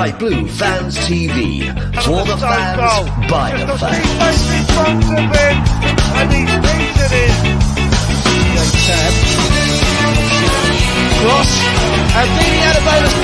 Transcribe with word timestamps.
Sky 0.00 0.16
Blue 0.18 0.48
Fans 0.48 0.96
TV. 0.96 1.60
For 2.02 2.24
the 2.24 2.38
fans, 2.38 3.04
by 3.30 3.52
the 3.52 3.76
fans. 3.76 4.40
in 4.48 4.64
front 4.72 5.04
of 5.04 5.10
him, 5.10 5.56
and 6.16 6.32
he's 6.32 6.48
beaten 6.64 7.12
it. 7.20 7.36
Cross. 11.20 11.52
And 12.16 12.30
Dini 12.40 12.60
had 12.64 12.76
a 12.76 12.82
bonus. 12.86 13.14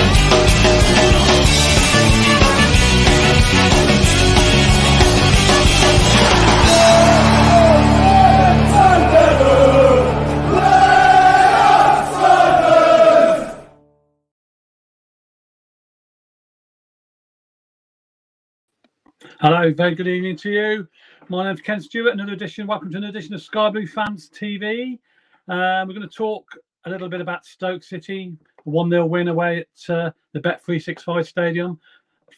Hello, 19.38 19.70
very 19.70 19.94
good 19.94 20.08
evening 20.08 20.34
to 20.36 20.50
you. 20.50 20.88
My 21.28 21.44
name's 21.44 21.60
Ken 21.60 21.78
Stewart. 21.78 22.14
Another 22.14 22.32
edition. 22.32 22.66
Welcome 22.66 22.90
to 22.90 22.96
another 22.96 23.10
edition 23.10 23.34
of 23.34 23.42
Sky 23.42 23.68
Blue 23.68 23.86
Fans 23.86 24.30
TV. 24.30 24.98
Um, 25.46 25.86
we're 25.86 25.94
going 25.94 26.08
to 26.08 26.08
talk 26.08 26.48
a 26.86 26.90
little 26.90 27.10
bit 27.10 27.20
about 27.20 27.44
Stoke 27.44 27.82
City, 27.82 28.34
a 28.66 28.70
one 28.70 28.88
0 28.88 29.04
win 29.04 29.28
away 29.28 29.58
at 29.58 29.94
uh, 29.94 30.10
the 30.32 30.40
Bet 30.40 30.64
three 30.64 30.80
six 30.80 31.02
five 31.02 31.28
Stadium. 31.28 31.78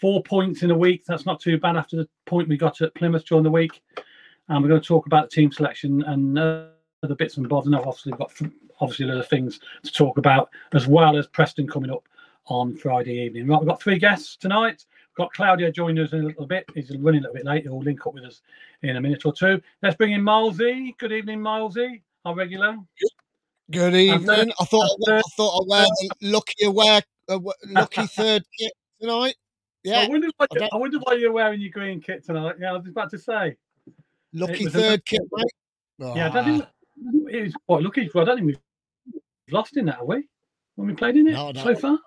Four 0.01 0.25
points 0.25 0.65
in 0.65 0.73
a 0.73 0.77
week. 0.77 1.05
That's 1.07 1.25
not 1.25 1.41
too 1.41 1.57
bad 1.57 1.77
after 1.77 1.95
the 1.95 2.09
point 2.27 2.49
we 2.49 2.57
got 2.57 2.81
at 2.81 2.97
Plymouth 2.97 3.25
during 3.27 3.45
the 3.45 3.51
week. 3.51 3.81
And 4.49 4.61
we're 4.61 4.69
going 4.69 4.81
to 4.81 4.87
talk 4.87 5.07
about 5.07 5.31
the 5.31 5.37
team 5.37 5.53
selection 5.53 6.03
and 6.03 6.37
uh, 6.37 6.65
other 7.05 7.15
bits 7.15 7.37
and 7.37 7.49
bobs. 7.49 7.69
And 7.69 7.77
I've 7.77 7.87
obviously 7.87 8.11
got 8.15 8.33
obviously 8.81 9.09
a 9.09 9.13
lot 9.13 9.21
of 9.21 9.29
things 9.29 9.61
to 9.85 9.93
talk 9.93 10.19
about 10.19 10.51
as 10.73 10.89
well 10.89 11.17
as 11.17 11.29
Preston 11.29 11.69
coming 11.69 11.93
up 11.93 12.09
on 12.47 12.75
Friday 12.75 13.25
evening. 13.25 13.47
Right, 13.47 13.61
we've 13.61 13.69
got 13.69 13.81
three 13.81 14.01
guests 14.01 14.35
tonight 14.35 14.85
got 15.19 15.33
Claudio 15.35 15.71
joining 15.71 16.03
us 16.03 16.13
in 16.13 16.21
a 16.21 16.27
little 16.29 16.47
bit. 16.47 16.65
He's 16.75 16.91
running 16.97 17.21
a 17.21 17.23
little 17.23 17.35
bit 17.35 17.45
late. 17.45 17.65
He'll 17.65 17.83
link 17.83 18.07
up 18.07 18.15
with 18.15 18.25
us 18.25 18.41
in 18.83 18.97
a 18.97 19.01
minute 19.01 19.27
or 19.27 19.33
two. 19.33 19.61
Let's 19.83 19.97
bring 19.97 20.13
in 20.13 20.23
Milesy. 20.23 20.97
Good 20.97 21.13
evening, 21.13 21.41
Milesy, 21.41 22.01
our 22.25 22.37
regular. 22.37 22.77
Good 23.71 23.97
evening. 23.97 24.53
I 24.61 24.65
thought 24.65 24.89
I, 25.09 25.17
I 25.17 25.23
thought 25.37 25.61
I 25.61 25.65
wear 25.69 25.87
the 26.01 26.11
lucky 26.31 26.69
wear 26.69 27.03
uh, 27.29 27.41
lucky 27.67 28.07
third 28.07 28.45
kit 28.57 28.73
tonight. 29.01 29.35
Yeah, 29.83 30.01
I 30.01 30.09
wonder, 30.09 30.29
why, 30.37 30.47
I 30.61 30.69
I 30.73 30.77
wonder 30.77 30.99
why 31.03 31.15
you're 31.15 31.33
wearing 31.33 31.61
your 31.61 31.71
green 31.71 32.01
kit 32.01 32.25
tonight. 32.25 32.55
Yeah, 32.61 32.71
I 32.71 32.77
was 32.77 32.87
about 32.87 33.11
to 33.11 33.19
say. 33.19 33.57
lucky 34.33 34.67
a 34.67 34.71
third 34.71 35.05
kit, 35.05 35.21
mate. 35.33 35.47
Yeah, 35.99 36.29
I 36.29 36.31
don't 36.31 36.63
Ah, 36.63 36.69
think 37.13 37.33
it 37.35 37.43
was 37.43 37.55
quite 37.67 37.83
lucky. 37.83 38.11
I 38.15 38.25
don't 38.25 38.37
think 38.37 38.47
we've 38.47 38.59
lost 39.51 39.77
in 39.77 39.87
that, 39.87 39.97
have 39.97 40.07
we? 40.07 40.29
When 40.77 40.87
we 40.87 40.95
played 40.95 41.17
in 41.17 41.27
it 41.27 41.33
No, 41.33 41.53
so 41.55 41.75
far? 41.75 41.99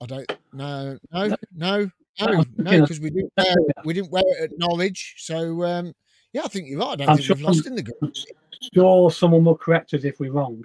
I 0.00 0.06
don't. 0.06 0.30
No, 0.52 0.98
no, 1.12 1.36
no, 1.54 1.90
no, 2.20 2.26
No, 2.26 2.44
no, 2.58 2.80
because 2.80 3.00
we 3.00 3.10
didn't 3.10 3.32
wear 3.36 3.54
we 3.84 3.94
didn't 3.94 4.10
wear 4.10 4.24
it 4.26 4.52
at 4.52 4.58
Norwich. 4.58 5.14
So 5.18 5.62
um, 5.64 5.92
yeah, 6.32 6.42
I 6.44 6.48
think 6.48 6.68
you're 6.68 6.80
right. 6.80 6.92
I 6.92 6.96
don't 6.96 7.08
I'm 7.10 7.16
think 7.16 7.26
sure- 7.26 7.36
we've 7.36 7.44
lost 7.44 7.66
in 7.66 7.74
the 7.74 7.82
group. 7.82 8.14
Sure, 8.74 9.10
someone 9.10 9.44
will 9.44 9.56
correct 9.56 9.92
us 9.94 10.04
if 10.04 10.18
we're 10.18 10.32
wrong, 10.32 10.62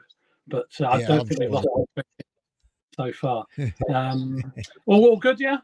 but 0.48 0.68
uh, 0.80 0.86
I 0.86 1.00
Yeah, 1.00 1.08
don't 1.08 1.20
I'm 1.22 1.28
think 1.28 1.40
we've 1.42 1.52
lost 1.52 1.68
so 2.96 3.12
far. 3.14 3.46
Um, 3.90 4.42
all, 4.86 5.06
all 5.06 5.18
good, 5.18 5.40
yeah? 5.40 5.58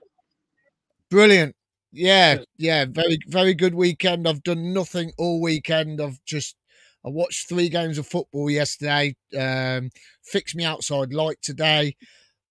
Brilliant. 1.10 1.56
Yeah, 1.94 2.40
yeah, 2.58 2.86
very, 2.86 3.18
very 3.28 3.54
good 3.54 3.74
weekend. 3.74 4.28
I've 4.28 4.44
done 4.44 4.74
nothing 4.74 5.12
all 5.18 5.42
weekend. 5.42 6.02
I've 6.02 6.20
just 6.26 6.56
I 7.06 7.10
watched 7.10 7.48
three 7.48 7.70
games 7.70 7.98
of 7.98 8.06
football 8.08 8.50
yesterday. 8.50 9.16
Um, 9.38 9.90
fixed 10.24 10.56
me 10.56 10.66
outside 10.66 11.14
light 11.14 11.38
today. 11.42 11.96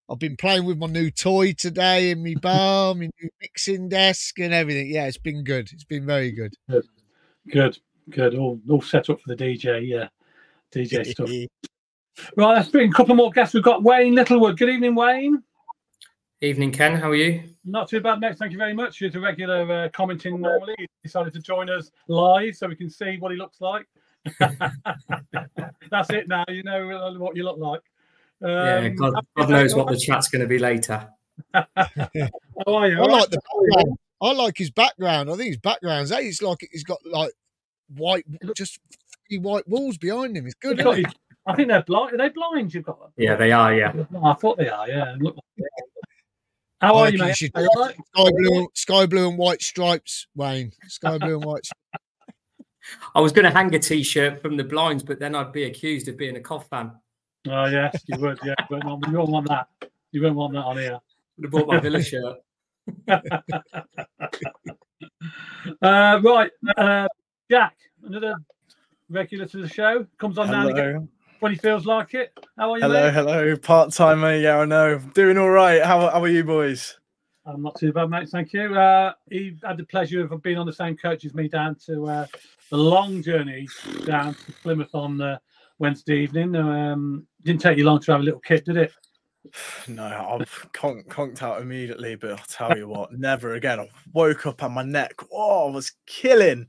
I've 0.09 0.19
been 0.21 0.37
playing 0.37 0.65
with 0.65 0.79
my 0.79 0.87
new 0.87 1.11
toy 1.11 1.53
today 1.53 2.11
in 2.11 2.23
my 2.23 2.35
bar, 2.41 2.95
my 2.95 3.11
new 3.21 3.31
mixing 3.41 3.89
desk 3.89 4.39
and 4.39 4.55
everything. 4.55 4.89
Yeah, 4.89 5.07
it's 5.07 5.19
been 5.19 5.43
good. 5.43 5.69
It's 5.73 5.85
been 5.85 6.07
very 6.07 6.31
good. 6.31 6.55
Good, 7.49 7.79
good. 8.11 8.37
All, 8.37 8.61
all 8.69 8.83
set 8.83 9.11
up 9.11 9.21
for 9.21 9.35
the 9.35 9.37
DJ, 9.37 9.87
yeah. 9.87 10.09
DJ 10.73 11.07
stuff. 11.11 11.31
Right, 12.37 12.55
let's 12.55 12.69
bring 12.69 12.91
a 12.91 12.93
couple 12.93 13.15
more 13.15 13.31
guests. 13.31 13.55
We've 13.55 13.63
got 13.63 13.83
Wayne 13.83 14.15
Littlewood. 14.15 14.59
Good 14.59 14.71
evening, 14.71 14.95
Wayne. 14.95 15.43
Evening, 16.41 16.71
Ken. 16.71 16.95
How 16.95 17.11
are 17.11 17.15
you? 17.15 17.43
Not 17.65 17.89
too 17.89 18.01
bad, 18.01 18.21
mate. 18.21 18.39
Thank 18.39 18.53
you 18.53 18.59
very 18.59 18.75
much. 18.75 18.99
He's 18.99 19.15
a 19.15 19.21
regular 19.21 19.71
uh, 19.73 19.89
commenting 19.91 20.41
normally. 20.41 20.75
He 20.79 20.87
decided 21.03 21.33
to 21.33 21.41
join 21.41 21.69
us 21.69 21.91
live 22.09 22.55
so 22.57 22.69
we 22.69 22.77
can 22.77 22.91
see 22.91 23.17
what 23.19 23.33
he 23.33 23.39
looks 23.39 23.61
like. 23.61 23.87
That's 24.39 26.11
it 26.11 26.29
now. 26.29 26.45
You 26.49 26.63
know 26.63 27.17
what 27.19 27.37
you 27.37 27.43
look 27.43 27.59
like. 27.59 27.81
Um, 28.43 28.51
yeah, 28.51 28.89
God, 28.91 29.15
God 29.37 29.51
knows 29.51 29.75
what 29.75 29.89
the 29.89 29.97
chat's 29.97 30.29
going 30.29 30.43
to 30.43 30.49
be 30.49 30.59
later. 30.59 31.09
How 31.55 31.67
are 31.75 32.89
you? 32.89 33.01
I 33.03 33.07
like 33.07 33.31
the 33.31 33.41
background. 33.41 33.99
I 34.23 34.33
like 34.33 34.59
his 34.59 34.71
background. 34.71 35.31
I 35.31 35.35
think 35.37 35.49
his 35.49 35.59
background's 35.59 36.11
hey, 36.11 36.27
it's 36.27 36.43
like 36.43 36.59
he's 36.71 36.85
got 36.85 36.99
like 37.05 37.33
white, 37.95 38.25
just 38.55 38.79
white 39.31 39.67
walls 39.69 39.99
behind 39.99 40.37
him. 40.37 40.47
It's 40.47 40.55
good. 40.55 40.79
You've 40.79 40.85
got 40.85 40.99
it? 40.99 41.07
his- 41.07 41.15
I 41.49 41.55
think 41.55 41.69
they're 41.69 41.83
blind. 41.83 42.15
Are 42.15 42.19
they 42.19 42.29
blind? 42.31 42.75
You've 42.75 42.85
got 42.85 42.99
them. 42.99 43.11
Yeah, 43.17 43.37
they 43.37 43.53
are. 43.53 43.73
Yeah. 43.73 43.93
Oh, 44.15 44.25
I 44.25 44.35
thought 44.35 44.59
they 44.59 44.69
are. 44.69 44.89
Yeah. 44.89 45.15
Look 45.21 45.37
How 46.81 46.97
are 46.97 47.05
reckon 47.05 47.19
you, 47.19 47.23
you 47.23 47.29
mate? 47.29 47.37
should 47.37 47.51
Are 47.55 47.63
you 47.63 47.69
all 47.77 47.85
right? 47.85 47.95
Sky 47.95 48.31
blue, 48.37 48.69
sky 48.75 49.07
blue 49.07 49.29
and 49.29 49.39
white 49.39 49.63
stripes, 49.63 50.27
Wayne. 50.35 50.73
Sky 50.89 51.19
blue 51.19 51.37
and 51.37 51.45
white. 51.45 51.69
I 53.15 53.21
was 53.21 53.33
going 53.33 53.45
to 53.45 53.51
hang 53.51 53.73
a 53.75 53.79
T-shirt 53.79 54.43
from 54.43 54.57
the 54.57 54.65
blinds, 54.65 55.03
but 55.03 55.19
then 55.21 55.35
I'd 55.35 55.53
be 55.53 55.65
accused 55.65 56.09
of 56.09 56.17
being 56.17 56.37
a 56.37 56.41
cough 56.41 56.69
fan. 56.69 56.93
Oh 57.49 57.67
yes, 57.67 58.03
you 58.07 58.19
would. 58.19 58.39
Yeah, 58.45 58.55
but 58.69 58.85
no, 58.85 59.01
you 59.09 59.19
won't 59.19 59.31
want 59.31 59.49
that. 59.49 59.69
You 60.13 60.23
won't 60.23 60.37
want 60.37 60.53
that 60.55 60.65
on 60.65 60.77
here. 60.79 60.99
Would 61.37 61.45
have 61.45 61.53
bought 61.53 61.69
my 61.69 61.81
Villa 61.81 62.03
shirt. 62.03 62.37
Uh, 65.83 66.21
right, 66.23 66.51
uh, 66.77 67.07
Jack, 67.51 67.77
another 68.05 68.35
regular 69.11 69.45
to 69.47 69.59
the 69.59 69.69
show, 69.69 70.07
comes 70.19 70.39
on 70.39 70.51
now 70.51 70.69
again 70.69 71.09
when 71.41 71.53
he 71.53 71.59
feels 71.59 71.87
like 71.87 72.15
it. 72.15 72.33
How 72.57 72.73
are 72.73 72.79
you, 72.79 72.83
hello, 72.83 73.07
mate? 73.07 73.15
hello. 73.15 73.57
Part 73.57 73.93
timer, 73.93 74.37
yeah, 74.37 74.59
I 74.59 74.65
know. 74.65 74.99
Doing 75.15 75.39
all 75.39 75.51
right. 75.51 75.83
How, 75.83 76.09
how 76.09 76.23
are 76.23 76.29
you 76.29 76.45
boys? 76.45 76.99
I'm 77.45 77.63
not 77.63 77.79
too 77.79 77.93
bad, 77.93 78.11
mate. 78.11 78.29
Thank 78.29 78.53
you. 78.53 78.75
Uh, 78.75 79.13
he 79.31 79.57
had 79.63 79.77
the 79.77 79.85
pleasure 79.85 80.25
of 80.25 80.43
being 80.43 80.59
on 80.59 80.67
the 80.67 80.73
same 80.73 80.97
coach 80.97 81.25
as 81.25 81.35
me 81.35 81.49
down 81.49 81.77
to 81.87 82.07
uh, 82.07 82.27
the 82.71 82.77
long 82.77 83.23
journey 83.23 83.69
down 84.05 84.35
to 84.35 84.53
Plymouth 84.63 84.95
on 84.95 85.21
uh, 85.21 85.39
Wednesday 85.79 86.19
evening. 86.19 86.55
Um, 86.57 87.27
didn't 87.43 87.61
take 87.61 87.79
you 87.79 87.85
long 87.85 88.01
to 88.01 88.13
have 88.13 88.21
a 88.21 88.25
little 88.25 88.41
kit, 88.41 88.65
did 88.65 88.77
it? 88.77 88.93
No, 89.87 90.05
I've 90.05 90.73
con- 90.73 91.05
conked 91.09 91.41
out 91.41 91.63
immediately, 91.63 92.17
but 92.17 92.33
I'll 92.33 92.47
tell 92.49 92.77
you 92.77 92.89
what, 92.89 93.13
never 93.13 93.55
again. 93.55 93.79
I 93.79 93.89
woke 94.13 94.45
up 94.45 94.61
and 94.63 94.75
my 94.75 94.83
neck, 94.83 95.15
oh, 95.33 95.69
I 95.69 95.71
was 95.71 95.93
killing 96.05 96.67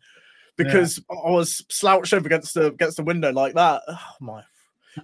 because 0.58 1.04
I 1.10 1.32
was 1.32 1.66
slouched 1.70 2.14
over 2.14 2.28
against 2.28 2.54
the 2.54 2.68
against 2.68 2.98
the 2.98 3.04
window 3.04 3.32
like 3.32 3.56
that. 3.56 3.82
Oh, 3.90 3.98
my. 4.20 4.44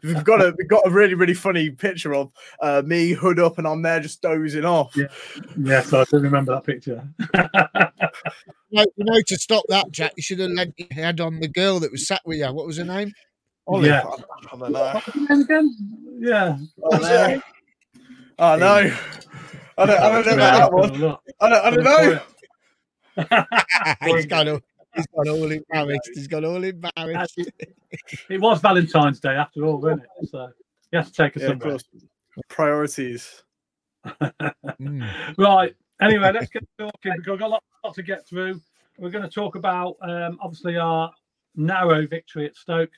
We've 0.03 0.23
got 0.23 0.41
a 0.41 0.55
we've 0.57 0.67
got 0.67 0.87
a 0.87 0.89
really 0.89 1.13
really 1.13 1.35
funny 1.35 1.69
picture 1.69 2.15
of 2.15 2.31
uh, 2.61 2.81
me 2.83 3.11
hood 3.11 3.39
up 3.39 3.59
and 3.59 3.67
I'm 3.67 3.83
there 3.83 3.99
just 3.99 4.21
dozing 4.21 4.65
off. 4.65 4.95
Yeah. 4.95 5.05
Yes, 5.57 5.93
I 5.93 6.03
do 6.05 6.17
remember 6.17 6.53
that 6.53 6.65
picture. 6.65 7.07
No, 8.71 8.83
you 8.95 9.05
know, 9.05 9.21
to 9.27 9.35
stop 9.35 9.63
that, 9.69 9.91
Jack, 9.91 10.13
you 10.17 10.23
should 10.23 10.39
have 10.39 10.49
lent 10.49 10.73
your 10.77 10.87
head 10.91 11.21
on 11.21 11.39
the 11.39 11.47
girl 11.47 11.79
that 11.79 11.91
was 11.91 12.07
sat 12.07 12.21
with 12.25 12.39
you. 12.39 12.51
What 12.51 12.65
was 12.65 12.77
her 12.77 12.83
name? 12.83 13.13
Olive, 13.67 13.85
Yeah. 13.85 14.03
I, 14.03 14.55
I 14.55 14.57
don't 14.57 14.71
know. 14.71 15.01
Again, 15.29 15.75
yeah. 16.19 16.57
I 16.91 16.97
know. 16.97 17.41
I 18.39 18.55
know. 18.57 18.97
I 19.77 19.85
don't, 19.85 19.99
I 19.99 20.11
don't 20.11 20.25
know 20.25 20.33
about 20.33 20.59
that 20.59 20.73
one. 20.73 21.17
I 21.39 21.49
don't, 21.49 21.65
I 21.65 21.69
don't 21.69 21.83
know. 21.83 22.19
he's 24.15 24.25
got 24.25 24.47
all, 24.47 24.59
he's 24.95 25.07
got 25.07 25.27
all 25.27 25.51
embarrassed. 25.51 26.11
He's 26.13 26.27
got 26.27 26.43
all 26.43 26.63
embarrassed. 26.63 27.39
it 28.29 28.41
was 28.41 28.59
Valentine's 28.59 29.19
Day 29.19 29.35
after 29.35 29.65
all, 29.65 29.79
wasn't 29.79 30.03
it? 30.03 30.29
So 30.29 30.49
you 30.91 30.97
have 30.97 31.07
to 31.07 31.13
take 31.13 31.35
a 31.37 31.39
Yeah, 31.39 31.73
of 31.73 31.81
Priorities. 32.49 33.43
Mm. 34.81 35.37
Right. 35.37 35.75
Anyway, 36.01 36.31
let's 36.33 36.49
get 36.49 36.63
talking 36.77 37.13
because 37.15 37.27
we've 37.27 37.39
got 37.39 37.45
a 37.45 37.47
lot, 37.47 37.63
lot 37.83 37.93
to 37.95 38.03
get 38.03 38.27
through. 38.27 38.59
We're 38.97 39.11
going 39.11 39.23
to 39.23 39.29
talk 39.29 39.55
about 39.55 39.95
um, 40.01 40.37
obviously 40.41 40.77
our 40.77 41.11
narrow 41.55 42.05
victory 42.07 42.45
at 42.45 42.55
Stoke. 42.55 42.89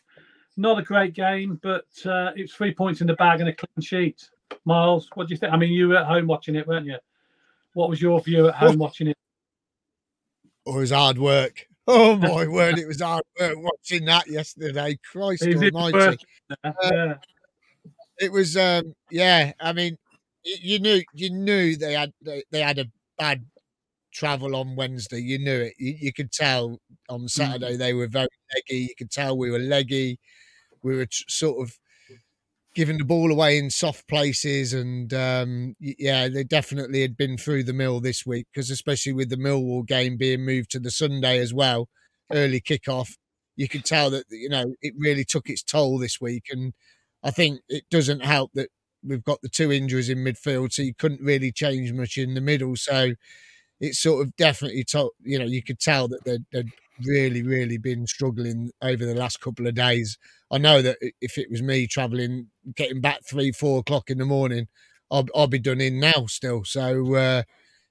Not 0.57 0.79
a 0.79 0.83
great 0.83 1.13
game, 1.13 1.59
but 1.61 1.85
uh, 2.05 2.31
it's 2.35 2.53
three 2.53 2.73
points 2.73 3.01
in 3.01 3.07
the 3.07 3.15
bag 3.15 3.41
and 3.41 3.49
a 3.49 3.53
clean 3.53 3.81
sheet. 3.81 4.29
Miles, 4.63 5.09
what 5.15 5.27
do 5.27 5.33
you 5.33 5.37
think? 5.37 5.51
I 5.51 5.57
mean, 5.57 5.71
you 5.71 5.89
were 5.89 5.97
at 5.97 6.05
home 6.05 6.27
watching 6.27 6.55
it, 6.55 6.67
weren't 6.67 6.85
you? 6.85 6.97
What 7.73 7.89
was 7.89 8.01
your 8.01 8.21
view 8.21 8.47
at 8.47 8.55
home 8.55 8.77
watching 8.79 9.07
it? 9.07 9.17
Oh, 10.65 10.77
it 10.77 10.79
was 10.79 10.91
hard 10.91 11.17
work. 11.17 11.67
Oh 11.87 12.15
my 12.17 12.47
word, 12.47 12.79
it 12.79 12.87
was 12.87 13.01
hard 13.01 13.23
work 13.39 13.57
watching 13.57 14.05
that 14.05 14.27
yesterday. 14.27 14.97
Christ 15.11 15.45
Is 15.45 15.61
it 15.61 15.75
Almighty! 15.75 15.97
worth 15.97 16.65
Yeah. 16.83 17.15
It 18.17 18.31
was, 18.31 18.55
um, 18.55 18.95
yeah. 19.11 19.51
I 19.59 19.73
mean, 19.73 19.97
you 20.43 20.79
knew, 20.79 21.01
you 21.13 21.29
knew 21.29 21.75
they 21.75 21.93
had 21.93 22.13
they, 22.21 22.43
they 22.49 22.61
had 22.61 22.79
a 22.79 22.85
bad 23.17 23.45
travel 24.13 24.55
on 24.55 24.75
Wednesday. 24.75 25.19
You 25.19 25.37
knew 25.37 25.61
it. 25.63 25.73
You, 25.77 25.95
you 25.99 26.13
could 26.13 26.31
tell 26.31 26.79
on 27.09 27.27
Saturday 27.27 27.75
they 27.75 27.93
were 27.93 28.07
very 28.07 28.29
leggy. 28.55 28.83
You 28.83 28.95
could 28.97 29.11
tell 29.11 29.37
we 29.37 29.51
were 29.51 29.59
leggy. 29.59 30.17
We 30.85 30.95
were 30.97 31.07
sort 31.11 31.61
of 31.61 31.77
giving 32.75 32.97
the 32.97 33.05
ball 33.05 33.31
away 33.31 33.57
in 33.57 33.69
soft 33.69 34.07
places, 34.07 34.73
and 34.73 35.13
um, 35.13 35.75
yeah, 35.79 36.27
they 36.27 36.43
definitely 36.43 37.01
had 37.01 37.17
been 37.17 37.37
through 37.37 37.63
the 37.63 37.73
mill 37.73 37.99
this 37.99 38.25
week 38.25 38.47
because 38.53 38.69
especially 38.69 39.13
with 39.13 39.29
the 39.29 39.37
Millwall 39.37 39.85
game 39.85 40.17
being 40.17 40.45
moved 40.45 40.71
to 40.71 40.79
the 40.79 40.91
Sunday 40.91 41.39
as 41.39 41.53
well, 41.53 41.87
early 42.31 42.61
kickoff, 42.61 43.15
you 43.55 43.67
could 43.69 43.85
tell 43.85 44.09
that 44.11 44.25
you 44.29 44.49
know 44.49 44.75
it 44.81 44.93
really 44.97 45.23
took 45.25 45.49
its 45.49 45.63
toll 45.63 45.97
this 45.97 46.19
week, 46.21 46.45
and 46.51 46.73
I 47.23 47.31
think 47.31 47.61
it 47.69 47.85
doesn't 47.89 48.25
help 48.25 48.51
that 48.55 48.69
we've 49.03 49.23
got 49.23 49.41
the 49.41 49.49
two 49.49 49.71
injuries 49.71 50.09
in 50.09 50.19
midfield, 50.19 50.73
so 50.73 50.81
you 50.81 50.93
couldn't 50.97 51.21
really 51.21 51.51
change 51.51 51.91
much 51.93 52.17
in 52.17 52.33
the 52.33 52.41
middle. 52.41 52.75
So 52.75 53.13
it's 53.79 53.99
sort 53.99 54.25
of 54.25 54.35
definitely 54.35 54.83
told, 54.83 55.11
you 55.23 55.39
know, 55.39 55.45
you 55.45 55.63
could 55.63 55.79
tell 55.79 56.07
that 56.09 56.23
they'd, 56.25 56.45
they'd 56.51 56.71
really, 57.05 57.41
really 57.43 57.77
been 57.77 58.07
struggling 58.07 58.71
over 58.81 59.05
the 59.05 59.15
last 59.15 59.41
couple 59.41 59.67
of 59.67 59.75
days. 59.75 60.17
I 60.51 60.57
know 60.57 60.81
that 60.81 60.97
if 61.21 61.37
it 61.37 61.49
was 61.49 61.61
me 61.61 61.87
traveling, 61.87 62.47
getting 62.75 63.01
back 63.01 63.19
three, 63.27 63.51
four 63.51 63.79
o'clock 63.79 64.09
in 64.09 64.17
the 64.19 64.25
morning, 64.25 64.67
I'll, 65.11 65.25
I'll 65.35 65.47
be 65.47 65.59
done 65.59 65.81
in 65.81 65.99
now 65.99 66.25
still. 66.27 66.63
So, 66.63 67.15
uh, 67.15 67.43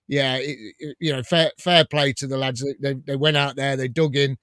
yeah, 0.09 0.37
it, 0.37 0.75
it- 0.79 0.97
you 1.01 1.13
know, 1.13 1.23
fair 1.23 1.51
fair 1.59 1.85
play 1.85 2.13
to 2.15 2.27
the 2.27 2.37
lads. 2.39 2.65
They, 2.81 2.95
they 2.95 3.17
went 3.17 3.37
out 3.37 3.57
there, 3.57 3.77
they 3.77 3.89
dug 3.89 4.17
in. 4.17 4.37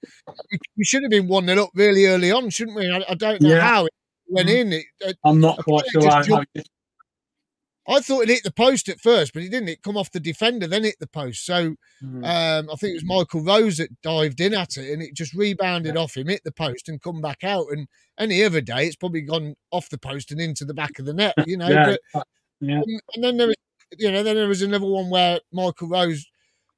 We, 0.76 0.84
should 0.84 1.02
have 1.02 1.10
been 1.10 1.28
one 1.28 1.46
0 1.46 1.64
up 1.64 1.70
really 1.74 2.06
early 2.06 2.32
on, 2.32 2.50
shouldn't 2.50 2.76
we? 2.76 2.90
I, 2.90 3.02
I 3.08 3.14
don't 3.14 3.40
know 3.40 3.48
Yeah. 3.50 3.60
how 3.60 3.86
it 3.86 3.92
went 4.28 4.48
Mhm. 4.48 4.60
in. 4.60 4.72
It, 5.00 5.16
I'm 5.24 5.40
not 5.40 5.58
quite 5.58 5.86
sure 5.92 6.08
how 6.08 6.22
jumped- 6.22 6.58
I 7.88 8.00
thought 8.00 8.22
it 8.22 8.28
hit 8.28 8.44
the 8.44 8.52
post 8.52 8.88
at 8.88 9.00
first, 9.00 9.32
but 9.32 9.42
it 9.42 9.50
didn't. 9.50 9.68
It 9.68 9.82
come 9.82 9.96
off 9.96 10.12
the 10.12 10.20
defender, 10.20 10.68
then 10.68 10.84
hit 10.84 11.00
the 11.00 11.06
post. 11.08 11.44
So 11.44 11.74
Mm. 12.02 12.24
um, 12.24 12.70
I 12.70 12.76
think 12.76 12.90
it 12.92 12.94
was 12.94 13.04
Michael 13.04 13.42
Rose 13.44 13.76
that 13.78 14.00
dived 14.02 14.40
in 14.40 14.54
at 14.54 14.76
it, 14.76 14.92
and 14.92 15.02
it 15.02 15.14
just 15.14 15.34
rebounded 15.34 15.96
off 15.96 16.16
him, 16.16 16.28
hit 16.28 16.42
the 16.44 16.52
post, 16.52 16.88
and 16.88 17.02
come 17.02 17.20
back 17.20 17.42
out. 17.44 17.66
And 17.70 17.88
any 18.18 18.42
other 18.44 18.60
day, 18.60 18.86
it's 18.86 18.96
probably 18.96 19.22
gone 19.22 19.54
off 19.70 19.88
the 19.88 19.98
post 19.98 20.30
and 20.30 20.40
into 20.40 20.64
the 20.64 20.74
back 20.74 20.98
of 20.98 21.06
the 21.06 21.14
net. 21.14 21.34
You 21.46 21.56
know, 21.58 21.68
yeah, 21.68 21.96
but 22.12 22.26
yeah. 22.60 22.76
and, 22.82 23.00
and 23.14 23.24
then 23.24 23.36
there 23.36 23.46
was, 23.48 23.56
you 23.98 24.10
know, 24.12 24.22
then 24.22 24.36
there 24.36 24.48
was 24.48 24.62
another 24.62 24.86
one 24.86 25.10
where 25.10 25.40
Michael 25.52 25.88
Rose 25.88 26.24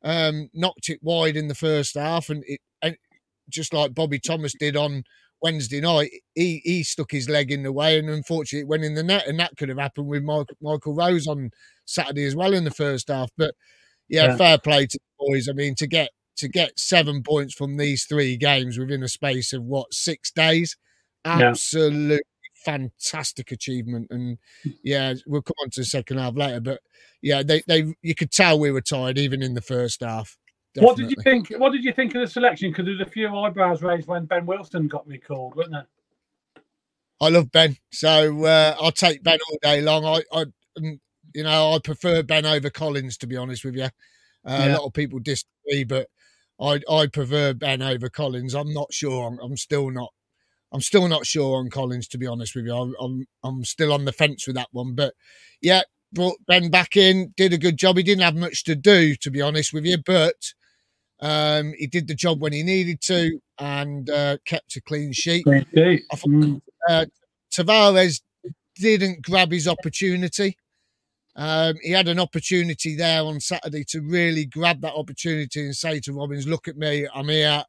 um, 0.02 0.48
knocked 0.54 0.88
it 0.88 1.00
wide 1.02 1.36
in 1.36 1.48
the 1.48 1.54
first 1.54 1.94
half, 1.96 2.30
and 2.30 2.44
it 2.46 2.60
and 2.82 2.96
just 3.50 3.72
like 3.74 3.94
Bobby 3.94 4.18
Thomas 4.18 4.54
did 4.58 4.76
on 4.76 5.04
Wednesday 5.44 5.82
night, 5.82 6.10
he 6.34 6.62
he 6.64 6.82
stuck 6.82 7.10
his 7.12 7.28
leg 7.28 7.52
in 7.52 7.62
the 7.64 7.70
way, 7.70 7.98
and 7.98 8.08
unfortunately 8.08 8.62
it 8.62 8.68
went 8.68 8.82
in 8.82 8.94
the 8.94 9.02
net, 9.02 9.28
and 9.28 9.38
that 9.38 9.56
could 9.58 9.68
have 9.68 9.76
happened 9.78 10.06
with 10.08 10.22
Michael, 10.22 10.56
Michael 10.62 10.94
Rose 10.94 11.26
on 11.26 11.50
Saturday 11.84 12.24
as 12.24 12.34
well 12.34 12.54
in 12.54 12.64
the 12.64 12.70
first 12.70 13.08
half. 13.08 13.30
But 13.36 13.54
yeah, 14.08 14.28
Yeah. 14.28 14.36
fair 14.38 14.58
play 14.58 14.86
to 14.86 14.98
the 14.98 15.26
boys. 15.26 15.46
I 15.48 15.52
mean, 15.52 15.74
to 15.76 15.86
get 15.86 16.10
to 16.38 16.48
get 16.48 16.78
seven 16.78 17.22
points 17.22 17.52
from 17.54 17.76
these 17.76 18.06
three 18.06 18.38
games 18.38 18.78
within 18.78 19.02
a 19.02 19.08
space 19.08 19.52
of 19.52 19.62
what 19.64 19.92
six 19.92 20.30
days, 20.32 20.76
Yeah. 21.26 21.50
absolutely 21.50 22.20
fantastic 22.64 23.52
achievement. 23.52 24.06
And 24.10 24.38
yeah, 24.82 25.12
we'll 25.26 25.42
come 25.42 25.54
on 25.62 25.68
to 25.72 25.80
the 25.82 25.84
second 25.84 26.16
half 26.18 26.34
later, 26.36 26.60
but 26.60 26.80
yeah, 27.20 27.42
they 27.42 27.62
they 27.68 27.94
you 28.00 28.14
could 28.14 28.30
tell 28.30 28.58
we 28.58 28.70
were 28.70 28.80
tired 28.80 29.18
even 29.18 29.42
in 29.42 29.52
the 29.52 29.60
first 29.60 30.00
half. 30.00 30.38
What 30.76 30.96
did 30.96 31.10
you 31.10 31.16
think? 31.22 31.50
What 31.50 31.72
did 31.72 31.84
you 31.84 31.92
think 31.92 32.14
of 32.14 32.20
the 32.20 32.26
selection? 32.26 32.70
Because 32.70 32.86
there 32.86 32.94
was 32.94 33.06
a 33.06 33.10
few 33.10 33.28
eyebrows 33.36 33.82
raised 33.82 34.08
when 34.08 34.24
Ben 34.24 34.44
Wilson 34.46 34.88
got 34.88 35.06
recalled, 35.06 35.54
wasn't 35.54 35.74
there? 35.74 35.86
I 37.20 37.28
love 37.28 37.52
Ben, 37.52 37.76
so 37.92 38.44
uh, 38.44 38.76
I'll 38.80 38.92
take 38.92 39.22
Ben 39.22 39.38
all 39.48 39.58
day 39.62 39.80
long. 39.80 40.04
I, 40.04 40.22
I, 40.32 40.44
mm, 40.78 40.98
you 41.32 41.44
know, 41.44 41.72
I 41.72 41.78
prefer 41.78 42.22
Ben 42.22 42.44
over 42.44 42.70
Collins 42.70 43.16
to 43.18 43.26
be 43.26 43.36
honest 43.36 43.64
with 43.64 43.76
you. 43.76 43.88
Uh, 44.44 44.66
A 44.68 44.72
lot 44.72 44.84
of 44.84 44.92
people 44.92 45.20
disagree, 45.20 45.84
but 45.84 46.08
I, 46.60 46.80
I 46.90 47.06
prefer 47.06 47.54
Ben 47.54 47.82
over 47.82 48.08
Collins. 48.08 48.54
I'm 48.54 48.72
not 48.74 48.92
sure. 48.92 49.28
I'm, 49.28 49.38
I'm 49.38 49.56
still 49.56 49.90
not. 49.90 50.12
I'm 50.72 50.80
still 50.80 51.06
not 51.06 51.24
sure 51.24 51.58
on 51.58 51.70
Collins 51.70 52.08
to 52.08 52.18
be 52.18 52.26
honest 52.26 52.56
with 52.56 52.66
you. 52.66 52.74
I'm, 52.74 52.94
I'm, 53.00 53.26
I'm 53.44 53.64
still 53.64 53.92
on 53.92 54.04
the 54.04 54.12
fence 54.12 54.46
with 54.46 54.56
that 54.56 54.68
one. 54.72 54.94
But 54.94 55.14
yeah, 55.62 55.82
brought 56.12 56.44
Ben 56.46 56.68
back 56.68 56.96
in, 56.96 57.32
did 57.36 57.52
a 57.52 57.58
good 57.58 57.76
job. 57.76 57.96
He 57.96 58.02
didn't 58.02 58.22
have 58.24 58.34
much 58.34 58.64
to 58.64 58.74
do 58.74 59.14
to 59.16 59.30
be 59.30 59.40
honest 59.40 59.72
with 59.72 59.84
you, 59.84 59.98
but 60.04 60.52
um, 61.24 61.72
he 61.78 61.86
did 61.86 62.06
the 62.06 62.14
job 62.14 62.40
when 62.42 62.52
he 62.52 62.62
needed 62.62 63.00
to 63.00 63.40
and 63.58 64.10
uh, 64.10 64.36
kept 64.44 64.76
a 64.76 64.80
clean 64.82 65.12
sheet. 65.12 65.44
Thought- 65.44 65.66
Mm. 66.42 66.60
uh, 66.88 67.06
Tavares 67.52 68.20
didn't 68.76 69.22
grab 69.22 69.50
his 69.50 69.66
opportunity. 69.68 70.56
Um, 71.36 71.74
he 71.82 71.90
had 71.92 72.08
an 72.08 72.20
opportunity 72.20 72.94
there 72.96 73.22
on 73.22 73.40
Saturday 73.40 73.84
to 73.88 74.00
really 74.00 74.44
grab 74.46 74.80
that 74.82 74.94
opportunity 74.94 75.64
and 75.64 75.74
say 75.74 75.98
to 76.00 76.12
Robins, 76.12 76.46
"Look 76.46 76.68
at 76.68 76.76
me, 76.76 77.08
I'm 77.14 77.28
here. 77.28 77.64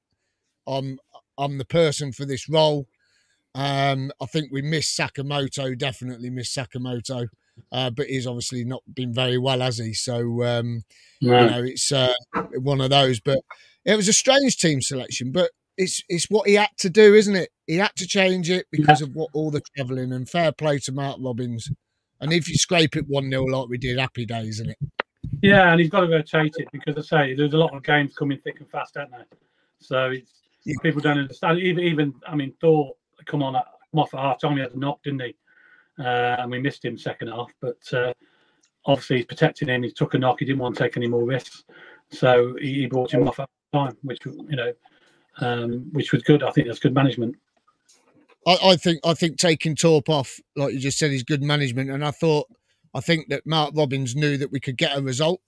I'm 0.68 1.00
I'm 1.38 1.58
the 1.58 1.66
person 1.66 2.12
for 2.12 2.25
this 2.25 2.48
role." 2.50 2.88
Um, 3.56 4.12
I 4.22 4.25
think 4.25 4.51
we 4.51 4.62
missed 4.62 4.98
Sakamoto, 5.00 5.78
definitely 5.78 6.30
missed 6.30 6.56
Sakamoto, 6.58 7.28
uh, 7.72 7.90
but 7.90 8.07
he's 8.07 8.28
obviously 8.28 8.63
not 8.63 8.84
been 8.94 9.13
very 9.13 9.38
well, 9.38 9.60
has 9.60 9.78
he? 9.78 9.94
So 9.94 10.44
um, 10.44 10.84
you 11.19 11.46
know, 11.48 11.63
it's 11.63 11.92
uh, 11.92 12.13
one 12.60 12.81
of 12.81 12.90
those. 12.90 13.19
But 13.19 13.40
it 13.84 13.96
was 13.96 14.07
a 14.07 14.13
strange 14.13 14.57
team 14.57 14.81
selection, 14.81 15.31
but 15.31 15.52
it's 15.78 16.02
it's 16.10 16.30
what 16.30 16.48
he 16.48 16.56
had 16.56 16.69
to 16.80 16.90
do, 16.90 17.13
isn't 17.13 17.36
it? 17.36 17.50
He 17.68 17.78
had 17.78 17.96
to 17.98 18.07
change 18.07 18.50
it 18.50 18.68
because 18.72 19.02
of 19.02 19.10
what 19.13 19.30
all 19.34 19.52
the 19.52 19.62
travelling 19.75 20.12
and 20.12 20.30
fair 20.30 20.52
play 20.52 20.80
to 20.80 20.92
Mark 20.92 21.18
Robins. 21.19 21.69
And 22.22 22.31
if 22.31 22.48
you 22.48 22.56
scrape 22.56 22.96
it 22.96 23.06
one 23.07 23.30
0 23.30 23.44
like 23.46 23.68
we 23.68 23.78
did, 23.78 24.00
happy 24.00 24.25
days, 24.25 24.60
isn't 24.62 24.69
it? 24.69 24.78
Yeah, 25.42 25.72
and 25.72 25.80
he's 25.81 25.90
got 25.90 26.01
to 26.01 26.08
rotate 26.08 26.56
it 26.58 26.68
because 26.72 26.98
I 26.98 27.01
say 27.01 27.36
there's 27.36 27.54
a 27.54 27.58
lot 27.58 27.75
of 27.75 27.84
games 27.84 28.16
coming 28.16 28.40
thick 28.44 28.60
and 28.60 28.69
fast, 28.69 28.96
aren't 28.98 29.12
there? 29.12 29.25
So 29.80 30.12
it's 30.12 30.42
Yeah. 30.63 30.75
people 30.81 31.01
don't 31.01 31.19
understand. 31.19 31.60
Even 31.60 31.84
even 31.84 32.13
I 32.28 32.36
mean 32.36 32.54
Torp 32.62 32.98
come 33.25 33.44
on 33.44 33.54
come 33.54 34.00
off 34.00 34.13
at 34.13 34.19
half 34.19 34.40
time. 34.40 34.56
He 34.56 34.62
had 34.62 34.74
a 34.74 34.80
knock, 34.80 35.04
didn't 35.04 35.22
he? 35.22 35.36
Uh, 36.00 36.36
and 36.40 36.52
we 36.52 36.60
missed 36.60 36.84
him 36.84 36.98
second 36.98 37.30
half. 37.30 37.52
But 37.62 37.94
uh, 37.94 38.14
obviously 38.86 39.18
he's 39.18 39.25
protecting 39.25 39.68
him. 39.68 39.84
He 39.84 39.92
took 39.92 40.14
a 40.14 40.18
knock. 40.18 40.40
He 40.40 40.46
didn't 40.46 40.60
want 40.60 40.75
to 40.75 40.84
take 40.84 40.98
any 40.98 41.08
more 41.08 41.24
risks, 41.24 41.64
so 42.10 42.56
he, 42.60 42.74
he 42.82 42.86
brought 42.88 43.14
him 43.14 43.28
off 43.28 43.40
at 43.40 43.50
time, 43.74 43.98
which 44.04 44.25
you 44.25 44.56
know, 44.56 44.74
um, 45.40 45.90
which 45.92 46.12
was 46.12 46.24
good. 46.24 46.44
I 46.44 46.52
think 46.52 46.68
that's 46.68 46.80
good 46.80 46.94
management. 46.94 47.36
I, 48.48 48.58
I 48.64 48.75
think 48.75 49.00
I 49.06 49.14
think 49.14 49.38
taking 49.38 49.75
Torp 49.75 50.10
off, 50.10 50.40
like 50.56 50.74
you 50.74 50.80
just 50.80 50.98
said, 50.98 51.12
is 51.12 51.24
good 51.24 51.44
management. 51.44 51.90
And 51.90 52.06
I 52.06 52.12
thought 52.12 52.48
I 52.94 53.02
think 53.02 53.30
that 53.30 53.46
Mark 53.46 53.74
Robins 53.75 54.16
knew 54.16 54.38
that 54.38 54.52
we 54.52 54.60
could 54.60 54.78
get 54.78 54.98
a 54.98 55.02
result. 55.02 55.42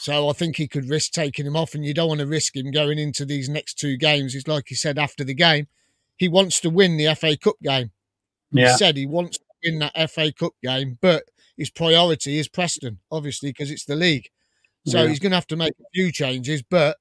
So 0.00 0.28
I 0.28 0.32
think 0.32 0.56
he 0.56 0.68
could 0.68 0.88
risk 0.88 1.10
taking 1.10 1.44
him 1.44 1.56
off, 1.56 1.74
and 1.74 1.84
you 1.84 1.92
don't 1.92 2.08
want 2.08 2.20
to 2.20 2.26
risk 2.26 2.54
him 2.54 2.70
going 2.70 2.98
into 3.00 3.24
these 3.24 3.48
next 3.48 3.74
two 3.74 3.96
games. 3.96 4.34
It's 4.34 4.46
like 4.46 4.66
he 4.68 4.76
said 4.76 4.96
after 4.96 5.24
the 5.24 5.34
game, 5.34 5.66
he 6.16 6.28
wants 6.28 6.60
to 6.60 6.70
win 6.70 6.96
the 6.96 7.12
FA 7.16 7.36
Cup 7.36 7.56
game. 7.62 7.90
Yeah, 8.52 8.70
He 8.70 8.78
said 8.78 8.96
he 8.96 9.06
wants 9.06 9.38
to 9.38 9.44
win 9.64 9.78
that 9.80 10.10
FA 10.10 10.32
Cup 10.32 10.52
game, 10.62 10.98
but 11.00 11.24
his 11.56 11.70
priority 11.70 12.38
is 12.38 12.48
Preston, 12.48 12.98
obviously, 13.10 13.50
because 13.50 13.70
it's 13.70 13.84
the 13.84 13.96
league. 13.96 14.28
So 14.86 15.02
Yeah. 15.02 15.08
he's 15.08 15.18
going 15.18 15.30
to 15.32 15.36
have 15.36 15.46
to 15.48 15.56
make 15.56 15.72
a 15.80 15.84
few 15.94 16.12
changes. 16.12 16.62
But 16.62 16.96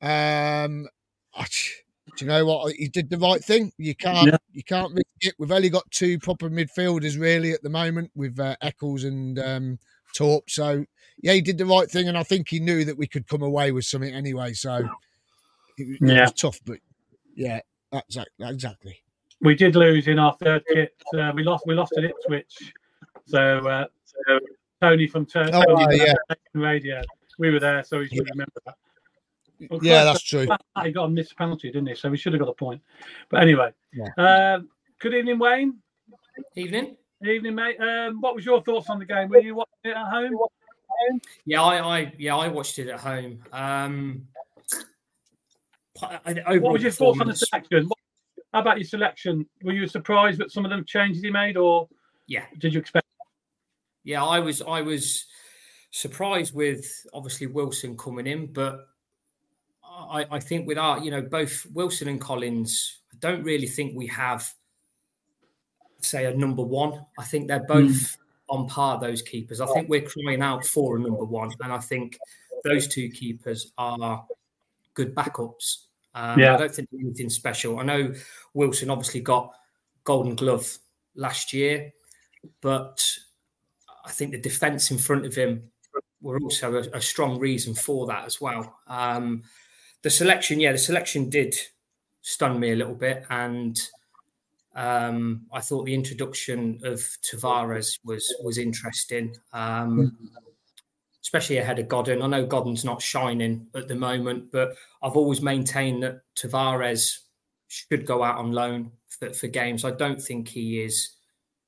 um, 0.00 0.88
do 2.16 2.24
you 2.24 2.26
know 2.26 2.46
what? 2.46 2.74
He 2.74 2.88
did 2.88 3.10
the 3.10 3.18
right 3.18 3.42
thing. 3.42 3.72
You 3.78 3.94
can't, 3.94 4.28
Yeah. 4.28 4.36
you 4.52 4.62
can't 4.64 4.92
risk 4.92 5.06
it. 5.20 5.34
We've 5.38 5.52
only 5.52 5.68
got 5.68 5.90
two 5.90 6.18
proper 6.18 6.48
midfielders 6.48 7.18
really 7.20 7.52
at 7.52 7.62
the 7.62 7.68
moment 7.68 8.10
with 8.14 8.38
uh, 8.40 8.56
Eccles 8.62 9.04
and 9.04 9.38
um, 9.38 9.78
Torp. 10.14 10.48
So 10.48 10.84
yeah, 11.22 11.32
he 11.34 11.40
did 11.42 11.58
the 11.58 11.66
right 11.66 11.90
thing, 11.90 12.08
and 12.08 12.16
I 12.16 12.22
think 12.22 12.48
he 12.48 12.60
knew 12.60 12.84
that 12.84 12.96
we 12.96 13.06
could 13.06 13.26
come 13.28 13.42
away 13.42 13.72
with 13.72 13.84
something 13.84 14.14
anyway. 14.14 14.52
So 14.54 14.76
it, 14.76 14.88
it 15.78 15.98
Yeah. 16.00 16.22
was 16.22 16.32
tough, 16.32 16.60
but 16.64 16.78
yeah, 17.34 17.60
exactly, 17.92 18.48
exactly. 18.48 19.02
We 19.40 19.54
did 19.54 19.76
lose 19.76 20.08
in 20.08 20.18
our 20.18 20.34
third 20.42 20.64
kit. 20.72 20.94
Uh, 21.16 21.32
we 21.34 21.42
lost. 21.42 21.64
We 21.66 21.74
lost 21.74 21.92
at 21.98 22.04
Ipswich. 22.04 22.72
So, 23.26 23.58
uh, 23.58 23.86
so 24.04 24.38
Tony 24.80 25.06
from 25.06 25.26
Tur- 25.26 25.50
Oh, 25.52 25.62
Tony 25.64 25.98
yeah. 25.98 26.14
Radio, 26.54 27.02
we 27.38 27.50
were 27.50 27.60
there, 27.60 27.82
so 27.84 28.00
he 28.00 28.06
should 28.08 28.18
Yeah. 28.18 28.30
remember 28.32 28.60
that. 28.66 28.74
Well, 29.70 29.80
Yeah, 29.82 30.04
that's 30.04 30.22
true. 30.22 30.46
He 30.84 30.92
got 30.92 31.04
a 31.04 31.08
missed 31.08 31.36
penalty, 31.36 31.68
didn't 31.68 31.88
he? 31.88 31.94
So 31.94 32.10
we 32.10 32.16
should 32.16 32.32
have 32.34 32.40
got 32.40 32.48
a 32.50 32.54
point. 32.54 32.82
But 33.30 33.42
anyway, 33.42 33.72
Yeah. 33.92 34.10
um, 34.56 34.68
good 35.00 35.14
evening, 35.14 35.38
Wayne. 35.38 35.78
Evening. 36.54 36.96
Evening, 37.26 37.54
mate. 37.54 37.80
Um, 37.80 38.20
what 38.20 38.34
was 38.34 38.44
your 38.44 38.62
thoughts 38.62 38.90
on 38.90 38.98
the 38.98 39.06
game? 39.06 39.28
Were 39.30 39.40
you 39.40 39.54
watching 39.54 39.72
it 39.84 39.96
at 39.96 40.06
home? 40.08 40.38
Yeah, 41.46 41.62
I, 41.62 42.00
I 42.00 42.12
yeah 42.18 42.36
I 42.36 42.48
watched 42.48 42.78
it 42.78 42.88
at 42.88 43.00
home. 43.00 43.42
Um, 43.52 44.28
I- 46.02 46.20
I- 46.26 46.32
What 46.32 46.46
overall 46.48 46.72
was 46.72 46.82
your 46.82 46.92
thoughts 46.92 47.20
on 47.20 47.26
the 47.28 47.32
performance- 47.32 47.48
selection? 47.48 47.88
How 48.56 48.62
about 48.62 48.78
your 48.78 48.86
selection? 48.86 49.46
Were 49.62 49.74
you 49.74 49.86
surprised 49.86 50.40
at 50.40 50.50
some 50.50 50.64
of 50.64 50.70
the 50.70 50.82
changes 50.86 51.22
he 51.22 51.28
made, 51.28 51.58
or 51.58 51.90
Yeah, 52.26 52.46
did 52.56 52.72
you 52.72 52.80
expect? 52.80 53.06
yeah, 54.02 54.24
I 54.24 54.38
was 54.38 54.62
I 54.62 54.80
was 54.80 55.26
surprised 55.90 56.54
with 56.54 57.06
obviously 57.12 57.48
Wilson 57.48 57.98
coming 57.98 58.26
in, 58.26 58.50
but 58.50 58.88
I, 59.84 60.24
I 60.30 60.40
think 60.40 60.66
with 60.66 60.78
our 60.78 61.00
you 61.00 61.10
know 61.10 61.20
both 61.20 61.66
Wilson 61.74 62.08
and 62.08 62.18
Collins, 62.18 63.00
I 63.12 63.16
don't 63.20 63.42
really 63.42 63.66
think 63.66 63.94
we 63.94 64.06
have 64.06 64.50
say 66.00 66.24
a 66.24 66.34
number 66.34 66.62
one. 66.62 67.04
I 67.18 67.24
think 67.24 67.48
they're 67.48 67.58
hmm. 67.58 67.88
both 67.88 68.16
on 68.48 68.68
par 68.68 68.98
those 68.98 69.20
keepers. 69.20 69.60
I 69.60 69.66
think 69.66 69.90
we're 69.90 70.00
crying 70.00 70.40
out 70.40 70.64
for 70.64 70.96
a 70.96 70.98
number 70.98 71.26
one, 71.26 71.52
and 71.60 71.74
I 71.74 71.78
think 71.78 72.18
those 72.64 72.88
two 72.88 73.10
keepers 73.10 73.70
are 73.76 74.24
good 74.94 75.14
backups. 75.14 75.85
Um, 76.16 76.40
Yeah. 76.40 76.54
I 76.54 76.56
don't 76.56 76.74
think 76.74 76.88
anything 76.98 77.30
special. 77.30 77.78
I 77.78 77.84
know 77.84 78.12
Wilson 78.54 78.90
obviously 78.90 79.20
got 79.20 79.52
Golden 80.02 80.34
Glove 80.34 80.78
last 81.14 81.52
year, 81.52 81.92
but 82.62 83.04
I 84.04 84.10
think 84.10 84.32
the 84.32 84.40
defence 84.40 84.90
in 84.90 84.98
front 84.98 85.26
of 85.26 85.34
him 85.34 85.70
were 86.22 86.38
also 86.40 86.76
a, 86.76 86.96
a, 86.96 87.00
strong 87.00 87.38
reason 87.38 87.74
for 87.74 88.06
that 88.06 88.24
as 88.24 88.40
well. 88.40 88.78
Um, 88.86 89.42
the 90.02 90.10
selection, 90.10 90.58
yeah, 90.58 90.72
the 90.72 90.78
selection 90.78 91.28
did 91.28 91.54
stun 92.22 92.58
me 92.58 92.72
a 92.72 92.76
little 92.76 92.94
bit, 92.94 93.24
and 93.28 93.78
um, 94.74 95.46
I 95.52 95.60
thought 95.60 95.84
the 95.84 95.94
introduction 95.94 96.80
of 96.84 97.00
Tavares 97.22 97.98
was 98.04 98.34
was 98.42 98.58
interesting, 98.58 99.36
um, 99.52 100.16
especially 101.26 101.58
ahead 101.58 101.80
of 101.80 101.88
Godden. 101.88 102.22
I 102.22 102.28
know 102.28 102.46
Godden's 102.46 102.84
not 102.84 103.02
shining 103.02 103.66
at 103.74 103.88
the 103.88 103.96
moment, 103.96 104.52
but 104.52 104.76
I've 105.02 105.16
always 105.16 105.42
maintained 105.42 106.04
that 106.04 106.20
Tavares 106.38 107.18
should 107.66 108.06
go 108.06 108.22
out 108.22 108.38
on 108.38 108.52
loan 108.52 108.92
for, 109.08 109.32
for 109.32 109.48
games. 109.48 109.84
I 109.84 109.90
don't 109.90 110.22
think 110.22 110.46
he 110.46 110.80
is 110.80 111.16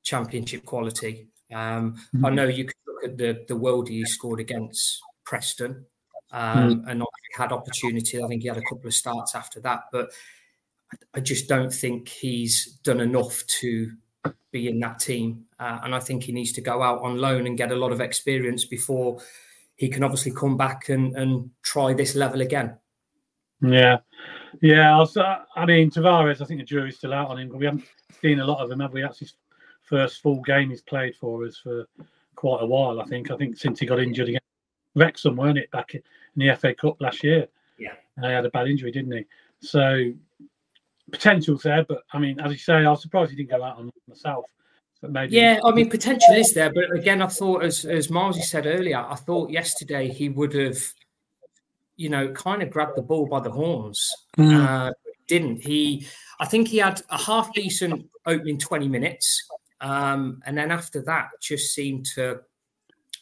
championship 0.04 0.64
quality. 0.64 1.26
Um, 1.52 1.96
mm-hmm. 2.14 2.24
I 2.24 2.30
know 2.30 2.44
you 2.44 2.66
could 2.66 2.76
look 2.86 3.04
at 3.04 3.18
the 3.18 3.44
the 3.48 3.56
world 3.56 3.88
he 3.88 4.04
scored 4.04 4.38
against 4.38 5.00
Preston, 5.24 5.84
um, 6.30 6.76
mm-hmm. 6.76 6.88
and 6.88 7.02
had 7.36 7.50
opportunity. 7.50 8.22
I 8.22 8.28
think 8.28 8.42
he 8.42 8.48
had 8.48 8.58
a 8.58 8.68
couple 8.70 8.86
of 8.86 8.94
starts 8.94 9.34
after 9.34 9.58
that, 9.62 9.86
but 9.90 10.10
I 11.14 11.18
just 11.18 11.48
don't 11.48 11.74
think 11.74 12.08
he's 12.08 12.78
done 12.84 13.00
enough 13.00 13.44
to 13.60 13.90
be 14.52 14.68
in 14.68 14.78
that 14.80 15.00
team. 15.00 15.46
Uh, 15.58 15.80
and 15.82 15.96
I 15.96 15.98
think 15.98 16.22
he 16.22 16.32
needs 16.32 16.52
to 16.52 16.60
go 16.60 16.80
out 16.80 17.02
on 17.02 17.18
loan 17.18 17.48
and 17.48 17.58
get 17.58 17.72
a 17.72 17.76
lot 17.76 17.90
of 17.90 18.00
experience 18.00 18.64
before 18.64 19.20
he 19.78 19.88
can 19.88 20.02
obviously 20.02 20.32
come 20.32 20.56
back 20.56 20.88
and, 20.88 21.16
and 21.16 21.48
try 21.62 21.94
this 21.94 22.16
level 22.16 22.40
again. 22.40 22.76
Yeah. 23.62 23.98
Yeah. 24.60 24.94
Also, 24.94 25.22
uh, 25.22 25.44
I 25.54 25.64
mean, 25.66 25.88
Tavares, 25.88 26.42
I 26.42 26.44
think 26.44 26.60
the 26.60 26.66
jury's 26.66 26.96
still 26.96 27.14
out 27.14 27.28
on 27.28 27.38
him. 27.38 27.56
We 27.56 27.64
haven't 27.64 27.84
seen 28.20 28.40
a 28.40 28.44
lot 28.44 28.58
of 28.58 28.70
him, 28.70 28.80
have 28.80 28.92
we? 28.92 29.02
That's 29.02 29.20
his 29.20 29.34
first 29.82 30.20
full 30.20 30.42
game 30.42 30.70
he's 30.70 30.82
played 30.82 31.14
for 31.14 31.44
us 31.44 31.58
for 31.58 31.86
quite 32.34 32.62
a 32.62 32.66
while, 32.66 33.00
I 33.00 33.04
think. 33.04 33.30
I 33.30 33.36
think 33.36 33.56
since 33.56 33.78
he 33.78 33.86
got 33.86 34.00
injured 34.00 34.28
against 34.28 34.44
Wrexham, 34.96 35.36
weren't 35.36 35.58
it, 35.58 35.70
back 35.70 35.94
in 35.94 36.02
the 36.34 36.54
FA 36.56 36.74
Cup 36.74 37.00
last 37.00 37.22
year? 37.22 37.46
Yeah. 37.78 37.94
And 38.16 38.26
he 38.26 38.32
had 38.32 38.46
a 38.46 38.50
bad 38.50 38.66
injury, 38.66 38.90
didn't 38.90 39.12
he? 39.12 39.24
So 39.60 40.12
potential's 41.12 41.62
there, 41.62 41.84
but 41.84 42.02
I 42.12 42.18
mean, 42.18 42.40
as 42.40 42.50
you 42.50 42.58
say, 42.58 42.74
I 42.74 42.90
was 42.90 43.00
surprised 43.00 43.30
he 43.30 43.36
didn't 43.36 43.50
go 43.50 43.62
out 43.62 43.78
on 43.78 43.90
myself. 44.08 44.44
Maybe... 45.02 45.36
Yeah, 45.36 45.60
I 45.64 45.70
mean, 45.70 45.88
potential 45.88 46.34
is 46.34 46.52
there, 46.54 46.72
but 46.72 46.90
again, 46.92 47.22
I 47.22 47.28
thought, 47.28 47.62
as 47.62 47.84
as 47.84 48.08
Marzi 48.08 48.42
said 48.42 48.66
earlier, 48.66 48.98
I 48.98 49.14
thought 49.14 49.50
yesterday 49.50 50.08
he 50.08 50.28
would 50.28 50.54
have, 50.54 50.78
you 51.96 52.08
know, 52.08 52.32
kind 52.32 52.62
of 52.62 52.70
grabbed 52.70 52.96
the 52.96 53.02
ball 53.02 53.26
by 53.26 53.40
the 53.40 53.50
horns. 53.50 54.12
Mm. 54.36 54.66
Uh, 54.66 54.92
didn't 55.28 55.62
he? 55.62 56.06
I 56.40 56.46
think 56.46 56.68
he 56.68 56.78
had 56.78 57.02
a 57.10 57.18
half 57.18 57.52
decent 57.52 58.08
opening 58.26 58.58
twenty 58.58 58.88
minutes, 58.88 59.46
um, 59.80 60.42
and 60.46 60.58
then 60.58 60.72
after 60.72 61.00
that, 61.02 61.28
just 61.40 61.74
seemed 61.74 62.06
to 62.14 62.40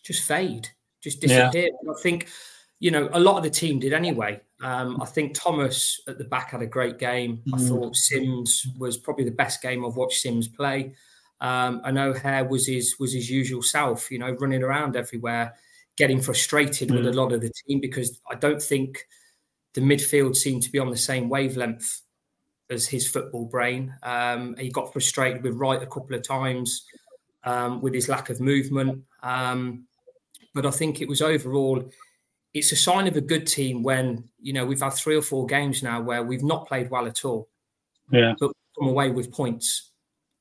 just 0.02 0.22
fade, 0.24 0.68
just 1.02 1.20
disappear. 1.20 1.68
Yeah. 1.82 1.90
I 1.90 2.00
think, 2.00 2.28
you 2.78 2.90
know, 2.90 3.10
a 3.12 3.20
lot 3.20 3.36
of 3.36 3.42
the 3.42 3.50
team 3.50 3.80
did 3.80 3.92
anyway. 3.92 4.40
Um, 4.62 5.02
I 5.02 5.04
think 5.04 5.34
Thomas 5.34 6.00
at 6.08 6.16
the 6.16 6.24
back 6.24 6.52
had 6.52 6.62
a 6.62 6.66
great 6.66 6.98
game. 6.98 7.42
Mm. 7.46 7.54
I 7.54 7.68
thought 7.68 7.96
Sims 7.96 8.66
was 8.78 8.96
probably 8.96 9.24
the 9.24 9.30
best 9.32 9.60
game 9.60 9.84
I've 9.84 9.96
watched 9.96 10.20
Sims 10.20 10.48
play. 10.48 10.94
Um, 11.40 11.80
I 11.84 11.90
know 11.90 12.12
Hare 12.12 12.44
was 12.44 12.66
his 12.66 12.96
was 12.98 13.12
his 13.12 13.30
usual 13.30 13.62
self, 13.62 14.10
you 14.10 14.18
know, 14.18 14.32
running 14.40 14.62
around 14.62 14.96
everywhere, 14.96 15.54
getting 15.96 16.20
frustrated 16.20 16.88
mm. 16.88 16.96
with 16.96 17.06
a 17.06 17.12
lot 17.12 17.32
of 17.32 17.40
the 17.40 17.52
team 17.66 17.80
because 17.80 18.20
I 18.30 18.34
don't 18.36 18.62
think 18.62 19.06
the 19.74 19.80
midfield 19.80 20.36
seemed 20.36 20.62
to 20.62 20.72
be 20.72 20.78
on 20.78 20.90
the 20.90 20.96
same 20.96 21.28
wavelength 21.28 22.00
as 22.70 22.88
his 22.88 23.08
football 23.08 23.44
brain. 23.44 23.94
Um, 24.02 24.56
he 24.58 24.70
got 24.70 24.92
frustrated 24.92 25.42
with 25.42 25.54
Wright 25.54 25.82
a 25.82 25.86
couple 25.86 26.16
of 26.16 26.22
times 26.22 26.84
um, 27.44 27.80
with 27.80 27.94
his 27.94 28.08
lack 28.08 28.30
of 28.30 28.40
movement, 28.40 29.04
um, 29.22 29.84
but 30.54 30.64
I 30.64 30.70
think 30.70 31.00
it 31.00 31.08
was 31.08 31.20
overall 31.20 31.90
it's 32.54 32.72
a 32.72 32.76
sign 32.76 33.06
of 33.06 33.16
a 33.16 33.20
good 33.20 33.46
team 33.46 33.82
when 33.82 34.24
you 34.40 34.54
know 34.54 34.64
we've 34.64 34.80
had 34.80 34.94
three 34.94 35.14
or 35.14 35.20
four 35.20 35.44
games 35.44 35.82
now 35.82 36.00
where 36.00 36.22
we've 36.22 36.42
not 36.42 36.66
played 36.66 36.90
well 36.90 37.06
at 37.06 37.22
all. 37.22 37.48
Yeah, 38.10 38.32
but 38.40 38.52
come 38.78 38.88
away 38.88 39.10
with 39.10 39.30
points, 39.30 39.90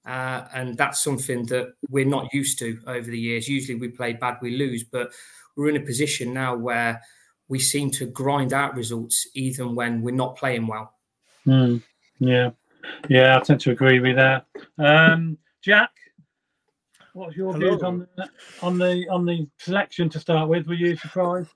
uh, 0.05 0.45
and 0.53 0.77
that's 0.77 1.03
something 1.03 1.45
that 1.47 1.73
we're 1.89 2.05
not 2.05 2.33
used 2.33 2.59
to 2.59 2.79
over 2.87 3.09
the 3.09 3.19
years. 3.19 3.47
Usually, 3.47 3.77
we 3.77 3.89
play 3.89 4.13
bad, 4.13 4.37
we 4.41 4.55
lose, 4.55 4.83
but 4.83 5.11
we're 5.55 5.69
in 5.69 5.77
a 5.77 5.85
position 5.85 6.33
now 6.33 6.55
where 6.55 7.01
we 7.47 7.59
seem 7.59 7.91
to 7.91 8.05
grind 8.07 8.53
out 8.53 8.75
results 8.75 9.27
even 9.33 9.75
when 9.75 10.01
we're 10.01 10.13
not 10.13 10.35
playing 10.35 10.67
well. 10.67 10.93
Mm, 11.47 11.81
yeah, 12.19 12.51
yeah, 13.09 13.37
I 13.37 13.39
tend 13.41 13.61
to 13.61 13.71
agree 13.71 13.99
with 13.99 14.15
that. 14.15 14.45
Um, 14.77 15.37
Jack, 15.61 15.91
what's 17.13 17.35
your 17.35 17.53
Hello. 17.53 17.69
views 17.69 17.83
on 17.83 18.07
the, 18.15 18.29
on 18.61 18.77
the 18.77 19.07
on 19.09 19.25
the 19.25 19.47
selection 19.57 20.09
to 20.09 20.19
start 20.19 20.49
with? 20.49 20.67
Were 20.67 20.73
you 20.73 20.95
surprised? 20.97 21.49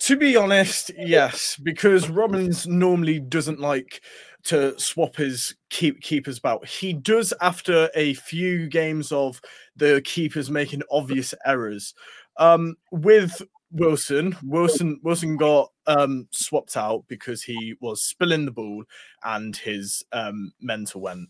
To 0.00 0.16
be 0.16 0.36
honest, 0.36 0.90
yes, 0.98 1.56
because 1.62 2.10
Robins 2.10 2.66
normally 2.66 3.20
doesn't 3.20 3.60
like 3.60 4.02
to 4.44 4.78
swap 4.78 5.16
his 5.16 5.54
keep 5.70 6.00
keepers 6.00 6.38
about. 6.38 6.66
He 6.66 6.92
does 6.92 7.32
after 7.40 7.90
a 7.94 8.14
few 8.14 8.68
games 8.68 9.10
of 9.10 9.40
the 9.76 10.02
keepers 10.04 10.50
making 10.50 10.82
obvious 10.90 11.34
errors. 11.46 11.94
Um, 12.36 12.76
with 12.90 13.42
Wilson, 13.70 14.36
Wilson, 14.42 15.00
Wilson 15.02 15.36
got 15.36 15.72
um, 15.86 16.28
swapped 16.30 16.76
out 16.76 17.04
because 17.08 17.42
he 17.42 17.74
was 17.80 18.02
spilling 18.02 18.44
the 18.44 18.50
ball 18.50 18.84
and 19.24 19.56
his 19.56 20.04
um, 20.12 20.52
mental 20.60 21.00
went. 21.00 21.28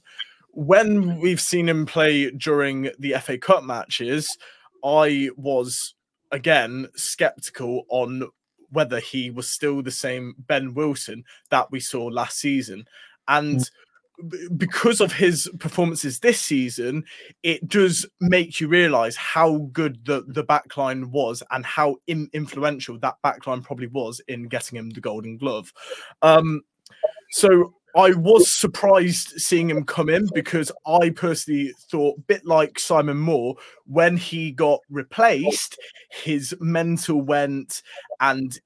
When 0.50 1.18
we've 1.21 1.40
seen 1.40 1.68
him 1.68 1.87
play 1.87 2.30
during 2.30 2.90
the 2.99 3.14
FA 3.14 3.38
Cup 3.38 3.64
matches, 3.64 4.28
I 4.85 5.30
was 5.37 5.94
again 6.30 6.88
skeptical 6.94 7.85
on 7.88 8.28
whether 8.75 9.00
he 9.00 9.31
was 9.31 9.49
still 9.49 9.83
the 9.83 9.90
same 9.90 10.35
Ben 10.38 10.75
Wilson 10.75 11.25
that 11.50 11.71
we 11.71 11.81
saw 11.81 12.04
last 12.04 12.38
season. 12.38 12.87
And 13.26 13.61
mm. 14.21 14.59
because 14.59 15.00
of 15.00 15.12
his 15.12 15.50
performances 15.59 16.21
this 16.21 16.40
season, 16.40 17.04
it 17.43 17.66
does 17.66 18.04
make 18.21 18.61
you 18.61 18.69
realize 18.69 19.16
how 19.16 19.69
good 19.73 20.04
the, 20.04 20.25
the 20.28 20.45
backline 20.45 21.07
was 21.07 21.43
and 21.50 21.64
how 21.64 21.97
in, 22.07 22.28
influential 22.33 22.99
that 22.99 23.16
backline 23.25 23.62
probably 23.62 23.87
was 23.87 24.21
in 24.28 24.49
getting 24.49 24.76
him 24.76 24.90
the 24.90 25.00
golden 25.00 25.38
glove. 25.38 25.73
Um, 26.21 26.62
so 27.31 27.75
I 27.96 28.12
was 28.12 28.52
surprised 28.52 29.40
seeing 29.40 29.70
him 29.70 29.84
come 29.84 30.08
in 30.08 30.28
because 30.34 30.72
I 30.86 31.10
personally 31.10 31.72
thought, 31.90 32.26
bit 32.26 32.44
like 32.44 32.78
Simon 32.78 33.18
Moore, 33.18 33.54
when 33.86 34.16
he 34.16 34.50
got 34.50 34.80
replaced, 34.90 35.78
his 36.10 36.54
mental 36.60 37.20
went, 37.20 37.82
and 38.20 38.58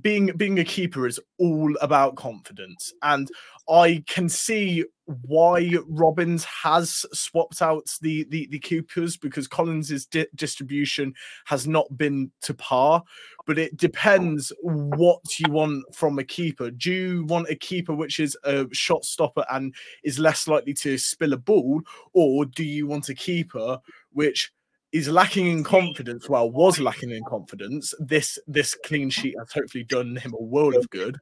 being 0.00 0.30
being 0.36 0.58
a 0.58 0.64
keeper 0.64 1.06
is 1.06 1.20
all 1.38 1.74
about 1.80 2.16
confidence. 2.16 2.92
And 3.02 3.28
I 3.68 4.04
can 4.06 4.28
see 4.28 4.84
why 5.06 5.72
Robins 5.88 6.44
has 6.44 7.04
swapped 7.12 7.62
out 7.62 7.90
the 8.00 8.24
the, 8.30 8.46
the 8.50 8.58
keepers 8.58 9.16
because 9.16 9.48
Collins's 9.48 10.06
di- 10.06 10.26
distribution 10.34 11.14
has 11.46 11.66
not 11.66 11.96
been 11.96 12.30
to 12.42 12.54
par. 12.54 13.02
But 13.46 13.58
it 13.58 13.76
depends 13.76 14.52
what 14.62 15.20
you 15.38 15.50
want 15.50 15.94
from 15.94 16.18
a 16.18 16.24
keeper. 16.24 16.70
Do 16.70 16.92
you 16.92 17.24
want 17.24 17.48
a 17.48 17.56
keeper 17.56 17.94
which 17.94 18.20
is 18.20 18.36
a 18.44 18.66
shot 18.72 19.04
stopper 19.04 19.44
and 19.50 19.74
is 20.04 20.18
less 20.18 20.46
likely 20.46 20.74
to 20.74 20.98
spill 20.98 21.32
a 21.32 21.38
ball, 21.38 21.80
or 22.12 22.44
do 22.44 22.62
you 22.62 22.86
want 22.86 23.08
a 23.08 23.14
keeper 23.14 23.80
which 24.12 24.52
is 24.92 25.08
lacking 25.08 25.46
in 25.46 25.64
confidence? 25.64 26.28
Well, 26.28 26.50
was 26.50 26.80
lacking 26.80 27.10
in 27.10 27.22
confidence. 27.24 27.94
This 27.98 28.38
this 28.46 28.74
clean 28.74 29.10
sheet 29.10 29.36
has 29.38 29.52
hopefully 29.52 29.84
done 29.84 30.16
him 30.16 30.34
a 30.34 30.42
world 30.42 30.74
of 30.74 30.88
good 30.90 31.18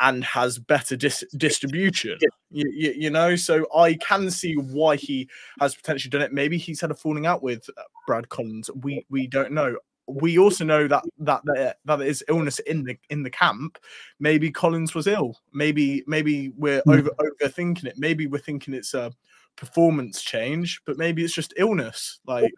and 0.00 0.24
has 0.24 0.58
better 0.58 0.96
dis- 0.96 1.24
distribution. 1.36 2.18
You, 2.50 2.70
you, 2.72 2.94
you, 2.96 3.10
know, 3.10 3.34
so 3.36 3.66
I 3.74 3.94
can 3.94 4.30
see 4.30 4.54
why 4.54 4.96
he 4.96 5.28
has 5.60 5.74
potentially 5.74 6.10
done 6.10 6.22
it. 6.22 6.32
Maybe 6.32 6.56
he's 6.56 6.80
had 6.80 6.90
a 6.90 6.94
falling 6.94 7.26
out 7.26 7.42
with 7.42 7.68
uh, 7.76 7.82
Brad 8.06 8.28
Collins. 8.28 8.70
We 8.82 9.04
we 9.10 9.26
don't 9.26 9.52
know. 9.52 9.76
We 10.06 10.38
also 10.38 10.64
know 10.64 10.88
that 10.88 11.04
that 11.18 11.42
that, 11.44 11.78
that 11.84 12.00
is 12.00 12.24
illness 12.28 12.58
in 12.60 12.84
the 12.84 12.96
in 13.10 13.22
the 13.22 13.30
camp. 13.30 13.78
Maybe 14.18 14.50
Collins 14.50 14.94
was 14.94 15.06
ill. 15.06 15.38
Maybe 15.52 16.02
maybe 16.06 16.50
we're 16.56 16.82
mm. 16.82 16.98
over 16.98 17.10
overthinking 17.20 17.86
it. 17.86 17.98
Maybe 17.98 18.26
we're 18.26 18.38
thinking 18.38 18.74
it's 18.74 18.94
a 18.94 19.12
performance 19.56 20.22
change, 20.22 20.80
but 20.86 20.96
maybe 20.96 21.24
it's 21.24 21.34
just 21.34 21.52
illness. 21.56 22.20
Like, 22.26 22.54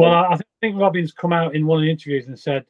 well, 0.00 0.14
I 0.14 0.38
think 0.60 0.78
Robin's 0.78 1.12
come 1.12 1.32
out 1.32 1.54
in 1.54 1.66
one 1.66 1.78
of 1.78 1.82
the 1.82 1.90
interviews 1.90 2.26
and 2.26 2.38
said 2.38 2.64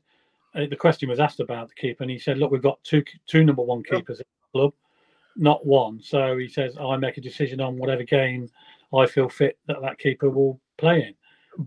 uh, 0.54 0.66
the 0.68 0.76
question 0.76 1.08
was 1.08 1.20
asked 1.20 1.40
about 1.40 1.68
the 1.68 1.74
keeper, 1.74 2.02
and 2.02 2.10
he 2.10 2.18
said, 2.18 2.38
"Look, 2.38 2.50
we've 2.50 2.62
got 2.62 2.82
two 2.82 3.02
two 3.26 3.44
number 3.44 3.62
one 3.62 3.82
keepers 3.82 4.20
in 4.20 4.26
the 4.52 4.58
club, 4.58 4.72
not 5.36 5.66
one." 5.66 6.00
So 6.00 6.36
he 6.36 6.48
says, 6.48 6.76
"I 6.78 6.96
make 6.96 7.18
a 7.18 7.20
decision 7.20 7.60
on 7.60 7.76
whatever 7.76 8.02
game 8.02 8.48
I 8.94 9.06
feel 9.06 9.28
fit 9.28 9.58
that 9.66 9.82
that 9.82 9.98
keeper 9.98 10.30
will 10.30 10.60
play 10.78 11.02
in." 11.08 11.14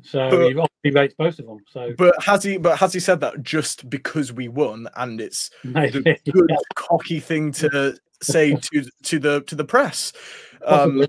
So 0.03 0.53
but, 0.53 0.69
he 0.83 0.91
rates 0.91 1.13
both 1.17 1.39
of 1.39 1.45
them. 1.45 1.59
So, 1.69 1.93
but 1.97 2.15
has 2.23 2.43
he? 2.43 2.57
But 2.57 2.79
has 2.79 2.93
he 2.93 2.99
said 2.99 3.19
that 3.21 3.43
just 3.43 3.89
because 3.89 4.31
we 4.31 4.47
won, 4.47 4.87
and 4.95 5.19
it's 5.19 5.51
Maybe, 5.63 5.99
the 5.99 6.17
good 6.31 6.47
yeah. 6.49 6.57
cocky 6.75 7.19
thing 7.19 7.51
to 7.53 7.97
say 8.21 8.55
to 8.55 8.89
to 9.03 9.19
the 9.19 9.41
to 9.41 9.55
the 9.55 9.65
press? 9.65 10.13
Um, 10.65 11.05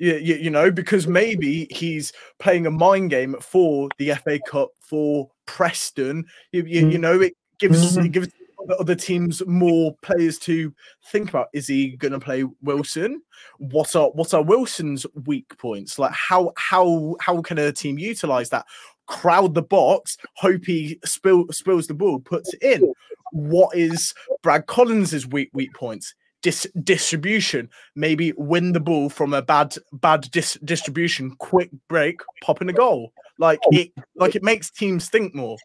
You, 0.00 0.16
you, 0.16 0.34
you 0.36 0.50
know, 0.50 0.70
because 0.70 1.06
maybe 1.06 1.66
he's 1.70 2.12
playing 2.38 2.66
a 2.66 2.70
mind 2.70 3.10
game 3.10 3.36
for 3.40 3.88
the 3.98 4.14
FA 4.14 4.40
Cup 4.48 4.70
for 4.80 5.28
Preston. 5.46 6.24
You, 6.52 6.64
you, 6.64 6.88
you 6.88 6.98
know, 6.98 7.20
it 7.20 7.34
gives 7.58 7.96
Mhm. 7.96 8.06
it 8.06 8.12
gives 8.12 8.28
the 8.66 8.76
other 8.76 8.94
teams 8.94 9.42
more 9.46 9.94
players 10.02 10.38
to 10.40 10.74
think 11.10 11.28
about. 11.28 11.48
Is 11.52 11.66
he 11.66 11.96
going 11.96 12.12
to 12.12 12.20
play 12.20 12.44
Wilson? 12.62 13.22
What 13.58 13.94
are 13.94 14.10
what 14.12 14.32
are 14.34 14.42
Wilson's 14.42 15.06
weak 15.26 15.56
points? 15.58 15.98
Like 15.98 16.12
how 16.12 16.52
how 16.56 17.16
how 17.20 17.40
can 17.42 17.58
a 17.58 17.70
team 17.70 17.98
utilize 17.98 18.48
that? 18.50 18.64
Crowd 19.06 19.54
the 19.54 19.62
box, 19.62 20.16
hope 20.36 20.64
he 20.64 20.98
spill, 21.04 21.46
spills 21.50 21.86
the 21.88 21.94
ball, 21.94 22.20
puts 22.20 22.54
it 22.54 22.62
in. 22.62 22.92
What 23.32 23.76
is 23.76 24.14
Brad 24.42 24.66
Collins's 24.66 25.26
weak 25.26 25.50
weak 25.52 25.74
points? 25.74 26.14
Dis- 26.42 26.70
distribution. 26.82 27.68
Maybe 27.94 28.32
win 28.36 28.72
the 28.72 28.80
ball 28.80 29.10
from 29.10 29.34
a 29.34 29.42
bad 29.42 29.76
bad 29.92 30.30
dis- 30.30 30.58
distribution, 30.64 31.36
quick 31.36 31.70
break, 31.88 32.20
pop 32.42 32.62
in 32.62 32.68
a 32.68 32.72
goal. 32.72 33.12
Like 33.38 33.60
it 33.70 33.92
like 34.16 34.36
it 34.36 34.42
makes 34.42 34.70
teams 34.70 35.08
think 35.08 35.34
more. 35.34 35.56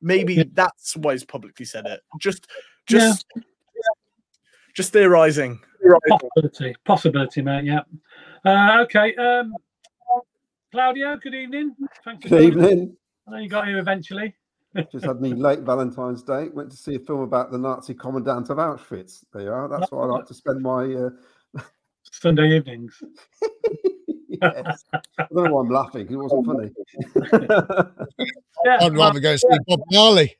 Maybe 0.00 0.44
that's 0.52 0.96
why 0.96 1.12
he's 1.12 1.24
publicly 1.24 1.66
said 1.66 1.86
it. 1.86 2.00
Just 2.18 2.46
just 2.86 3.26
just 4.74 4.92
theorizing. 4.92 5.60
Possibility, 6.08 6.74
possibility, 6.84 7.42
mate. 7.42 7.64
Yeah. 7.64 7.80
Uh, 8.44 8.82
okay. 8.82 9.14
Um, 9.16 9.54
Claudio, 10.72 11.16
good 11.16 11.34
evening. 11.34 11.76
Thanks 12.04 12.22
for 12.22 12.28
Good 12.30 12.42
evening. 12.44 12.96
I 13.28 13.30
know 13.30 13.38
you 13.38 13.48
got 13.48 13.66
here 13.66 13.78
eventually. 13.78 14.34
Just 14.90 15.04
had 15.04 15.20
me 15.20 15.34
late 15.34 15.60
Valentine's 15.60 16.22
Day. 16.22 16.48
Went 16.48 16.70
to 16.70 16.76
see 16.76 16.94
a 16.94 16.98
film 16.98 17.20
about 17.20 17.50
the 17.50 17.58
Nazi 17.58 17.92
commandant 17.94 18.48
of 18.50 18.56
Auschwitz. 18.56 19.24
There 19.32 19.42
you 19.42 19.52
are. 19.52 19.68
That's 19.68 19.92
why 19.92 20.02
I 20.02 20.06
like 20.06 20.26
to 20.26 20.34
spend 20.34 20.62
my. 20.62 20.94
Uh, 20.94 21.10
Sunday 22.10 22.56
evenings. 22.56 23.02
yes. 24.28 24.84
I 24.92 25.00
don't 25.32 25.44
know 25.44 25.52
why 25.52 25.62
I'm 25.62 25.68
laughing. 25.68 26.08
It 26.10 26.16
wasn't 26.16 26.46
funny. 26.46 26.70
Yeah. 28.64 28.78
I'd 28.80 28.96
rather 28.96 29.20
go 29.20 29.36
see 29.36 29.46
Bob 29.66 29.80
Marley. 29.90 30.36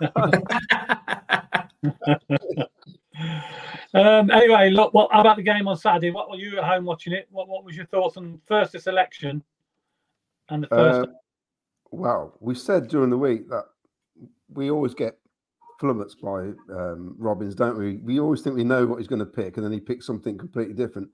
Um, 3.94 4.30
anyway, 4.30 4.70
look. 4.70 4.92
What 4.92 5.10
how 5.12 5.22
about 5.22 5.36
the 5.36 5.42
game 5.42 5.66
on 5.66 5.76
Saturday? 5.76 6.10
What 6.10 6.30
were 6.30 6.36
you 6.36 6.58
at 6.58 6.64
home 6.64 6.84
watching 6.84 7.14
it? 7.14 7.26
What 7.30 7.48
What 7.48 7.64
was 7.64 7.74
your 7.74 7.86
thoughts 7.86 8.16
on 8.16 8.40
first 8.46 8.72
the 8.72 8.80
selection 8.80 9.42
and 10.50 10.62
the 10.62 10.68
first? 10.68 11.08
Uh, 11.08 11.12
well, 11.90 12.36
we 12.40 12.54
said 12.54 12.88
during 12.88 13.10
the 13.10 13.18
week 13.18 13.48
that 13.48 13.64
we 14.52 14.70
always 14.70 14.94
get 14.94 15.18
flummoxed 15.80 16.20
by 16.20 16.50
um, 16.74 17.14
Robins, 17.18 17.54
don't 17.54 17.78
we? 17.78 17.96
We 17.98 18.20
always 18.20 18.42
think 18.42 18.56
we 18.56 18.64
know 18.64 18.86
what 18.86 18.98
he's 18.98 19.08
going 19.08 19.20
to 19.20 19.26
pick, 19.26 19.56
and 19.56 19.64
then 19.64 19.72
he 19.72 19.80
picks 19.80 20.06
something 20.06 20.36
completely 20.36 20.74
different. 20.74 21.08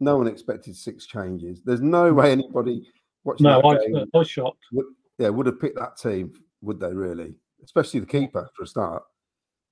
No 0.00 0.16
one 0.16 0.26
expected 0.26 0.76
six 0.76 1.06
changes. 1.06 1.62
There's 1.64 1.80
no 1.80 2.12
way 2.12 2.32
anybody 2.32 2.86
watching 3.24 3.44
no, 3.44 3.60
that 3.62 3.66
I, 3.66 3.86
game 3.86 3.96
I 4.14 4.18
was 4.18 4.28
shocked. 4.28 4.64
yeah, 5.18 5.28
would 5.28 5.46
have 5.46 5.60
picked 5.60 5.78
that 5.78 5.96
team, 5.96 6.32
would 6.62 6.80
they 6.80 6.92
really? 6.92 7.34
Especially 7.64 8.00
the 8.00 8.06
keeper 8.06 8.48
for 8.54 8.64
a 8.64 8.66
start. 8.66 9.02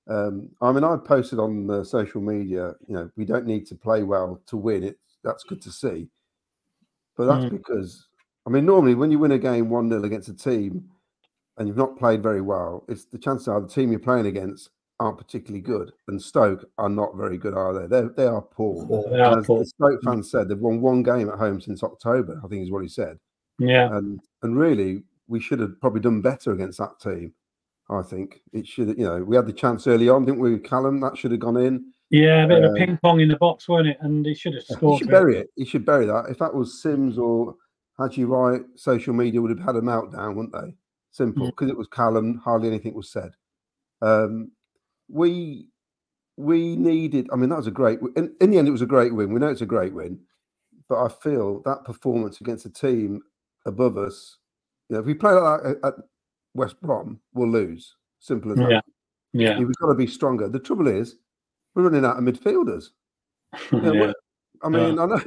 Um, 0.09 0.49
I 0.61 0.73
mean, 0.73 0.85
I 0.85 0.97
posted 0.97 1.39
on 1.39 1.71
uh, 1.71 1.85
social 1.85 2.21
media, 2.21 2.75
you 2.89 2.95
know, 2.95 3.11
we 3.17 3.25
don't 3.25 3.47
need 3.47 3.67
to 3.67 3.75
play 3.77 4.03
well 4.03 4.41
to 4.47 4.57
win 4.57 4.83
it. 4.83 4.99
That's 5.23 5.45
good 5.45 5.63
to 5.63 5.71
see. 5.71 6.09
But 7.17 7.27
that's 7.27 7.45
Mm. 7.45 7.51
because, 7.51 8.09
I 8.47 8.51
mean, 8.51 8.67
normally 8.67 8.95
when 8.95 9.11
you 9.11 9.19
win 9.19 9.33
a 9.33 9.39
game 9.39 9.71
1 9.71 9.89
0 9.89 10.05
against 10.05 10.29
a 10.29 10.35
team 10.35 10.89
and 11.59 11.69
you've 11.69 11.77
not 11.77 11.99
played 11.99 12.23
very 12.23 12.41
well, 12.41 12.85
it's 12.89 13.05
the 13.05 13.19
chances 13.19 13.49
are 13.49 13.61
the 13.61 13.69
team 13.69 13.91
you're 13.91 14.01
playing 14.01 14.27
against 14.27 14.71
aren't 15.01 15.19
particularly 15.19 15.61
good. 15.61 15.93
And 16.09 16.21
Stoke 16.21 16.65
are 16.79 16.89
not 16.89 17.17
very 17.17 17.37
good, 17.37 17.55
are 17.55 17.75
they? 17.75 17.87
They're, 17.87 18.09
they 18.17 18.27
are 18.27 18.43
poor. 18.43 18.87
They 19.11 19.19
are 19.21 19.39
as 19.39 19.47
poor. 19.47 19.59
the 19.61 19.67
Stoke 19.67 20.01
fans 20.05 20.31
said, 20.31 20.49
they've 20.49 20.59
won 20.59 20.81
one 20.81 21.03
game 21.03 21.29
at 21.29 21.39
home 21.39 21.61
since 21.61 21.83
October, 21.83 22.41
I 22.45 22.49
think 22.49 22.63
is 22.63 22.71
what 22.71 22.83
he 22.83 22.89
said 22.89 23.19
Yeah, 23.59 23.95
and 23.97 24.21
and 24.43 24.57
really 24.57 25.03
we 25.29 25.41
should 25.41 25.61
have 25.61 25.81
probably 25.81 26.01
done 26.01 26.21
better 26.21 26.53
against 26.53 26.79
that 26.79 27.01
team. 27.01 27.33
I 27.91 28.03
think 28.03 28.41
it 28.53 28.67
should. 28.67 28.89
You 28.89 29.05
know, 29.05 29.23
we 29.23 29.37
had 29.37 29.47
the 29.47 29.53
chance 29.53 29.87
early 29.87 30.09
on, 30.09 30.25
didn't 30.25 30.41
we? 30.41 30.53
with 30.53 30.65
Callum 30.65 31.01
that 31.01 31.19
should 31.19 31.33
have 31.33 31.41
gone 31.41 31.57
in. 31.57 31.85
yeah, 32.11 32.45
a 32.45 32.49
bit 32.49 32.63
of 32.63 32.71
Uh, 32.71 32.75
a 32.75 32.77
ping 32.77 32.99
pong 33.03 33.21
in 33.21 33.29
the 33.29 33.37
box, 33.37 33.69
weren't 33.69 33.89
it? 33.89 33.99
And 34.01 34.25
he 34.25 34.35
should 34.35 34.55
have 34.55 34.65
scored. 34.65 34.95
He 34.95 34.99
should 34.99 35.13
really. 35.13 35.21
bury 35.21 35.37
it. 35.39 35.51
He 35.57 35.65
should 35.65 35.85
bury 35.85 36.07
that. 36.07 36.27
If 36.31 36.39
that 36.39 36.55
was 36.55 36.81
Sims 36.81 37.19
or 37.19 37.57
Haji 37.99 38.25
Wright, 38.25 38.63
social 38.77 39.13
media 39.15 39.41
would 39.41 39.51
have 39.51 39.65
had 39.65 39.77
a 39.77 39.81
meltdown, 39.81 40.35
wouldn't 40.35 40.53
they? 40.53 40.75
Simple, 41.11 41.47
because 41.47 41.69
it 41.69 41.77
was 41.77 41.89
Callum. 41.89 42.41
Hardly 42.43 42.69
anything 42.69 42.95
was 42.95 43.11
said. 43.11 43.33
Um, 44.01 44.51
we 45.09 45.69
we 46.37 46.75
needed. 46.77 47.29
I 47.33 47.37
mean, 47.37 47.51
that 47.51 47.59
was 47.59 47.67
a 47.67 47.73
great. 47.73 48.01
In, 48.17 48.35
in 48.41 48.51
the 48.51 48.59
end, 48.59 48.69
it 48.69 48.73
was 48.73 48.83
a 48.83 48.87
great 48.87 49.15
win. 49.15 49.33
We 49.33 49.41
know 49.41 49.49
it's 49.49 49.61
a 49.61 49.67
great 49.67 49.93
win, 49.93 50.19
but 50.89 51.05
I 51.05 51.09
feel 51.09 51.61
that 51.65 51.85
performance 51.85 52.41
against 52.41 52.65
a 52.65 52.71
team 52.71 53.23
above 53.67 53.99
us. 53.99 54.39
You 54.89 54.95
know, 54.95 55.01
if 55.01 55.07
we 55.07 55.15
play 55.15 55.33
like 55.33 55.63
that 55.63 55.81
at, 55.85 55.95
West 56.55 56.81
Brom, 56.83 57.21
we'll 57.35 57.49
lose. 57.49 57.97
Simple 58.21 58.53
as 58.53 58.59
that. 58.59 58.71
Yeah. 58.71 58.81
Yeah, 59.35 59.59
We've 59.59 59.75
got 59.81 59.89
to 59.89 59.95
be 59.95 60.07
stronger. 60.07 60.49
The 60.49 60.59
trouble 60.59 60.87
is, 60.87 61.17
we're 61.75 61.85
running 61.85 62.05
out 62.05 62.19
of 62.19 62.25
midfielders. 62.25 62.89
Yeah, 63.73 63.93
yeah. 63.93 64.13
I 64.63 64.69
mean, 64.69 64.99
I 64.99 65.07
know 65.07 65.21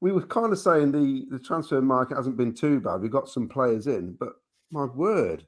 we 0.00 0.12
were 0.12 0.26
kind 0.26 0.52
of 0.52 0.58
saying 0.58 0.92
the 0.92 1.26
the 1.30 1.38
transfer 1.38 1.80
market 1.80 2.16
hasn't 2.16 2.36
been 2.36 2.54
too 2.54 2.80
bad. 2.80 3.00
We 3.00 3.08
got 3.08 3.28
some 3.28 3.48
players 3.48 3.86
in, 3.86 4.12
but 4.18 4.34
my 4.70 4.84
word, 4.84 5.44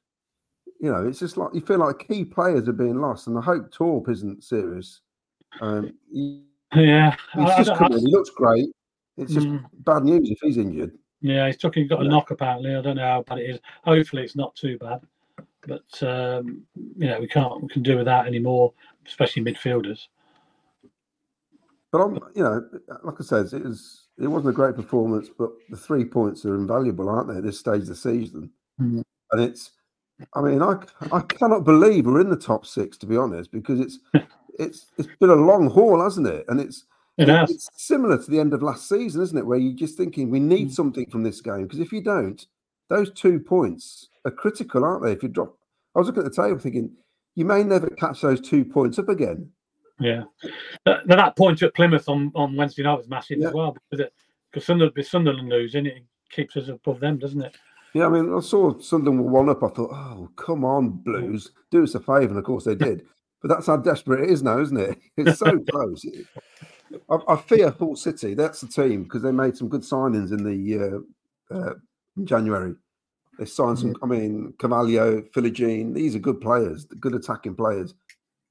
you 0.80 0.90
know, 0.90 1.06
it's 1.06 1.18
just 1.20 1.36
like 1.36 1.54
you 1.54 1.60
feel 1.60 1.78
like 1.78 2.06
key 2.08 2.24
players 2.24 2.68
are 2.68 2.72
being 2.72 3.00
lost, 3.00 3.26
and 3.26 3.38
I 3.38 3.42
hope 3.42 3.70
Torp 3.70 4.08
isn't 4.08 4.42
serious. 4.44 5.00
Um, 5.60 5.92
he, 6.12 6.42
yeah. 6.74 7.16
he's 7.34 7.42
I- 7.44 7.44
I 7.44 7.56
just 7.58 7.68
don't- 7.68 7.78
come 7.78 7.92
in. 7.92 8.00
He 8.00 8.12
looks 8.12 8.30
great. 8.30 8.70
It's 9.16 9.34
just 9.34 9.46
Mm. 9.46 9.64
bad 9.84 10.04
news 10.04 10.30
if 10.30 10.38
he's 10.40 10.56
injured. 10.56 10.96
Yeah, 11.20 11.46
he's 11.46 11.58
took. 11.58 11.74
He's 11.74 11.88
got 11.88 12.00
a 12.00 12.04
Yeah. 12.04 12.10
knock 12.10 12.30
apparently. 12.30 12.74
I 12.74 12.80
don't 12.80 12.96
know 12.96 13.02
how 13.02 13.22
bad 13.22 13.38
it 13.38 13.50
is. 13.50 13.60
Hopefully, 13.84 14.22
it's 14.22 14.36
not 14.36 14.54
too 14.56 14.78
bad. 14.78 15.02
But 15.66 16.02
um, 16.02 16.62
you 16.96 17.06
know, 17.06 17.20
we 17.20 17.28
can't 17.28 17.60
we 17.62 17.68
can 17.68 17.82
do 17.82 17.98
without 17.98 18.26
anymore, 18.26 18.72
especially 19.06 19.42
midfielders. 19.44 20.06
But 21.92 22.00
I'm, 22.02 22.14
you 22.34 22.42
know, 22.42 22.66
like 23.02 23.16
I 23.20 23.24
said, 23.24 23.52
it 23.52 23.64
was 23.64 24.06
it 24.18 24.26
wasn't 24.28 24.50
a 24.50 24.56
great 24.56 24.76
performance, 24.76 25.28
but 25.36 25.50
the 25.70 25.76
three 25.76 26.04
points 26.04 26.44
are 26.44 26.54
invaluable, 26.54 27.08
aren't 27.08 27.28
they? 27.28 27.36
At 27.38 27.44
this 27.44 27.58
stage 27.58 27.82
of 27.82 27.88
the 27.88 27.94
season, 27.96 28.50
Mhm. 28.80 29.02
and 29.32 29.40
it's, 29.42 29.70
I 30.34 30.42
mean, 30.42 30.62
I 30.62 30.76
I 31.12 31.20
cannot 31.20 31.64
believe 31.64 32.06
we're 32.06 32.20
in 32.20 32.30
the 32.30 32.36
top 32.36 32.66
six 32.66 32.96
to 32.98 33.06
be 33.06 33.16
honest, 33.16 33.50
because 33.52 33.80
it's 33.80 33.98
it's 34.58 34.86
it's 34.98 35.08
been 35.20 35.30
a 35.30 35.34
long 35.34 35.70
haul, 35.70 36.02
hasn't 36.02 36.26
it? 36.26 36.44
And 36.48 36.60
it's 36.60 36.84
It 37.16 37.28
has. 37.28 37.50
it's 37.50 37.68
similar 37.76 38.16
to 38.22 38.30
the 38.30 38.38
end 38.40 38.52
of 38.54 38.62
last 38.62 38.88
season, 38.88 39.22
isn't 39.22 39.36
it? 39.38 39.46
Where 39.46 39.58
you're 39.58 39.74
just 39.74 39.96
thinking 39.96 40.30
we 40.30 40.40
need 40.40 40.68
Mm. 40.68 40.72
something 40.74 41.10
from 41.10 41.22
this 41.22 41.40
game 41.40 41.62
because 41.62 41.80
if 41.80 41.92
you 41.92 42.02
don't, 42.02 42.46
those 42.88 43.10
two 43.12 43.38
points 43.40 44.08
are 44.24 44.30
critical, 44.30 44.84
aren't 44.84 45.02
they? 45.04 45.12
If 45.12 45.22
you 45.22 45.28
drop, 45.28 45.56
I 45.94 45.98
was 45.98 46.08
looking 46.08 46.24
at 46.24 46.32
the 46.34 46.42
table 46.42 46.58
thinking 46.58 46.96
you 47.36 47.44
may 47.44 47.62
never 47.62 47.88
catch 47.88 48.20
those 48.20 48.40
two 48.40 48.64
points 48.64 48.98
up 48.98 49.08
again. 49.08 49.50
Yeah, 50.00 50.22
that, 50.86 51.06
that 51.06 51.36
point 51.36 51.62
at 51.62 51.74
Plymouth 51.74 52.08
on, 52.08 52.32
on 52.34 52.56
Wednesday 52.56 52.82
night 52.82 52.96
was 52.98 53.08
massive 53.08 53.38
Yeah. 53.38 53.48
as 53.48 53.54
well 53.54 53.72
because 53.90 54.06
it, 54.06 54.12
because 54.50 54.66
Sunderland, 54.66 55.06
Sunderland 55.06 55.48
losing 55.48 55.86
it 55.86 56.02
keeps 56.30 56.56
us 56.56 56.68
above 56.68 57.00
them, 57.00 57.18
doesn't 57.18 57.42
it? 57.42 57.56
Yeah, 57.94 58.06
I 58.06 58.08
mean, 58.08 58.34
I 58.34 58.40
saw 58.40 58.78
Sunderland 58.78 59.22
were 59.24 59.30
one 59.30 59.48
up. 59.48 59.62
I 59.62 59.68
thought, 59.68 59.90
oh, 59.92 60.30
come 60.36 60.64
on, 60.64 60.90
Blues, 60.90 61.50
do 61.70 61.82
us 61.82 61.94
a 61.94 62.00
favour. 62.00 62.28
And 62.28 62.38
of 62.38 62.44
course 62.44 62.64
they 62.64 62.74
did. 62.76 63.04
But 63.42 63.48
that's 63.48 63.66
how 63.66 63.76
desperate 63.78 64.22
it 64.24 64.30
is 64.30 64.42
now, 64.42 64.58
isn't 64.60 64.76
it? 64.76 64.98
It's 65.16 65.38
so 65.38 65.58
close. 65.70 66.04
I, 67.10 67.16
I 67.28 67.36
fear 67.36 67.70
Hull 67.70 67.96
City. 67.96 68.34
That's 68.34 68.60
the 68.60 68.68
team 68.68 69.04
because 69.04 69.22
they 69.22 69.32
made 69.32 69.56
some 69.56 69.68
good 69.68 69.82
signings 69.82 70.30
in 70.32 70.44
the 70.44 71.02
uh, 71.52 71.54
uh, 71.54 71.74
in 72.16 72.26
January. 72.26 72.74
They 73.38 73.46
signed 73.46 73.78
some. 73.78 73.96
I 74.02 74.06
mean, 74.06 74.52
Carvalho, 74.58 75.22
Philogene. 75.34 75.94
These 75.94 76.14
are 76.14 76.18
good 76.20 76.40
players, 76.40 76.84
good 76.84 77.14
attacking 77.14 77.54
players. 77.56 77.94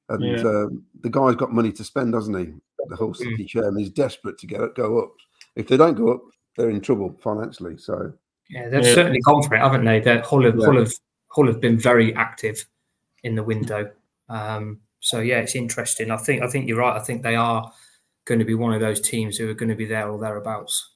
And 0.09 0.23
Yeah. 0.23 0.41
um, 0.41 0.83
the 1.01 1.09
guy's 1.09 1.35
got 1.35 1.53
money 1.53 1.71
to 1.71 1.83
spend, 1.83 2.13
doesn't 2.13 2.33
he? 2.37 2.53
The 2.87 2.95
Hull 2.95 3.13
City 3.13 3.45
chairman. 3.45 3.79
is 3.81 3.89
desperate 3.89 4.37
to 4.39 4.47
get 4.47 4.73
go 4.75 4.99
up. 4.99 5.11
If 5.55 5.67
they 5.67 5.77
don't 5.77 5.95
go 5.95 6.13
up, 6.13 6.21
they're 6.57 6.69
in 6.69 6.81
trouble 6.81 7.17
financially. 7.21 7.77
So 7.77 8.13
Yeah, 8.49 8.67
they've 8.69 8.83
Yeah. 8.83 8.93
certainly 8.95 9.19
gone 9.21 9.43
for 9.43 9.53
it, 9.55 9.59
haven't 9.59 9.85
they? 9.85 9.99
That 9.99 10.25
Hull 10.25 10.43
have, 10.43 10.55
Yeah. 10.57 10.65
Hull 10.65 10.77
have 10.77 10.91
Hull 11.31 11.45
have 11.45 11.61
been 11.61 11.77
very 11.77 12.15
active 12.15 12.65
in 13.23 13.35
the 13.35 13.43
window. 13.43 13.91
Um, 14.29 14.79
so 14.99 15.19
yeah, 15.19 15.39
it's 15.39 15.55
interesting. 15.55 16.09
I 16.09 16.17
think 16.17 16.41
I 16.41 16.47
think 16.47 16.67
you're 16.67 16.79
right. 16.79 16.95
I 16.99 17.03
think 17.03 17.21
they 17.21 17.35
are 17.35 17.71
going 18.25 18.39
to 18.39 18.45
be 18.45 18.55
one 18.55 18.73
of 18.73 18.81
those 18.81 18.99
teams 18.99 19.37
who 19.37 19.47
are 19.49 19.53
going 19.53 19.69
to 19.69 19.75
be 19.75 19.85
there 19.85 20.09
or 20.09 20.17
thereabouts. 20.19 20.95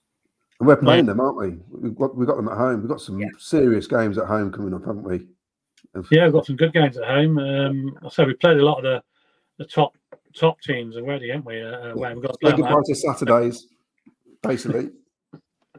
And 0.60 0.68
we're 0.68 0.76
playing 0.78 1.06
them, 1.06 1.20
aren't 1.20 1.38
we? 1.38 1.60
We've 1.70 1.96
got, 1.96 2.16
we've 2.16 2.28
got 2.28 2.38
them 2.38 2.48
at 2.48 2.58
home. 2.58 2.80
We've 2.82 2.90
got 2.90 3.02
some 3.02 3.20
Yeah. 3.20 3.28
serious 3.38 3.86
games 3.86 4.18
at 4.18 4.26
home 4.26 4.52
coming 4.52 4.74
up, 4.74 4.86
haven't 4.86 5.04
we? 5.04 5.28
And 5.94 6.06
Yeah, 6.12 6.26
we've 6.26 6.34
got 6.34 6.46
some 6.46 6.56
good 6.56 6.74
games 6.74 6.98
at 6.98 7.06
home. 7.06 7.38
Um, 7.38 7.98
I 8.04 8.10
say 8.10 8.26
we 8.26 8.34
played 8.36 8.58
a 8.58 8.66
lot 8.66 8.78
of 8.78 8.84
the, 8.84 9.04
the 9.60 9.66
top 9.66 9.94
top 10.36 10.60
teams 10.62 10.98
already, 10.98 11.30
haven't 11.30 11.46
we? 11.46 11.62
Uh, 11.62 11.68
uh, 11.68 11.94
where 11.94 12.14
we've 12.16 12.24
got 12.24 12.32
to 12.34 12.38
play 12.40 12.52
Say 12.52 12.58
them 12.58 12.66
goodbye 12.66 12.82
to 12.86 12.96
Saturdays, 12.96 13.68
basically. 14.42 14.90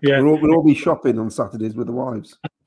Yeah, 0.03 0.19
We'll, 0.21 0.33
all, 0.33 0.41
we'll 0.43 0.55
all 0.57 0.63
be 0.63 0.75
shopping 0.75 1.19
on 1.21 1.31
Saturdays 1.31 1.75
with 1.77 1.87
the 1.87 1.93
wives. 1.93 2.37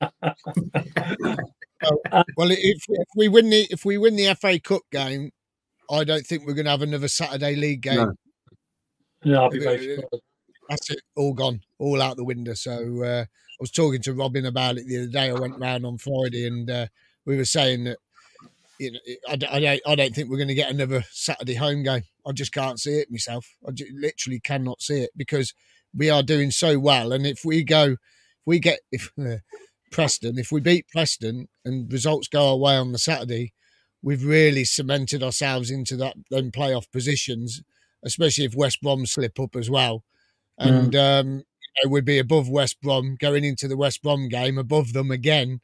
Well, 2.36 2.50
if, 2.50 2.82
if 2.88 3.08
we 3.16 3.28
win 3.28 3.50
the 3.50 3.66
if 3.70 3.84
we 3.84 3.98
win 3.98 4.16
the 4.16 4.34
FA 4.34 4.58
Cup 4.58 4.82
game, 4.90 5.30
I 5.90 6.02
don't 6.04 6.26
think 6.26 6.44
we're 6.46 6.54
going 6.54 6.64
to 6.64 6.72
have 6.72 6.82
another 6.82 7.06
Saturday 7.06 7.54
league 7.54 7.82
game. 7.82 7.96
No. 7.96 8.12
yeah, 9.22 9.38
I'll 9.38 9.50
be 9.50 9.60
Uh, 9.60 9.62
very 9.62 9.94
surprised. 9.94 10.22
that's 10.68 10.90
it, 10.90 11.00
all 11.16 11.34
gone, 11.34 11.60
all 11.78 12.02
out 12.02 12.16
the 12.16 12.24
window. 12.24 12.54
So 12.54 13.04
uh, 13.04 13.24
I 13.24 13.56
was 13.60 13.70
talking 13.70 14.02
to 14.02 14.14
Robin 14.14 14.46
about 14.46 14.78
it 14.78 14.86
the 14.88 14.98
other 14.98 15.06
day. 15.06 15.30
I 15.30 15.34
went 15.34 15.58
round 15.60 15.86
on 15.86 15.98
Friday, 15.98 16.48
and 16.48 16.68
uh, 16.68 16.86
we 17.28 17.36
were 17.36 17.44
saying 17.44 17.84
that 17.84 17.98
you 18.80 18.90
know 18.90 18.98
I, 19.28 19.32
I 19.32 19.36
don't 19.36 19.80
I 19.86 19.94
don't 19.94 20.14
think 20.14 20.30
we're 20.30 20.38
going 20.38 20.48
to 20.48 20.54
get 20.54 20.70
another 20.70 21.04
Saturday 21.12 21.54
home 21.54 21.82
game. 21.82 22.02
I 22.26 22.32
just 22.32 22.52
can't 22.52 22.80
see 22.80 22.94
it 22.94 23.10
myself. 23.10 23.46
I 23.66 23.70
ju- 23.70 23.86
literally 23.94 24.40
cannot 24.40 24.80
see 24.80 25.02
it 25.02 25.10
because 25.16 25.52
we 25.94 26.10
are 26.10 26.22
doing 26.22 26.50
so 26.50 26.78
well, 26.78 27.12
and 27.12 27.26
if 27.26 27.44
we 27.44 27.62
go, 27.62 27.92
if 27.92 27.98
we 28.46 28.58
get 28.58 28.80
if 28.90 29.12
uh, 29.20 29.36
Preston, 29.92 30.38
if 30.38 30.50
we 30.50 30.60
beat 30.60 30.88
Preston 30.88 31.48
and 31.64 31.92
results 31.92 32.28
go 32.28 32.48
our 32.48 32.56
way 32.56 32.76
on 32.76 32.92
the 32.92 32.98
Saturday, 32.98 33.52
we've 34.02 34.24
really 34.24 34.64
cemented 34.64 35.22
ourselves 35.22 35.70
into 35.70 35.96
that 35.96 36.16
then 36.30 36.50
playoff 36.50 36.90
positions, 36.90 37.62
especially 38.02 38.46
if 38.46 38.56
West 38.56 38.80
Brom 38.80 39.04
slip 39.04 39.38
up 39.38 39.54
as 39.54 39.68
well. 39.68 40.02
And 40.56 40.96
um, 40.96 41.28
you 41.28 41.84
know, 41.84 41.90
we'd 41.90 42.06
be 42.06 42.18
above 42.18 42.48
West 42.48 42.80
Brom 42.80 43.16
going 43.20 43.44
into 43.44 43.68
the 43.68 43.76
West 43.76 44.02
Brom 44.02 44.28
game, 44.28 44.56
above 44.56 44.94
them 44.94 45.10
again. 45.10 45.60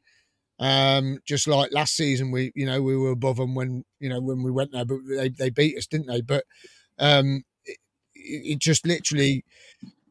Um, 0.59 1.19
just 1.25 1.49
like 1.49 1.73
last 1.73 1.97
season, 1.97 2.31
we 2.31 2.53
you 2.55 2.67
know 2.67 2.81
we 2.81 2.97
were 2.97 3.11
above 3.11 3.37
them 3.37 3.55
when 3.55 3.85
you 4.01 4.09
know 4.09 4.21
when 4.21 4.43
we 4.43 4.51
went 4.51 4.73
there, 4.73 4.85
but 4.85 4.99
they, 5.09 5.29
they 5.29 5.51
beat 5.51 5.77
us, 5.77 5.87
didn't 5.87 6.07
they? 6.07 6.21
But 6.21 6.45
um, 6.99 7.43
it, 7.64 7.79
it 8.14 8.59
just 8.59 8.87
literally 8.87 9.45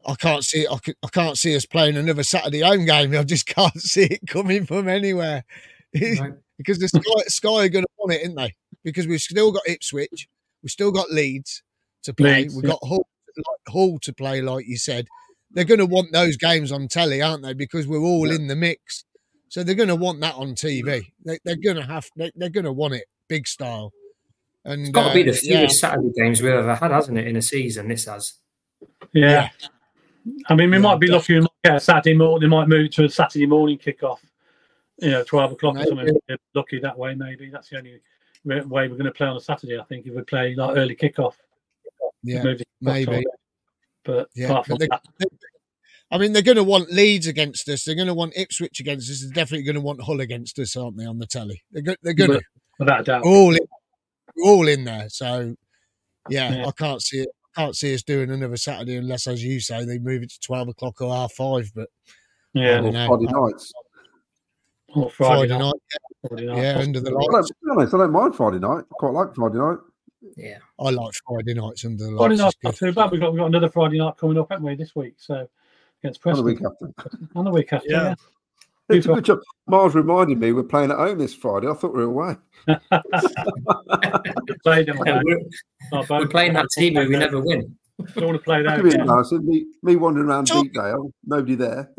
I 0.06 0.16
can't 0.16 0.44
see 0.44 0.68
I, 0.68 1.08
can't 1.10 1.38
see 1.38 1.56
us 1.56 1.66
playing 1.66 1.98
another 1.98 2.24
Saturday 2.24 2.62
home 2.62 2.86
game. 2.86 3.16
I 3.18 3.24
just 3.24 3.46
can't 3.46 3.80
see 3.82 4.04
it 4.04 4.28
coming 4.28 4.66
from 4.66 4.88
anywhere 4.88 5.44
Right. 5.94 6.34
because 6.58 6.80
the 6.80 6.88
Sky, 6.88 7.24
Sky 7.28 7.66
are 7.66 7.70
going 7.70 7.86
to 7.86 7.90
want 7.98 8.14
it, 8.14 8.24
aren't 8.24 8.36
they? 8.36 8.56
Because 8.84 9.08
we've 9.08 9.22
still 9.22 9.52
got 9.52 9.68
Ipswich, 9.68 10.28
we've 10.62 10.72
still 10.72 10.92
got 10.92 11.12
Leeds 11.12 11.64
to 12.04 12.14
play, 12.14 12.42
Leeds, 12.42 12.56
we've 12.56 12.66
yeah. 12.66 12.72
got 12.72 12.80
Hull, 12.84 13.08
like, 13.38 13.74
Hull 13.74 14.00
to 14.02 14.14
play, 14.14 14.42
like 14.42 14.68
you 14.68 14.78
said. 14.78 15.08
They're 15.52 15.66
going 15.66 15.80
to 15.80 15.86
want 15.86 16.12
those 16.12 16.36
games 16.36 16.72
on 16.72 16.88
telly, 16.88 17.22
aren't 17.22 17.44
they? 17.44 17.54
Because 17.54 17.88
we're 17.88 18.00
all 18.00 18.32
in 18.32 18.48
the 18.48 18.56
mix, 18.56 19.06
so 19.54 19.62
they're 19.62 19.76
going 19.76 19.88
to 19.90 19.96
want 19.96 20.20
that 20.22 20.34
on 20.34 20.56
TV. 20.56 21.06
They, 21.24 21.38
they're 21.46 21.56
going 21.56 21.76
to 21.76 21.84
have, 21.86 22.10
they, 22.16 22.32
they're 22.36 22.50
going 22.50 22.66
to 22.66 22.74
want 22.74 22.96
it 22.96 23.04
big 23.28 23.48
style. 23.48 23.94
And 24.66 24.82
It's 24.82 24.90
got 24.90 25.10
to 25.10 25.14
be 25.14 25.22
uh, 25.22 25.26
the 25.32 25.34
fewest 25.34 25.46
yeah, 25.46 25.68
Saturday 25.68 26.12
games 26.16 26.42
we've 26.42 26.54
ever 26.54 26.74
had, 26.74 26.90
hasn't 26.90 27.20
it, 27.20 27.28
in 27.28 27.36
a 27.36 27.42
season? 27.44 27.88
This 27.88 28.06
has. 28.06 28.34
Yeah. 29.12 29.50
I 30.48 30.56
mean, 30.56 30.72
we 30.72 30.78
Yeah, 30.78 30.82
might 30.82 31.00
be 31.00 31.06
lucky. 31.06 31.36
We 31.36 31.42
might 31.42 31.50
get 31.64 31.76
a 31.76 31.80
Saturday 31.80 32.16
morning. 32.18 32.50
They 32.50 32.56
might 32.56 32.68
move 32.68 32.90
to 32.94 33.06
a 33.06 33.10
Saturday 33.10 33.46
morning 33.46 33.78
kickoff. 33.78 34.18
You 34.98 35.12
know, 35.12 35.24
twelve 35.24 35.52
o'clock 35.52 35.76
or 35.78 35.86
something. 35.86 36.18
We're 36.28 36.38
lucky 36.56 36.80
that 36.80 36.98
way. 36.98 37.14
Maybe 37.14 37.52
that's 37.52 37.70
the 37.70 37.78
only 37.78 38.02
way 38.46 38.64
we're 38.64 38.88
going 38.90 39.04
to 39.04 39.12
play 39.12 39.28
on 39.28 39.38
a 39.38 39.40
Saturday. 39.40 39.78
I 39.80 39.84
think 39.84 40.08
if 40.08 40.16
we 40.16 40.24
play 40.24 40.56
like 40.56 40.78
early 40.78 40.96
kickoff, 40.96 41.34
yeah, 42.24 42.42
move 42.42 42.58
the 42.58 42.66
maybe. 42.82 43.24
But 44.04 44.30
Yeah, 44.34 44.48
apart 44.48 44.66
but 44.68 44.74
from 44.74 44.78
they- 44.80 44.88
that, 44.88 45.30
I 46.14 46.18
mean, 46.20 46.32
they're 46.32 46.42
going 46.44 46.58
to 46.58 46.64
want 46.64 46.92
Leeds 46.92 47.28
against 47.28 47.68
us. 47.70 47.84
They're 47.84 47.96
going 47.96 48.08
to 48.08 48.14
want 48.14 48.34
Ipswich 48.38 48.80
against 48.80 49.10
us. 49.10 49.22
They're 49.22 49.32
definitely 49.34 49.64
going 49.66 49.76
to 49.76 49.82
want 49.82 50.02
Hull 50.02 50.22
against 50.22 50.60
us, 50.60 50.76
aren't 50.78 50.96
they? 50.98 51.06
On 51.06 51.18
the 51.18 51.26
telly, 51.26 51.64
they're 51.72 51.82
go- 51.82 51.96
they're 52.04 52.14
going 52.14 52.32
to. 52.32 52.42
without 52.80 53.02
a 53.02 53.04
doubt, 53.04 53.24
We're 53.26 53.32
all 53.32 53.54
in, 53.56 53.68
all 54.46 54.68
in 54.68 54.84
there. 54.84 55.10
So, 55.10 55.56
yeah, 56.30 56.54
Yeah. 56.56 56.66
I 56.68 56.72
can't 56.72 57.02
see 57.02 57.22
it. 57.22 57.30
Can't 57.56 57.76
see 57.76 57.94
us 57.94 58.02
doing 58.04 58.32
another 58.32 58.58
Saturday 58.58 58.96
unless, 58.96 59.28
as 59.28 59.44
you 59.44 59.60
say, 59.60 59.86
they 59.86 60.00
move 60.00 60.24
it 60.24 60.32
to 60.32 60.40
twelve 60.40 60.68
o'clock 60.70 61.00
or 61.02 61.14
half 61.14 61.34
five. 61.34 61.72
But 61.76 61.88
yeah, 62.54 62.78
don't 62.82 62.96
Or. 62.96 63.08
Friday 63.08 63.26
nights. 63.32 63.72
or 64.96 65.10
Friday, 65.12 65.50
Friday, 65.50 65.64
night, 65.64 65.74
Friday 66.28 66.46
night. 66.48 66.58
yeah, 66.58 66.78
under 66.80 67.00
the 67.00 67.10
I 67.10 67.14
don't, 67.14 67.32
lights. 67.34 67.52
honest, 67.72 67.94
I 67.94 67.98
don't 67.98 68.12
mind 68.12 68.36
Friday 68.36 68.60
night. 68.60 68.80
I 68.92 68.94
quite 68.94 69.14
like 69.14 69.36
Friday 69.36 69.58
night. 69.60 69.78
Yeah. 70.36 70.58
I 70.80 70.90
like 70.90 71.14
Friday 71.28 71.54
nights 71.54 71.86
under 71.86 72.04
the 72.06 72.18
Friday 72.18 72.36
lights. 72.38 72.42
night's 72.42 72.56
It's 72.56 72.64
not 72.64 72.72
good. 72.80 72.80
too 72.88 72.94
bad. 72.94 73.12
We've 73.12 73.22
got 73.22 73.32
we've 73.34 73.40
got 73.40 73.46
another 73.48 73.70
Friday 73.70 73.98
night 74.00 74.18
coming 74.18 74.38
up, 74.40 74.48
haven't 74.50 74.66
we, 74.66 74.76
this 74.76 74.96
week? 74.96 75.14
So 75.18 75.48
against 76.04 76.22
On 76.26 76.36
the 76.36 76.44
Preston 76.44 76.46
week 76.46 76.62
after. 76.66 77.18
and 77.36 77.48
the 77.48 77.52
week 77.52 77.72
after. 77.74 77.88
Yeah. 77.90 78.04
Yeah. 78.04 78.16
It's 78.90 79.06
a 79.06 79.14
good 79.14 79.26
job. 79.26 79.40
Miles 79.68 79.96
reminded 79.96 80.38
me 80.40 80.52
we're 80.52 80.64
playing 80.64 80.92
at 80.92 80.98
home 80.98 81.18
this 81.18 81.34
Friday. 81.34 81.68
I 81.70 81.74
thought 81.74 81.94
we 81.94 82.06
were 82.06 82.12
away. 82.12 82.36
Played 84.64 84.88
them 84.88 85.00
Yeah, 85.06 85.14
away. 85.14 85.22
we're, 85.24 85.40
we're 85.92 86.06
both- 86.06 86.30
playing 86.30 86.54
that 86.54 86.68
team 86.78 86.96
where 86.96 87.08
we 87.08 87.16
never 87.16 87.40
win. 87.40 87.76
Don't 88.16 88.26
want 88.26 88.38
to 88.38 88.44
play 88.44 88.62
That 88.64 88.70
that. 88.70 88.76
could 88.82 88.90
be 88.92 88.96
yeah. 88.96 89.02
embarrassing. 89.02 89.46
Me, 89.46 89.66
me 89.84 89.96
wandering 89.96 90.28
around 90.28 90.48
Talk- 90.48 90.66
Deepdale, 90.68 91.12
nobody 91.26 91.56
there. 91.56 91.92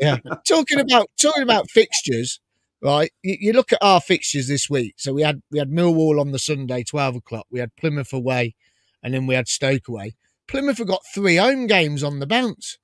Yeah, 0.00 0.18
talking 0.46 0.78
about 0.78 1.08
talking 1.20 1.42
about 1.42 1.70
fixtures, 1.70 2.40
right? 2.82 3.10
You, 3.22 3.36
you 3.40 3.52
look 3.52 3.72
at 3.72 3.82
our 3.82 4.00
fixtures 4.00 4.46
this 4.48 4.68
week. 4.68 4.94
So 4.98 5.12
we 5.14 5.22
had 5.22 5.42
we 5.50 5.58
had 5.58 5.70
Millwall 5.70 6.20
on 6.20 6.32
the 6.32 6.38
Sunday, 6.38 6.82
twelve 6.84 7.16
o'clock. 7.16 7.46
We 7.50 7.60
had 7.60 7.74
Plymouth 7.76 8.12
away, 8.12 8.54
and 9.02 9.14
then 9.14 9.26
we 9.26 9.34
had 9.34 9.48
Stoke 9.48 9.88
away. 9.88 10.14
Plymouth 10.48 10.78
have 10.78 10.86
got 10.86 11.02
three 11.14 11.36
home 11.36 11.66
games 11.66 12.02
on 12.04 12.18
the 12.20 12.26
bounce. 12.26 12.78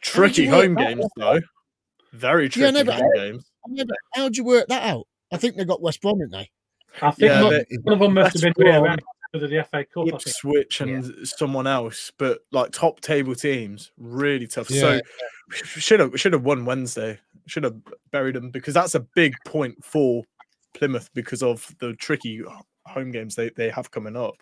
Tricky 0.00 0.42
you 0.44 0.50
home 0.50 0.74
work 0.74 0.86
games 0.88 1.06
though. 1.16 1.40
Very 2.12 2.48
tricky 2.48 2.76
Yeah, 2.76 2.82
no, 2.82 2.92
home 2.92 3.12
games. 3.14 3.50
I 3.64 3.84
How'd 4.14 4.36
you 4.36 4.44
work 4.44 4.66
that 4.68 4.82
out? 4.82 5.06
I 5.32 5.36
think 5.36 5.56
they 5.56 5.64
got 5.64 5.80
West 5.82 6.00
Brom, 6.02 6.18
didn't 6.18 6.32
they? 6.32 6.50
I 7.02 7.10
think 7.12 7.30
Yeah, 7.30 7.42
one, 7.42 7.64
one 7.82 7.92
of 7.94 7.98
them 8.00 8.14
must 8.14 8.32
have 8.34 8.54
been 8.54 8.64
West 8.66 8.78
around 8.78 9.02
because 9.32 9.44
of 9.44 9.50
the 9.50 9.64
FA 9.70 9.84
Cup. 9.84 10.06
I 10.06 10.10
think. 10.10 10.14
Ipswich 10.26 10.80
and 10.80 11.28
someone 11.28 11.66
else, 11.66 12.10
but 12.18 12.40
like 12.50 12.72
top 12.72 13.00
table 13.00 13.34
teams, 13.34 13.92
really 13.96 14.46
tough. 14.46 14.70
Yeah. 14.70 14.80
So 14.80 15.00
should 15.52 16.00
have 16.00 16.18
should 16.18 16.32
have 16.32 16.44
won 16.44 16.64
Wednesday. 16.64 17.18
Should 17.46 17.64
have 17.64 17.76
buried 18.10 18.34
them 18.36 18.50
because 18.50 18.74
that's 18.74 18.94
a 18.94 19.00
big 19.00 19.34
point 19.46 19.84
for 19.84 20.24
Plymouth 20.74 21.10
because 21.14 21.42
of 21.42 21.72
the 21.78 21.94
tricky 21.94 22.42
home 22.86 23.10
games 23.12 23.34
they, 23.36 23.50
they 23.50 23.70
have 23.70 23.90
coming 23.90 24.16
up. 24.16 24.34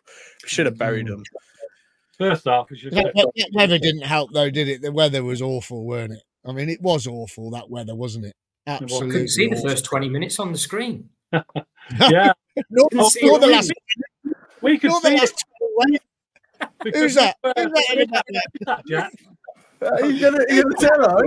Should 0.47 0.67
have 0.67 0.79
buried 0.79 1.07
Mm. 1.07 1.11
them. 1.11 1.23
First 2.19 2.45
half, 2.47 2.69
we 2.71 2.77
should 2.79 2.93
That, 2.93 3.13
that- 3.15 3.31
that 3.37 3.51
weather 3.55 3.79
didn't 3.79 4.03
help, 4.03 4.33
though, 4.33 4.51
did 4.51 4.69
it? 4.69 4.83
The 4.83 4.91
weather 4.93 5.23
was 5.23 5.41
awful, 5.41 5.85
weren't 5.87 6.13
it? 6.13 6.23
I 6.45 6.53
mean, 6.53 6.69
it 6.69 6.83
was 6.83 7.07
awful 7.07 7.51
that 7.53 7.71
weather, 7.71 7.95
wasn't 7.95 8.27
it? 8.27 8.35
was. 8.67 8.83
Absolutely. 8.83 9.11
Couldn't 9.13 9.29
see 9.29 9.49
the 9.49 9.57
first 9.57 9.85
20 9.85 10.09
minutes 10.09 10.39
on 10.39 10.53
the 10.53 10.59
screen. 10.59 11.09
yeah. 11.33 11.43
Not, 12.71 12.91
Couldn't 12.91 13.11
see 13.11 13.27
not 13.27 13.41
the 13.41 13.47
last. 13.47 13.73
We 14.61 14.79
could 14.79 14.91
Not 14.91 15.03
the 15.03 15.09
see 15.11 15.19
last. 15.19 15.45
it 16.85 16.97
Who's 16.97 17.15
that? 17.15 17.37
Who's 17.45 17.55
that 17.55 17.87
in 17.93 17.99
the 18.01 18.07
back 18.07 18.25
there? 18.29 18.43
Who's 18.59 18.67
that, 18.67 18.85
Jack? 18.87 19.13
Are 19.81 20.05
you 20.11 20.21
gonna, 20.21 20.39
are 20.39 20.51
you 20.53 20.63
gonna 20.65 20.77
tell 20.77 21.11
her? 21.11 21.23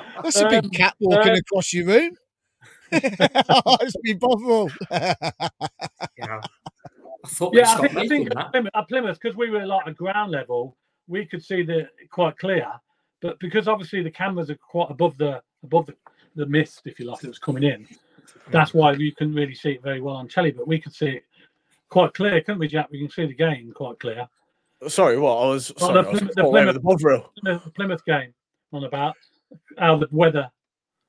That's 0.22 0.40
a 0.40 0.48
big 0.48 0.64
Um, 0.64 0.70
cat 0.70 0.94
walking 1.00 1.32
uh, 1.32 1.36
across 1.36 1.72
your 1.72 1.86
room. 1.86 2.12
oh, 2.92 2.98
it's 3.80 3.96
been 4.02 4.18
Bovril. 4.18 4.70
Yeah. 4.90 5.14
I 7.28 7.30
thought 7.30 7.52
they 7.52 7.58
Yeah, 7.60 7.64
I 7.70 7.74
stopped 7.74 7.92
think, 7.94 7.98
I 7.98 8.08
think 8.08 8.28
that. 8.34 8.66
at 8.74 8.88
Plymouth, 8.88 9.10
uh, 9.10 9.18
because 9.20 9.36
we 9.36 9.50
were 9.50 9.66
like 9.66 9.86
at 9.86 9.96
ground 9.96 10.30
level, 10.32 10.76
we 11.08 11.26
could 11.26 11.44
see 11.44 11.62
the 11.62 11.88
quite 12.10 12.36
clear. 12.38 12.66
But 13.20 13.38
because 13.40 13.68
obviously 13.68 14.02
the 14.02 14.10
cameras 14.10 14.50
are 14.50 14.56
quite 14.56 14.90
above 14.90 15.16
the 15.18 15.42
above 15.64 15.86
the, 15.86 15.94
the 16.36 16.46
mist, 16.46 16.82
if 16.86 16.98
you 16.98 17.06
like, 17.06 17.20
that 17.20 17.28
was 17.28 17.38
coming 17.38 17.64
in, 17.64 17.86
that's 18.50 18.72
why 18.72 18.92
we 18.92 19.12
couldn't 19.12 19.34
really 19.34 19.54
see 19.54 19.72
it 19.72 19.82
very 19.82 20.00
well 20.00 20.16
on 20.16 20.28
telly. 20.28 20.52
But 20.52 20.66
we 20.68 20.78
could 20.80 20.94
see 20.94 21.08
it 21.08 21.24
quite 21.88 22.14
clear, 22.14 22.40
couldn't 22.40 22.60
we, 22.60 22.68
Jack? 22.68 22.88
We 22.90 23.00
can 23.00 23.10
see 23.10 23.26
the 23.26 23.34
game 23.34 23.72
quite 23.74 23.98
clear. 23.98 24.26
Sorry, 24.86 25.18
what? 25.18 25.36
I 25.42 25.48
was 25.48 25.72
Oh, 25.76 25.80
sorry, 25.88 25.92
the 26.02 26.08
I 26.08 26.12
was 26.12 26.18
Plymouth- 26.20 26.34
the 26.36 26.42
Plymouth- 26.44 26.74
the 26.74 27.40
Plymouth, 27.42 27.74
Plymouth 27.74 28.04
game 28.04 28.34
on 28.72 28.84
about 28.84 29.16
how 29.78 29.96
the 29.96 30.06
weather. 30.12 30.50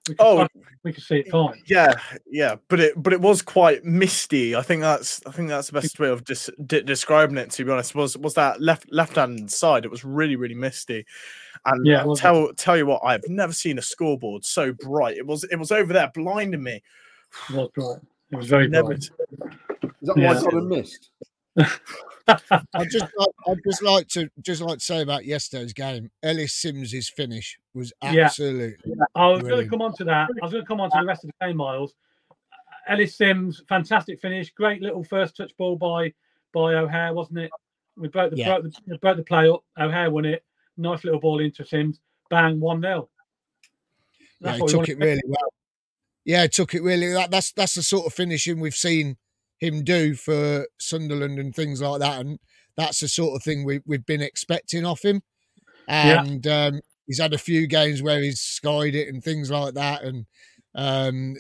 We 0.10 0.16
could, 0.16 0.26
Oh. 0.26 0.48
we 0.84 0.94
could 0.94 1.04
see 1.04 1.18
it 1.20 1.30
fine. 1.30 1.62
Yeah, 1.66 1.94
yeah, 2.30 2.56
but 2.68 2.80
it 2.80 3.02
but 3.02 3.14
it 3.14 3.22
was 3.22 3.42
quite 3.42 3.84
misty. 3.86 4.56
I 4.56 4.62
think 4.62 4.82
that's 4.82 5.22
I 5.26 5.32
think 5.32 5.50
that's 5.50 5.68
the 5.68 5.74
best 5.80 6.00
way 6.00 6.10
of 6.10 6.24
dis- 6.26 6.50
de- 6.66 6.82
describing 6.84 7.38
it. 7.38 7.52
To 7.52 7.64
be 7.66 7.72
honest, 7.72 7.96
was 7.96 8.18
was 8.18 8.34
that 8.34 8.60
left 8.62 8.92
left 8.92 9.16
hand 9.16 9.52
side? 9.52 9.86
It 9.86 9.92
was 9.92 10.04
really 10.04 10.36
really 10.36 10.56
misty, 10.56 11.06
and 11.66 11.86
Yeah, 11.86 12.04
it 12.04 12.10
uh, 12.10 12.16
tell 12.16 12.54
tell 12.54 12.76
you 12.78 12.86
what, 12.88 13.02
I've 13.04 13.28
never 13.28 13.54
seen 13.54 13.78
a 13.78 13.82
scoreboard 13.82 14.44
so 14.44 14.74
bright. 14.74 15.18
It 15.18 15.26
was 15.26 15.44
it 15.46 15.56
was 15.58 15.72
over 15.72 15.94
there 15.94 16.12
blinding 16.14 16.64
me. 16.64 16.82
It 17.50 17.56
was 17.56 17.70
bright. 17.76 18.00
It 18.32 18.36
was 18.36 18.48
very 18.48 18.68
Never, 18.68 18.88
bright. 18.90 19.04
Is 19.04 19.10
that 20.04 20.18
Yeah. 20.18 20.34
why 20.34 20.40
I 20.40 20.42
got 20.44 20.54
a 20.54 20.62
missed? 20.62 21.10
I 22.74 22.86
just 22.86 23.08
like, 23.18 23.30
I'd 23.48 23.58
just 23.66 23.84
like 23.84 24.08
to 24.10 24.30
just 24.42 24.62
like 24.62 24.80
to 24.80 24.84
say 24.84 25.02
about 25.02 25.26
yesterday's 25.26 25.74
game. 25.74 26.10
Ellis 26.24 26.54
Sims's 26.54 27.10
finish 27.10 27.60
was 27.74 27.94
absolutely. 28.02 28.76
Yeah. 28.86 28.96
I 29.16 29.28
was 29.28 29.42
going 29.42 29.64
to 29.64 29.70
come 29.70 29.82
on 29.82 29.94
to 29.96 30.04
that. 30.06 30.30
I 30.42 30.46
was 30.46 30.52
going 30.52 30.64
to 30.64 30.68
come 30.68 30.82
on 30.82 30.90
to 30.92 30.98
the 31.00 31.06
rest 31.06 31.24
of 31.24 31.32
the 31.40 31.46
game, 31.46 31.58
Miles. 31.58 31.94
Uh, 32.32 32.36
Ellis 32.94 33.16
Sims, 33.16 33.64
fantastic 33.68 34.20
finish, 34.20 34.52
great 34.52 34.82
little 34.82 35.04
first 35.04 35.38
touch 35.38 35.56
ball 35.58 35.76
by 35.76 36.14
by 36.54 36.76
O'Hare, 36.76 37.14
wasn't 37.14 37.40
it? 37.40 37.52
We 37.96 38.08
broke 38.08 38.32
the 38.32 38.38
Yeah. 38.38 38.60
broke 38.60 38.74
the, 38.86 38.98
broke 38.98 39.18
the 39.18 39.24
play 39.24 39.50
up. 39.50 39.64
O'Hare 39.78 40.10
won 40.10 40.26
it. 40.26 40.44
Nice 40.78 41.04
little 41.04 41.20
ball 41.20 41.40
into 41.40 41.66
Sims. 41.66 42.00
Bang, 42.30 42.60
one 42.60 42.82
0 42.82 43.10
yeah, 44.42 44.54
he 44.54 44.66
took 44.68 44.90
it 44.90 44.98
really 44.98 45.22
well. 45.26 45.54
Yeah, 46.26 46.48
took 46.48 46.74
it 46.74 46.84
really. 46.84 47.12
That, 47.12 47.32
that's 47.32 47.52
that's 47.52 47.76
the 47.76 47.84
sort 47.84 48.06
of 48.06 48.14
finishing 48.14 48.60
we've 48.60 48.76
seen 48.76 49.18
him 49.60 49.84
do 49.84 50.16
for 50.16 50.68
Sunderland 50.80 51.40
and 51.40 51.54
things 51.56 51.82
like 51.82 52.00
that, 52.00 52.22
and 52.22 52.40
that's 52.76 53.00
the 53.02 53.08
sort 53.08 53.36
of 53.36 53.44
thing 53.44 53.66
we, 53.66 53.82
we've 53.86 54.06
been 54.06 54.22
expecting 54.22 54.86
off 54.86 55.04
him. 55.04 55.22
Yeah. 55.88 56.24
And 56.24 56.48
um, 56.48 56.80
he's 57.08 57.20
had 57.20 57.34
a 57.34 57.38
few 57.38 57.68
games 57.68 58.02
where 58.02 58.22
he's 58.22 58.40
skied 58.40 58.96
it 58.96 59.08
and 59.10 59.24
things 59.24 59.50
like 59.52 59.74
that, 59.74 60.04
and 60.04 60.26
um, 60.76 61.36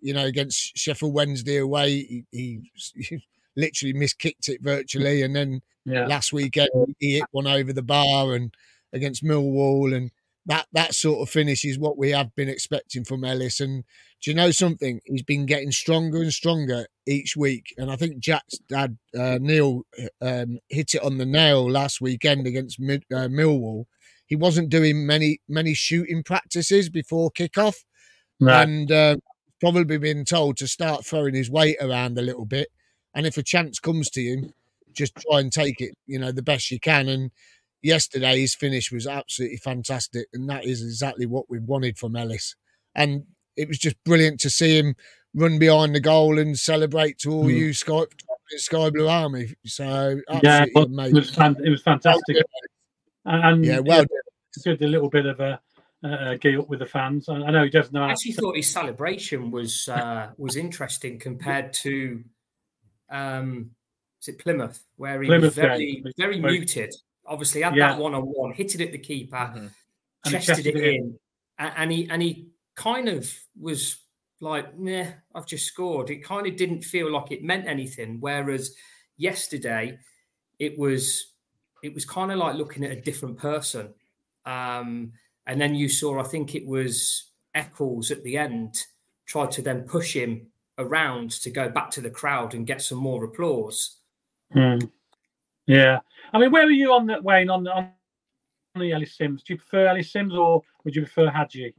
you 0.00 0.12
know, 0.12 0.24
against 0.24 0.76
Sheffield 0.76 1.14
Wednesday 1.14 1.58
away, 1.58 1.90
he, 1.90 2.24
he, 2.30 2.70
he 2.96 3.24
literally 3.56 3.94
miskicked 3.94 4.48
it 4.48 4.60
virtually, 4.62 5.22
and 5.22 5.34
then 5.34 5.62
Yeah. 5.84 6.06
last 6.06 6.32
weekend 6.32 6.70
he 6.98 7.14
hit 7.14 7.24
one 7.32 7.46
over 7.46 7.72
the 7.72 7.82
bar 7.82 8.34
and 8.34 8.54
against 8.92 9.24
Millwall 9.24 9.96
and 9.96 10.10
that 10.46 10.66
that 10.72 10.94
sort 10.94 11.20
of 11.22 11.30
finish 11.32 11.64
is 11.64 11.78
what 11.78 11.96
we 11.96 12.10
have 12.10 12.34
been 12.34 12.48
expecting 12.48 13.04
from 13.04 13.24
Ellis 13.24 13.60
and 13.60 13.84
do 14.22 14.30
you 14.30 14.36
know 14.36 14.50
something 14.50 15.00
he's 15.04 15.22
been 15.22 15.46
getting 15.46 15.72
stronger 15.72 16.22
and 16.22 16.32
stronger 16.32 16.86
each 17.06 17.36
week 17.36 17.74
and 17.76 17.90
I 17.90 17.96
think 17.96 18.18
Jack's 18.18 18.58
dad 18.68 18.98
uh, 19.18 19.38
Neil 19.40 19.82
um, 20.20 20.58
hit 20.68 20.94
it 20.94 21.02
on 21.02 21.18
the 21.18 21.26
nail 21.26 21.68
last 21.70 22.00
weekend 22.00 22.46
against 22.46 22.80
Mid, 22.80 23.04
uh, 23.12 23.28
Millwall 23.28 23.84
he 24.26 24.36
wasn't 24.36 24.70
doing 24.70 25.06
many 25.06 25.40
many 25.48 25.74
shooting 25.74 26.22
practices 26.22 26.88
before 26.88 27.30
kickoff 27.30 27.84
No. 28.40 28.52
and 28.52 28.90
uh, 28.90 29.16
probably 29.62 29.96
been 29.96 30.24
told 30.24 30.56
to 30.56 30.66
start 30.66 31.06
throwing 31.06 31.34
his 31.34 31.48
weight 31.48 31.76
around 31.80 32.18
a 32.18 32.22
little 32.22 32.44
bit. 32.44 32.66
And 33.14 33.26
if 33.26 33.36
a 33.36 33.44
chance 33.44 33.78
comes 33.78 34.10
to 34.10 34.20
you, 34.20 34.52
just 34.92 35.14
try 35.14 35.38
and 35.38 35.52
take 35.52 35.80
it, 35.80 35.94
you 36.06 36.18
know, 36.18 36.32
the 36.32 36.42
best 36.42 36.72
you 36.72 36.80
can. 36.80 37.08
And 37.08 37.30
yesterday, 37.80 38.40
his 38.40 38.56
finish 38.56 38.90
was 38.90 39.06
absolutely 39.06 39.58
fantastic, 39.58 40.26
and 40.32 40.48
that 40.50 40.64
is 40.64 40.82
exactly 40.82 41.26
what 41.26 41.48
we 41.48 41.60
wanted 41.60 41.96
from 41.96 42.16
Ellis. 42.16 42.56
And 42.92 43.22
it 43.56 43.68
was 43.68 43.78
just 43.78 43.96
brilliant 44.04 44.40
to 44.40 44.50
see 44.50 44.78
him 44.78 44.94
run 45.34 45.58
behind 45.58 45.94
the 45.94 46.00
goal 46.00 46.38
and 46.38 46.58
celebrate 46.58 47.18
to 47.18 47.30
all 47.32 47.44
Mm. 47.44 47.54
you 47.56 47.72
Sky 47.72 48.00
Sky 48.56 48.90
Blue 48.90 49.08
Army. 49.08 49.54
So 49.64 50.20
yeah, 50.42 50.66
absolutely 50.66 50.94
well, 50.96 51.06
it 51.06 51.14
was, 51.14 51.30
fan- 51.34 51.56
it 51.64 51.70
was 51.70 51.82
fantastic. 51.82 52.36
And, 53.24 53.44
and 53.44 53.64
Yeah, 53.64 53.78
well 53.80 54.04
done. 54.04 54.64
did 54.64 54.82
a 54.82 54.86
little 54.88 55.08
bit 55.08 55.24
of 55.26 55.40
a, 55.40 55.58
a 56.02 56.36
gee 56.38 56.56
up 56.58 56.68
with 56.68 56.80
the 56.80 56.86
fans. 56.86 57.28
I, 57.28 57.34
I 57.36 57.50
know 57.50 57.64
he 57.64 57.70
doesn't 57.70 57.92
know. 57.94 58.02
I 58.02 58.06
How 58.06 58.10
actually 58.12 58.32
thought 58.32 58.56
his 58.56 58.70
celebration 58.70 59.50
was 59.50 59.88
uh, 59.88 60.30
was 60.36 60.56
interesting 60.56 61.18
compared 61.18 61.72
to 61.74 62.22
um, 63.10 63.70
is 64.20 64.28
it 64.28 64.38
Plymouth, 64.38 64.84
where 64.96 65.20
he 65.22 65.28
Plymouth 65.28 65.44
was 65.44 65.54
very 65.54 65.92
game. 66.02 66.04
very 66.18 66.40
Very- 66.40 66.58
muted. 66.58 66.94
Obviously, 67.24 67.62
had 67.62 67.76
Yeah. 67.76 67.90
that 67.92 67.98
one 68.00 68.14
on 68.14 68.22
one, 68.24 68.52
hit 68.52 68.74
it 68.74 68.80
at 68.80 68.92
the 68.92 68.98
keeper, 68.98 69.36
Mhm. 69.36 69.70
Chested 70.24 70.34
it 70.34 70.42
chested 70.44 70.66
it 70.76 70.94
in, 70.94 71.18
a- 71.58 71.78
and 71.78 71.92
he 71.92 72.08
and 72.10 72.20
he 72.22 72.48
kind 72.74 73.08
of 73.08 73.32
was 73.58 73.98
like, 74.40 74.78
"Nah, 74.78 75.06
I've 75.34 75.46
just 75.46 75.66
scored." 75.66 76.10
It 76.10 76.24
kind 76.24 76.46
of 76.46 76.56
didn't 76.56 76.82
feel 76.82 77.10
like 77.10 77.32
it 77.32 77.42
meant 77.42 77.66
anything. 77.66 78.18
Whereas 78.20 78.74
yesterday, 79.16 79.98
it 80.58 80.78
was 80.78 81.32
it 81.82 81.92
was 81.92 82.04
kind 82.04 82.30
of 82.30 82.38
like 82.38 82.54
looking 82.54 82.84
at 82.84 82.92
a 82.92 83.00
different 83.00 83.36
person. 83.36 83.92
Um, 84.46 85.12
and 85.46 85.60
then 85.60 85.74
you 85.74 85.88
saw, 85.88 86.20
I 86.20 86.24
think 86.24 86.54
it 86.54 86.66
was 86.66 87.30
Eccles 87.54 88.10
at 88.10 88.22
the 88.22 88.38
end, 88.38 88.76
tried 89.26 89.50
to 89.52 89.62
then 89.62 89.82
push 89.82 90.14
him 90.14 90.46
around 90.78 91.30
to 91.30 91.50
go 91.50 91.68
back 91.68 91.90
to 91.90 92.00
the 92.00 92.10
crowd 92.10 92.54
and 92.54 92.66
get 92.66 92.82
some 92.82 92.98
more 92.98 93.24
applause. 93.24 93.98
Hmm. 94.52 94.78
Yeah, 95.66 96.00
I 96.32 96.38
mean, 96.38 96.50
where 96.50 96.64
were 96.64 96.70
you 96.70 96.92
on 96.92 97.06
that, 97.06 97.22
Wayne? 97.22 97.50
On 97.50 97.64
the, 97.64 97.72
on 97.72 97.90
the 98.76 98.92
Ellis 98.92 99.16
Sims? 99.16 99.42
Do 99.42 99.54
you 99.54 99.58
prefer 99.58 99.86
Ellis 99.86 100.12
Sims 100.12 100.34
or 100.34 100.62
would 100.84 100.94
you 100.94 101.02
prefer 101.02 101.30
Haji, 101.30 101.74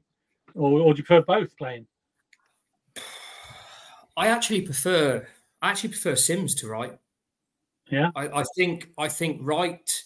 or, 0.55 0.81
or 0.81 0.93
do 0.93 0.99
you 0.99 1.03
prefer 1.03 1.21
both 1.21 1.55
playing? 1.57 1.87
I 4.15 4.27
actually 4.27 4.61
prefer 4.61 5.27
I 5.61 5.69
actually 5.71 5.89
prefer 5.89 6.15
Sims 6.15 6.55
to 6.55 6.67
Wright. 6.67 6.97
Yeah. 7.89 8.11
I, 8.15 8.27
I 8.27 8.43
think 8.55 8.89
I 8.97 9.07
think 9.07 9.39
Wright 9.41 10.03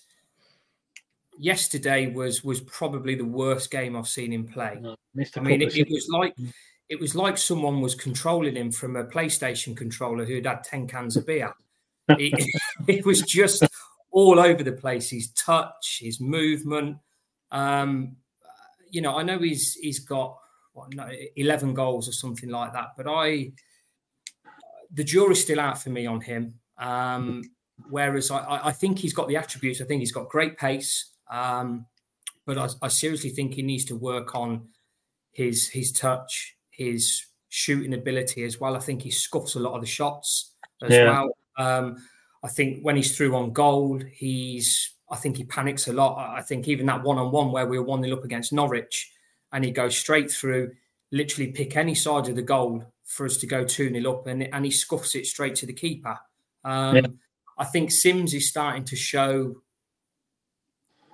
yesterday 1.40 2.12
was 2.12 2.44
was 2.44 2.62
probably 2.62 3.16
the 3.16 3.26
worst 3.26 3.72
game 3.72 3.96
I've 3.96 4.08
seen 4.08 4.32
him 4.32 4.46
play. 4.46 4.82
Missed 5.14 5.38
a 5.38 5.40
I 5.40 5.44
mean, 5.44 5.62
it, 5.62 5.76
it 5.76 5.88
was 5.90 6.08
like 6.10 6.36
it 6.90 7.00
was 7.00 7.16
like 7.16 7.38
someone 7.38 7.82
was 7.82 7.96
controlling 7.96 8.56
him 8.56 8.72
from 8.72 8.96
a 8.96 9.06
PlayStation 9.06 9.76
controller 9.76 10.26
who'd 10.26 10.46
had 10.46 10.64
ten 10.64 10.88
cans 10.88 11.18
of 11.18 11.26
beer. 11.26 11.54
it, 12.10 12.46
it 12.88 13.06
was 13.06 13.22
just 13.22 13.64
all 14.12 14.40
over 14.40 14.64
the 14.64 14.72
place. 14.72 15.10
His 15.10 15.32
touch, 15.32 16.00
his 16.02 16.20
movement. 16.20 16.98
Um, 17.52 18.18
you 18.92 19.02
know, 19.02 19.18
I 19.18 19.24
know 19.24 19.40
he's 19.40 19.74
he's 19.76 20.00
got 20.00 20.38
what, 20.74 20.94
no, 20.94 21.10
eleven 21.36 21.74
goals 21.74 22.08
or 22.08 22.12
something 22.14 22.50
like 22.50 22.74
that, 22.74 22.90
but 22.96 23.08
I 23.08 23.52
the 24.92 25.04
jury's 25.04 25.42
still 25.42 25.60
out 25.60 25.82
for 25.82 25.90
me 25.90 26.06
on 26.06 26.22
him. 26.22 26.56
Um, 26.78 27.44
whereas 27.90 28.32
I- 28.32 28.68
I, 28.68 28.72
think 28.72 29.00
he's 29.00 29.14
got 29.14 29.28
the 29.28 29.36
attributes. 29.36 29.82
I 29.82 29.86
think 29.86 30.00
he's 30.00 30.12
got 30.14 30.30
great 30.30 30.58
pace. 30.58 31.12
Um, 31.30 31.86
but 32.46 32.58
I, 32.58 32.70
I 32.82 32.88
seriously 32.88 33.32
think 33.32 33.54
he 33.54 33.62
needs 33.62 33.84
to 33.86 33.96
work 33.96 34.34
on 34.36 34.70
his 35.32 35.68
his 35.68 35.92
touch, 35.92 36.56
his 36.70 37.26
shooting 37.50 37.94
ability 37.94 38.44
as 38.44 38.60
well. 38.60 38.76
I 38.76 38.80
think 38.80 39.02
he 39.02 39.12
scuffs 39.12 39.56
a 39.56 39.60
lot 39.60 39.74
of 39.76 39.82
the 39.82 39.88
shots 39.88 40.54
as 40.82 40.92
Yeah. 40.92 41.06
well. 41.06 41.38
Um, 41.58 41.98
I 42.44 42.48
think 42.48 42.84
when 42.84 42.96
he's 42.96 43.16
through 43.18 43.36
on 43.36 43.52
goal, 43.52 44.00
he's 44.12 44.96
I 45.10 45.16
think 45.16 45.38
he 45.38 45.44
panics 45.44 45.88
a 45.88 45.94
lot. 45.94 46.18
I 46.18 46.42
think 46.42 46.68
even 46.68 46.86
that 46.88 47.04
one 47.04 47.18
on 47.18 47.32
one 47.32 47.52
where 47.52 47.66
we 47.66 47.80
were 47.80 47.86
one 47.86 48.04
0 48.04 48.18
up 48.18 48.26
against 48.26 48.54
Norwich, 48.54 49.12
and 49.52 49.64
he 49.64 49.72
goes 49.72 49.96
straight 49.96 50.30
through, 50.30 50.72
literally 51.12 51.52
pick 51.52 51.78
any 51.78 51.96
side 51.96 52.28
of 52.28 52.36
the 52.36 52.42
goal 52.42 52.84
for 53.06 53.26
us 53.26 53.38
to 53.38 53.48
go 53.48 53.64
two 53.64 53.90
0 53.90 54.12
up, 54.12 54.28
and 54.28 54.44
and 54.54 54.66
he 54.66 54.72
scuffs 54.72 55.16
it 55.16 55.26
straight 55.26 55.56
to 55.56 55.66
the 55.66 55.74
keeper. 55.74 56.18
Um, 56.64 56.96
Yeah. 56.96 57.08
I 57.60 57.66
think 57.66 57.92
Sims 57.92 58.34
is 58.36 58.48
starting 58.48 58.84
to 58.86 58.96
show 58.96 59.56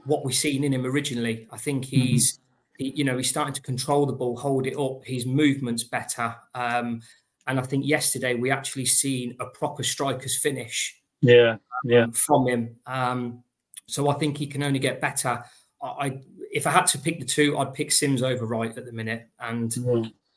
what 0.05 0.25
we've 0.25 0.35
seen 0.35 0.63
in 0.65 0.73
him 0.73 0.85
originally. 0.85 1.47
I 1.51 1.57
think 1.57 1.85
he's, 1.85 2.39
he, 2.77 2.91
you 2.95 3.05
know, 3.05 3.15
he's 3.15 3.29
starting 3.29 3.53
to 3.53 3.61
control 3.61 4.05
the 4.05 4.11
ball, 4.11 4.35
hold 4.35 4.67
it 4.67 4.77
up. 4.77 5.05
His 5.05 5.25
movement's 5.25 5.85
better, 5.85 6.35
um, 6.53 7.01
and 7.47 7.59
I 7.59 7.63
think 7.63 7.85
yesterday 7.85 8.35
we 8.35 8.51
actually 8.51 8.85
seen 8.85 9.35
a 9.39 9.45
proper 9.45 9.83
striker's 9.83 10.37
finish 10.37 11.01
Yeah, 11.21 11.57
yeah, 11.85 12.07
from 12.13 12.47
him. 12.47 12.75
Um, 12.85 13.43
so 13.87 14.09
I 14.09 14.13
think 14.15 14.37
he 14.37 14.47
can 14.47 14.63
only 14.63 14.79
get 14.79 15.01
better. 15.01 15.43
I, 15.81 15.87
I, 15.87 16.19
if 16.51 16.67
I 16.67 16.71
had 16.71 16.87
to 16.87 16.97
pick 16.99 17.19
the 17.19 17.25
two, 17.25 17.57
I'd 17.57 17.73
pick 17.73 17.91
Sims 17.91 18.21
over 18.21 18.45
Wright 18.45 18.75
at 18.77 18.85
the 18.85 18.91
minute, 18.91 19.27
and 19.39 19.73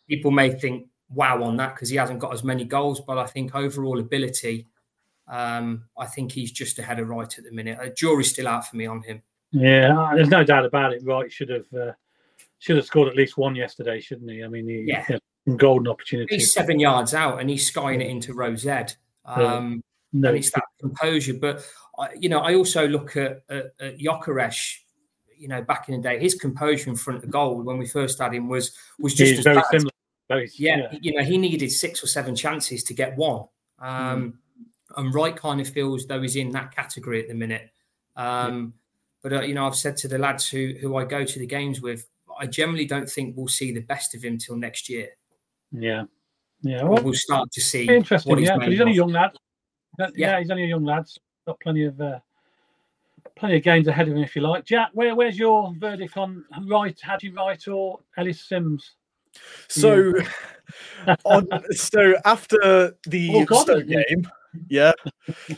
people 0.08 0.30
may 0.30 0.50
think 0.50 0.88
wow 1.10 1.42
on 1.42 1.56
that 1.56 1.74
because 1.74 1.88
he 1.88 1.96
hasn't 1.96 2.18
got 2.18 2.32
as 2.32 2.42
many 2.42 2.64
goals, 2.64 3.00
but 3.00 3.18
I 3.18 3.26
think 3.26 3.54
overall 3.54 4.00
ability. 4.00 4.66
Um, 5.28 5.84
I 5.98 6.06
think 6.06 6.32
he's 6.32 6.52
just 6.52 6.78
ahead 6.78 7.00
of 7.00 7.08
Wright 7.08 7.38
at 7.38 7.44
the 7.44 7.50
minute. 7.52 7.78
Uh, 7.80 7.88
jury's 7.96 8.30
still 8.30 8.46
out 8.48 8.66
for 8.66 8.76
me 8.76 8.86
on 8.86 9.02
him. 9.02 9.22
Yeah, 9.52 10.12
there's 10.14 10.28
no 10.28 10.44
doubt 10.44 10.64
about 10.64 10.92
it. 10.92 11.02
Right, 11.04 11.30
should 11.30 11.48
have 11.48 11.66
uh, 11.72 11.92
should 12.58 12.76
have 12.76 12.86
scored 12.86 13.08
at 13.08 13.16
least 13.16 13.36
one 13.36 13.54
yesterday, 13.54 14.00
shouldn't 14.00 14.30
he? 14.30 14.42
I 14.44 14.48
mean, 14.48 14.68
he, 14.68 14.84
Yeah. 14.86 15.06
golden 15.56 15.88
opportunity. 15.88 16.36
He's 16.36 16.52
seven 16.52 16.80
yards 16.80 17.14
out 17.14 17.40
and 17.40 17.48
he's 17.48 17.66
skying 17.66 18.00
it 18.00 18.08
into 18.08 18.34
Rose 18.34 18.66
Ed. 18.66 18.94
Um, 19.24 19.82
No, 20.12 20.28
and 20.28 20.38
it's 20.38 20.50
that 20.52 20.64
composure. 20.80 21.34
But 21.34 21.64
I, 21.98 22.10
you 22.18 22.28
know, 22.28 22.40
I 22.40 22.54
also 22.54 22.86
look 22.86 23.16
at, 23.16 23.42
at, 23.48 23.72
at 23.80 23.98
Gyökeres. 23.98 24.78
You 25.38 25.48
know, 25.48 25.60
back 25.60 25.88
in 25.90 25.96
the 25.96 26.00
day, 26.00 26.18
his 26.18 26.34
composure 26.34 26.88
in 26.88 26.96
front 26.96 27.22
of 27.22 27.30
goal 27.30 27.60
when 27.62 27.76
we 27.76 27.86
first 27.86 28.18
had 28.18 28.32
him 28.32 28.48
was 28.48 28.72
was 28.98 29.12
just 29.14 29.38
as 29.38 29.44
very 29.44 29.56
bad. 29.56 29.64
similar. 29.70 29.90
Very, 30.28 30.50
Yeah, 30.56 30.88
you 31.00 31.14
know, 31.14 31.22
he 31.22 31.36
needed 31.38 31.70
six 31.70 32.02
or 32.02 32.06
seven 32.06 32.34
chances 32.34 32.82
to 32.84 32.94
get 32.94 33.16
one. 33.16 33.44
Um, 33.78 34.38
And 34.96 35.12
Wright 35.14 35.36
kind 35.36 35.60
of 35.60 35.68
feels 35.68 36.06
though 36.06 36.22
he's 36.22 36.36
in 36.36 36.50
that 36.52 36.74
category 36.74 37.20
at 37.20 37.28
the 37.28 37.34
minute. 37.34 37.70
Um, 38.16 38.72
But 39.22 39.32
uh, 39.34 39.40
you 39.42 39.54
know, 39.54 39.66
I've 39.66 39.76
said 39.76 39.96
to 39.98 40.08
the 40.08 40.18
lads 40.18 40.48
who 40.48 40.74
who 40.80 40.96
I 40.96 41.04
go 41.04 41.24
to 41.24 41.38
the 41.38 41.46
games 41.46 41.80
with, 41.82 42.08
I 42.40 42.46
generally 42.46 42.86
don't 42.86 43.08
think 43.08 43.36
we'll 43.36 43.48
see 43.48 43.72
the 43.72 43.80
best 43.82 44.14
of 44.14 44.24
him 44.24 44.38
till 44.38 44.56
next 44.56 44.88
year. 44.88 45.10
yeah, 45.70 46.04
yeah. 46.62 46.82
Well, 46.82 47.02
we'll 47.02 47.14
start 47.14 47.52
to 47.52 47.60
see 47.60 47.86
interesting. 47.88 48.30
what 48.30 48.38
he's 48.38 48.48
Yeah, 48.48 48.56
because 48.56 48.72
he's 48.72 48.80
only 48.80 48.92
a 48.92 48.96
young 48.96 49.12
lad. 49.12 49.32
Yeah. 49.98 50.08
Yeah. 50.16 50.38
he's 50.40 50.50
only 50.50 50.64
a 50.64 50.68
young 50.68 50.84
lad. 50.84 51.08
So 51.08 51.20
got 51.46 51.60
plenty 51.60 51.84
of 51.84 52.00
uh, 52.00 52.18
plenty 53.36 53.56
of 53.56 53.62
games 53.62 53.86
ahead 53.88 54.08
of 54.08 54.14
him, 54.14 54.22
if 54.22 54.34
you 54.36 54.42
like. 54.42 54.64
Jack, 54.64 54.90
where, 54.92 55.14
where's 55.14 55.38
your 55.38 55.72
verdict 55.78 56.16
on 56.16 56.44
right? 56.52 56.68
Wright, 56.68 57.00
Haji 57.00 57.30
Wright, 57.30 57.68
or 57.68 58.00
Ellis 58.16 58.40
Sims? 58.42 58.92
So, 59.68 60.12
on, 61.24 61.48
so 61.72 62.14
after 62.24 62.94
the 63.06 63.30
Oh, 63.34 63.44
God, 63.44 63.62
Stoke 63.62 63.84
yeah. 63.86 64.02
game, 64.08 64.28
yeah. 64.68 64.92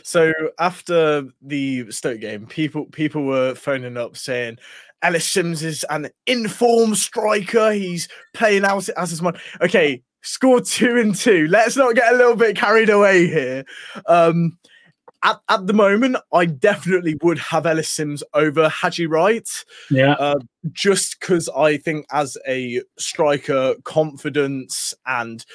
So 0.03 0.31
after 0.59 1.27
the 1.41 1.91
Stoke 1.91 2.19
game, 2.19 2.45
people 2.45 2.85
people 2.85 3.23
were 3.23 3.55
phoning 3.55 3.97
up 3.97 4.17
saying 4.17 4.57
Ellis 5.01 5.31
Sims 5.31 5.63
is 5.63 5.85
an 5.89 6.09
informed 6.27 6.97
striker. 6.97 7.71
He's 7.71 8.07
playing 8.33 8.65
out 8.65 8.87
as 8.97 9.09
his 9.09 9.21
mind. 9.21 9.37
Okay, 9.61 10.03
scored 10.21 10.65
two 10.65 10.97
and 10.97 11.15
two. 11.15 11.47
Let's 11.47 11.77
not 11.77 11.95
get 11.95 12.13
a 12.13 12.17
little 12.17 12.35
bit 12.35 12.57
carried 12.57 12.89
away 12.89 13.27
here. 13.27 13.63
Um, 14.05 14.57
at, 15.23 15.41
at 15.49 15.67
the 15.67 15.73
moment, 15.73 16.17
I 16.33 16.45
definitely 16.45 17.17
would 17.21 17.39
have 17.39 17.65
Ellis 17.65 17.89
Sims 17.89 18.23
over 18.33 18.69
Haji 18.69 19.07
Wright 19.07 19.47
Yeah, 19.89 20.13
uh, 20.13 20.39
just 20.71 21.19
because 21.19 21.49
I 21.49 21.77
think 21.77 22.05
as 22.11 22.37
a 22.47 22.81
striker, 22.97 23.75
confidence 23.83 24.93
and 25.05 25.45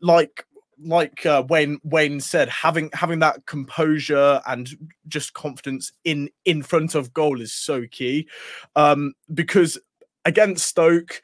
like 0.00 0.46
like 0.84 1.24
uh, 1.26 1.44
Wayne 1.48 1.78
Wayne 1.84 2.20
said, 2.20 2.48
having 2.48 2.90
having 2.92 3.20
that 3.20 3.46
composure 3.46 4.40
and 4.46 4.68
just 5.08 5.34
confidence 5.34 5.92
in 6.04 6.28
in 6.44 6.62
front 6.62 6.94
of 6.94 7.12
goal 7.12 7.40
is 7.40 7.52
so 7.52 7.86
key. 7.90 8.28
Um, 8.76 9.14
because 9.32 9.78
against 10.24 10.66
Stoke, 10.66 11.22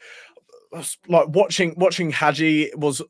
like 1.08 1.28
watching 1.28 1.74
watching 1.76 2.10
Haji 2.10 2.72
was 2.74 3.02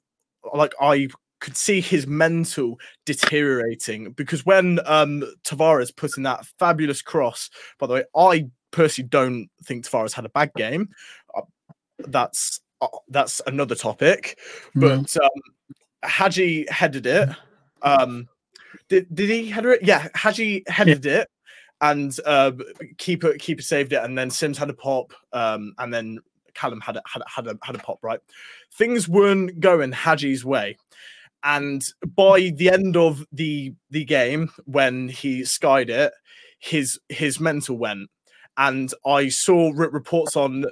like 0.53 0.75
I 0.81 1.09
could 1.41 1.57
see 1.57 1.81
his 1.81 2.07
mental 2.07 2.79
deteriorating 3.07 4.13
because 4.13 4.45
when 4.45 4.81
um 4.87 5.23
Tavares 5.45 5.95
put 5.95 6.17
in 6.17 6.25
that 6.25 6.47
fabulous 6.59 7.03
cross, 7.03 7.51
by 7.79 7.87
the 7.87 7.95
way, 7.95 8.05
I 8.17 8.49
personally 8.71 9.09
don't 9.09 9.49
think 9.65 9.85
Tavares 9.85 10.13
had 10.13 10.25
a 10.25 10.31
bad 10.31 10.53
game. 10.55 10.91
Uh, 11.35 11.43
that's 11.99 12.61
uh, 12.81 12.89
that's 13.09 13.41
another 13.47 13.75
topic, 13.75 14.39
but 14.75 15.17
um, 15.17 15.31
Haji 16.05 16.67
headed 16.71 17.07
it. 17.07 17.29
Um, 17.83 18.29
did 18.89 19.13
did 19.15 19.31
he 19.31 19.49
header 19.49 19.73
it? 19.73 19.83
Yeah, 19.83 20.09
Haji 20.15 20.65
headed 20.67 21.07
it, 21.07 21.29
and 21.81 22.17
uh, 22.25 22.53
keeper 22.99 23.35
keeper 23.35 23.63
saved 23.63 23.93
it, 23.93 24.03
and 24.03 24.17
then 24.17 24.31
Simms 24.31 24.59
had 24.59 24.71
a 24.71 24.75
pop, 24.75 25.13
um, 25.33 25.75
and 25.79 25.93
then 25.93 26.21
Callum 26.55 26.81
had 26.81 26.97
a, 26.97 27.03
had 27.07 27.23
a, 27.23 27.29
had 27.29 27.47
a, 27.47 27.59
had 27.63 27.75
a 27.75 27.79
pop. 27.79 27.99
Right, 28.03 28.21
things 28.75 29.09
weren't 29.09 29.61
going 29.61 29.93
Haji's 29.93 30.45
way, 30.45 30.77
and 31.45 31.83
by 32.17 32.53
the 32.57 32.71
end 32.71 32.97
of 32.97 33.25
the 33.33 33.75
the 33.91 34.05
game, 34.05 34.51
when 34.65 35.09
he 35.09 35.45
skied 35.45 35.91
it, 35.91 36.13
his 36.59 36.99
his 37.09 37.41
mental 37.41 37.79
went, 37.79 38.09
and 38.57 38.93
I 39.07 39.29
saw 39.29 39.73
re- 39.75 39.89
reports 39.91 40.37
on 40.37 40.65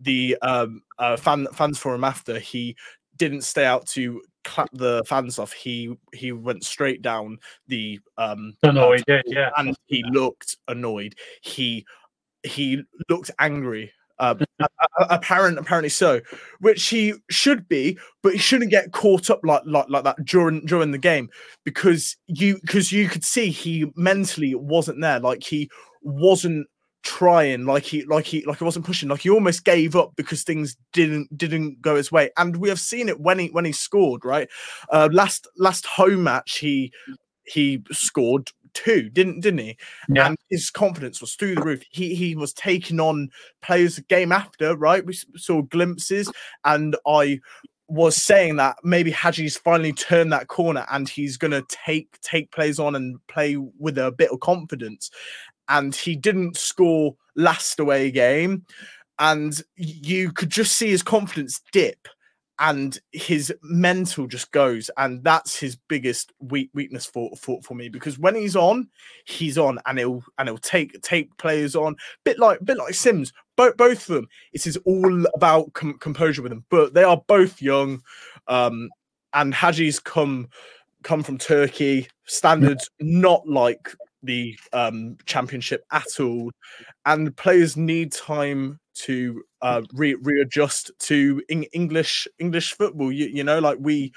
the 0.00 0.36
um, 0.42 0.82
uh, 0.98 1.16
fan 1.16 1.46
fans 1.52 1.78
forum 1.78 2.04
after 2.04 2.38
he 2.38 2.76
didn't 3.16 3.42
stay 3.42 3.64
out 3.64 3.86
to 3.88 4.22
clap 4.44 4.70
the 4.72 5.02
fans 5.06 5.38
off. 5.38 5.52
He 5.52 5.94
he 6.14 6.32
went 6.32 6.64
straight 6.64 7.02
down 7.02 7.38
the 7.66 8.00
um 8.16 8.54
Annoyed, 8.62 9.04
yeah, 9.06 9.22
yeah. 9.26 9.50
and 9.56 9.76
he 9.86 10.02
looked 10.10 10.56
annoyed. 10.68 11.14
He 11.42 11.84
he 12.42 12.82
looked 13.08 13.30
angry. 13.38 13.92
A- 14.18 14.36
a- 14.60 15.06
apparent, 15.10 15.58
apparently 15.58 15.88
so, 15.90 16.20
which 16.60 16.88
he 16.88 17.14
should 17.30 17.68
be, 17.68 17.98
but 18.22 18.32
he 18.32 18.38
shouldn't 18.38 18.70
get 18.70 18.92
caught 18.92 19.30
up 19.30 19.40
like 19.44 19.62
like 19.66 19.86
like 19.88 20.04
that 20.04 20.24
during 20.24 20.64
during 20.66 20.90
the 20.90 20.98
game 20.98 21.28
because 21.64 22.16
you 22.26 22.58
because 22.62 22.92
you 22.92 23.08
could 23.08 23.24
see 23.24 23.50
he 23.50 23.86
mentally 23.96 24.54
wasn't 24.54 25.00
there, 25.00 25.20
like 25.20 25.42
he 25.42 25.68
wasn't 26.02 26.66
trying 27.02 27.64
like 27.66 27.84
he 27.84 28.04
like 28.06 28.24
he 28.24 28.44
like 28.46 28.58
he 28.58 28.64
wasn't 28.64 28.84
pushing 28.84 29.08
like 29.08 29.20
he 29.20 29.30
almost 29.30 29.64
gave 29.64 29.94
up 29.94 30.12
because 30.16 30.42
things 30.42 30.76
didn't 30.92 31.28
didn't 31.36 31.80
go 31.80 31.94
his 31.94 32.10
way. 32.10 32.30
And 32.36 32.56
we 32.56 32.68
have 32.68 32.80
seen 32.80 33.08
it 33.08 33.20
when 33.20 33.38
he 33.38 33.48
when 33.48 33.64
he 33.64 33.72
scored 33.72 34.24
right? 34.24 34.48
Uh 34.92 35.08
last 35.12 35.46
last 35.56 35.86
home 35.86 36.24
match 36.24 36.58
he 36.58 36.92
he 37.44 37.82
scored 37.92 38.50
two 38.76 39.08
didn't 39.10 39.40
didn't 39.40 39.60
he? 39.60 39.76
Yeah. 40.08 40.28
and 40.28 40.36
his 40.50 40.70
confidence 40.70 41.20
was 41.20 41.34
through 41.34 41.54
the 41.56 41.62
roof. 41.62 41.82
He 41.90 42.14
he 42.14 42.36
was 42.36 42.52
taking 42.52 43.00
on 43.00 43.30
players 43.62 43.96
the 43.96 44.02
game 44.02 44.32
after 44.32 44.76
right? 44.76 45.04
We 45.04 45.14
saw 45.36 45.62
glimpses 45.62 46.30
and 46.64 46.96
i 47.06 47.40
was 47.88 48.16
saying 48.16 48.56
that 48.56 48.76
maybe 48.82 49.12
Haji's 49.12 49.56
finally 49.56 49.92
turned 49.92 50.32
that 50.32 50.48
corner 50.48 50.84
and 50.90 51.08
he's 51.08 51.36
going 51.36 51.52
to 51.52 51.64
take 51.68 52.20
take 52.20 52.50
plays 52.50 52.80
on 52.80 52.96
and 52.96 53.24
play 53.28 53.56
with 53.56 53.96
a 53.96 54.10
bit 54.10 54.30
of 54.32 54.40
confidence. 54.40 55.10
And 55.68 55.94
he 55.94 56.16
didn't 56.16 56.56
score 56.56 57.14
last 57.36 57.78
away 57.78 58.10
game 58.10 58.64
and 59.18 59.60
you 59.76 60.32
could 60.32 60.50
just 60.50 60.72
see 60.72 60.90
his 60.90 61.02
confidence 61.02 61.60
dip 61.72 62.08
and 62.58 62.98
his 63.12 63.52
mental 63.62 64.26
just 64.26 64.50
goes 64.50 64.90
and 64.96 65.22
that's 65.22 65.58
his 65.58 65.76
biggest 65.76 66.32
weak 66.40 66.70
weakness 66.72 67.04
for 67.04 67.30
for, 67.36 67.60
for 67.62 67.74
me 67.74 67.88
because 67.88 68.18
when 68.18 68.34
he's 68.34 68.56
on 68.56 68.88
he's 69.26 69.58
on 69.58 69.78
and 69.86 69.98
he'll 69.98 70.22
and 70.38 70.48
he'll 70.48 70.58
take 70.58 71.00
take 71.02 71.36
players 71.36 71.76
on. 71.76 71.96
Bit 72.24 72.38
like 72.38 72.64
bit 72.64 72.78
like 72.78 72.94
simms 72.94 73.32
both 73.56 73.76
both 73.76 74.08
of 74.08 74.14
them 74.14 74.28
it 74.52 74.66
is 74.66 74.76
all 74.84 75.24
about 75.34 75.72
com- 75.74 75.98
composure 75.98 76.42
with 76.42 76.50
them 76.50 76.64
but 76.70 76.94
they 76.94 77.02
are 77.02 77.22
both 77.26 77.60
young 77.60 78.02
um 78.48 78.88
and 79.32 79.54
haji's 79.54 79.98
come 79.98 80.48
come 81.02 81.22
from 81.22 81.38
turkey 81.38 82.08
standards 82.24 82.90
not 83.00 83.46
like 83.48 83.94
the 84.22 84.56
um 84.72 85.16
championship 85.26 85.84
at 85.92 86.20
all 86.20 86.50
and 87.04 87.36
players 87.36 87.76
need 87.76 88.12
time 88.12 88.78
to 88.94 89.42
uh 89.60 89.82
re- 89.92 90.16
readjust 90.22 90.90
to 90.98 91.42
Eng- 91.50 91.66
english 91.72 92.26
english 92.38 92.72
football 92.72 93.12
you, 93.12 93.26
you 93.26 93.44
know 93.44 93.58
like 93.58 93.78
we 93.80 94.12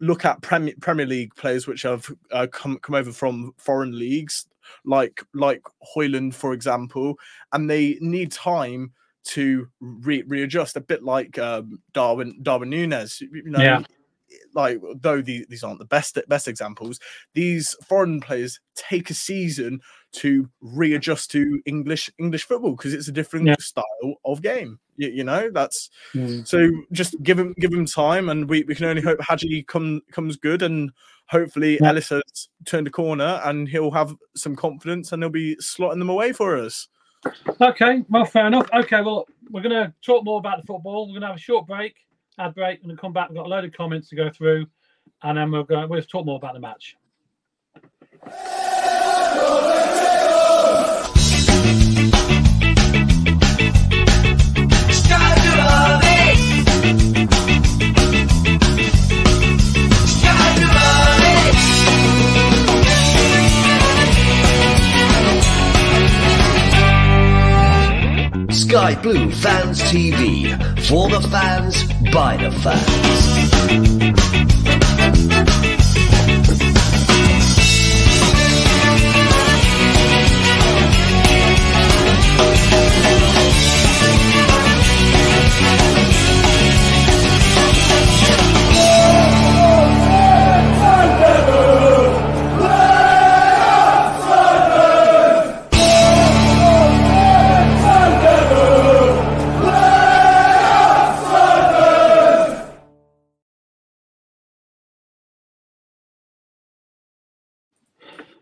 look 0.00 0.24
at 0.24 0.42
premier 0.42 0.74
premier 0.80 1.06
league 1.06 1.34
players 1.36 1.66
which 1.66 1.82
have 1.82 2.10
uh, 2.32 2.46
come 2.50 2.78
come 2.78 2.96
over 2.96 3.12
from 3.12 3.52
foreign 3.58 3.96
leagues 3.96 4.46
like 4.84 5.22
like 5.34 5.62
Højlund 5.94 6.34
for 6.34 6.52
example 6.52 7.14
and 7.52 7.70
they 7.70 7.96
need 8.00 8.32
time 8.32 8.92
to 9.24 9.68
re- 9.80 10.24
readjust 10.26 10.76
a 10.76 10.80
bit 10.80 11.04
like 11.04 11.38
um 11.38 11.78
darwin 11.92 12.38
darwin 12.42 12.70
nunez 12.70 13.20
you 13.20 13.50
know 13.50 13.62
Yeah. 13.62 13.82
Like 14.54 14.80
though 15.00 15.20
the, 15.22 15.46
these 15.48 15.62
aren't 15.62 15.78
the 15.78 15.84
best 15.84 16.18
best 16.28 16.48
examples 16.48 16.98
these 17.34 17.74
foreign 17.88 18.20
players 18.20 18.60
take 18.74 19.10
a 19.10 19.14
season 19.14 19.80
to 20.12 20.48
readjust 20.60 21.30
to 21.30 21.60
english 21.66 22.10
english 22.18 22.44
football 22.44 22.72
because 22.72 22.94
it's 22.94 23.08
a 23.08 23.12
different 23.12 23.46
Yeah. 23.46 23.54
style 23.58 24.14
of 24.24 24.42
game 24.42 24.78
you, 24.96 25.08
you 25.08 25.24
know 25.24 25.50
that's 25.50 25.90
Mm. 26.14 26.46
so 26.46 26.70
just 26.92 27.14
give 27.22 27.38
him 27.38 27.54
give 27.58 27.72
him 27.72 27.86
time 27.86 28.28
and 28.28 28.48
we, 28.48 28.62
we 28.64 28.74
can 28.74 28.86
only 28.86 29.02
hope 29.02 29.20
haji 29.20 29.62
come 29.64 30.00
comes 30.12 30.36
good 30.36 30.62
and 30.62 30.90
hopefully 31.26 31.78
Yeah. 31.80 31.88
Ellis 31.90 32.08
has 32.08 32.22
turned 32.64 32.86
a 32.86 32.90
corner 32.90 33.40
and 33.44 33.68
he'll 33.68 33.90
have 33.90 34.14
some 34.36 34.56
confidence 34.56 35.12
and 35.12 35.22
he'll 35.22 35.30
be 35.30 35.56
slotting 35.56 35.98
them 35.98 36.10
away 36.10 36.32
for 36.32 36.56
us 36.56 36.88
Okay, 37.60 38.04
well, 38.08 38.24
fair 38.24 38.46
enough. 38.46 38.68
Okay, 38.72 39.00
well, 39.02 39.26
we're 39.50 39.60
going 39.60 39.74
to 39.74 39.92
talk 40.02 40.24
more 40.24 40.38
about 40.38 40.60
the 40.60 40.66
football. 40.66 41.06
We're 41.06 41.14
going 41.14 41.22
to 41.22 41.26
have 41.26 41.36
a 41.36 41.40
short 41.40 41.66
break, 41.66 41.96
ad 42.38 42.54
break, 42.54 42.82
and 42.82 42.98
come 42.98 43.12
back. 43.12 43.28
We've 43.28 43.36
got 43.36 43.46
a 43.46 43.48
load 43.48 43.64
of 43.64 43.72
comments 43.72 44.08
to 44.10 44.16
go 44.16 44.30
through, 44.30 44.66
and 45.22 45.38
then 45.38 45.50
we'll 45.50 45.64
go. 45.64 45.86
We'll 45.86 46.02
talk 46.02 46.24
more 46.24 46.36
about 46.36 46.54
the 46.54 46.60
match. 46.60 46.96
Sky 68.68 68.94
Blue 69.00 69.30
Fans 69.30 69.80
TV. 69.80 70.52
For 70.86 71.08
the 71.08 71.22
fans, 71.28 71.84
by 72.12 72.36
the 72.36 72.50
fans. 75.40 75.67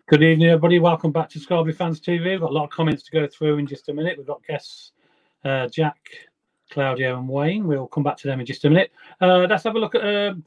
Good 0.09 0.22
evening, 0.22 0.50
everybody. 0.50 0.78
Welcome 0.78 1.11
back 1.11 1.28
to 1.30 1.40
Sky 1.40 1.61
Blue 1.61 1.72
Fans 1.72 2.00
TV. 2.00 2.30
We've 2.30 2.40
got 2.40 2.50
a 2.50 2.54
lot 2.54 2.62
of 2.62 2.70
comments 2.70 3.02
to 3.02 3.11
go 3.11 3.26
through 3.26 3.59
in 3.59 3.66
just 3.66 3.88
a 3.88 3.92
minute. 3.92 4.16
We've 4.16 4.24
got 4.24 4.40
guests 4.46 4.92
uh, 5.44 5.66
Jack, 5.66 5.98
Claudio, 6.70 7.18
and 7.18 7.28
Wayne. 7.28 7.66
We'll 7.66 7.88
come 7.88 8.04
back 8.04 8.16
to 8.18 8.28
them 8.28 8.38
in 8.38 8.46
just 8.46 8.64
a 8.64 8.70
minute. 8.70 8.92
Uh, 9.20 9.38
let's 9.50 9.64
have 9.64 9.74
a 9.74 9.80
look 9.80 9.96
at 9.96 10.02
um, 10.02 10.44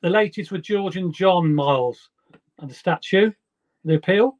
the 0.00 0.08
latest 0.08 0.50
with 0.50 0.62
George 0.62 0.96
and 0.96 1.12
John 1.12 1.54
Miles 1.54 2.08
and 2.58 2.70
the 2.70 2.74
statue, 2.74 3.30
the 3.84 3.96
appeal. 3.96 4.38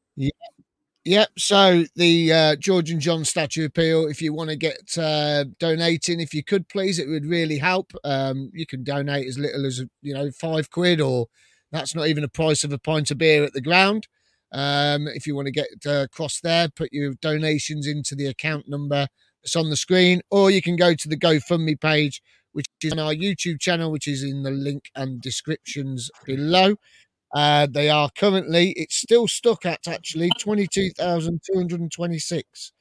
Yep. 1.05 1.28
So 1.36 1.84
the 1.97 2.32
uh, 2.32 2.57
George 2.57 2.91
and 2.91 3.01
John 3.01 3.26
statue 3.26 3.66
appeal. 3.66 4.07
If 4.07 4.22
you 4.22 4.32
want 4.32 4.49
to 4.49 4.57
get 4.57 4.97
uh, 4.97 5.45
donating, 5.59 6.18
if 6.18 6.32
you 6.32 6.43
could 6.43 6.66
please, 6.70 6.99
it 6.99 7.09
would 7.09 7.26
really 7.26 7.59
help. 7.59 7.93
Um, 8.05 8.51
you 8.55 8.64
can 8.64 8.84
donate 8.84 9.26
as 9.26 9.38
little 9.38 9.66
as 9.66 9.84
you 10.01 10.14
know 10.14 10.30
five 10.30 10.70
quid, 10.70 11.03
or 11.03 11.26
that's 11.72 11.95
not 11.95 12.07
even 12.07 12.22
the 12.22 12.28
price 12.28 12.64
of 12.64 12.72
a 12.72 12.78
pint 12.78 13.11
of 13.11 13.18
beer 13.18 13.45
at 13.45 13.53
the 13.53 13.61
ground. 13.61 14.09
Um, 14.53 15.07
if 15.09 15.26
you 15.26 15.34
want 15.36 15.46
to 15.46 15.53
get 15.53 15.68
uh, 15.86 16.03
across 16.05 16.40
there, 16.40 16.68
put 16.68 16.92
your 16.92 17.12
donations 17.20 17.86
into 17.86 18.14
the 18.14 18.26
account 18.26 18.68
number 18.68 19.07
that's 19.42 19.57
on 19.57 19.70
the 19.70 19.76
screen, 19.76 20.20
or 20.30 20.51
you 20.51 20.61
can 20.62 20.76
go 20.76 20.94
to 20.94 21.09
the 21.09 21.16
GoFundMe 21.16 21.80
page, 21.80 22.20
which 22.53 22.66
is 22.82 22.92
on 22.92 22.98
our 22.98 23.14
YouTube 23.14 23.61
channel, 23.61 23.90
which 23.92 24.09
is 24.09 24.22
in 24.22 24.42
the 24.42 24.51
link 24.51 24.90
and 24.94 25.20
descriptions 25.20 26.11
below. 26.24 26.76
Uh, 27.34 27.66
they 27.70 27.88
are 27.88 28.11
currently, 28.16 28.72
it's 28.72 28.96
still 28.96 29.28
stuck 29.28 29.64
at 29.64 29.86
actually 29.86 30.32
22,226. 30.32 32.72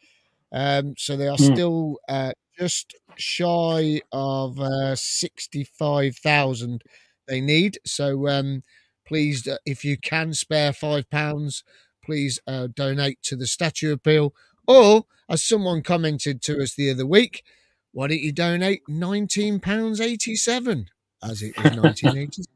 Um, 0.51 0.95
so 0.97 1.15
they 1.15 1.27
are 1.27 1.37
Hmm. 1.37 1.39
still 1.39 1.99
uh, 2.09 2.33
just 2.57 2.95
shy 3.17 4.01
of 4.11 4.59
uh, 4.59 4.95
65,000 4.95 6.81
they 7.27 7.39
need. 7.41 7.77
So 7.85 8.27
um, 8.27 8.63
please, 9.09 9.47
uh, 9.47 9.57
if 9.65 9.83
you 9.83 9.97
can 9.97 10.33
spare 10.33 10.71
five 10.71 11.09
pounds, 11.09 11.63
please 12.05 12.39
uh, 12.45 12.67
donate 12.75 13.21
to 13.23 13.35
the 13.35 13.47
statue 13.47 13.91
appeal. 13.91 14.35
Or, 14.67 15.05
as 15.27 15.43
someone 15.43 15.81
commented 15.81 16.43
to 16.43 16.61
us 16.61 16.75
the 16.75 16.91
other 16.91 17.07
week, 17.07 17.43
why 17.91 18.07
don't 18.07 18.21
you 18.21 18.31
donate 18.31 18.83
nineteen 18.87 19.59
pounds 19.59 19.99
eighty-seven, 19.99 20.85
as 21.23 21.41
it 21.41 21.57
was 21.61 21.75
nineteen 21.75 22.17
eighty. 22.17 22.43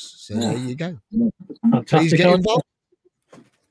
So 0.00 0.34
there 0.34 0.56
you 0.56 0.76
go. 0.76 0.96
Please 1.10 1.32
Fantastic 1.72 2.18
get 2.18 2.20
idea. 2.20 2.34
involved. 2.34 2.64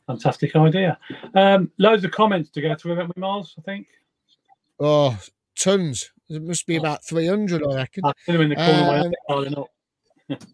Fantastic 0.07 0.55
idea. 0.57 0.97
Um, 1.33 1.71
loads 1.77 2.03
of 2.03 2.11
comments 2.11 2.49
to 2.49 2.59
go 2.61 2.75
through, 2.75 2.97
haven't 2.97 3.15
we, 3.15 3.21
Miles? 3.21 3.55
I 3.57 3.61
think. 3.61 3.87
Oh, 4.77 5.17
tons. 5.57 6.11
There 6.27 6.41
must 6.41 6.67
be 6.67 6.75
about 6.75 7.05
three 7.05 7.27
hundred, 7.27 7.63
I 7.63 7.75
reckon. 7.75 8.03
I 8.03 8.11
them 8.25 8.41
in 8.41 8.49
the 8.49 8.55
corner. 8.57 9.11
Um, 9.29 9.53
up. 9.57 9.67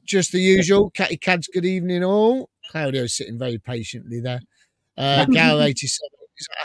Just 0.06 0.32
the 0.32 0.40
usual. 0.40 0.90
Catty 0.92 1.18
Cads, 1.18 1.50
good 1.54 1.66
evening 1.66 2.04
all. 2.04 2.50
Claudio's 2.70 3.14
sitting 3.14 3.38
very 3.38 3.58
patiently 3.58 4.20
there. 4.20 4.42
Uh, 4.98 5.26
Gal 5.32 5.62
87 5.62 6.10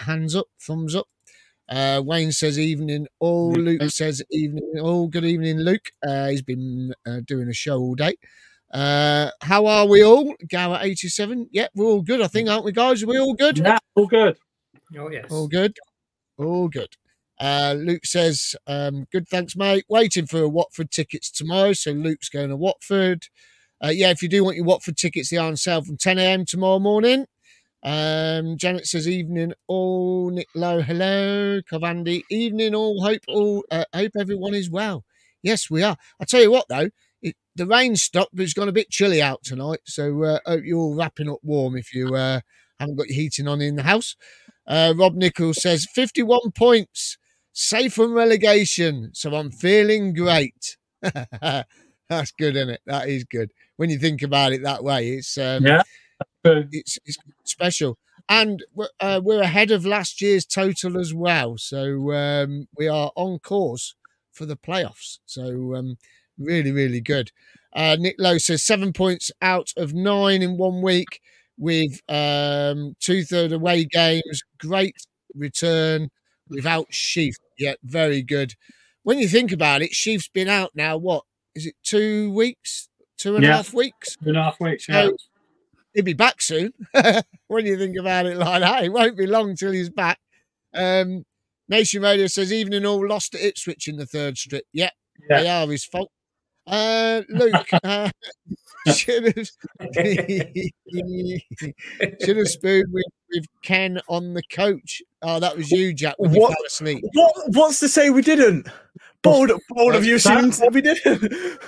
hands 0.00 0.34
up, 0.36 0.46
thumbs 0.60 0.94
up. 0.94 1.06
Uh, 1.68 2.02
Wayne 2.04 2.32
says 2.32 2.58
evening 2.58 3.06
all. 3.18 3.52
Luke 3.52 3.82
says 3.90 4.22
evening 4.30 4.80
all. 4.80 5.06
Good 5.06 5.24
evening, 5.24 5.58
Luke. 5.58 5.90
Uh, 6.06 6.28
he's 6.28 6.42
been 6.42 6.94
uh, 7.06 7.20
doing 7.26 7.48
a 7.48 7.52
show 7.52 7.78
all 7.78 7.94
day. 7.94 8.14
Uh, 8.72 9.30
how 9.42 9.66
are 9.66 9.86
we 9.86 10.02
all? 10.02 10.34
Gal 10.48 10.78
87. 10.78 11.48
Yeah, 11.52 11.68
we're 11.74 11.86
all 11.86 12.02
good, 12.02 12.20
I 12.20 12.26
think, 12.26 12.48
aren't 12.48 12.64
we, 12.64 12.72
guys? 12.72 13.02
Are 13.02 13.06
we 13.06 13.18
all 13.18 13.34
good? 13.34 13.58
Yeah, 13.58 13.78
all 13.94 14.06
good. 14.06 14.38
Oh 14.96 15.10
yes. 15.10 15.26
All 15.30 15.48
good. 15.48 15.76
All 16.38 16.68
good. 16.68 16.88
Uh, 17.40 17.74
Luke 17.78 18.04
says, 18.04 18.56
um, 18.66 19.06
good, 19.12 19.28
thanks, 19.28 19.56
mate. 19.56 19.84
Waiting 19.88 20.26
for 20.26 20.48
Watford 20.48 20.90
tickets 20.90 21.30
tomorrow. 21.30 21.72
So 21.72 21.92
Luke's 21.92 22.28
going 22.28 22.50
to 22.50 22.56
Watford. 22.56 23.26
Uh, 23.82 23.90
yeah, 23.90 24.10
if 24.10 24.22
you 24.22 24.28
do 24.28 24.44
want 24.44 24.56
your 24.56 24.64
Watford 24.64 24.96
tickets, 24.96 25.30
they 25.30 25.36
are 25.36 25.46
on 25.46 25.56
sale 25.56 25.82
from 25.82 25.96
10 25.96 26.18
a.m. 26.18 26.44
tomorrow 26.44 26.80
morning. 26.80 27.26
Um, 27.82 28.56
Janet 28.56 28.86
says, 28.86 29.08
evening 29.08 29.52
all. 29.68 30.30
Nick 30.30 30.48
Lowe, 30.54 30.82
hello. 30.82 31.60
Cavandi, 31.70 32.22
evening 32.30 32.74
all. 32.74 33.02
Hope 33.02 33.22
all, 33.28 33.64
uh, 33.70 33.84
hope 33.94 34.12
everyone 34.18 34.54
is 34.54 34.70
well. 34.70 35.04
Yes, 35.42 35.70
we 35.70 35.82
are. 35.82 35.96
I 36.20 36.24
tell 36.24 36.42
you 36.42 36.50
what, 36.50 36.66
though, 36.68 36.90
it, 37.22 37.36
the 37.54 37.66
rain 37.66 37.94
stopped, 37.94 38.34
but 38.34 38.42
it's 38.42 38.52
gone 38.54 38.68
a 38.68 38.72
bit 38.72 38.90
chilly 38.90 39.22
out 39.22 39.44
tonight. 39.44 39.80
So 39.84 40.24
uh, 40.24 40.38
hope 40.44 40.64
you're 40.64 40.78
all 40.78 40.96
wrapping 40.96 41.30
up 41.30 41.38
warm 41.42 41.76
if 41.76 41.94
you 41.94 42.16
uh, 42.16 42.40
haven't 42.80 42.96
got 42.96 43.08
your 43.08 43.16
heating 43.16 43.46
on 43.46 43.60
in 43.60 43.76
the 43.76 43.84
house. 43.84 44.16
Uh, 44.66 44.92
Rob 44.96 45.14
Nichols 45.14 45.62
says 45.62 45.86
51 45.94 46.50
points, 46.54 47.16
safe 47.52 47.94
from 47.94 48.12
relegation. 48.12 49.10
So 49.14 49.34
I'm 49.34 49.50
feeling 49.50 50.14
great. 50.14 50.76
That's 51.02 52.32
good, 52.38 52.56
isn't 52.56 52.70
it? 52.70 52.80
That 52.86 53.08
is 53.08 53.24
good. 53.24 53.50
When 53.76 53.90
you 53.90 53.98
think 53.98 54.22
about 54.22 54.52
it 54.52 54.62
that 54.62 54.82
way, 54.82 55.10
it's 55.10 55.36
um, 55.38 55.64
Yeah. 55.66 55.82
It's, 56.44 56.98
it's 57.04 57.18
special. 57.44 57.98
And 58.28 58.62
we're, 58.74 58.88
uh, 59.00 59.20
we're 59.22 59.42
ahead 59.42 59.70
of 59.70 59.86
last 59.86 60.20
year's 60.20 60.44
total 60.44 60.98
as 60.98 61.14
well. 61.14 61.56
So 61.58 62.12
um, 62.12 62.66
we 62.76 62.88
are 62.88 63.10
on 63.16 63.38
course 63.38 63.94
for 64.32 64.46
the 64.46 64.56
playoffs. 64.56 65.18
So 65.26 65.74
um, 65.74 65.96
really, 66.38 66.72
really 66.72 67.00
good. 67.00 67.30
Uh, 67.74 67.96
Nick 67.98 68.16
Lowe 68.18 68.38
says 68.38 68.64
seven 68.64 68.92
points 68.92 69.30
out 69.42 69.72
of 69.76 69.94
nine 69.94 70.42
in 70.42 70.56
one 70.56 70.82
week 70.82 71.20
with 71.58 72.00
um, 72.08 72.94
two 73.00 73.24
third 73.24 73.52
away 73.52 73.84
games. 73.84 74.42
Great 74.58 74.96
return 75.34 76.10
without 76.50 76.86
Sheaf. 76.90 77.34
Yeah, 77.58 77.74
very 77.82 78.22
good. 78.22 78.54
When 79.02 79.18
you 79.18 79.28
think 79.28 79.52
about 79.52 79.82
it, 79.82 79.92
Sheaf's 79.94 80.28
been 80.28 80.48
out 80.48 80.72
now, 80.74 80.96
what 80.96 81.24
is 81.54 81.66
it, 81.66 81.74
two 81.82 82.30
weeks? 82.32 82.88
Two 83.16 83.36
and 83.36 83.44
a 83.44 83.48
half 83.48 83.72
Yeah. 83.72 83.76
weeks? 83.78 84.16
Two 84.22 84.28
and 84.28 84.38
a 84.38 84.42
half 84.42 84.60
weeks. 84.60 84.86
Yeah. 84.88 85.06
So 85.06 85.16
he'll 85.94 86.04
be 86.04 86.12
back 86.12 86.40
soon. 86.40 86.72
when 87.48 87.66
you 87.66 87.76
think 87.78 87.96
about 87.96 88.26
it 88.26 88.36
like 88.36 88.60
that, 88.60 88.84
it 88.84 88.92
won't 88.92 89.16
be 89.16 89.26
long 89.26 89.56
till 89.56 89.72
he's 89.72 89.90
back. 89.90 90.18
Um, 90.74 91.24
Nation 91.68 92.02
Radio 92.02 92.26
says 92.28 92.52
evening 92.52 92.86
all 92.86 93.06
lost 93.06 93.34
at 93.34 93.40
Ipswich 93.42 93.88
in 93.88 93.96
the 93.96 94.06
third 94.06 94.38
strip. 94.38 94.64
Yeah, 94.72 94.90
Yeah. 95.28 95.42
they 95.42 95.48
are 95.48 95.66
his 95.66 95.84
fault. 95.84 96.10
Uh, 96.68 97.22
Luke 97.30 97.66
uh, 97.82 98.10
should 98.94 99.24
have 99.36 99.48
should 102.22 102.36
have 102.36 102.48
spooned 102.48 102.92
with, 102.92 103.04
with 103.32 103.44
Ken 103.62 104.00
on 104.08 104.34
the 104.34 104.42
coach. 104.52 105.02
Oh, 105.22 105.40
that 105.40 105.56
was 105.56 105.70
you, 105.70 105.94
Jack, 105.94 106.14
when 106.18 106.34
you 106.34 106.40
What? 106.40 106.52
fell 106.52 106.66
asleep. 106.66 107.02
What? 107.14 107.32
What's 107.48 107.80
to 107.80 107.88
say 107.88 108.10
we 108.10 108.22
didn't? 108.22 108.68
Bold, 109.22 109.50
bold 109.70 109.94
of 109.94 110.04
you, 110.04 110.14
What's 110.14 110.24
that? 110.24 110.44
assuming 110.44 110.50
that 110.60 110.72
we 110.72 110.80
didn't. 110.82 111.58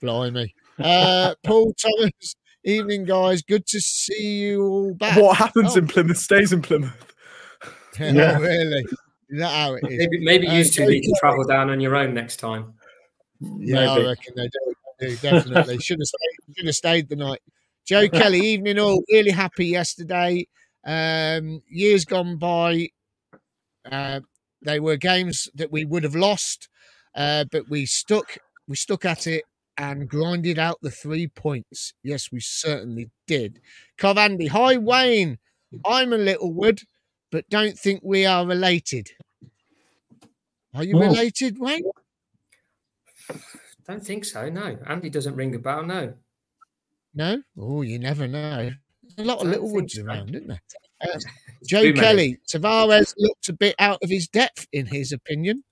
Blimey. 0.00 0.54
Uh, 0.78 1.34
Paul 1.44 1.74
Thomas, 1.74 2.36
evening, 2.64 3.04
guys. 3.04 3.42
Good 3.42 3.66
to 3.66 3.80
see 3.80 4.38
you 4.38 4.62
all 4.64 4.94
back. 4.94 5.20
what 5.20 5.36
happens 5.36 5.74
Oh. 5.76 5.80
in 5.80 5.88
Plymouth 5.88 6.16
stays 6.16 6.52
in 6.52 6.62
Plymouth. 6.62 6.96
Yeah. 7.98 8.38
really? 8.38 8.84
Is 9.28 9.38
that 9.40 9.48
how 9.50 9.74
it 9.74 9.82
is? 9.84 9.98
Maybe, 9.98 10.20
maybe 10.24 10.48
Uh, 10.48 10.54
you 10.54 10.64
two 10.64 10.84
Joe 10.84 10.88
need 10.88 11.02
to 11.02 11.16
travel 11.20 11.44
down 11.44 11.68
on 11.70 11.80
your 11.80 11.96
own 11.96 12.14
next 12.14 12.38
time. 12.38 12.74
Yeah, 13.40 13.92
I 13.92 14.02
reckon 14.02 14.34
they 14.36 14.48
do. 14.48 14.74
they 14.98 15.06
do, 15.08 15.16
definitely. 15.16 15.78
should 15.80 15.98
have 15.98 16.06
stayed, 16.06 16.56
should 16.56 16.66
have 16.66 16.74
stayed 16.74 17.08
the 17.08 17.16
night. 17.16 17.40
Joe 17.86 18.08
Kelly, 18.08 18.40
evening 18.46 18.78
all. 18.78 19.02
Really 19.10 19.30
happy 19.30 19.66
yesterday. 19.66 20.46
Um, 20.84 21.62
years 21.68 22.04
gone 22.04 22.36
by, 22.36 22.88
uh, 23.90 24.20
they 24.62 24.80
were 24.80 24.96
games 24.96 25.48
that 25.54 25.72
we 25.72 25.84
would 25.84 26.04
have 26.04 26.14
lost, 26.14 26.68
uh, 27.14 27.44
but 27.50 27.68
we 27.68 27.86
stuck. 27.86 28.38
We 28.68 28.76
stuck 28.76 29.04
at 29.04 29.26
it 29.26 29.44
and 29.76 30.08
grinded 30.08 30.58
out 30.58 30.78
the 30.82 30.90
three 30.90 31.26
points. 31.26 31.94
Yes, 32.02 32.30
we 32.30 32.40
certainly 32.40 33.10
did. 33.26 33.60
Cov 33.98 34.18
Andy, 34.18 34.46
hi 34.46 34.76
Wayne. 34.76 35.38
I'm 35.84 36.12
a 36.12 36.18
Littlewood, 36.18 36.82
but 37.30 37.48
don't 37.48 37.78
think 37.78 38.00
we 38.04 38.26
are 38.26 38.46
related. 38.46 39.10
Are 40.74 40.84
you 40.84 40.98
related, 40.98 41.58
Wayne? 41.58 41.82
Don't 43.90 44.06
think 44.06 44.24
so. 44.24 44.48
No, 44.48 44.78
Andy 44.86 45.10
doesn't 45.10 45.34
ring 45.34 45.52
a 45.56 45.58
bell. 45.58 45.82
No. 45.82 46.14
No? 47.12 47.42
Oh, 47.58 47.82
you 47.82 47.98
never 47.98 48.28
know. 48.28 48.70
There's 49.02 49.18
a 49.18 49.24
lot 49.24 49.40
of 49.40 49.48
little 49.48 49.68
woods 49.68 49.94
so. 49.94 50.04
around, 50.04 50.30
isn't 50.30 50.46
there? 50.46 50.62
Uh, 51.02 51.18
Joe 51.66 51.80
Too 51.80 51.94
many. 51.94 51.98
Kelly, 51.98 52.38
Tavares 52.46 53.14
looked 53.16 53.48
a 53.48 53.54
bit 53.54 53.74
out 53.78 53.98
of 54.02 54.10
his 54.10 54.28
depth, 54.28 54.66
in 54.70 54.84
his 54.84 55.12
opinion. 55.12 55.64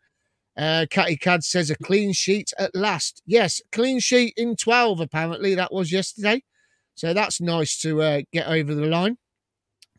Uh, 0.57 0.87
Catty 0.91 1.19
Cad 1.19 1.45
says 1.45 1.69
a 1.69 1.77
clean 1.77 2.15
sheet 2.15 2.51
at 2.59 2.75
last. 2.75 3.21
Yes, 3.27 3.61
clean 3.71 4.01
sheet 4.01 4.33
in 4.39 4.57
12, 4.57 5.01
apparently. 5.01 5.55
That 5.55 5.71
was 5.71 5.93
yesterday. 5.93 6.43
So 6.95 7.13
that's 7.13 7.43
nice 7.43 7.79
to 7.81 8.01
uh, 8.01 8.23
get 8.33 8.49
over 8.49 8.75
the 8.75 8.87
line. 8.87 9.19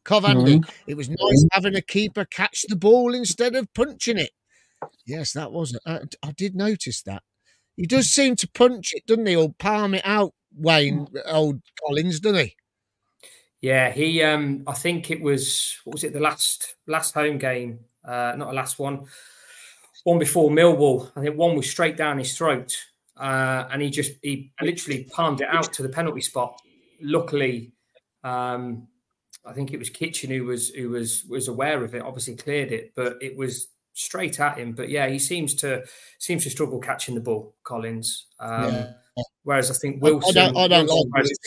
Covandy, 0.03 0.67
it 0.87 0.97
was 0.97 1.09
nice 1.09 1.45
having 1.51 1.75
a 1.75 1.81
keeper 1.81 2.25
catch 2.25 2.65
the 2.67 2.75
ball 2.75 3.13
instead 3.13 3.53
of 3.53 3.71
punching 3.75 4.17
it. 4.17 4.31
Yes, 5.05 5.33
that 5.33 5.51
was 5.51 5.75
it. 5.75 5.81
I, 5.85 5.99
I 6.23 6.31
did 6.31 6.55
notice 6.55 7.03
that. 7.03 7.21
He 7.79 7.85
does 7.87 8.09
seem 8.09 8.35
to 8.35 8.49
punch 8.49 8.91
it, 8.93 9.05
doesn't 9.05 9.25
he? 9.25 9.37
Or 9.37 9.53
palm 9.57 9.93
it 9.93 10.01
out, 10.03 10.33
Wayne, 10.53 11.07
old 11.25 11.61
Collins, 11.79 12.19
doesn't 12.19 12.47
he? 12.47 12.55
Yeah, 13.61 13.89
he. 13.89 14.21
Um, 14.21 14.63
I 14.67 14.73
think 14.73 15.09
it 15.09 15.21
was. 15.21 15.77
What 15.85 15.93
was 15.93 16.03
it? 16.03 16.11
The 16.11 16.19
last 16.19 16.75
last 16.87 17.13
home 17.13 17.37
game. 17.37 17.79
Uh, 18.03 18.33
not 18.35 18.49
the 18.49 18.53
last 18.53 18.79
one. 18.79 19.05
One 20.03 20.19
before 20.19 20.49
Millwall. 20.49 21.09
I 21.15 21.21
think 21.21 21.37
one 21.37 21.55
was 21.55 21.69
straight 21.69 21.95
down 21.95 22.17
his 22.17 22.37
throat, 22.37 22.75
uh, 23.15 23.69
and 23.71 23.81
he 23.81 23.89
just 23.89 24.11
he 24.21 24.51
literally 24.61 25.05
palmed 25.05 25.39
it 25.39 25.47
out 25.49 25.71
to 25.71 25.81
the 25.81 25.87
penalty 25.87 26.19
spot. 26.19 26.59
Luckily, 26.99 27.71
um, 28.25 28.89
I 29.45 29.53
think 29.53 29.71
it 29.71 29.79
was 29.79 29.89
Kitching 29.89 30.31
who 30.31 30.43
was 30.43 30.67
who 30.67 30.89
was 30.89 31.23
was 31.29 31.47
aware 31.47 31.81
of 31.85 31.95
it. 31.95 32.01
Obviously 32.01 32.35
cleared 32.35 32.73
it, 32.73 32.91
but 32.93 33.23
it 33.23 33.37
was 33.37 33.69
straight 33.99 34.39
at 34.39 34.57
him. 34.57 34.71
But 34.73 34.89
yeah, 34.89 35.07
he 35.07 35.19
seems 35.19 35.53
to 35.55 35.83
seems 36.19 36.43
to 36.43 36.49
struggle 36.49 36.79
catching 36.79 37.15
the 37.15 37.21
ball. 37.21 37.55
Collins. 37.63 38.27
Um, 38.39 38.63
Yeah. 38.73 38.91
Whereas 39.43 39.69
I 39.69 39.73
think 39.73 39.95
I- 39.95 40.07
I 40.07 40.11
Wilson. 40.11 40.33
don't- 40.35 40.57
I 40.57 40.67
don't 40.67 40.85
Wilson 40.85 41.11
like 41.13 41.25
has- 41.27 41.39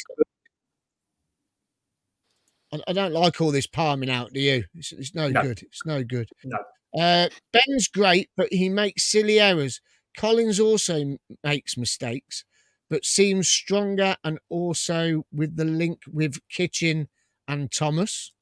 I, 2.72 2.80
I 2.88 2.92
don't 2.92 3.12
like 3.12 3.40
all 3.40 3.50
this 3.50 3.66
palming 3.66 4.10
out, 4.10 4.32
do 4.32 4.40
you? 4.40 4.64
It's, 4.74 4.92
it's 4.92 5.14
no, 5.14 5.28
No. 5.28 5.42
good. 5.42 5.62
It's 5.62 5.84
no 5.86 6.02
good. 6.04 6.28
No. 6.44 6.58
Uh, 6.98 7.28
Ben's 7.52 7.88
great, 7.88 8.30
but 8.36 8.52
he 8.52 8.68
makes 8.68 9.10
silly 9.10 9.40
errors. 9.40 9.80
Collins 10.16 10.60
also 10.60 11.16
makes 11.42 11.78
mistakes, 11.78 12.44
but 12.90 13.04
seems 13.06 13.48
stronger 13.48 14.16
and 14.24 14.38
also 14.50 15.24
with 15.32 15.56
the 15.56 15.64
link 15.64 16.00
with 16.10 16.38
Kitching 16.50 17.08
and 17.48 17.72
Thomas. 17.72 18.32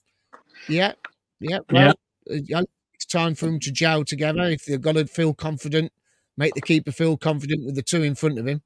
Yeah, 0.68 0.94
yeah. 1.38 1.60
Well, 1.70 1.90
uh, 2.28 2.34
yeah, 2.44 2.60
it's 2.62 2.70
time 3.10 3.34
for 3.34 3.46
him 3.46 3.60
to 3.60 3.70
gel 3.70 4.04
together. 4.04 4.42
If 4.42 4.64
they've 4.64 4.80
got 4.80 4.94
to 4.94 5.06
feel 5.06 5.34
confident, 5.34 5.92
make 6.36 6.54
the 6.54 6.60
keeper 6.62 6.92
feel 6.92 7.16
confident 7.16 7.66
with 7.66 7.74
the 7.74 7.82
two 7.82 8.02
in 8.02 8.14
front 8.14 8.38
of 8.38 8.46
him. 8.46 8.62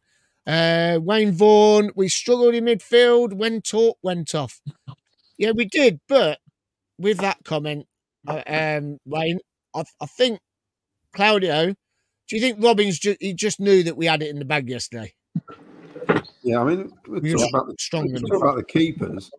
Uh, 0.46 0.98
Wayne 1.02 1.32
Vaughan, 1.32 1.90
we 1.96 2.08
struggled 2.08 2.54
in 2.54 2.66
midfield 2.66 3.32
when 3.32 3.62
Torp 3.62 3.96
went 4.02 4.34
off. 4.34 4.60
Yeah, 5.38 5.52
we 5.52 5.64
did, 5.64 6.00
but 6.06 6.38
with 6.98 7.18
that 7.18 7.38
comment, 7.44 7.86
uh, 8.28 8.42
um, 8.46 8.98
Wayne, 9.06 9.40
I, 9.74 9.84
I 10.00 10.06
think 10.06 10.40
Claudio, 11.14 11.74
do 12.28 12.36
you 12.36 12.40
think 12.40 12.62
Robins 12.62 12.98
ju- 12.98 13.16
he 13.20 13.32
just 13.32 13.58
knew 13.58 13.82
that 13.82 13.96
we 13.96 14.06
had 14.06 14.22
it 14.22 14.30
in 14.30 14.38
the 14.38 14.44
bag 14.44 14.68
yesterday? 14.68 15.14
Yeah, 16.42 16.60
I 16.60 16.64
mean, 16.64 16.92
we 17.08 17.32
talk 17.32 17.48
about 17.48 17.66
the, 17.66 17.76
strong 17.78 18.04
we 18.04 18.10
enough. 18.10 18.30
talk 18.30 18.42
about 18.42 18.56
the 18.56 18.64
keepers, 18.64 19.30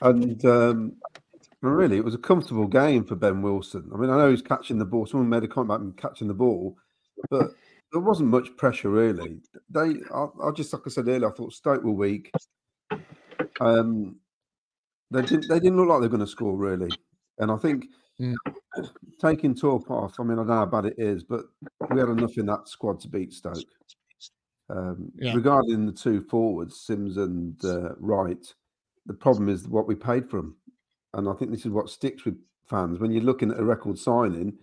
and 0.00 0.44
um, 0.46 0.92
really, 1.62 1.96
it 1.96 2.04
was 2.04 2.14
a 2.14 2.18
comfortable 2.18 2.66
game 2.66 3.04
for 3.04 3.16
Ben 3.16 3.42
Wilson. 3.42 3.90
I 3.94 3.98
mean, 3.98 4.10
I 4.10 4.16
know 4.16 4.30
he's 4.30 4.42
catching 4.42 4.78
the 4.78 4.84
ball. 4.84 5.06
Someone 5.06 5.28
made 5.28 5.44
a 5.44 5.48
comment 5.48 5.70
about 5.70 5.80
him 5.80 5.92
catching 5.94 6.28
the 6.28 6.34
ball, 6.34 6.76
but 7.30 7.50
there 7.92 8.00
wasn't 8.00 8.28
much 8.28 8.48
pressure 8.56 8.90
really. 8.90 9.40
They, 9.70 9.94
I, 10.14 10.26
I 10.42 10.50
just 10.54 10.72
like 10.72 10.82
I 10.86 10.90
said 10.90 11.08
earlier, 11.08 11.30
I 11.30 11.34
thought 11.34 11.52
Stoke 11.52 11.82
were 11.82 11.92
weak. 11.92 12.30
Um, 13.60 14.16
they 15.10 15.22
didn't. 15.22 15.48
They 15.48 15.60
didn't 15.60 15.76
look 15.76 15.88
like 15.88 16.00
they're 16.00 16.08
going 16.08 16.20
to 16.20 16.26
score 16.26 16.56
really, 16.56 16.90
and 17.38 17.50
I 17.50 17.56
think 17.56 17.86
Mm. 18.20 18.34
taking 19.20 19.54
Torp 19.54 19.90
off. 19.90 20.18
I 20.18 20.22
mean, 20.22 20.32
I 20.32 20.36
don't 20.36 20.48
know 20.48 20.54
how 20.54 20.66
bad 20.66 20.86
it 20.86 20.94
is, 20.98 21.22
but 21.24 21.42
we 21.90 22.00
had 22.00 22.08
enough 22.08 22.36
in 22.38 22.46
that 22.46 22.68
squad 22.68 23.00
to 23.00 23.08
beat 23.08 23.32
Stoke. 23.32 23.58
Um, 24.68 25.12
Yeah. 25.16 25.34
Regarding 25.34 25.86
the 25.86 25.92
two 25.92 26.22
forwards, 26.22 26.80
Sims 26.80 27.16
and 27.16 27.62
uh, 27.64 27.94
Wright, 27.98 28.44
the 29.06 29.14
problem 29.14 29.48
is 29.48 29.68
what 29.68 29.86
we 29.86 29.94
paid 29.94 30.28
for 30.28 30.38
them, 30.38 30.56
and 31.16 31.28
I 31.28 31.32
think 31.34 31.50
this 31.50 31.66
is 31.66 31.72
what 31.72 31.90
sticks 31.90 32.24
with 32.24 32.36
fans 32.68 32.98
when 33.00 33.10
you're 33.10 33.22
looking 33.24 33.50
at 33.50 33.58
a 33.58 33.64
record 33.64 33.98
signing. 33.98 34.56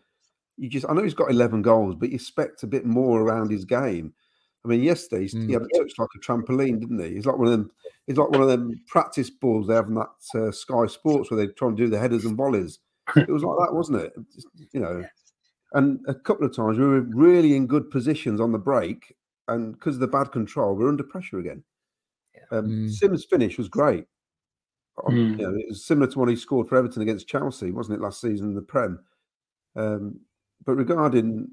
You 0.58 0.70
just, 0.70 0.86
I 0.88 0.94
know 0.94 1.04
he's 1.04 1.14
got 1.14 1.32
11 1.32 1.62
goals, 1.64 1.96
but 1.96 2.10
you 2.10 2.16
expect 2.16 2.64
a 2.64 2.68
bit 2.68 2.86
more 2.86 3.22
around 3.22 3.52
his 3.52 3.66
game. 3.66 4.14
I 4.64 4.68
mean, 4.70 4.82
yesterday 4.84 5.22
he's- 5.24 5.34
he 5.34 5.40
Mm. 5.40 5.54
had 5.54 5.62
a 5.64 5.78
touch 5.78 5.94
like 5.98 6.10
a 6.16 6.20
trampoline, 6.20 6.80
didn't 6.80 7.00
he? 7.00 7.16
He's 7.16 7.26
like 7.26 7.38
one 7.38 7.48
of 7.48 7.52
them. 7.52 7.72
He's 8.08 8.18
like 8.18 8.30
one 8.30 8.42
of 8.42 8.48
them 8.48 8.72
practice 8.88 9.30
balls 9.30 9.68
they 9.68 9.74
have 9.74 9.88
in 9.90 9.96
that 9.96 10.12
uh, 10.36 10.52
Sky 10.52 10.86
Sports 10.86 11.30
where 11.32 11.38
they 11.46 11.52
try 11.52 11.68
and 11.70 11.76
do 11.78 11.90
the 11.90 12.00
headers 12.00 12.24
and 12.26 12.38
volleys. 12.38 12.80
It 13.18 13.28
was 13.30 13.44
like 13.44 13.58
that, 13.60 13.74
wasn't 13.76 14.02
it? 14.02 14.14
Just, 14.34 14.48
you 14.72 14.80
know, 14.80 15.04
and 15.74 16.00
a 16.08 16.14
couple 16.14 16.46
of 16.46 16.56
times 16.56 16.78
we 16.78 16.86
were 16.86 17.02
really 17.02 17.56
in 17.56 17.68
good 17.68 17.90
positions 17.90 18.40
on 18.40 18.52
the 18.54 18.60
break, 18.60 19.16
and 19.50 19.74
because 19.74 19.96
of 19.96 20.02
the 20.02 20.08
bad 20.08 20.32
control, 20.32 20.76
we're 20.76 20.88
under 20.88 21.04
pressure 21.04 21.40
again. 21.40 21.64
Um, 22.52 22.68
Mm. 22.68 22.92
Simms' 22.92 23.26
finish 23.26 23.58
was 23.58 23.68
great. 23.70 24.06
Mm. 25.00 25.32
you 25.32 25.36
know, 25.38 25.56
it 25.56 25.66
was 25.70 25.86
similar 25.86 26.08
to 26.12 26.20
what 26.20 26.30
he 26.30 26.36
scored 26.36 26.68
for 26.70 26.78
Everton 26.78 27.02
against 27.02 27.28
Chelsea, 27.28 27.72
wasn't 27.72 27.98
it, 28.00 28.04
last 28.04 28.22
season 28.22 28.50
in 28.50 28.56
the 28.56 28.62
Prem? 28.62 29.00
Um, 29.76 30.20
but 30.66 30.76
regarding 30.76 31.50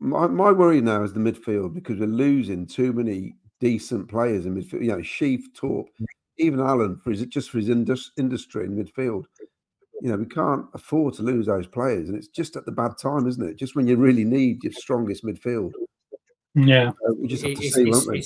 my, 0.00 0.26
my 0.26 0.50
worry 0.50 0.80
now 0.80 1.02
is 1.02 1.12
the 1.12 1.20
midfield 1.20 1.74
because 1.74 1.98
we're 2.00 2.06
losing 2.06 2.66
too 2.66 2.92
many 2.92 3.34
decent 3.60 4.08
players 4.08 4.46
in 4.46 4.54
midfield. 4.54 4.82
You 4.82 4.88
know, 4.88 5.02
Sheaf, 5.02 5.52
Torp, 5.54 5.86
even 6.38 6.58
Allen 6.60 6.98
for 7.04 7.10
his 7.10 7.24
just 7.26 7.50
for 7.50 7.58
his 7.58 7.68
indus- 7.68 8.12
industry 8.18 8.64
in 8.64 8.76
midfield. 8.76 9.24
You 10.02 10.10
know, 10.10 10.16
we 10.16 10.26
can't 10.26 10.64
afford 10.74 11.14
to 11.14 11.22
lose 11.22 11.46
those 11.46 11.66
players, 11.66 12.08
and 12.08 12.16
it's 12.16 12.28
just 12.28 12.56
at 12.56 12.64
the 12.64 12.72
bad 12.72 12.92
time, 13.00 13.26
isn't 13.28 13.46
it? 13.46 13.56
Just 13.56 13.76
when 13.76 13.86
you 13.86 13.96
really 13.96 14.24
need 14.24 14.64
your 14.64 14.72
strongest 14.72 15.24
midfield. 15.24 15.72
Yeah. 16.54 16.88
Uh, 17.06 17.14
we 17.20 17.28
just 17.28 17.44
have 17.44 17.54
to 17.56 17.62
It's, 17.64 17.74
see, 17.74 17.82
it's- 17.82 18.06
won't 18.06 18.08
we? 18.10 18.24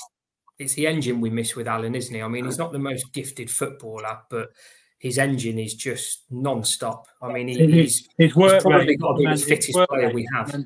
It's- 0.58 0.74
the 0.74 0.86
engine 0.86 1.20
we 1.20 1.30
miss 1.30 1.56
with 1.56 1.68
Allen, 1.68 1.94
isn't 1.94 2.14
he? 2.14 2.22
I 2.22 2.28
mean, 2.28 2.44
he's 2.44 2.58
not 2.58 2.72
the 2.72 2.78
most 2.78 3.12
gifted 3.12 3.50
footballer, 3.50 4.20
but 4.30 4.50
his 4.98 5.18
engine 5.18 5.58
is 5.58 5.74
just 5.74 6.24
non-stop. 6.30 7.06
I 7.20 7.32
mean, 7.32 7.48
he, 7.48 7.66
he's 7.66 8.08
his 8.16 8.34
work 8.34 8.62
probably 8.62 8.88
rate, 8.88 9.00
got 9.00 9.16
to 9.16 9.18
be 9.18 9.26
the 9.26 9.36
fittest 9.36 9.78
player 9.88 10.06
rate 10.06 10.14
we 10.14 10.28
have. 10.34 10.64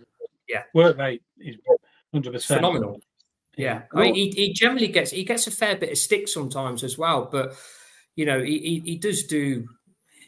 Yeah. 0.49 0.63
Work 0.75 0.99
rate 0.99 1.23
is 1.39 1.57
100%. 2.15 2.45
phenomenal. 2.45 3.01
Yeah, 3.57 3.83
I 3.93 4.03
mean, 4.03 4.15
he, 4.15 4.31
he 4.31 4.53
generally 4.53 4.87
gets 4.87 5.11
he 5.11 5.25
gets 5.25 5.49
a 5.49 5.51
fair 5.51 5.77
bit 5.77 5.91
of 5.91 5.99
stick 5.99 6.29
sometimes 6.29 6.85
as 6.85 6.97
well, 6.97 7.29
but 7.31 7.57
you 8.15 8.25
know, 8.25 8.41
he, 8.41 8.59
he, 8.59 8.83
he 8.93 8.97
does 8.99 9.25
do 9.25 9.67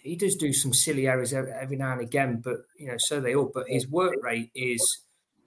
he 0.02 0.16
does 0.16 0.34
do 0.34 0.52
some 0.52 0.72
silly 0.72 1.06
errors 1.06 1.32
every 1.32 1.76
now 1.76 1.92
and 1.92 2.00
again, 2.00 2.40
but 2.42 2.56
you 2.76 2.88
know, 2.88 2.96
so 2.98 3.20
they 3.20 3.36
all. 3.36 3.50
But 3.54 3.68
his 3.68 3.86
work 3.86 4.14
rate 4.20 4.50
is 4.56 4.80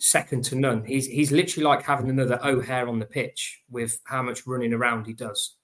second 0.04 0.44
to 0.46 0.56
none. 0.56 0.84
He's 0.84 1.08
he's 1.08 1.32
literally 1.32 1.64
like 1.66 1.84
having 1.84 2.10
another 2.10 2.40
O'Hare 2.44 2.88
on 2.88 3.00
the 3.00 3.06
pitch 3.06 3.62
with 3.70 4.00
how 4.06 4.22
much 4.22 4.46
running 4.46 4.74
around 4.74 5.06
he 5.08 5.14
does. 5.14 5.56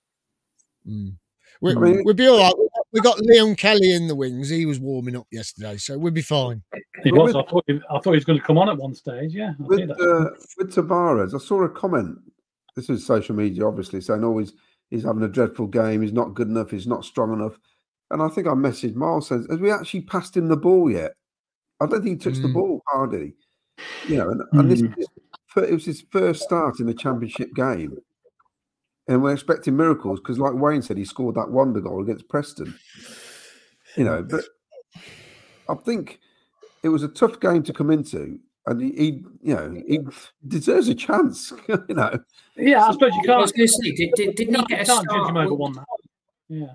Mm. 0.88 1.16
We, 1.62 1.72
I 1.76 1.76
mean- 1.76 2.04
we'll 2.06 2.14
be 2.14 2.28
all 2.28 2.40
right. 2.40 2.54
We 2.92 3.02
got 3.02 3.20
Leon 3.20 3.56
Kelly 3.56 3.94
in 3.94 4.08
the 4.08 4.16
wings. 4.16 4.50
He 4.50 4.66
was 4.66 4.80
warming 4.80 5.16
up 5.16 5.28
yesterday, 5.32 5.78
so 5.78 5.96
we'll 6.00 6.12
be 6.12 6.24
fine. 6.24 6.64
He 7.04 7.12
was. 7.12 7.36
I 7.36 7.44
thought. 7.44 7.64
He, 7.68 7.76
I 7.92 8.00
thought 8.00 8.06
he 8.06 8.18
was 8.18 8.26
going 8.26 8.40
to 8.40 8.46
come 8.46 8.58
on 8.58 8.68
at 8.68 8.78
one 8.78 8.96
stage. 8.96 9.32
Yeah. 9.36 9.52
I 9.60 9.64
with 9.64 9.88
that. 9.90 10.00
uh, 10.02 10.36
with 10.58 10.74
Tavares, 10.74 11.36
I 11.36 11.38
saw 11.38 11.62
a 11.64 11.70
comment. 11.70 12.18
This 12.76 12.90
is 12.90 13.06
social 13.06 13.36
media, 13.36 13.68
obviously, 13.68 14.02
saying, 14.02 14.24
"Oh, 14.24 14.40
he's 14.40 14.54
he's 14.90 15.04
having 15.04 15.22
a 15.22 15.28
dreadful 15.28 15.68
game. 15.68 16.02
He's 16.02 16.14
not 16.14 16.34
good 16.34 16.48
enough. 16.48 16.72
He's 16.72 16.88
not 16.88 17.06
strong 17.06 17.32
enough." 17.34 17.60
And 18.10 18.24
I 18.24 18.28
think 18.30 18.48
I 18.48 18.52
messaged 18.52 18.96
Miles 18.96 19.28
says, 19.28 19.46
"Has 19.52 19.60
we 19.60 19.70
actually 19.72 20.02
passed 20.02 20.36
him 20.36 20.48
the 20.48 20.58
ball 20.58 20.90
yet?" 20.90 21.12
I 21.80 21.86
don't 21.86 22.02
think 22.04 22.24
he 22.24 22.30
touched 22.32 22.42
the 22.42 22.48
Mm. 22.48 22.54
ball 22.54 22.82
hardly. 22.88 23.36
You 24.08 24.18
know, 24.18 24.30
and, 24.30 24.42
and 24.54 24.72
this 24.72 24.82
Mm. 24.82 24.98
is 24.98 25.08
fir- 25.48 25.66
it 25.66 25.74
was 25.74 25.86
his 25.86 26.02
first 26.12 26.42
start 26.44 26.80
in 26.80 26.86
the 26.86 26.94
championship 26.94 27.54
game, 27.56 27.98
and 29.08 29.22
we're 29.24 29.34
expecting 29.34 29.76
miracles 29.76 30.20
because, 30.20 30.40
like 30.40 30.54
Wayne 30.54 30.82
said, 30.82 30.98
he 30.98 31.06
scored 31.06 31.36
that 31.36 31.50
wonder 31.52 31.80
goal 31.82 32.02
against 32.02 32.28
Preston. 32.30 32.74
You 33.96 34.04
know, 34.04 34.22
but 34.24 34.44
I 35.68 35.76
think 35.76 36.20
it 36.84 36.90
was 36.90 37.04
a 37.04 37.08
tough 37.08 37.40
game 37.40 37.64
to 37.64 37.74
come 37.74 37.90
into, 37.92 38.40
and 38.68 38.82
he, 38.82 38.92
he 38.92 39.06
you 39.42 39.56
know, 39.56 39.82
he 39.88 40.00
deserves 40.48 40.88
a 40.90 40.96
chance. 40.96 41.52
you 41.68 41.96
know, 41.96 42.20
Yeah, 42.56 42.86
I 42.86 42.92
suppose 42.92 43.14
you 43.16 43.22
can't. 43.24 43.38
I 43.38 43.42
was 43.42 43.52
can't. 43.52 43.58
going 43.58 43.68
to 43.68 43.74
say, 43.74 43.92
did, 43.96 44.12
did, 44.16 44.36
didn't 44.36 44.56
he 44.56 44.66
get 44.66 44.82
a 44.82 44.86
can't 44.86 44.88
judge 44.88 45.06
start? 45.10 45.30
him 45.30 45.38
over 45.38 45.54
Was, 45.56 45.76
one. 45.76 45.86
Yeah. 46.50 46.74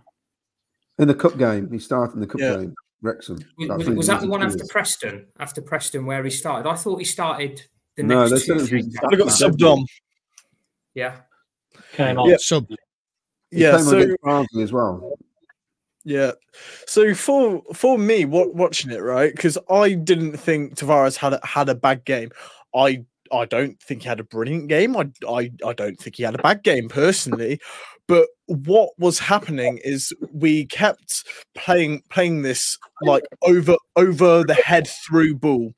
in 0.99 1.09
the 1.09 1.15
cup 1.15 1.39
game, 1.39 1.71
he 1.73 1.79
started 1.79 2.15
in 2.15 2.21
the 2.21 2.27
cup 2.27 2.41
Yeah. 2.41 2.57
game, 2.57 2.75
Wrexham. 3.05 3.37
was, 3.59 3.69
was, 3.69 3.79
when 3.87 3.87
he 3.87 3.97
was 3.99 4.07
that 4.09 4.21
the 4.23 4.29
one 4.29 4.43
after. 4.43 4.65
Preston? 4.69 5.27
After 5.39 5.61
Preston, 5.63 6.07
where 6.07 6.25
he 6.25 6.31
started? 6.31 6.69
I 6.69 6.75
thought 6.75 6.99
he 6.99 7.05
started 7.05 7.63
the 7.97 8.03
No, 8.03 8.27
next 8.27 8.31
they 8.33 8.47
two. 8.47 8.53
it 8.53 8.61
was 8.63 8.71
games. 8.71 8.85
his- 8.87 8.99
I 9.13 9.17
got 9.17 9.29
subbed 9.29 9.63
on. 9.63 9.85
Yeah, 10.95 11.17
Came 11.93 12.19
on. 12.19 12.31
Yeah. 12.31 12.37
Sub. 12.39 12.67
He 12.69 12.77
Yeah, 13.51 13.77
came 13.77 13.85
so 13.85 14.17
as 14.61 14.73
well. 14.73 15.19
Yeah. 16.05 16.33
So 16.87 17.15
for 17.15 17.63
for 17.75 17.99
me, 17.99 18.25
what 18.25 18.55
watching 18.55 18.91
it 18.91 19.03
right 19.03 19.35
because 19.35 19.59
I 19.71 19.93
didn't 19.95 20.37
think 20.37 20.77
Tavares 20.77 21.17
had 21.17 21.35
a, 21.35 21.41
had 21.45 21.69
a 21.69 21.75
bad 21.75 22.05
game. 22.05 22.31
I 22.75 23.05
I 23.33 23.45
don't 23.47 23.81
think 23.83 24.03
he 24.03 24.09
had 24.09 24.21
a 24.21 24.25
brilliant 24.25 24.69
game. 24.69 24.97
I 24.97 25.11
I 25.29 25.51
I 25.67 25.73
don't 25.73 25.99
think 25.99 26.17
he 26.17 26.23
had 26.23 26.35
a 26.35 26.43
bad 26.43 26.63
game 26.63 26.89
personally. 26.89 27.61
But 28.07 28.29
what 28.47 28.91
was 28.99 29.19
happening 29.19 29.81
is 29.83 30.13
we 30.33 30.67
kept 30.67 31.25
playing 31.55 32.03
playing 32.11 32.43
this 32.43 32.79
like 33.03 33.25
over 33.43 33.77
over 33.97 34.45
the 34.45 34.55
head 34.55 34.87
through 34.87 35.37
ball, 35.37 35.73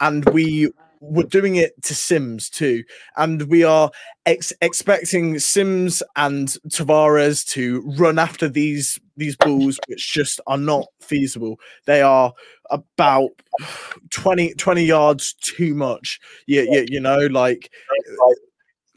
and 0.00 0.24
we 0.30 0.70
were 1.00 1.24
doing 1.24 1.56
it 1.56 1.80
to 1.82 1.94
Simms 1.94 2.50
too, 2.50 2.82
and 3.16 3.42
we 3.42 3.62
are 3.62 3.90
ex- 4.26 4.52
expecting 4.60 5.38
Simms 5.38 6.02
and 6.16 6.48
Tavares 6.68 7.46
to 7.50 7.82
run 7.96 8.18
after 8.18 8.48
these 8.48 8.98
these 9.16 9.36
balls, 9.36 9.78
which 9.88 10.12
just 10.12 10.40
are 10.46 10.58
not 10.58 10.86
feasible. 11.00 11.58
They 11.86 12.02
are 12.02 12.32
about 12.70 13.30
20, 14.10 14.54
20 14.54 14.84
yards 14.84 15.34
too 15.34 15.74
much. 15.74 16.20
You, 16.46 16.62
you, 16.70 16.86
you 16.88 17.00
know, 17.00 17.26
like 17.26 17.70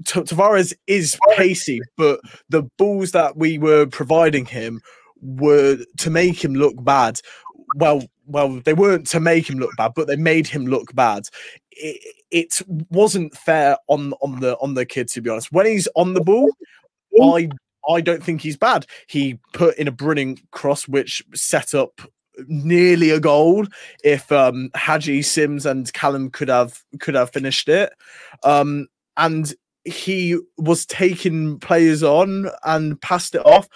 T- 0.05 0.21
Tavares 0.21 0.73
is 0.87 1.17
pacey, 1.35 1.79
but 1.97 2.19
the 2.49 2.63
balls 2.77 3.11
that 3.11 3.37
we 3.37 3.57
were 3.57 3.85
providing 3.85 4.45
him 4.45 4.81
were 5.21 5.77
to 5.97 6.09
make 6.09 6.43
him 6.43 6.53
look 6.53 6.83
bad. 6.83 7.19
Well, 7.75 8.03
well, 8.25 8.61
they 8.63 8.73
weren't 8.73 9.07
to 9.07 9.19
make 9.19 9.49
him 9.49 9.59
look 9.59 9.71
bad, 9.77 9.93
but 9.95 10.07
they 10.07 10.15
made 10.15 10.47
him 10.47 10.65
look 10.65 10.93
bad. 10.95 11.23
It, 11.71 12.15
it 12.31 12.53
wasn't 12.89 13.35
fair 13.35 13.77
on 13.87 14.13
on 14.21 14.39
the 14.39 14.57
on 14.59 14.73
the 14.73 14.85
kid 14.85 15.07
to 15.09 15.21
be 15.21 15.29
honest. 15.29 15.51
When 15.51 15.65
he's 15.65 15.87
on 15.95 16.13
the 16.13 16.21
ball, 16.21 16.51
I 17.21 17.49
I 17.89 18.01
don't 18.01 18.23
think 18.23 18.41
he's 18.41 18.57
bad. 18.57 18.85
He 19.07 19.39
put 19.53 19.77
in 19.77 19.87
a 19.87 19.91
brilliant 19.91 20.39
cross, 20.51 20.87
which 20.87 21.23
set 21.33 21.73
up 21.73 22.01
nearly 22.47 23.09
a 23.09 23.19
goal. 23.19 23.65
If 24.03 24.31
um, 24.31 24.69
Haji 24.75 25.21
Simms 25.21 25.65
and 25.65 25.91
Callum 25.93 26.29
could 26.29 26.49
have 26.49 26.81
could 26.99 27.15
have 27.15 27.31
finished 27.31 27.67
it, 27.69 27.91
um, 28.43 28.87
and 29.17 29.53
he 29.85 30.37
was 30.57 30.85
taking 30.85 31.59
players 31.59 32.03
on 32.03 32.49
and 32.63 32.99
passed 33.01 33.35
it 33.35 33.45
off. 33.45 33.67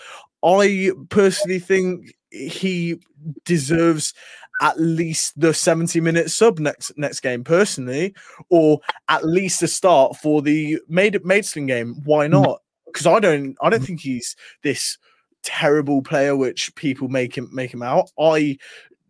I 0.43 0.91
personally 1.10 1.60
think 1.60 2.14
he 2.30 2.99
deserves 3.45 4.14
at 4.62 4.80
least 4.80 5.39
the 5.39 5.53
70 5.53 5.99
minute 5.99 6.32
sub 6.32 6.60
next 6.60 6.97
next 6.97 7.20
game 7.20 7.43
personally 7.43 8.14
or 8.49 8.80
at 9.10 9.26
least 9.26 9.62
a 9.64 9.68
start 9.68 10.16
for 10.16 10.41
the 10.41 10.80
Maid 10.88 11.24
Maidstone 11.26 11.66
game. 11.66 12.01
Why 12.06 12.28
mm. 12.28 12.32
not? 12.32 12.62
Because 12.86 13.08
I 13.08 13.20
don't 13.20 13.58
I 13.62 13.70
don't 13.70 13.82
mm. 13.82 13.86
think 13.86 14.01
he's 14.01 14.36
this 14.64 14.97
terrible 15.43 16.01
player 16.01 16.36
which 16.36 16.74
people 16.76 17.08
make 17.08 17.38
him 17.38 17.49
make 17.51 17.74
him 17.74 17.84
out. 17.84 18.10
I 18.20 18.58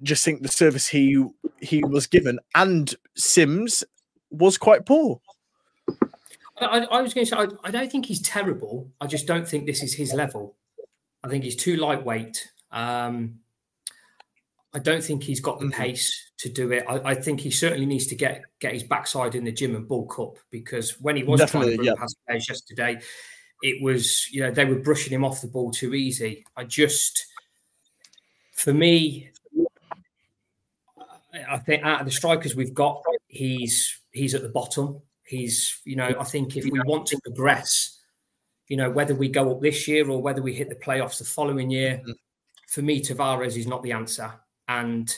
just 0.04 0.26
think 0.26 0.42
the 0.42 0.50
service 0.50 0.88
he 0.88 1.24
he 1.62 1.84
was 1.84 2.08
given 2.08 2.40
and 2.56 2.94
Simms 3.16 3.84
was 4.32 4.58
quite 4.58 4.86
poor 4.86 5.20
I, 6.60 6.80
I- 6.92 7.02
was 7.02 7.14
going 7.14 7.26
to 7.26 7.30
say 7.30 7.38
I, 7.38 7.48
I 7.64 7.72
don't 7.72 7.92
think 7.92 8.06
he's 8.06 8.22
terrible. 8.22 8.90
I 9.02 9.08
just 9.08 9.28
don't 9.28 9.48
think 9.48 9.66
this 9.66 9.84
is 9.84 9.94
his 9.94 10.14
level. 10.14 10.56
I 11.24 11.28
think 11.28 11.44
he's 11.44 11.56
too 11.56 11.76
lightweight. 11.78 12.48
Um, 12.72 13.40
I 14.74 14.80
don't 14.80 15.04
think 15.04 15.24
he's 15.24 15.40
got 15.40 15.60
the 15.60 15.68
Mhm. 15.68 15.74
pace 15.74 16.32
to 16.40 16.50
do 16.50 16.72
it. 16.72 16.84
I, 16.88 17.12
I 17.12 17.16
think 17.16 17.40
he 17.40 17.50
certainly 17.50 17.86
needs 17.86 18.08
to 18.08 18.16
get 18.16 18.44
get 18.60 18.74
his 18.74 18.84
backside 18.84 19.36
in 19.36 19.44
the 19.46 19.52
gym 19.52 19.76
and 19.76 19.88
bulk 19.88 20.20
up 20.20 20.38
because 20.52 21.00
when 21.02 21.16
he 21.16 21.24
was 21.24 21.40
Definitely, 21.40 21.76
trying 21.76 21.86
to 21.86 21.92
yeah. 21.94 22.00
past 22.00 22.18
players 22.28 22.48
yesterday, 22.50 23.00
it 23.64 23.82
was 23.82 24.30
you 24.32 24.42
know 24.42 24.52
they 24.52 24.66
were 24.66 24.80
brushing 24.80 25.14
him 25.14 25.24
off 25.24 25.42
the 25.42 25.48
ball 25.48 25.72
too 25.72 25.94
easy. 25.96 26.46
I 26.58 26.66
just, 26.66 27.26
for 28.54 28.74
me, 28.74 29.32
I 31.50 31.58
think 31.60 31.84
out 31.84 32.02
of 32.02 32.06
the 32.06 32.12
strikers 32.12 32.56
we've 32.56 32.74
got, 32.74 33.02
he's 33.28 34.00
he's 34.12 34.36
at 34.36 34.42
the 34.42 34.50
bottom. 34.50 35.02
He's 35.26 35.82
you 35.86 35.96
know 35.96 36.14
I 36.20 36.24
think 36.24 36.56
if 36.56 36.66
we 36.66 36.80
want 36.86 37.08
to 37.08 37.20
progress, 37.24 38.00
you 38.68 38.78
know 38.78 38.90
whether 38.90 39.16
we 39.16 39.30
go 39.30 39.52
up 39.52 39.62
this 39.62 39.88
year 39.88 40.10
or 40.10 40.22
whether 40.22 40.42
we 40.42 40.54
hit 40.54 40.70
the 40.70 40.76
playoffs 40.76 41.18
the 41.20 41.26
following 41.26 41.70
year, 41.70 42.00
Mm-hmm. 42.02 42.12
for 42.68 42.82
me 42.82 43.02
Tavares 43.02 43.58
is 43.58 43.68
not 43.68 43.84
the 43.84 43.92
answer. 43.92 44.32
And 44.68 45.16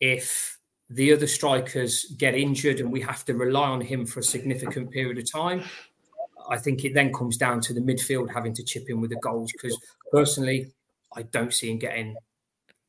if 0.00 0.58
the 0.90 1.12
other 1.12 1.26
strikers 1.26 2.04
get 2.18 2.34
injured 2.34 2.80
and 2.80 2.92
we 2.92 3.00
have 3.00 3.24
to 3.24 3.34
rely 3.34 3.68
on 3.68 3.80
him 3.80 4.04
for 4.04 4.20
a 4.20 4.24
significant 4.24 4.90
period 4.90 5.18
of 5.18 5.30
time, 5.30 5.62
I 6.50 6.58
think 6.58 6.84
it 6.84 6.92
then 6.92 7.12
comes 7.12 7.36
down 7.36 7.60
to 7.62 7.72
the 7.72 7.80
midfield 7.80 8.30
having 8.32 8.52
to 8.54 8.62
chip 8.64 8.90
in 8.90 9.00
with 9.00 9.10
the 9.10 9.16
goals. 9.16 9.50
Because 9.52 9.78
personally, 10.10 10.72
I 11.16 11.22
don't 11.22 11.54
see 11.54 11.70
him 11.70 11.78
getting 11.78 12.16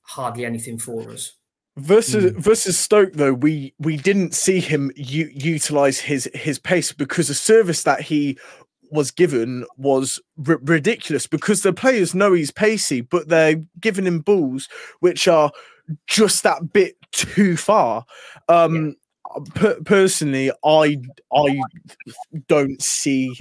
hardly 0.02 0.44
anything 0.46 0.80
for 0.80 1.10
us. 1.12 1.34
Versus 1.76 2.34
versus 2.38 2.78
Stoke 2.78 3.14
though, 3.14 3.34
we 3.34 3.74
we 3.80 3.98
didn't 3.98 4.36
see 4.36 4.60
him 4.60 4.92
u- 4.96 5.32
utilize 5.34 6.00
his 6.00 6.30
his 6.36 6.60
pace 6.60 6.92
because 6.94 7.30
the 7.30 7.34
service 7.34 7.82
that 7.84 8.02
he 8.02 8.38
was 8.92 9.10
given 9.10 9.66
was 9.76 10.22
r- 10.48 10.60
ridiculous 10.62 11.26
because 11.26 11.64
the 11.64 11.74
players 11.74 12.14
know 12.14 12.32
he's 12.34 12.52
pacey, 12.52 13.02
but 13.02 13.28
they're 13.28 13.64
giving 13.80 14.06
him 14.06 14.20
balls 14.20 14.70
which 15.00 15.28
are 15.28 15.52
just 16.06 16.44
that 16.44 16.74
bit 16.74 16.96
too 17.12 17.58
far. 17.58 18.06
Um, 18.50 18.96
per- 19.56 19.82
personally, 19.82 20.52
I 20.64 20.98
I 21.36 21.60
don't 22.48 22.82
see 22.84 23.36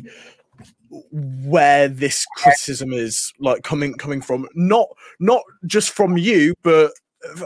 where 1.10 1.88
this 1.88 2.24
criticism 2.36 2.92
is 2.92 3.32
like 3.38 3.62
coming 3.62 3.94
coming 3.94 4.20
from. 4.20 4.48
Not 4.54 4.88
not 5.20 5.42
just 5.66 5.90
from 5.90 6.16
you 6.16 6.54
but 6.62 6.92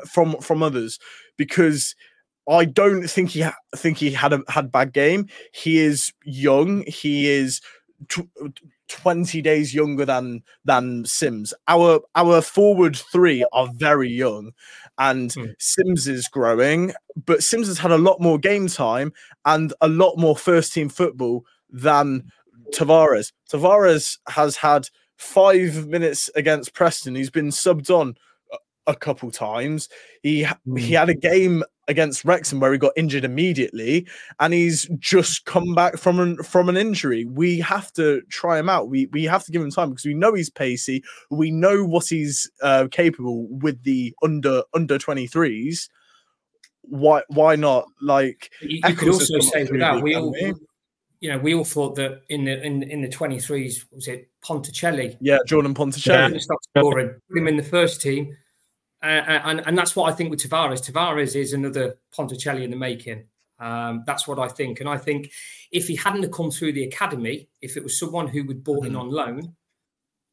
from 0.06 0.36
from 0.40 0.62
others 0.62 0.98
because 1.36 1.94
I 2.48 2.64
don't 2.64 3.08
think 3.08 3.30
he 3.30 3.40
ha- 3.42 3.56
think 3.74 3.98
he 3.98 4.10
had 4.12 4.32
a 4.32 4.42
had 4.48 4.70
bad 4.72 4.92
game. 4.92 5.28
He 5.52 5.78
is 5.78 6.12
young. 6.24 6.84
He 6.86 7.28
is 7.28 7.60
tw- 8.08 8.28
20 8.88 9.42
days 9.42 9.74
younger 9.74 10.04
than 10.04 10.42
than 10.64 11.04
Simms. 11.04 11.52
Our 11.66 12.00
our 12.14 12.40
forward 12.40 12.96
three 12.96 13.44
are 13.52 13.68
very 13.74 14.10
young 14.10 14.52
and 14.98 15.32
Hmm. 15.32 15.46
Simms 15.58 16.06
is 16.08 16.28
growing, 16.28 16.94
but 17.26 17.42
Simms 17.42 17.66
has 17.66 17.78
had 17.78 17.90
a 17.90 17.98
lot 17.98 18.20
more 18.20 18.38
game 18.38 18.68
time 18.68 19.12
and 19.44 19.72
a 19.80 19.88
lot 19.88 20.16
more 20.16 20.36
first 20.36 20.72
team 20.72 20.88
football 20.88 21.44
than 21.68 22.30
Tavares. 22.72 23.32
Tavares 23.50 24.18
has 24.28 24.56
had 24.56 24.88
5 25.16 25.86
minutes 25.88 26.30
against 26.36 26.74
Preston. 26.74 27.14
He's 27.14 27.30
been 27.30 27.48
subbed 27.48 27.90
on 27.90 28.16
a- 28.86 28.96
couple 28.96 29.30
times. 29.30 29.88
He 30.22 30.42
ha- 30.42 30.58
he 30.76 30.92
had 30.92 31.08
a 31.08 31.14
game 31.14 31.62
against 31.88 32.24
Wrexham 32.24 32.60
where 32.60 32.72
he 32.72 32.78
got 32.78 32.92
injured 32.96 33.24
immediately 33.24 34.06
and 34.40 34.52
he's 34.52 34.88
just 34.98 35.44
come 35.44 35.74
back 35.74 35.96
from 35.96 36.18
an 36.18 36.42
from 36.42 36.68
an 36.68 36.76
injury. 36.76 37.24
We 37.24 37.60
have 37.60 37.92
to 37.94 38.22
try 38.28 38.58
him 38.58 38.68
out. 38.68 38.88
We 38.88 39.06
we 39.06 39.24
have 39.24 39.44
to 39.44 39.52
give 39.52 39.62
him 39.62 39.70
time 39.70 39.90
because 39.90 40.04
we 40.04 40.14
know 40.14 40.34
he's 40.34 40.50
pacey. 40.50 41.04
We 41.30 41.50
know 41.50 41.84
what 41.84 42.06
he's 42.08 42.50
uh, 42.62 42.88
capable 42.90 43.46
with 43.48 43.82
the 43.84 44.14
under 44.22 44.62
under 44.74 44.98
23s. 44.98 45.88
Why 46.82 47.22
why 47.28 47.56
not 47.56 47.86
like 48.00 48.50
You, 48.60 48.80
you 48.86 48.94
could 48.94 49.08
also 49.08 49.40
say 49.40 49.64
that 49.64 50.02
we 50.02 50.14
all, 50.14 50.34
you 51.20 51.30
know, 51.30 51.38
we 51.38 51.54
all 51.54 51.64
thought 51.64 51.96
that 51.96 52.22
in 52.28 52.44
the 52.44 52.62
in 52.62 52.82
in 52.84 53.00
the 53.02 53.08
twenty 53.08 53.40
threes 53.40 53.86
was 53.90 54.06
it 54.06 54.28
Ponticelli 54.44 55.16
yeah, 55.20 55.38
Jordan 55.46 55.74
Ponticelli. 55.74 56.40
Scoring. 56.76 57.14
Put 57.28 57.38
him 57.38 57.48
in 57.48 57.56
the 57.56 57.62
first 57.62 58.00
team, 58.00 58.36
and 59.06 59.62
and 59.66 59.78
that's 59.78 59.94
what 59.96 60.12
I 60.12 60.14
think 60.14 60.30
with 60.30 60.40
Tavares. 60.40 60.82
Tavares 60.90 61.34
is 61.34 61.52
another 61.52 61.98
Ponticelli 62.14 62.64
in 62.64 62.70
the 62.70 62.76
making. 62.76 63.24
Um, 63.58 64.04
that's 64.06 64.28
what 64.28 64.38
I 64.38 64.48
think, 64.48 64.80
and 64.80 64.88
I 64.88 64.98
think 64.98 65.32
if 65.72 65.88
he 65.88 65.96
hadn't 65.96 66.30
come 66.30 66.50
through 66.50 66.72
the 66.72 66.84
academy, 66.84 67.48
if 67.62 67.76
it 67.76 67.82
was 67.82 67.98
someone 67.98 68.28
who 68.28 68.44
would 68.44 68.62
bought 68.62 68.84
in 68.86 68.94
on 68.94 69.10
loan, 69.10 69.56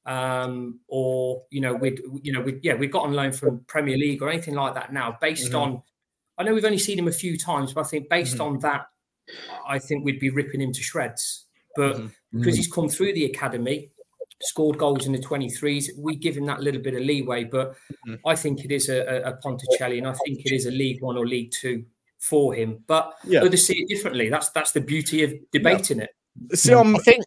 um, 0.06 0.82
or 0.88 1.44
you 1.50 1.62
know, 1.62 1.74
we'd 1.74 2.02
you 2.22 2.34
know, 2.34 2.42
we 2.42 2.60
yeah, 2.62 2.76
we 2.76 2.88
got 2.88 3.04
on 3.04 3.14
loan 3.14 3.32
from 3.32 3.64
Premier 3.68 3.98
League 3.98 4.22
or 4.22 4.30
anything 4.30 4.56
like 4.56 4.74
that. 4.76 4.92
Now, 4.92 5.18
based 5.22 5.52
Mhm. 5.52 5.62
on, 5.62 5.84
I 6.38 6.44
know 6.44 6.54
we've 6.54 6.66
only 6.66 6.80
seen 6.80 7.00
him 7.00 7.08
a 7.08 7.14
few 7.14 7.38
times, 7.38 7.74
but 7.74 7.82
I 7.86 7.88
think 7.88 8.10
based 8.10 8.40
on 8.42 8.60
that, 8.60 8.88
I 9.66 9.80
think 9.80 10.04
we'd 10.04 10.20
be 10.20 10.30
ripping 10.30 10.60
him 10.60 10.74
to 10.74 10.82
shreds. 10.82 11.46
But 11.78 11.96
Mhm. 11.96 12.12
because 12.34 12.58
he's 12.58 12.72
come 12.72 12.90
through 12.90 13.14
the 13.14 13.26
academy, 13.26 13.93
scored 14.42 14.78
goals 14.78 15.06
in 15.06 15.12
the 15.12 15.20
23s, 15.20 15.90
we 15.98 16.16
give 16.16 16.36
him 16.36 16.46
that 16.48 16.62
little 16.62 16.82
bit 16.82 16.94
of 16.96 17.02
leeway. 17.02 17.44
But 17.44 17.76
Mhm. 18.08 18.20
I 18.26 18.36
think 18.36 18.66
it 18.66 18.72
is 18.72 18.90
a, 18.90 19.00
a, 19.02 19.32
a 19.32 19.38
Ponticelli, 19.38 19.98
and 20.00 20.08
I 20.08 20.14
think 20.26 20.40
it 20.46 20.52
is 20.54 20.66
a 20.66 20.72
League 20.72 21.02
One 21.02 21.18
or 21.18 21.26
League 21.26 21.52
Two 21.52 21.86
for 22.20 22.54
him. 22.54 22.84
But 22.88 23.14
Yeah. 23.26 23.42
others 23.44 23.66
see 23.66 23.82
it 23.82 23.88
differently. 23.88 24.30
That's 24.30 24.50
that's 24.50 24.72
the 24.72 24.82
beauty 24.82 25.24
of 25.24 25.34
debating 25.52 26.00
it. 26.00 26.10
See, 26.54 26.74
I'm 26.74 26.96
I 26.96 27.00
think 27.00 27.24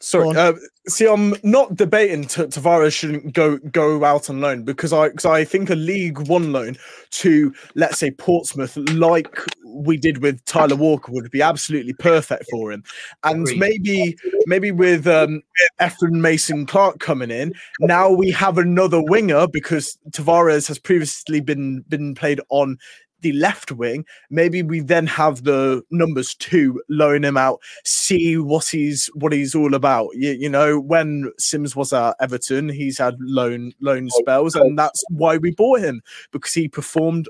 Sorry, 0.00 0.36
uh, 0.36 0.52
see, 0.86 1.08
I'm 1.08 1.34
not 1.42 1.74
debating 1.74 2.22
T- 2.22 2.44
Tavares 2.44 2.92
shouldn't 2.92 3.32
go 3.32 3.58
go 3.58 4.04
out 4.04 4.30
on 4.30 4.40
loan 4.40 4.62
because 4.62 4.92
I 4.92 5.08
because 5.08 5.24
I 5.24 5.44
think 5.44 5.70
a 5.70 5.74
League 5.74 6.20
One 6.28 6.52
loan 6.52 6.76
to 7.10 7.52
let's 7.74 7.98
say 7.98 8.12
Portsmouth, 8.12 8.76
like 8.76 9.36
we 9.64 9.96
did 9.96 10.22
with 10.22 10.44
Tyler 10.44 10.76
Walker, 10.76 11.10
would 11.10 11.28
be 11.32 11.42
absolutely 11.42 11.94
perfect 11.94 12.44
for 12.48 12.70
him. 12.70 12.84
And 13.24 13.42
Agreed. 13.42 13.58
maybe 13.58 14.16
maybe 14.46 14.70
with 14.70 15.08
um, 15.08 15.42
Ephron 15.80 16.22
Mason 16.22 16.64
Clark 16.64 17.00
coming 17.00 17.32
in, 17.32 17.52
now 17.80 18.08
we 18.08 18.30
have 18.30 18.56
another 18.56 19.02
winger 19.02 19.48
because 19.48 19.98
Tavares 20.10 20.68
has 20.68 20.78
previously 20.78 21.40
been 21.40 21.84
been 21.88 22.14
played 22.14 22.40
on 22.50 22.78
the 23.20 23.32
left 23.32 23.72
wing. 23.72 24.04
Maybe 24.30 24.62
we 24.62 24.80
then 24.80 25.06
have 25.06 25.44
the 25.44 25.82
numbers 25.90 26.34
two 26.34 26.82
loan 26.88 27.24
him 27.24 27.36
out 27.36 27.60
see 27.84 28.36
what 28.36 28.66
he's 28.66 29.06
what 29.14 29.32
he's 29.32 29.54
all 29.54 29.74
about. 29.74 30.10
You, 30.14 30.32
you 30.32 30.48
know, 30.48 30.78
when 30.78 31.32
Simms 31.38 31.74
was 31.74 31.92
at 31.92 32.16
Everton, 32.20 32.68
he's 32.68 32.98
had 32.98 33.16
loan 33.20 33.72
loan 33.80 34.08
oh, 34.12 34.20
spells, 34.20 34.54
and 34.54 34.78
that's 34.78 35.02
why 35.10 35.36
we 35.36 35.50
bought 35.50 35.80
him 35.80 36.02
because 36.32 36.54
he 36.54 36.68
performed 36.68 37.28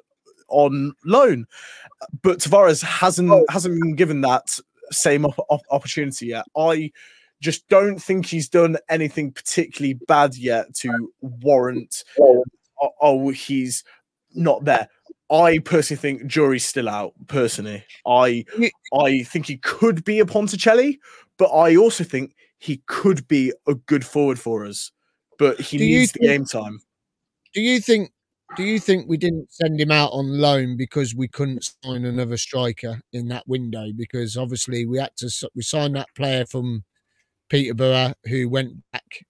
on 0.49 0.95
loan. 1.05 1.47
But 2.23 2.39
Tavares 2.39 2.83
hasn't 2.83 3.31
oh. 3.31 3.45
hasn't 3.51 3.81
been 3.81 3.95
given 3.95 4.21
that 4.23 4.59
same 4.91 5.25
op- 5.25 5.47
op- 5.49 5.63
opportunity 5.71 6.27
yet. 6.27 6.47
I 6.57 6.93
just 7.41 7.69
don't 7.69 7.99
think 7.99 8.27
he's 8.27 8.49
done 8.49 8.77
anything 8.89 9.33
particularly 9.33 9.95
bad 10.09 10.37
yet 10.37 10.75
to 10.77 11.13
warrant. 11.21 12.05
Oh, 12.21 12.45
oh 13.01 13.29
he's 13.31 13.85
not 14.35 14.65
there. 14.65 14.89
I 15.31 15.59
personally 15.59 16.01
think 16.01 16.27
jury's 16.27 16.65
still 16.65 16.89
out. 16.89 17.13
Personally, 17.27 17.85
I 18.07 18.45
I 18.95 19.23
think 19.25 19.47
he 19.47 19.59
could 19.59 20.05
be 20.05 20.21
a 20.21 20.25
Ponticelli, 20.25 20.99
but 21.37 21.51
I 21.55 21.77
also 21.77 22.03
think 22.05 22.35
he 22.59 22.79
could 22.87 23.27
be 23.29 23.53
a 23.67 23.75
good 23.75 24.05
forward 24.05 24.39
for 24.39 24.65
us. 24.65 24.91
But 25.39 25.61
he 25.61 25.79
Do 25.79 25.85
needs 25.85 26.13
the 26.13 26.19
think- 26.21 26.31
game 26.31 26.45
time. 26.47 26.81
do 27.55 27.61
you 27.61 27.81
think 27.81 28.11
do 28.57 28.63
you 28.65 28.81
think 28.81 29.07
we 29.09 29.19
didn't 29.19 29.53
send 29.53 29.79
him 29.79 29.91
out 29.91 30.11
on 30.13 30.39
loan 30.41 30.77
because 30.79 31.15
we 31.15 31.29
couldn't 31.29 31.71
sign 31.85 32.07
another 32.07 32.39
striker 32.39 32.99
in 33.13 33.29
that 33.29 33.47
window 33.47 33.93
because 33.95 34.37
obviously 34.39 34.87
we 34.87 34.99
had 34.99 35.15
to 35.19 35.31
we 35.55 35.63
signed 35.63 35.95
that 35.97 36.09
player 36.17 36.47
from 36.47 36.83
Peterborough 37.51 38.15
who 38.25 38.49
went 38.49 38.73
back 38.93 39.27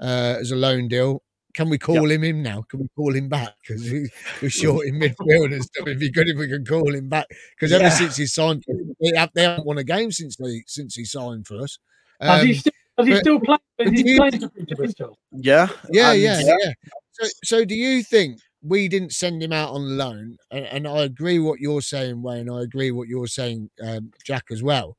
uh, 0.00 0.36
as 0.38 0.50
a 0.50 0.56
loan 0.56 0.86
deal 0.88 1.22
can 1.54 1.68
we 1.70 1.78
call 1.78 2.10
him 2.10 2.22
him 2.22 2.42
now 2.42 2.62
can 2.62 2.80
we 2.80 2.88
call 2.96 3.14
him 3.14 3.28
back 3.28 3.54
because 3.60 3.82
we, 3.90 4.08
we're 4.42 4.50
short 4.50 4.86
in 4.86 4.94
midfield 5.00 5.52
and 5.52 5.62
stuff 5.64 5.86
it'd 5.86 5.98
be 5.98 6.10
good 6.10 6.28
if 6.28 6.36
we 6.38 6.48
could 6.48 6.66
call 6.68 6.94
him 6.94 7.08
back 7.08 7.26
because 7.56 7.72
ever 7.72 7.84
Yeah. 7.84 7.90
since 7.90 8.16
he 8.16 8.26
signed 8.26 8.64
they, 9.00 9.16
have, 9.16 9.30
they 9.34 9.42
haven't 9.44 9.66
won 9.66 9.78
a 9.78 9.84
game 9.84 10.12
since 10.12 10.36
they 10.36 10.62
since 10.66 10.94
he 10.94 11.04
signed 11.04 11.46
for 11.46 11.56
us 11.60 11.78
Has 12.20 12.42
he 12.42 12.50
Um, 12.52 12.54
still, 12.58 12.72
has 12.98 13.06
he 13.06 13.16
still 13.16 13.40
played? 13.40 13.60
but 13.78 13.88
he 13.88 14.10
you 14.10 14.16
playing 14.18 14.30
think- 14.32 14.42
for 14.44 14.50
Peterborough 14.60 14.88
still? 14.88 15.18
Yeah, 15.32 15.68
Yeah, 15.90 16.12
and- 16.12 16.20
yeah, 16.22 16.40
yeah. 16.40 16.72
So, 17.12 17.28
so 17.44 17.64
do 17.64 17.74
you 17.74 18.02
think 18.02 18.38
we 18.62 18.88
didn't 18.88 19.12
send 19.12 19.42
him 19.42 19.52
out 19.52 19.70
on 19.70 19.96
loan? 19.96 20.36
And, 20.50 20.64
and 20.66 20.86
I 20.88 20.98
agree 21.02 21.38
what 21.38 21.58
you're 21.60 21.80
saying, 21.82 22.22
Wayne. 22.22 22.48
I 22.50 22.60
agree 22.62 22.90
what 22.92 23.08
you're 23.08 23.26
saying, 23.26 23.70
um, 23.82 24.12
Jack, 24.24 24.44
as 24.52 24.62
well. 24.62 24.96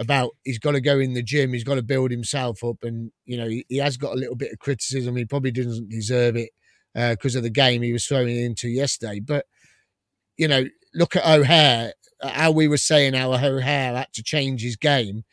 About 0.00 0.30
he's 0.44 0.58
got 0.58 0.72
to 0.72 0.80
go 0.80 0.98
in 0.98 1.12
the 1.12 1.22
gym, 1.22 1.52
he's 1.52 1.62
got 1.64 1.74
to 1.74 1.82
build 1.82 2.10
himself 2.10 2.64
up, 2.64 2.78
and 2.82 3.12
you 3.26 3.36
know 3.36 3.46
he, 3.46 3.64
he 3.68 3.76
has 3.76 3.96
got 3.98 4.14
a 4.14 4.18
little 4.18 4.34
bit 4.34 4.50
of 4.50 4.58
criticism. 4.58 5.14
He 5.14 5.26
probably 5.26 5.50
doesn't 5.52 5.90
deserve 5.90 6.36
it 6.36 6.50
because 6.94 7.36
of 7.36 7.42
the 7.42 7.50
game 7.50 7.82
he 7.82 7.92
was 7.92 8.06
thrown 8.06 8.28
into 8.28 8.68
yesterday. 8.68 9.20
But 9.20 9.44
you 10.38 10.48
know, 10.48 10.64
look 10.94 11.16
at 11.16 11.26
O'Hare. 11.26 11.92
uh, 12.22 12.28
How 12.30 12.50
we 12.50 12.66
were 12.66 12.78
saying 12.78 13.12
how 13.12 13.32
O'Hare 13.34 13.60
had 13.60 14.12
to 14.14 14.22
change 14.22 14.62
his 14.62 14.76
game 14.76 15.24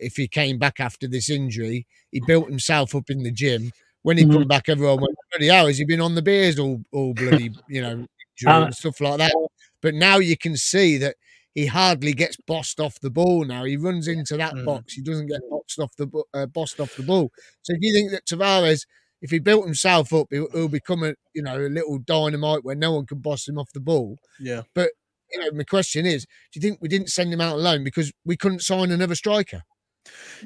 if 0.00 0.16
he 0.16 0.26
came 0.26 0.58
back 0.58 0.80
after 0.80 1.06
this 1.06 1.28
injury. 1.28 1.86
He 2.10 2.20
built 2.20 2.48
himself 2.48 2.94
up 2.94 3.10
in 3.10 3.22
the 3.24 3.30
gym. 3.30 3.72
When 4.02 4.16
he 4.18 4.24
come 4.24 4.48
back, 4.48 4.68
everyone 4.68 5.00
went, 5.02 5.16
bloody 5.30 5.48
hell, 5.48 5.66
has 5.66 5.78
he 5.78 5.84
been 5.84 6.00
on 6.00 6.14
the 6.14 6.22
beers 6.22 6.58
all, 6.58 6.82
all 6.92 7.14
bloody, 7.14 7.50
you 7.68 7.82
know, 7.82 8.06
Uh, 8.46 8.64
and 8.64 8.74
stuff 8.74 9.00
like 9.00 9.18
that? 9.18 9.32
But 9.80 9.94
now 9.94 10.18
you 10.18 10.36
can 10.36 10.56
see 10.56 10.98
that 10.98 11.14
he 11.54 11.66
hardly 11.66 12.12
gets 12.12 12.36
bossed 12.46 12.80
off 12.80 12.98
the 13.00 13.10
ball 13.10 13.44
now. 13.44 13.64
He 13.64 13.76
runs 13.76 14.08
into 14.08 14.36
that 14.36 14.54
Mm. 14.54 14.64
box. 14.64 14.94
He 14.94 15.02
doesn't 15.02 15.28
get 15.28 15.40
boxed 15.50 15.78
off 15.78 15.94
the 15.96 16.08
uh, 16.34 16.46
bossed 16.46 16.80
off 16.80 16.94
the 16.96 17.02
ball. 17.04 17.30
So 17.62 17.74
do 17.74 17.78
you 17.80 17.94
think 17.94 18.10
that 18.10 18.26
Tavares, 18.26 18.82
if 19.22 19.30
he 19.30 19.38
built 19.38 19.64
himself 19.64 20.12
up, 20.12 20.26
he'll, 20.30 20.50
he'll 20.52 20.68
become 20.68 21.02
a 21.04 21.14
you 21.34 21.42
know 21.42 21.56
a 21.56 21.68
little 21.68 21.98
dynamite 21.98 22.64
where 22.64 22.76
no 22.76 22.92
one 22.92 23.06
can 23.06 23.18
boss 23.18 23.48
him 23.48 23.58
off 23.58 23.70
the 23.72 23.80
ball. 23.80 24.16
Yeah. 24.40 24.62
But 24.74 24.90
you 25.32 25.40
know, 25.40 25.50
my 25.52 25.64
question 25.64 26.06
is, 26.06 26.24
do 26.24 26.58
you 26.58 26.60
think 26.60 26.80
we 26.80 26.88
didn't 26.88 27.08
send 27.08 27.32
him 27.32 27.40
out 27.40 27.56
alone 27.56 27.82
because 27.84 28.12
we 28.24 28.36
couldn't 28.36 28.60
sign 28.62 28.90
another 28.90 29.14
striker? 29.14 29.62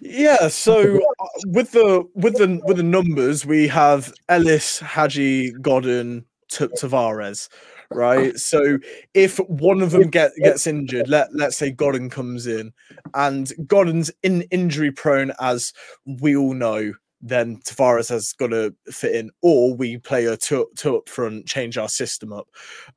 Yeah, 0.01 0.49
so 0.49 0.97
uh, 0.97 1.27
with 1.47 1.73
the 1.73 2.05
with 2.15 2.35
the 2.37 2.61
with 2.65 2.77
the 2.77 2.83
numbers, 2.85 3.45
we 3.45 3.67
have 3.69 4.13
Ellis, 4.29 4.79
Haji, 4.79 5.53
Godden, 5.61 6.27
T- 6.51 6.67
Tavares, 6.67 7.49
right? 7.91 8.37
So 8.37 8.79
if 9.15 9.39
one 9.49 9.83
of 9.83 9.91
them 9.91 10.09
get 10.11 10.33
gets 10.43 10.67
injured, 10.67 11.09
let 11.09 11.35
let's 11.35 11.57
say 11.57 11.71
Godden 11.71 12.11
comes 12.11 12.47
in, 12.47 12.73
and 13.15 13.53
Godden's 13.67 14.11
in 14.23 14.43
injury 14.51 14.91
prone, 14.91 15.33
as 15.41 15.73
we 16.07 16.37
all 16.37 16.55
know, 16.55 16.93
then 17.21 17.59
Tavares 17.59 18.09
has 18.11 18.33
got 18.33 18.49
to 18.49 18.75
fit 18.91 19.15
in, 19.15 19.31
or 19.43 19.75
we 19.75 19.99
play 19.99 20.27
a 20.27 20.37
two, 20.37 20.67
two 20.77 20.97
up 20.97 21.09
front, 21.09 21.47
change 21.47 21.79
our 21.79 21.89
system 21.89 22.33
up. 22.33 22.49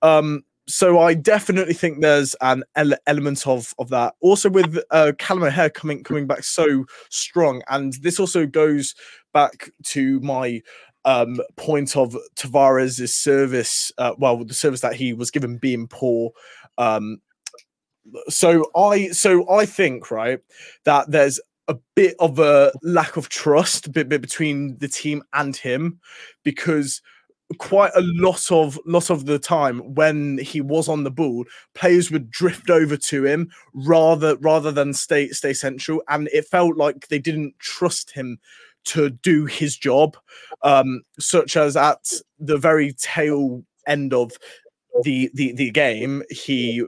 Um, 0.01 0.43
so 0.67 0.99
I 0.99 1.15
definitely 1.15 1.73
think 1.73 2.01
there's 2.01 2.35
an 2.41 2.63
ele- 2.75 2.97
element 3.07 3.47
of 3.47 3.73
of 3.79 3.89
that. 3.89 4.13
Also 4.21 4.49
with 4.49 4.77
uh, 4.91 5.13
Callum 5.17 5.43
O'Hare 5.43 5.69
coming 5.69 6.03
coming 6.03 6.27
back 6.27 6.43
so 6.43 6.85
strong, 7.09 7.61
and 7.69 7.93
this 8.01 8.19
also 8.19 8.45
goes 8.45 8.95
back 9.33 9.69
to 9.85 10.19
my 10.19 10.61
um 11.05 11.39
point 11.55 11.97
of 11.97 12.15
Tavares' 12.35 13.09
service. 13.09 13.91
Uh, 13.97 14.13
well, 14.17 14.43
the 14.43 14.53
service 14.53 14.81
that 14.81 14.95
he 14.95 15.13
was 15.13 15.31
given 15.31 15.57
being 15.57 15.87
poor. 15.87 16.31
Um, 16.77 17.21
so 18.29 18.69
I 18.75 19.09
so 19.09 19.49
I 19.49 19.65
think 19.65 20.11
right 20.11 20.39
that 20.85 21.11
there's 21.11 21.39
a 21.67 21.77
bit 21.95 22.15
of 22.19 22.39
a 22.39 22.71
lack 22.83 23.17
of 23.17 23.29
trust 23.29 23.91
bit, 23.91 24.09
bit 24.09 24.21
between 24.21 24.77
the 24.79 24.87
team 24.87 25.23
and 25.33 25.55
him 25.55 25.99
because 26.43 27.01
quite 27.57 27.91
a 27.95 28.01
lot 28.01 28.51
of 28.51 28.79
lot 28.85 29.09
of 29.09 29.25
the 29.25 29.37
time 29.37 29.79
when 29.95 30.37
he 30.37 30.61
was 30.61 30.87
on 30.87 31.03
the 31.03 31.11
ball 31.11 31.43
players 31.75 32.09
would 32.09 32.31
drift 32.31 32.69
over 32.69 32.95
to 32.95 33.25
him 33.25 33.49
rather 33.73 34.37
rather 34.37 34.71
than 34.71 34.93
stay 34.93 35.27
stay 35.29 35.53
central 35.53 36.01
and 36.07 36.29
it 36.33 36.45
felt 36.45 36.77
like 36.77 37.07
they 37.09 37.19
didn't 37.19 37.53
trust 37.59 38.11
him 38.11 38.39
to 38.85 39.09
do 39.09 39.45
his 39.45 39.77
job 39.77 40.17
um 40.63 41.01
such 41.19 41.55
as 41.57 41.75
at 41.75 42.11
the 42.39 42.57
very 42.57 42.93
tail 42.93 43.63
end 43.87 44.13
of 44.13 44.31
the 45.03 45.29
the, 45.33 45.53
the 45.53 45.71
game 45.71 46.23
he 46.29 46.83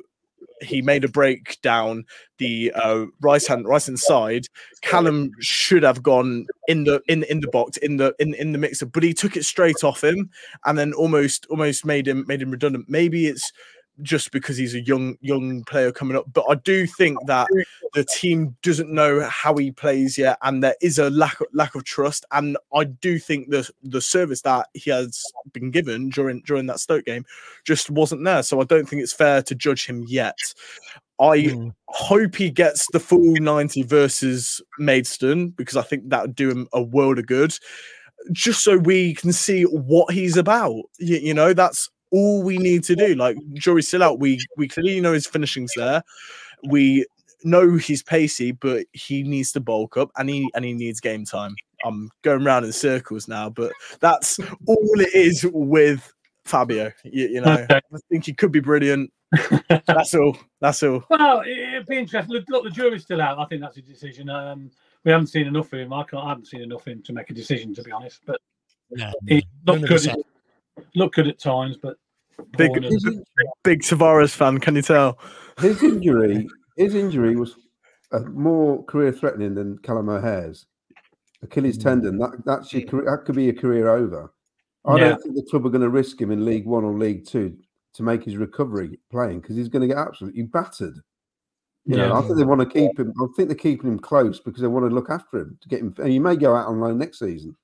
he 0.64 0.82
made 0.82 1.04
a 1.04 1.08
break 1.08 1.60
down 1.62 2.06
the 2.38 2.72
uh, 2.76 3.06
right 3.22 3.46
hand 3.46 3.68
right 3.68 3.86
hand 3.86 4.00
side. 4.00 4.48
Callum 4.82 5.32
should 5.40 5.84
have 5.84 6.02
gone 6.02 6.48
in 6.68 6.86
the 6.86 7.02
in 7.08 7.24
in 7.24 7.42
the 7.42 7.50
box 7.50 7.78
in 7.78 7.98
the 7.98 8.16
in 8.20 8.34
in 8.36 8.52
the 8.52 8.58
mixer, 8.58 8.86
but 8.86 9.04
he 9.04 9.14
took 9.14 9.38
it 9.38 9.46
straight 9.46 9.84
off 9.84 10.04
him 10.04 10.30
and 10.66 10.78
then 10.78 10.94
almost 10.94 11.46
almost 11.50 11.86
made 11.86 12.08
him 12.08 12.26
made 12.28 12.42
him 12.42 12.52
redundant. 12.52 12.86
Maybe 12.88 13.28
it's 13.28 13.52
just 14.02 14.32
because 14.32 14.58
he's 14.58 14.74
a 14.74 14.82
young 14.82 15.18
young 15.22 15.64
player 15.66 15.92
coming 15.92 16.18
up, 16.18 16.26
but 16.34 16.46
I 16.50 16.56
do 16.56 16.88
think 16.88 17.18
that 17.28 17.48
the 17.94 18.04
team 18.04 18.56
doesn't 18.64 18.90
know 18.90 19.22
how 19.30 19.56
he 19.56 19.72
plays 19.72 20.18
yet, 20.18 20.38
and 20.42 20.64
there 20.64 20.76
is 20.82 20.98
a 20.98 21.10
lack 21.12 21.40
of, 21.42 21.48
lack 21.54 21.76
of 21.76 21.84
trust. 21.84 22.26
And 22.32 22.58
I 22.74 22.86
do 22.86 23.20
think 23.20 23.50
the 23.50 23.70
the 23.84 24.02
service 24.02 24.42
that 24.42 24.68
he 24.74 24.90
has 24.90 25.24
been 25.52 25.70
given 25.72 26.10
during 26.10 26.42
during 26.42 26.66
that 26.68 26.80
Stoke 26.80 27.06
game 27.06 27.26
just 27.66 27.92
wasn't 27.92 28.24
there. 28.24 28.44
So 28.44 28.60
I 28.62 28.64
don't 28.64 28.90
think 28.90 29.02
it's 29.04 29.14
fair 29.14 29.42
to 29.44 29.56
judge 29.56 29.86
him 29.86 30.04
yet. 30.08 30.38
I 31.20 31.38
Mm. 31.38 31.74
hope 31.90 32.36
he 32.36 32.50
gets 32.50 32.88
the 32.92 33.00
full 33.00 33.36
90 33.36 33.84
versus 33.84 34.62
Maidstone 34.80 35.50
because 35.50 35.78
I 35.78 35.84
think 35.84 36.10
that 36.10 36.24
would 36.24 36.36
do 36.36 36.50
him 36.50 36.68
a 36.74 36.82
world 36.82 37.20
of 37.20 37.28
good. 37.28 37.54
Just 38.32 38.64
so 38.64 38.78
we 38.78 39.14
can 39.14 39.32
see 39.32 39.64
what 39.64 40.14
he's 40.14 40.38
about. 40.38 40.82
You, 40.98 41.18
you 41.18 41.34
know, 41.34 41.54
that's 41.54 41.90
all 42.14 42.44
we 42.44 42.58
need 42.58 42.84
to 42.86 42.96
do. 42.96 43.16
Like 43.16 43.36
jury's 43.56 43.88
still 43.88 44.04
out. 44.04 44.20
We 44.20 44.40
we 44.56 44.68
clearly 44.68 45.02
know 45.02 45.14
his 45.14 45.28
finishing's 45.28 45.74
there. 45.76 46.04
We 46.70 47.06
know 47.44 47.76
he's 47.76 48.02
pacey, 48.04 48.52
but 48.54 48.86
he 48.94 49.24
needs 49.24 49.52
to 49.54 49.60
bulk 49.60 49.98
up 49.98 50.12
and 50.18 50.30
he 50.30 50.50
and 50.56 50.64
he 50.64 50.74
needs 50.74 51.00
game 51.02 51.26
time. 51.26 51.56
I'm 51.84 52.10
going 52.22 52.46
round 52.46 52.66
in 52.66 52.72
circles 52.72 53.28
now, 53.28 53.50
but 53.50 53.74
that's 54.00 54.40
all 54.68 55.00
it 55.02 55.14
is 55.14 55.46
with 55.52 56.14
Fabio. 56.46 56.92
You, 57.04 57.28
you 57.28 57.42
know, 57.42 57.54
Okay. 57.54 57.82
I 57.94 57.98
think 58.10 58.26
he 58.26 58.34
could 58.34 58.52
be 58.54 58.62
brilliant. 58.62 59.12
That's 59.88 60.14
all. 60.14 60.38
That's 60.62 60.84
all. 60.84 61.04
Well, 61.10 61.42
it- 61.42 61.58
it'd 61.58 61.88
be 61.88 61.98
interesting. 61.98 62.32
Look, 62.34 62.46
look, 62.50 62.64
the 62.66 62.70
jury's 62.70 63.02
still 63.02 63.20
out. 63.22 63.40
I 63.40 63.46
think 63.46 63.62
that's 63.62 63.78
a 63.78 63.82
decision. 63.82 64.30
Um, 64.30 64.70
we 65.04 65.12
haven't 65.12 65.28
seen 65.28 65.48
enough 65.48 65.74
of 65.74 65.80
him. 65.80 65.92
I, 65.92 66.04
can't, 66.04 66.24
I 66.24 66.30
haven't 66.30 66.46
seen 66.46 66.62
enough 66.62 66.82
of 66.82 66.94
him 66.94 67.02
to 67.02 67.14
make 67.14 67.32
a 67.32 67.34
decision, 67.34 67.74
to 67.76 67.82
be 67.84 67.92
honest. 67.92 68.22
But 68.28 68.40
No, 68.92 69.12
he 69.28 69.44
looked 69.66 69.88
good. 69.88 70.06
have. 70.06 70.18
Looked 70.96 71.16
good 71.16 71.28
at 71.28 71.40
times, 71.40 71.78
but 71.82 71.98
Big- 72.58 72.72
poor 72.74 72.78
in 72.84 73.24
Big 73.64 73.82
Tavares 73.82 74.34
fan, 74.36 74.60
can 74.60 74.76
you 74.76 74.82
tell? 74.82 75.18
his 75.60 75.82
injury, 75.84 76.48
his 76.78 76.96
injury 76.96 77.36
was 77.36 77.56
uh, 78.12 78.20
more 78.32 78.84
career 78.86 79.12
threatening 79.12 79.54
than 79.56 79.78
Callum 79.80 80.10
O'Hare's. 80.10 80.66
Achilles 81.44 81.78
tendon. 81.78 82.18
That 82.20 82.44
that's 82.46 82.72
your 82.74 82.84
career, 82.84 83.06
that 83.06 83.26
could 83.26 83.36
be 83.36 83.44
your 83.46 83.54
career 83.56 83.90
over. 83.90 84.32
I 84.86 84.98
Yeah. 84.98 85.10
don't 85.10 85.22
think 85.24 85.36
the 85.36 85.44
club 85.44 85.66
are 85.66 85.70
going 85.70 85.82
to 85.82 85.90
risk 85.90 86.20
him 86.22 86.32
in 86.32 86.46
League 86.46 86.66
One 86.66 86.84
or 86.84 86.98
League 86.98 87.26
Two 87.26 87.58
to 87.96 88.04
make 88.04 88.24
his 88.24 88.38
recovery 88.38 89.00
playing 89.12 89.42
because 89.42 89.56
he's 89.56 89.70
going 89.70 89.82
to 89.82 89.88
get 89.94 89.98
absolutely 89.98 90.44
battered. 90.44 90.96
You 91.86 91.98
know, 91.98 92.08
Yeah. 92.08 92.14
I 92.18 92.22
think 92.22 92.38
they 92.38 92.44
want 92.46 92.62
to 92.62 92.66
keep 92.66 92.98
him. 92.98 93.14
I 93.22 93.26
think 93.36 93.50
they're 93.50 93.56
keeping 93.58 93.90
him 93.92 94.00
close 94.00 94.40
because 94.40 94.62
they 94.62 94.68
want 94.68 94.90
to 94.90 94.96
look 94.96 95.10
after 95.10 95.40
him 95.40 95.58
to 95.62 95.68
get 95.70 95.82
him. 95.82 95.94
And 95.98 96.08
he 96.10 96.18
may 96.20 96.36
go 96.36 96.56
out 96.56 96.68
on 96.68 96.80
loan 96.80 96.98
next 96.98 97.20
season, 97.20 97.56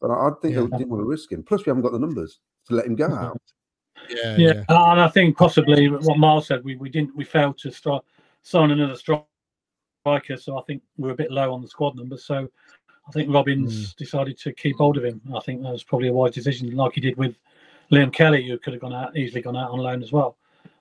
but 0.00 0.10
I, 0.10 0.28
I 0.28 0.30
think 0.40 0.54
Yeah. 0.54 0.62
they 0.62 0.78
didn't 0.78 0.88
want 0.90 1.02
to 1.02 1.06
risk 1.06 1.30
him. 1.30 1.42
Plus, 1.42 1.64
we 1.64 1.70
haven't 1.70 1.82
got 1.82 1.92
the 1.92 1.98
numbers 1.98 2.40
to 2.68 2.74
let 2.74 2.86
him 2.86 2.96
go 2.96 3.06
out. 3.12 3.40
Yeah, 4.08 4.36
Yeah, 4.36 4.52
yeah. 4.54 4.64
And 4.68 5.00
I 5.00 5.08
think 5.08 5.36
possibly 5.36 5.88
what 5.88 6.18
Miles 6.18 6.46
said, 6.46 6.64
we, 6.64 6.76
we 6.76 6.88
didn't 6.88 7.14
we 7.16 7.24
failed 7.24 7.58
to 7.58 7.70
start 7.70 8.04
sign 8.42 8.70
another 8.70 8.96
striker, 8.96 10.36
so 10.36 10.58
I 10.58 10.62
think 10.62 10.82
we're 10.96 11.10
a 11.10 11.16
bit 11.16 11.30
low 11.30 11.52
on 11.52 11.62
the 11.62 11.68
squad 11.68 11.96
numbers. 11.96 12.24
So 12.24 12.48
I 13.08 13.12
think 13.12 13.32
Robins 13.32 13.94
decided 13.94 14.38
to 14.38 14.52
keep 14.52 14.76
hold 14.76 14.96
of 14.96 15.04
him. 15.04 15.20
I 15.34 15.40
think 15.40 15.62
that 15.62 15.72
was 15.72 15.84
probably 15.84 16.08
a 16.08 16.12
wise 16.12 16.34
decision, 16.34 16.74
like 16.74 16.94
he 16.94 17.00
did 17.00 17.16
with 17.16 17.36
Liam 17.90 18.12
Kelly, 18.12 18.46
who 18.46 18.58
could 18.58 18.72
have 18.72 18.82
gone 18.82 18.94
out 18.94 19.16
easily 19.16 19.42
gone 19.42 19.56
out 19.56 19.70
on 19.70 19.80
loan 19.80 20.02
as 20.02 20.12
well. 20.12 20.36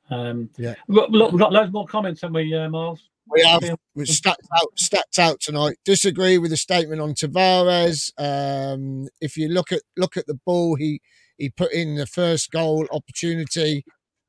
Um, 0.10 0.50
Yeah. 0.58 0.76
Look, 0.88 1.10
look, 1.12 1.32
we've 1.32 1.40
got 1.40 1.54
loads 1.54 1.72
more 1.72 1.88
comments, 1.88 2.22
haven't 2.22 2.36
we, 2.36 2.54
uh, 2.56 2.70
Miles? 2.70 3.10
We 3.32 3.44
have 3.44 3.62
we're 3.94 4.06
stacked 4.06 4.48
out, 4.58 4.68
stacked 4.76 5.20
out 5.20 5.40
tonight. 5.40 5.78
Disagree 5.86 6.40
with 6.40 6.50
the 6.50 6.58
statement 6.58 7.00
on 7.00 7.14
Tavares. 7.14 8.12
Um, 8.18 9.08
if 9.22 9.38
you 9.38 9.50
look 9.50 9.72
at 9.72 9.82
look 9.98 10.18
at 10.18 10.26
the 10.26 10.40
ball, 10.46 10.76
he 10.76 11.00
he 11.40 11.50
put 11.50 11.72
in 11.72 11.96
the 11.96 12.06
first 12.06 12.52
goal 12.52 12.86
opportunity 12.92 13.84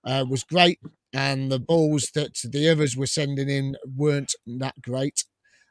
uh, 0.05 0.25
was 0.29 0.45
great, 0.45 0.79
and 1.13 1.51
the 1.53 1.59
balls 1.59 2.11
that 2.15 2.39
the 2.45 2.69
others 2.71 2.97
were 2.97 3.07
sending 3.07 3.49
in 3.51 3.77
weren't 3.97 4.35
that 4.47 4.81
great. 4.81 5.25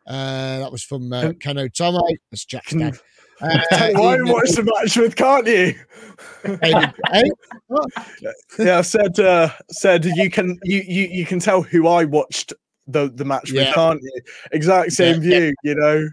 Uh, 0.08 0.60
that 0.60 0.72
was 0.72 0.84
from 0.84 1.12
uh, 1.14 1.34
Kano 1.42 1.68
Tomo. 1.68 2.02
That's 2.32 2.46
Jack's 2.46 2.74
dad. 2.74 2.98
Uh, 3.42 3.62
Why 3.94 4.18
watch 4.24 4.50
the 4.52 4.64
match 4.64 4.98
with, 4.98 5.16
can't 5.16 5.48
you? 5.48 5.74
Yeah, 8.60 8.80
I 8.80 8.82
said 8.82 9.18
uh, 9.18 9.50
said 9.72 10.04
you 10.04 10.30
can 10.30 10.60
you, 10.64 10.84
you 10.86 11.08
you 11.08 11.26
can 11.26 11.40
tell 11.40 11.62
who 11.62 11.88
I 11.88 12.04
watched 12.04 12.52
the 12.86 13.10
the 13.10 13.24
match 13.24 13.54
with, 13.54 13.74
can't 13.74 14.02
you? 14.04 14.22
Exact 14.52 14.92
same 14.92 15.22
Yeah, 15.22 15.30
yeah. 15.30 15.40
view, 15.40 15.54
you 15.64 15.76
know. 15.76 16.10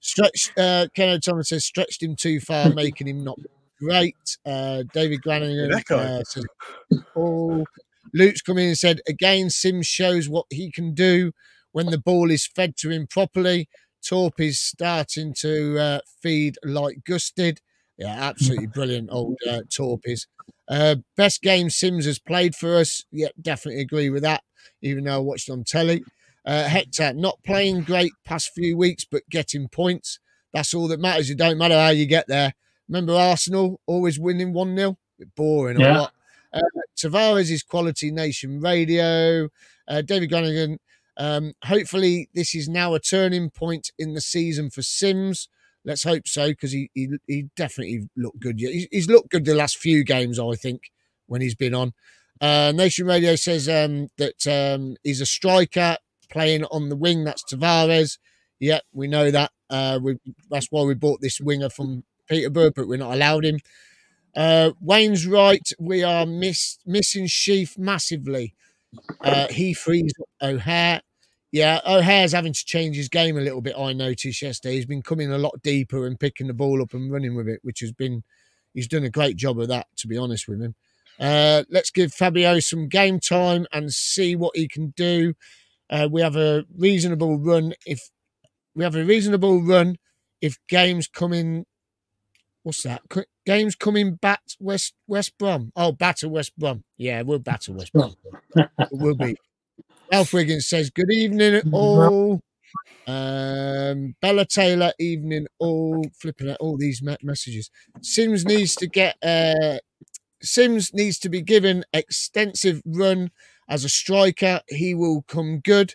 stretched 0.00 0.58
uh 0.58 0.88
Ken 0.92 1.20
Thomas 1.20 1.50
says 1.50 1.64
stretched 1.64 2.02
him 2.02 2.16
too 2.16 2.40
far, 2.40 2.70
making 2.70 3.06
him 3.06 3.22
not 3.22 3.38
great. 3.78 4.16
Uh 4.44 4.82
David 4.92 5.20
Echo. 5.26 5.98
uh, 5.98 6.24
says 6.24 6.44
Paul 7.14 7.64
Luke's 8.14 8.42
come 8.42 8.58
in 8.58 8.68
and 8.68 8.78
said 8.78 9.00
again 9.08 9.50
Simms 9.50 9.86
shows 9.86 10.28
what 10.28 10.46
he 10.50 10.70
can 10.70 10.94
do 10.94 11.32
when 11.72 11.86
the 11.86 11.98
ball 11.98 12.30
is 12.30 12.46
fed 12.46 12.76
to 12.78 12.90
him 12.90 13.06
properly. 13.06 13.68
Torp 14.04 14.40
is 14.40 14.58
starting 14.60 15.34
to 15.40 15.78
uh, 15.78 16.00
feed 16.22 16.56
like 16.64 17.04
gusted. 17.04 17.60
Yeah, 17.98 18.16
absolutely 18.18 18.66
brilliant 18.74 19.10
old 19.12 19.36
uh, 19.48 19.62
Torp 19.70 20.02
is. 20.04 20.26
Uh, 20.68 20.96
best 21.16 21.42
game 21.42 21.68
Simms 21.70 22.04
has 22.06 22.18
played 22.18 22.54
for 22.54 22.76
us. 22.76 23.04
Yeah, 23.10 23.28
definitely 23.40 23.80
agree 23.82 24.10
with 24.10 24.22
that, 24.22 24.42
even 24.82 25.04
though 25.04 25.14
I 25.16 25.18
watched 25.18 25.50
on 25.50 25.64
telly. 25.64 26.04
Uh, 26.44 26.64
Hector, 26.64 27.12
not 27.12 27.38
playing 27.44 27.82
great 27.82 28.12
past 28.24 28.52
few 28.54 28.76
weeks, 28.76 29.04
but 29.04 29.22
getting 29.30 29.68
points. 29.68 30.18
That's 30.52 30.72
all 30.72 30.88
that 30.88 31.00
matters. 31.00 31.28
It 31.28 31.36
don't 31.38 31.58
matter 31.58 31.74
how 31.78 31.90
you 31.90 32.06
get 32.06 32.26
there. 32.28 32.54
Remember 32.88 33.14
Arsenal 33.14 33.80
always 33.86 34.18
winning 34.18 34.52
1 34.52 34.76
0? 34.76 34.98
Bit 35.18 35.34
boring 35.34 35.78
or 35.78 35.80
Yeah. 35.80 35.98
what? 36.00 36.12
Uh, 36.52 36.60
Tavares 36.96 37.50
is 37.50 37.62
quality 37.62 38.10
nation 38.10 38.60
radio. 38.60 39.48
Uh, 39.86 40.02
David 40.02 40.30
Granigan, 40.30 40.78
um, 41.16 41.52
hopefully 41.64 42.28
this 42.34 42.54
is 42.54 42.68
now 42.68 42.94
a 42.94 43.00
turning 43.00 43.50
point 43.50 43.90
in 43.98 44.14
the 44.14 44.20
season 44.20 44.70
for 44.70 44.82
Simms. 44.82 45.48
Let's 45.84 46.02
hope 46.04 46.26
so 46.26 46.48
because 46.48 46.72
he, 46.72 46.90
he 46.94 47.08
he 47.26 47.46
definitely 47.56 48.08
looked 48.16 48.40
good. 48.40 48.60
Yeah, 48.60 48.70
He's, 48.70 48.88
he's 48.90 49.08
looked 49.08 49.30
good 49.30 49.44
the 49.44 49.54
last 49.54 49.78
few 49.78 50.04
games, 50.04 50.38
I 50.38 50.54
think, 50.54 50.90
when 51.26 51.40
he's 51.40 51.54
been 51.54 51.74
on. 51.74 51.92
Uh, 52.40 52.72
Nation 52.74 53.06
Radio 53.06 53.36
says 53.36 53.68
um, 53.68 54.08
that 54.16 54.46
um, 54.46 54.96
he's 55.02 55.20
a 55.20 55.26
striker 55.26 55.96
playing 56.30 56.64
on 56.64 56.88
the 56.88 56.96
wing. 56.96 57.24
That's 57.24 57.42
Tavares. 57.44 58.18
Yeah, 58.60 58.80
we 58.92 59.06
know 59.08 59.30
that. 59.30 59.50
Uh, 59.70 59.98
we, 60.02 60.18
that's 60.50 60.68
why 60.70 60.82
we 60.82 60.94
bought 60.94 61.20
this 61.20 61.40
winger 61.40 61.68
from 61.70 62.04
Peterborough, 62.28 62.72
but 62.74 62.88
we're 62.88 62.98
not 62.98 63.14
allowed 63.14 63.44
him. 63.44 63.58
Uh, 64.36 64.70
Wayne's 64.80 65.26
right. 65.26 65.68
We 65.78 66.02
are 66.02 66.26
miss, 66.26 66.78
missing 66.86 67.26
Sheaf 67.26 67.76
massively. 67.78 68.54
Uh, 69.20 69.48
he 69.48 69.74
frees 69.74 70.12
O'Hare. 70.42 71.02
Yeah, 71.50 71.80
O'Hare's 71.86 72.32
having 72.32 72.52
to 72.52 72.64
change 72.64 72.96
his 72.96 73.08
game 73.08 73.38
a 73.38 73.40
little 73.40 73.62
bit. 73.62 73.74
I 73.76 73.92
noticed 73.92 74.42
yesterday. 74.42 74.76
He's 74.76 74.86
been 74.86 75.02
coming 75.02 75.32
a 75.32 75.38
lot 75.38 75.62
deeper 75.62 76.06
and 76.06 76.20
picking 76.20 76.46
the 76.46 76.54
ball 76.54 76.82
up 76.82 76.92
and 76.92 77.10
running 77.10 77.34
with 77.34 77.48
it, 77.48 77.60
which 77.62 77.80
has 77.80 77.92
been 77.92 78.22
he's 78.74 78.88
done 78.88 79.04
a 79.04 79.10
great 79.10 79.36
job 79.36 79.58
of 79.58 79.68
that. 79.68 79.86
To 79.96 80.08
be 80.08 80.18
honest 80.18 80.46
with 80.46 80.60
him, 80.60 80.74
uh, 81.18 81.64
let's 81.70 81.90
give 81.90 82.12
Fabio 82.12 82.60
some 82.60 82.88
game 82.88 83.18
time 83.18 83.66
and 83.72 83.92
see 83.92 84.36
what 84.36 84.56
he 84.56 84.68
can 84.68 84.92
do. 84.96 85.34
Uh, 85.90 86.08
we 86.10 86.20
have 86.20 86.36
a 86.36 86.66
reasonable 86.76 87.38
run 87.38 87.72
if 87.86 88.10
we 88.74 88.84
have 88.84 88.94
a 88.94 89.04
reasonable 89.04 89.62
run 89.62 89.96
if 90.40 90.58
games 90.68 91.08
coming. 91.08 91.64
What's 92.68 92.82
that? 92.82 93.00
Games 93.46 93.74
coming 93.74 94.16
back 94.16 94.42
West 94.60 94.92
West 95.06 95.38
Brom. 95.38 95.72
Oh, 95.74 95.90
batter 95.90 96.28
West 96.28 96.52
Brom. 96.58 96.84
Yeah, 96.98 97.22
we'll 97.22 97.38
batter 97.38 97.72
West 97.72 97.94
Brom. 97.94 98.14
we'll 98.92 99.14
be. 99.14 99.38
Alf 100.12 100.34
Wiggins 100.34 100.68
says, 100.68 100.90
Good 100.90 101.10
evening, 101.10 101.62
all. 101.72 102.42
Um, 103.06 104.16
Bella 104.20 104.44
Taylor, 104.44 104.92
evening, 104.98 105.46
all. 105.58 106.04
Flipping 106.20 106.50
at 106.50 106.58
all 106.60 106.76
these 106.76 107.00
messages. 107.22 107.70
Simms 108.02 108.44
needs 108.44 108.74
to 108.74 108.86
get. 108.86 109.16
Uh, 109.22 109.78
Simms 110.42 110.92
needs 110.92 111.18
to 111.20 111.30
be 111.30 111.40
given 111.40 111.86
extensive 111.94 112.82
run 112.84 113.30
as 113.66 113.82
a 113.82 113.88
striker. 113.88 114.60
He 114.68 114.92
will 114.92 115.24
come 115.26 115.60
good. 115.60 115.94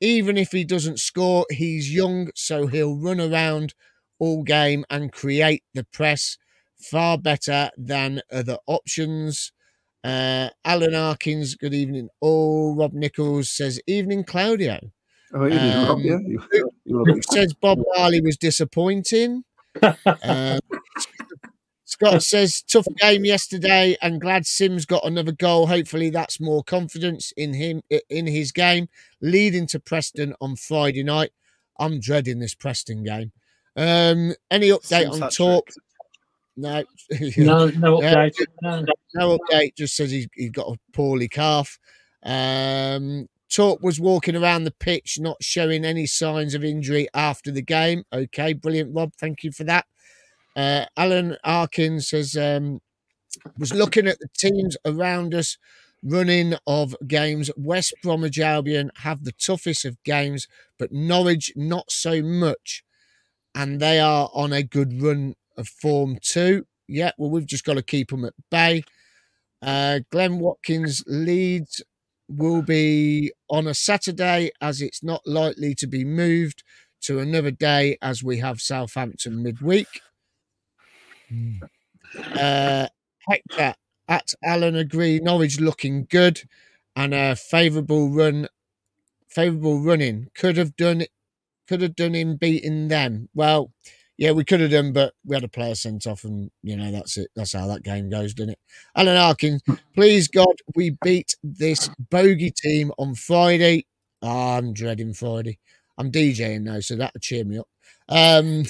Even 0.00 0.38
if 0.38 0.52
he 0.52 0.64
doesn't 0.64 0.98
score, 0.98 1.44
he's 1.50 1.94
young, 1.94 2.30
so 2.34 2.68
he'll 2.68 2.96
run 2.96 3.20
around 3.20 3.74
all 4.18 4.42
game 4.42 4.84
and 4.90 5.12
create 5.12 5.62
the 5.74 5.84
press 5.84 6.38
far 6.78 7.18
better 7.18 7.70
than 7.76 8.20
other 8.32 8.58
options. 8.66 9.52
Uh, 10.04 10.50
Alan 10.64 10.92
Arkins, 10.92 11.58
good 11.58 11.74
evening. 11.74 12.08
All 12.20 12.76
Rob 12.76 12.92
Nichols 12.92 13.50
says, 13.50 13.80
Evening, 13.86 14.24
Claudio. 14.24 14.78
Oh, 15.34 15.46
evening, 15.46 15.74
Rob. 15.86 15.90
Um, 15.90 16.00
Yeah, 16.00 16.18
you, 16.24 16.40
you 16.84 16.98
wanna- 16.98 17.22
says 17.30 17.52
Bob 17.54 17.80
Marley 17.96 18.20
was 18.20 18.36
disappointing. 18.36 19.42
Um, 20.22 20.60
Scott 21.88 22.22
says 22.22 22.62
tough 22.62 22.86
game 23.00 23.24
yesterday, 23.24 23.96
and 24.02 24.20
glad 24.20 24.44
Simms 24.44 24.86
got 24.86 25.04
another 25.06 25.32
goal. 25.32 25.66
Hopefully, 25.68 26.10
that's 26.10 26.40
more 26.40 26.62
confidence 26.64 27.32
in 27.36 27.54
him 27.54 27.80
in 28.10 28.26
his 28.26 28.50
game, 28.52 28.88
leading 29.20 29.66
to 29.68 29.78
Preston 29.80 30.34
on 30.40 30.56
Friday 30.56 31.04
night. 31.04 31.30
I'm 31.78 32.00
dreading 32.00 32.40
this 32.40 32.54
Preston 32.54 33.04
game. 33.04 33.32
Um, 33.76 34.34
any 34.50 34.68
update 34.70 34.84
Simms 35.02 35.14
on 35.16 35.20
hat 35.22 35.32
Torp? 35.32 35.66
trick. 35.66 35.76
No, 36.56 36.84
No, 37.36 37.66
no 37.66 38.02
Yeah. 38.02 38.14
update. 38.30 38.46
No. 38.62 38.84
no 39.14 39.38
update. 39.38 39.76
Just 39.76 39.96
says 39.96 40.10
he's, 40.10 40.26
he's 40.34 40.50
got 40.50 40.68
a 40.74 40.78
poorly 40.92 41.28
calf. 41.28 41.78
Um, 42.22 43.28
Torp 43.48 43.82
was 43.82 44.00
walking 44.00 44.34
around 44.34 44.64
the 44.64 44.70
pitch, 44.72 45.18
not 45.20 45.36
showing 45.42 45.84
any 45.84 46.06
signs 46.06 46.54
of 46.54 46.64
injury 46.64 47.08
after 47.14 47.50
the 47.50 47.62
game. 47.62 48.04
Okay, 48.12 48.52
brilliant, 48.54 48.94
Rob. 48.94 49.12
Thank 49.20 49.44
you 49.44 49.52
for 49.52 49.64
that. 49.64 49.86
Uh, 50.56 50.86
Alan 50.96 51.36
Arkin 51.44 52.00
says 52.00 52.36
um, 52.36 52.80
was 53.58 53.72
looking 53.74 54.06
at 54.08 54.18
the 54.18 54.28
teams 54.36 54.76
around 54.86 55.34
us 55.34 55.58
running 56.02 56.54
of 56.66 56.96
games. 57.06 57.50
West 57.56 57.94
Bromwich 58.02 58.38
Albion 58.38 58.90
have 58.96 59.24
the 59.24 59.32
toughest 59.32 59.84
of 59.84 60.02
games, 60.02 60.48
but 60.78 60.92
Norwich 60.92 61.52
not 61.54 61.90
so 61.90 62.22
much, 62.22 62.82
and 63.56 63.80
they 63.80 63.98
are 63.98 64.30
on 64.34 64.52
a 64.52 64.62
good 64.62 65.02
run 65.02 65.34
of 65.56 65.66
form 65.66 66.18
too. 66.22 66.66
Yeah, 66.86 67.12
well, 67.18 67.30
we've 67.30 67.46
just 67.46 67.64
got 67.64 67.74
to 67.74 67.82
keep 67.82 68.10
them 68.10 68.24
at 68.24 68.34
bay. 68.50 68.84
Uh, 69.62 70.00
Glenn 70.10 70.38
Watkins 70.38 71.02
Leeds 71.06 71.82
will 72.28 72.62
be 72.62 73.32
on 73.48 73.66
a 73.66 73.74
Saturday 73.74 74.50
as 74.60 74.82
it's 74.82 75.02
not 75.02 75.26
likely 75.26 75.74
to 75.76 75.86
be 75.86 76.04
moved 76.04 76.62
to 77.02 77.18
another 77.18 77.50
day 77.50 77.96
as 78.02 78.22
we 78.22 78.38
have 78.38 78.60
Southampton 78.60 79.42
midweek. 79.42 79.88
Uh, 82.38 82.86
Hector 83.28 83.74
at 84.08 84.34
Alan 84.44 84.76
agree 84.76 85.18
Norwich 85.18 85.60
looking 85.60 86.06
good 86.10 86.42
and 86.94 87.14
a 87.14 87.34
favourable 87.36 88.10
run, 88.10 88.48
favourable 89.28 89.80
running 89.80 90.28
could 90.34 90.56
have 90.56 90.76
done 90.76 91.04
could 91.66 91.82
have 91.82 91.96
done 91.96 92.14
in 92.14 92.36
beating 92.36 92.88
them. 92.88 93.28
Well, 93.34 93.72
yeah, 94.18 94.32
we 94.32 94.44
could 94.44 94.60
have 94.60 94.70
done, 94.70 94.92
but 94.92 95.12
we 95.24 95.36
had 95.36 95.44
a 95.44 95.48
player 95.48 95.74
sent 95.74 96.06
off, 96.06 96.24
and 96.24 96.50
you 96.62 96.76
know 96.76 96.90
that's 96.90 97.16
it. 97.18 97.28
That's 97.36 97.52
how 97.52 97.66
that 97.68 97.82
game 97.82 98.08
goes, 98.08 98.34
didn't 98.34 98.52
it? 98.52 98.58
Alan 98.96 99.16
Arkin, 99.16 99.60
please 99.94 100.28
God, 100.28 100.54
we 100.74 100.96
beat 101.02 101.36
this 101.42 101.90
bogey 102.10 102.50
team 102.50 102.92
on 102.98 103.14
Friday. 103.14 103.84
Ah, 104.22 104.56
I'm 104.56 104.72
dreading 104.72 105.12
Friday. 105.12 105.58
I'm 105.98 106.10
DJing 106.10 106.62
now, 106.62 106.80
so 106.80 106.96
that'll 106.96 107.20
cheer 107.20 107.44
me 107.44 107.58
up. 107.58 107.68
Um, 108.08 108.64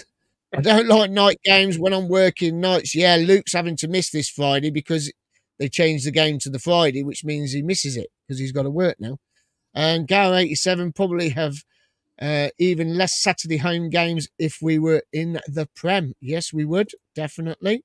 I 0.56 0.60
don't 0.60 0.88
like 0.88 1.10
night 1.10 1.38
games 1.44 1.78
when 1.78 1.92
I'm 1.92 2.08
working 2.08 2.60
nights. 2.60 2.94
Yeah, 2.94 3.16
Luke's 3.16 3.52
having 3.52 3.76
to 3.78 3.88
miss 3.88 4.10
this 4.10 4.28
Friday 4.28 4.70
because 4.70 5.12
they 5.58 5.68
changed 5.68 6.06
the 6.06 6.10
game 6.12 6.38
to 6.40 6.50
the 6.50 6.58
Friday, 6.58 7.02
which 7.02 7.24
means 7.24 7.52
he 7.52 7.62
misses 7.62 7.96
it 7.96 8.08
because 8.26 8.38
he's 8.38 8.52
got 8.52 8.62
to 8.62 8.70
work 8.70 8.96
now. 9.00 9.18
And 9.74 10.08
Gar 10.08 10.34
87 10.34 10.92
probably 10.92 11.30
have 11.30 11.56
uh, 12.20 12.48
even 12.58 12.96
less 12.96 13.20
Saturday 13.20 13.58
home 13.58 13.90
games 13.90 14.28
if 14.38 14.58
we 14.62 14.78
were 14.78 15.02
in 15.12 15.40
the 15.46 15.68
Prem. 15.74 16.14
Yes, 16.20 16.52
we 16.52 16.64
would, 16.64 16.90
definitely. 17.14 17.84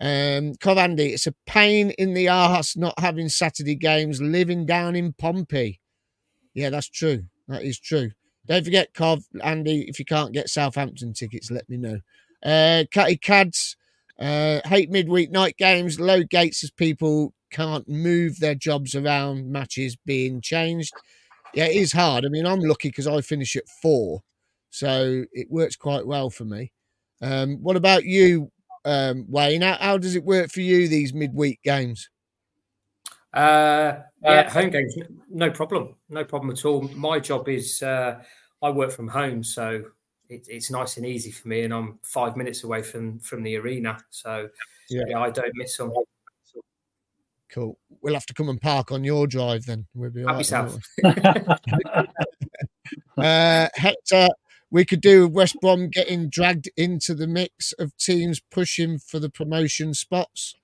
Um, 0.00 0.54
Covandy, 0.54 1.12
it's 1.12 1.26
a 1.26 1.34
pain 1.46 1.90
in 1.90 2.14
the 2.14 2.28
arse 2.28 2.76
not 2.76 2.98
having 2.98 3.28
Saturday 3.28 3.76
games 3.76 4.20
living 4.20 4.66
down 4.66 4.94
in 4.94 5.14
Pompey. 5.14 5.80
Yeah, 6.54 6.70
that's 6.70 6.88
true. 6.88 7.24
That 7.48 7.62
is 7.62 7.78
true. 7.78 8.10
Don't 8.46 8.64
forget, 8.64 8.94
Cov, 8.94 9.24
Andy, 9.42 9.86
if 9.88 9.98
you 9.98 10.04
can't 10.04 10.32
get 10.32 10.48
Southampton 10.48 11.12
tickets, 11.12 11.50
let 11.50 11.68
me 11.68 11.76
know. 11.76 12.00
Uh, 12.44 12.84
Catty 12.92 13.16
Cads, 13.16 13.76
uh, 14.20 14.60
hate 14.64 14.90
midweek 14.90 15.30
night 15.30 15.56
games, 15.56 15.98
low 15.98 16.22
gates 16.22 16.62
as 16.62 16.70
people 16.70 17.32
can't 17.50 17.88
move 17.88 18.38
their 18.38 18.54
jobs 18.54 18.94
around, 18.94 19.50
matches 19.50 19.96
being 19.96 20.40
changed. 20.40 20.92
Yeah, 21.56 21.64
it 21.64 21.76
is 21.76 21.90
hard. 21.90 22.26
I 22.26 22.28
mean, 22.28 22.46
I'm 22.46 22.60
lucky 22.60 22.88
because 22.88 23.06
I 23.06 23.22
finish 23.22 23.56
at 23.56 23.66
four, 23.80 24.22
so 24.68 25.24
it 25.32 25.50
works 25.50 25.74
quite 25.74 26.06
well 26.06 26.28
for 26.28 26.44
me. 26.44 26.70
Um, 27.22 27.62
what 27.62 27.76
about 27.76 28.04
you, 28.04 28.52
um, 28.84 29.24
Wayne? 29.26 29.62
How, 29.62 29.78
how 29.80 29.98
does 29.98 30.16
it 30.16 30.22
work 30.22 30.50
for 30.50 30.60
you, 30.60 30.86
these 30.86 31.14
midweek 31.14 31.62
games? 31.62 32.10
Uh, 33.32 34.00
yeah, 34.22 34.50
home 34.50 34.68
games, 34.68 34.94
no 35.30 35.50
problem, 35.50 35.94
no 36.10 36.24
problem 36.24 36.50
at 36.50 36.64
all. 36.66 36.82
My 36.88 37.18
job 37.18 37.48
is 37.48 37.82
uh, 37.82 38.22
I 38.62 38.70
work 38.70 38.90
from 38.90 39.08
home, 39.08 39.42
so 39.42 39.82
it, 40.28 40.46
it's 40.50 40.70
nice 40.70 40.98
and 40.98 41.06
easy 41.06 41.30
for 41.30 41.48
me, 41.48 41.62
and 41.62 41.72
I'm 41.72 41.98
five 42.02 42.36
minutes 42.36 42.64
away 42.64 42.82
from 42.82 43.18
from 43.20 43.42
the 43.42 43.56
arena, 43.56 43.98
so 44.10 44.50
Yeah. 44.90 45.04
yeah, 45.08 45.20
I 45.20 45.30
don't 45.30 45.54
miss 45.54 45.74
them. 45.76 45.90
Cool. 47.52 47.78
We'll 48.02 48.14
have 48.14 48.26
to 48.26 48.34
come 48.34 48.48
and 48.48 48.60
park 48.60 48.90
on 48.92 49.04
your 49.04 49.26
drive 49.26 49.66
then. 49.66 49.86
We'll 49.94 50.10
be 50.10 50.22
all 50.24 50.28
Happy 50.34 50.38
right, 50.38 50.46
South. 50.46 50.78
won't 51.02 51.16
we? 51.24 52.02
Uh, 53.18 53.68
Hector, 53.74 54.28
we 54.70 54.84
could 54.84 55.00
do 55.00 55.26
West 55.26 55.56
Brom 55.60 55.88
getting 55.88 56.28
dragged 56.28 56.68
into 56.76 57.14
the 57.14 57.26
mix 57.26 57.72
of 57.78 57.96
teams 57.96 58.40
pushing 58.50 58.98
for 58.98 59.18
the 59.18 59.30
promotion 59.30 59.94
spots. 59.94 60.54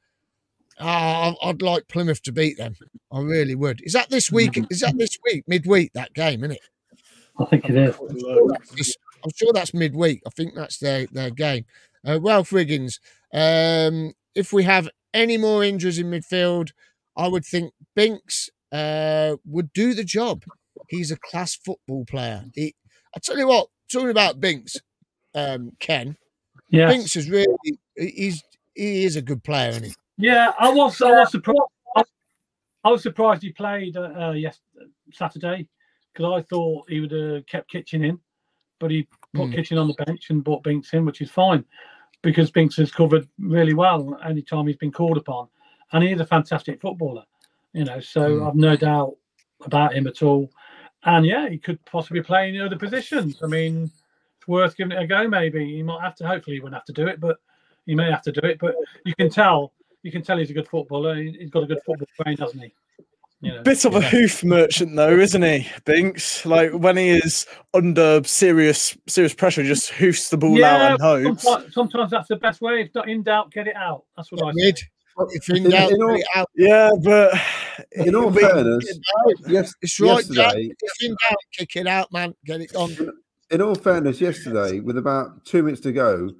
Ah, 0.79 1.35
I- 1.43 1.49
I'd 1.49 1.63
like 1.63 1.89
Plymouth 1.89 2.23
to 2.23 2.33
beat 2.33 2.59
them. 2.59 2.77
I 3.11 3.21
really 3.21 3.55
would. 3.55 3.81
Is 3.83 3.93
that 3.95 4.11
this 4.11 4.31
week? 4.31 4.59
Is 4.71 4.81
that 4.81 4.97
this 4.99 5.19
week? 5.25 5.45
Midweek 5.49 5.93
that 5.95 6.13
game, 6.15 6.41
isn't 6.45 6.53
it? 6.57 6.61
I 7.41 7.45
think 7.47 7.69
it 7.69 7.77
is. 7.77 7.97
It's- 8.77 8.97
I'm 9.25 9.31
sure 9.35 9.53
that's 9.53 9.73
midweek. 9.73 10.21
I 10.27 10.31
think 10.31 10.55
that's 10.55 10.79
their 10.79 11.07
their 11.07 11.31
game. 11.31 11.65
Uh, 12.07 12.21
Ralph 12.21 12.51
Riggins. 12.51 12.99
Um, 13.33 14.13
if 14.35 14.53
we 14.53 14.65
have 14.65 14.89
any 15.15 15.37
more 15.37 15.65
injuries 15.65 15.99
in 15.99 16.11
midfield, 16.11 16.71
I 17.17 17.29
would 17.29 17.45
think 17.45 17.73
Binks 17.95 18.51
uh, 18.73 19.37
would 19.45 19.73
do 19.73 19.95
the 19.95 20.05
job. 20.05 20.45
He's 20.89 21.11
a 21.11 21.17
class 21.17 21.55
football 21.55 22.05
player. 22.05 22.45
He, 22.55 22.75
I 23.15 23.21
tell 23.21 23.39
you 23.39 23.47
what, 23.47 23.69
talking 23.91 24.11
about 24.11 24.41
Binks, 24.41 24.77
um, 25.35 25.73
Ken, 25.79 26.17
Yeah. 26.69 26.89
Binks 26.89 27.17
is 27.17 27.31
really 27.31 27.47
he's 27.97 28.43
he 28.75 29.05
is 29.05 29.17
a 29.17 29.23
good 29.23 29.45
player, 29.45 29.71
isn't 29.71 29.85
he? 29.85 29.95
Yeah, 30.19 30.53
I 30.59 30.71
was. 30.73 31.01
I 31.03 31.11
was 31.11 31.31
surprised. 31.31 31.59
I, 32.85 32.91
was 32.91 33.03
surprised 33.03 33.43
he 33.43 33.53
played 33.53 33.97
uh, 33.97 34.13
uh, 34.19 34.33
yes 34.33 34.59
Saturday 35.13 35.69
because 36.13 36.33
I 36.33 36.43
thought 36.43 36.89
he 36.89 37.01
would 37.01 37.13
have 37.13 37.47
kept 37.47 37.71
Kitching 37.71 38.05
in, 38.05 38.19
but 38.81 38.91
he 38.91 39.07
put 39.35 39.49
Mm. 39.49 39.55
Kitching 39.55 39.79
on 39.79 39.89
the 39.89 40.05
bench 40.05 40.31
and 40.31 40.45
brought 40.45 40.63
Binks 40.63 40.93
in, 40.93 41.05
which 41.05 41.21
is 41.21 41.31
fine 41.31 41.65
because 42.23 42.51
Binks 42.51 42.77
has 42.77 42.91
covered 42.93 43.29
really 43.39 43.75
well 43.75 44.19
any 44.25 44.43
time 44.43 44.67
he's 44.67 44.77
been 44.77 44.93
called 44.93 45.17
upon, 45.17 45.49
and 45.93 46.03
he 46.03 46.13
is 46.13 46.21
a 46.21 46.27
fantastic 46.27 46.81
footballer. 46.81 47.25
You 47.73 47.85
know, 47.85 48.01
so 48.01 48.39
Hmm. 48.39 48.47
I've 48.49 48.55
no 48.55 48.77
doubt 48.77 49.17
about 49.65 49.95
him 49.95 50.07
at 50.07 50.23
all. 50.23 50.51
And 51.05 51.27
yeah, 51.27 51.49
he 51.49 51.59
could 51.59 51.85
possibly 51.85 52.23
play 52.23 52.49
in 52.49 52.55
the 52.57 52.65
other 52.65 52.77
positions. 52.79 53.43
I 53.43 53.47
mean, 53.47 53.91
it's 54.39 54.47
worth 54.49 54.77
giving 54.77 54.93
it 54.93 55.03
a 55.03 55.07
go. 55.07 55.27
Maybe 55.27 55.65
he 55.77 55.83
might 55.83 56.03
have 56.03 56.15
to. 56.17 56.27
Hopefully, 56.27 56.57
he 56.57 56.61
won't 56.61 56.75
have 56.75 56.85
to 56.85 56.93
do 56.93 57.09
it, 57.09 57.19
but 57.19 57.39
he 57.87 57.95
may 57.95 58.11
have 58.11 58.23
to 58.23 58.33
do 58.33 58.41
it. 58.47 58.59
But 58.61 58.77
you 59.05 59.15
can 59.15 59.29
tell, 59.31 59.73
you 60.03 60.13
can 60.13 60.23
tell 60.23 60.39
he's 60.39 60.51
a 60.51 60.55
good 60.55 60.69
footballer. 60.69 61.17
He- 61.17 61.37
He's 61.41 61.51
got 61.51 61.65
a 61.65 61.67
good 61.67 61.83
football 61.85 62.07
brain, 62.19 62.37
doesn't 62.37 62.61
he? 62.61 62.73
You 63.45 63.53
know, 63.57 63.63
Bit 63.65 63.85
of 63.85 63.97
a 63.97 64.01
hoof 64.01 64.45
merchant, 64.45 64.95
though, 64.95 65.19
isn't 65.19 65.43
he, 65.43 65.69
Binks? 65.85 66.47
Like 66.47 66.71
when 66.73 66.97
he 66.97 67.11
is 67.11 67.45
under 67.75 68.23
serious 68.23 68.97
serious 69.09 69.35
pressure, 69.35 69.65
just 69.65 69.91
hoofs 69.91 70.29
the 70.31 70.37
ball 70.37 70.63
out 70.65 70.93
and 70.93 71.01
hopes. 71.01 71.43
sometimes, 71.43 71.75
sometimes 71.75 72.11
that's 72.13 72.29
the 72.29 72.37
best 72.37 72.61
way. 72.61 72.83
If 72.83 72.95
not 72.95 73.09
in 73.09 73.25
doubt, 73.25 73.51
get 73.51 73.67
it 73.67 73.75
out. 73.75 74.05
That's 74.17 74.31
what 74.31 74.45
I 74.47 74.53
Mid. 74.55 74.79
say. 74.79 74.85
If 75.31 75.51
in 75.51 75.57
In- 75.65 75.71
doubt, 75.73 75.91
in 75.91 76.03
all- 76.03 76.11
put 76.11 76.21
it 76.21 76.27
out. 76.37 76.51
Yeah, 76.55 76.91
but 77.03 77.35
In 77.93 78.15
all 78.15 78.31
we- 78.31 78.43
fairness, 78.43 78.99
yes, 79.49 79.75
It's 79.83 79.99
right, 79.99 80.25
Jack. 80.31 80.37
yesterday, 80.55 80.75
If 80.81 81.03
in 81.03 81.11
doubt, 81.11 81.39
kick 81.53 81.77
it 81.77 81.87
out, 81.89 82.13
man. 82.13 82.35
Get 82.47 82.61
it 82.61 82.77
on. 82.77 82.91
in 83.51 83.61
all 83.61 83.75
fairness, 83.75 84.21
yesterday, 84.21 84.79
with 84.79 84.97
about 84.97 85.45
two 85.45 85.65
minutes 85.65 85.83
to 85.83 85.93
go, 85.93 86.31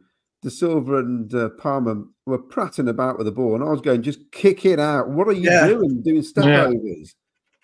Dasilva 0.45 1.01
and 1.01 1.35
uh, 1.35 1.49
Palmer 1.59 2.05
were 2.27 2.39
prattling 2.39 2.89
about 2.89 3.19
with 3.19 3.27
the 3.27 3.33
ball, 3.33 3.55
and 3.55 3.65
I 3.65 3.69
was 3.69 3.81
going, 3.81 4.03
just 4.03 4.31
kick 4.31 4.65
it 4.65 4.79
out. 4.79 5.09
What 5.11 5.29
are 5.29 5.33
you 5.33 5.51
Yeah. 5.51 5.67
doing? 5.67 6.03
Doing 6.03 6.23
step 6.23 6.45
Yeah. 6.45 6.67
overs. 6.67 7.15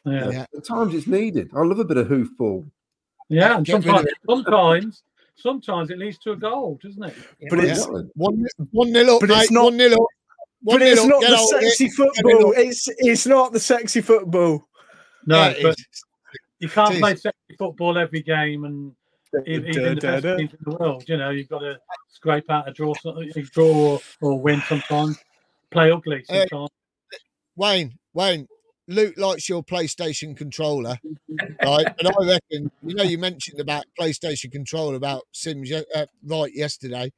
Yeah, 0.04 0.30
Yeah. 0.30 0.46
At 0.56 0.64
times 0.64 0.94
it's 0.94 1.06
needed. 1.06 1.50
I 1.54 1.60
love 1.62 1.78
a 1.78 1.84
bit 1.84 1.96
of 1.96 2.06
hoof 2.08 2.28
ball. 2.36 2.66
yeah. 3.28 3.56
And 3.56 3.64
Get 3.66 3.84
rid 3.84 3.86
of 3.86 3.90
sometimes, 3.90 4.08
sometimes, 4.26 5.02
sometimes 5.36 5.90
it 5.90 5.98
leads 5.98 6.18
to 6.18 6.32
a 6.32 6.36
goal, 6.36 6.78
doesn't 6.82 7.02
it? 7.04 7.14
but 7.50 7.60
it's 7.62 7.86
One, 8.14 8.44
one 8.72 8.90
nil 8.92 9.10
up, 9.10 9.20
But 9.20 9.28
mate. 9.28 9.42
it's 9.42 9.50
not- 9.50 9.64
one 9.64 9.76
nil 9.76 9.92
up. 9.92 9.98
One 10.62 10.78
but 10.80 10.82
it's 10.88 11.00
up. 11.00 11.08
not 11.08 11.20
the 11.20 11.26
on 11.28 11.48
sexy 11.62 11.84
it 11.84 11.92
football. 11.92 12.52
It's 12.56 12.88
it's 12.98 13.26
not 13.26 13.52
the 13.52 13.60
sexy 13.60 14.00
football. 14.00 14.66
No, 15.26 15.36
Yeah, 15.50 15.54
but 15.62 15.76
you 16.58 16.68
can't 16.68 16.96
play 16.98 17.14
sexy 17.14 17.54
football 17.56 17.96
every 17.96 18.22
game, 18.22 18.64
and 18.64 18.92
even 19.46 19.72
the 19.72 19.98
best 20.00 20.38
teams 20.38 20.52
in 20.52 20.58
the 20.64 20.76
world. 20.76 21.04
You 21.06 21.16
know, 21.16 21.30
you've 21.30 21.48
got 21.48 21.60
to 21.60 21.78
scrape 22.08 22.50
out 22.50 22.68
a 22.68 22.72
draw, 22.72 22.94
draw 23.52 23.92
or, 23.92 24.00
or 24.20 24.40
win 24.40 24.62
sometimes. 24.68 25.18
Play 25.70 25.90
ugly 25.90 26.24
Uh, 26.28 26.46
sometimes. 26.50 26.70
Wayne, 27.56 27.98
Wayne, 28.14 28.48
Luke 28.86 29.14
likes 29.18 29.48
your 29.48 29.62
PlayStation 29.62 30.36
controller, 30.36 30.96
right? 31.62 31.86
And 31.98 32.08
I 32.08 32.26
reckon, 32.26 32.70
you 32.82 32.94
know, 32.94 33.02
you 33.02 33.18
mentioned 33.18 33.60
about 33.60 33.84
PlayStation 34.00 34.50
controller 34.50 34.96
about 34.96 35.24
Simms 35.32 35.70
uh, 35.70 36.06
right 36.24 36.52
yesterday. 36.54 37.12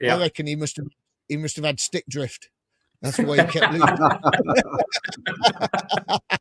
Yeah. 0.00 0.16
I 0.16 0.20
reckon 0.20 0.46
he 0.46 0.56
must 0.56 0.78
have 0.78 0.86
he 1.28 1.36
must 1.36 1.56
have 1.56 1.66
had 1.66 1.78
stick 1.78 2.04
drift. 2.08 2.48
That's 3.02 3.18
why 3.18 3.44
he 3.44 3.52
kept 3.52 3.72
losing. 3.72 3.98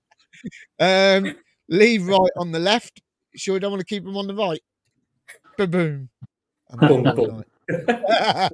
um, 0.80 1.36
leave 1.68 2.08
right 2.08 2.32
on 2.38 2.52
the 2.52 2.60
left. 2.60 3.02
Sure, 3.36 3.56
we 3.56 3.60
don't 3.60 3.72
want 3.72 3.82
to 3.82 3.86
keep 3.86 4.04
him 4.04 4.18
on 4.18 4.28
the 4.28 4.36
right. 4.36 4.62
Boom, 5.60 5.72
boom. 5.72 6.10
I'm 6.72 6.88
Boom, 6.88 7.04
boom. 7.04 7.44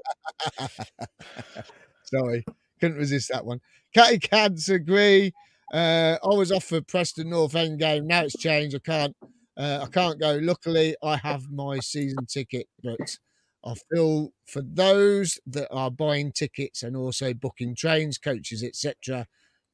Sorry, 2.04 2.44
couldn't 2.80 2.98
resist 2.98 3.30
that 3.32 3.46
one. 3.46 3.62
Catty 3.94 4.18
Cads 4.18 4.70
agree. 4.70 5.32
Uh, 5.72 6.18
I 6.24 6.30
was 6.30 6.52
off 6.52 6.64
for 6.64 6.82
Preston 6.82 7.30
North 7.30 7.54
End 7.54 7.78
game. 7.78 8.08
Now 8.08 8.24
it's 8.24 8.36
changed. 8.36 8.76
I 8.76 8.80
can't. 8.80 9.16
Uh, 9.56 9.82
I 9.84 9.86
can't 9.92 10.20
go. 10.20 10.40
Luckily, 10.42 10.96
I 11.04 11.18
have 11.18 11.52
my 11.52 11.78
season 11.78 12.26
ticket, 12.26 12.68
but 12.82 13.20
I 13.64 13.76
feel 13.94 14.32
for 14.48 14.64
those 14.64 15.40
that 15.46 15.72
are 15.72 15.92
buying 15.92 16.32
tickets 16.32 16.82
and 16.82 16.98
also 16.98 17.36
booking 17.36 17.76
trains, 17.76 18.18
coaches, 18.18 18.64
etc. 18.64 19.28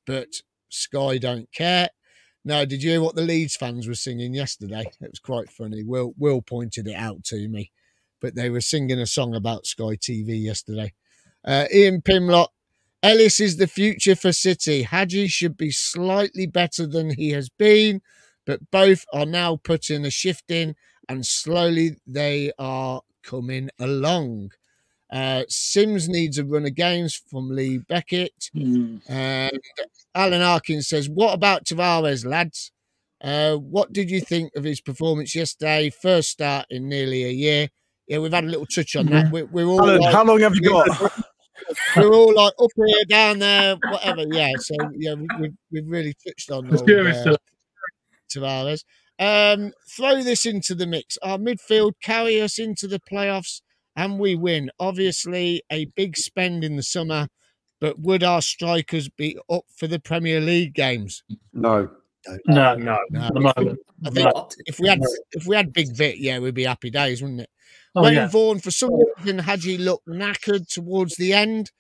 But 0.05 0.27
Sky 0.67 1.17
don't 1.17 1.49
care. 1.53 1.91
No, 2.43 2.65
did 2.65 2.81
you 2.81 2.91
hear 2.91 3.01
what 3.01 3.15
the 3.15 3.21
Leeds 3.21 3.55
fans 3.55 3.87
were 3.87 3.93
singing 3.95 4.33
yesterday? 4.33 4.81
It 4.99 5.11
was 5.11 5.19
quite 5.19 5.51
funny. 5.51 5.83
Will 5.83 6.13
Will 6.17 6.41
pointed 6.41 6.87
it 6.87 6.95
out 6.95 7.23
to 7.25 7.47
me, 7.47 7.71
but 8.19 8.35
they 8.35 8.49
were 8.49 8.61
singing 8.61 8.99
a 8.99 9.05
song 9.05 9.35
about 9.35 9.67
Sky 9.67 9.95
TV 9.95 10.41
yesterday. 10.41 10.93
Uh, 11.45 11.65
Ian 11.73 12.01
Pimlott, 12.01 12.49
Ellis 13.03 13.39
is 13.39 13.57
the 13.57 13.67
future 13.67 14.15
for 14.15 14.31
City. 14.31 14.83
Haji 14.83 15.27
should 15.27 15.55
be 15.55 15.71
slightly 15.71 16.47
better 16.47 16.87
than 16.87 17.11
he 17.11 17.29
has 17.29 17.49
been, 17.49 18.01
but 18.45 18.71
both 18.71 19.05
are 19.13 19.25
now 19.25 19.57
putting 19.57 20.03
a 20.05 20.11
shift 20.11 20.49
in, 20.49 20.75
and 21.07 21.25
slowly 21.25 21.97
they 22.07 22.51
are 22.57 23.01
coming 23.23 23.69
along. 23.79 24.51
Uh, 25.12 25.43
Simms 25.49 26.07
needs 26.07 26.38
a 26.38 26.45
run 26.45 26.66
of 26.66 26.76
games 26.76 27.22
from 27.30 27.49
Lee 27.49 27.80
Beckett. 27.80 28.49
And 29.07 29.59
Alan 30.16 30.41
Harkins 30.41 30.88
says, 30.88 31.09
What 31.09 31.34
about 31.34 31.66
Tavares, 31.66 32.26
lads? 32.26 32.72
Uh, 33.22 33.55
what 33.55 33.93
did 33.93 34.09
you 34.09 34.22
think 34.22 34.55
of 34.55 34.64
his 34.64 34.82
performance 34.82 35.36
yesterday? 35.36 35.89
First 35.89 36.30
start 36.30 36.66
in 36.70 36.89
nearly 36.89 37.26
a 37.26 37.30
year. 37.30 37.70
Yeah, 38.07 38.20
we've 38.20 38.34
had 38.34 38.45
a 38.45 38.47
little 38.47 38.66
touch 38.66 38.95
on 38.95 39.07
that. 39.07 39.32
We're, 39.32 39.45
we're 39.45 39.66
all 39.66 39.82
Alan, 39.82 40.01
like, 40.01 40.14
how 40.14 40.24
long 40.24 40.39
have 40.39 40.55
you 40.55 40.62
got? 40.62 41.12
we're 41.95 42.12
all 42.12 42.34
like 42.34 42.53
up 42.59 42.72
here, 42.76 43.05
down 43.07 43.39
there, 43.39 43.76
whatever. 43.89 44.24
Yeah, 44.28 44.51
so 44.57 44.76
yeah, 44.95 45.14
we, 45.14 45.28
we've, 45.39 45.53
we've 45.72 45.88
really 45.88 46.14
touched 46.26 46.51
on 46.51 46.68
old, 46.72 46.89
uh. 46.89 47.38
Tavares. 48.34 48.84
Um, 49.20 49.72
throw 49.95 50.24
this 50.24 50.45
into 50.45 50.74
the 50.74 50.88
mix. 50.88 51.18
Our 51.22 51.38
midfield 51.38 51.93
carry 52.01 52.41
us 52.41 52.57
into 52.57 52.88
the 52.88 52.99
playoffs 52.99 53.62
and 53.95 54.19
we 54.19 54.35
win. 54.35 54.71
Obviously, 54.79 55.63
a 55.71 55.85
big 55.85 56.17
spend 56.17 56.63
in 56.63 56.75
the 56.75 56.83
summer, 56.83 57.27
but 57.79 57.99
would 57.99 58.23
our 58.23 58.41
strikers 58.41 59.09
be 59.09 59.37
up 59.49 59.65
for 59.75 59.87
the 59.87 59.99
Premier 59.99 60.39
League 60.39 60.73
games? 60.73 61.23
No. 61.53 61.89
No, 62.47 62.75
No. 62.75 62.99
No. 63.09 63.21
at 63.21 63.33
the 63.33 63.39
moment. 63.39 63.79
I 64.05 64.09
think 64.09 64.33
Not. 64.33 64.55
if 64.65 64.79
we 64.79 64.87
had 64.87 64.99
if 65.31 65.45
we 65.47 65.55
had 65.55 65.73
Big 65.73 65.95
Vit, 65.95 66.17
yeah, 66.17 66.39
we'd 66.39 66.53
be 66.53 66.63
happy 66.65 66.89
days, 66.89 67.21
wouldn't 67.21 67.41
it? 67.41 67.49
Oh, 67.95 68.03
Wayne 68.03 68.13
yeah. 68.13 68.27
Vaughan, 68.27 68.59
for 68.59 68.71
some 68.71 68.91
reason, 68.93 69.39
had 69.39 69.59
Haji 69.59 69.77
looked 69.77 70.07
knackered 70.07 70.67
towards 70.67 71.15
the 71.15 71.33
end. 71.33 71.71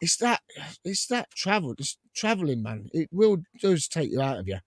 It's 0.00 0.16
that 0.18 0.40
it's 0.84 1.06
that 1.06 1.30
travel, 1.30 1.74
it's 1.78 1.96
traveling, 2.14 2.62
man. 2.62 2.88
It 2.92 3.08
will 3.12 3.38
does 3.60 3.88
take 3.88 4.10
you 4.10 4.20
out 4.20 4.38
of 4.38 4.48
you. 4.48 4.58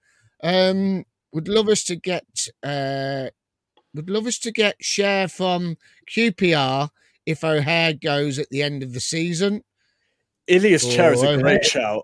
Um, 0.41 1.05
would 1.33 1.47
love 1.47 1.69
us 1.69 1.83
to 1.85 1.95
get 1.95 2.25
uh 2.63 3.27
would 3.93 4.09
love 4.09 4.27
us 4.27 4.37
to 4.39 4.51
get 4.51 4.79
Chair 4.79 5.27
from 5.27 5.77
QPR 6.09 6.89
if 7.25 7.43
O'Hare 7.43 7.93
goes 7.93 8.39
at 8.39 8.49
the 8.49 8.61
end 8.63 8.83
of 8.83 8.93
the 8.93 8.99
season. 8.99 9.63
Ilias 10.47 10.87
Chair 10.87 11.13
is 11.13 11.23
Oh, 11.23 11.27
a 11.27 11.31
okay. 11.33 11.41
great 11.41 11.65
shout. 11.65 12.03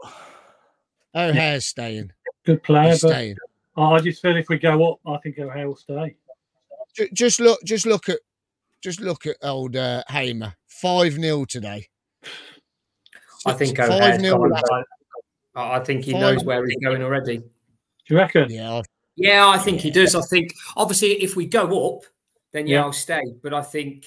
O'Hare's 1.16 1.66
staying. 1.66 2.12
Good 2.46 2.62
player, 2.64 2.92
He's 2.92 3.02
but 3.02 3.10
staying. 3.10 3.36
I 3.78 4.00
just 4.00 4.22
feel 4.22 4.38
if 4.38 4.50
we 4.50 4.58
go 4.58 4.92
up, 4.94 5.00
I 5.08 5.18
think 5.18 5.40
O'Hare 5.40 5.68
will 5.68 5.76
stay. 5.76 6.16
Just 7.14 7.40
look, 7.40 7.60
just 7.66 7.86
look 7.86 8.08
at, 8.10 8.20
just 8.82 9.02
look 9.02 9.26
at 9.26 9.36
old 9.42 9.76
uh, 9.76 10.04
Hamer. 10.10 10.56
Five 10.68 11.14
0 11.14 11.46
today. 11.46 11.88
I 13.46 13.54
think 13.54 13.78
Five 13.78 13.90
O'Hare's 13.90 14.22
nil 14.22 14.38
gone. 14.38 14.84
I 15.56 15.76
I 15.78 15.80
think 15.84 16.04
he 16.04 16.14
knows 16.14 16.44
where 16.44 16.66
he's 16.66 16.76
going 16.84 17.02
already. 17.02 17.38
Do 17.38 17.46
you 18.10 18.18
reckon? 18.18 18.50
Yeah, 18.52 18.74
I- 18.74 18.84
Yeah, 19.16 19.48
I 19.48 19.58
think 19.58 19.80
he 19.82 19.92
does. 19.92 20.16
I 20.16 20.22
think 20.22 20.54
obviously 20.76 21.12
if 21.24 21.36
we 21.36 21.46
go 21.46 21.96
up, 21.96 22.04
then 22.52 22.68
yeah, 22.68 22.78
Yeah. 22.78 22.84
I'll 22.86 22.94
stay. 22.94 23.22
But 23.42 23.54
I 23.54 23.62
think 23.62 24.06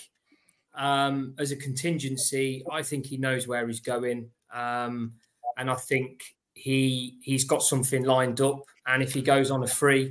um, 0.74 1.34
as 1.38 1.50
a 1.52 1.56
contingency, 1.56 2.64
I 2.70 2.82
think 2.82 3.06
he 3.06 3.16
knows 3.16 3.46
where 3.48 3.66
he's 3.66 3.80
going, 3.80 4.30
um, 4.52 5.14
and 5.56 5.70
I 5.70 5.74
think 5.74 6.36
he 6.54 7.18
he's 7.22 7.44
got 7.44 7.62
something 7.62 8.04
lined 8.04 8.40
up. 8.40 8.62
And 8.86 9.02
if 9.02 9.12
he 9.14 9.22
goes 9.22 9.50
on 9.50 9.62
a 9.62 9.66
free, 9.66 10.10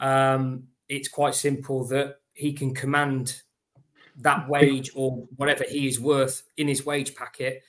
um, 0.00 0.68
it's 0.88 1.08
quite 1.08 1.34
simple 1.34 1.84
that 1.88 2.16
he 2.34 2.52
can 2.52 2.74
command 2.74 3.42
that 4.18 4.48
wage 4.50 4.90
or 4.94 5.26
whatever 5.36 5.64
he 5.68 5.88
is 5.88 6.00
worth 6.00 6.42
in 6.56 6.68
his 6.68 6.86
wage 6.86 7.14
packet. 7.14 7.62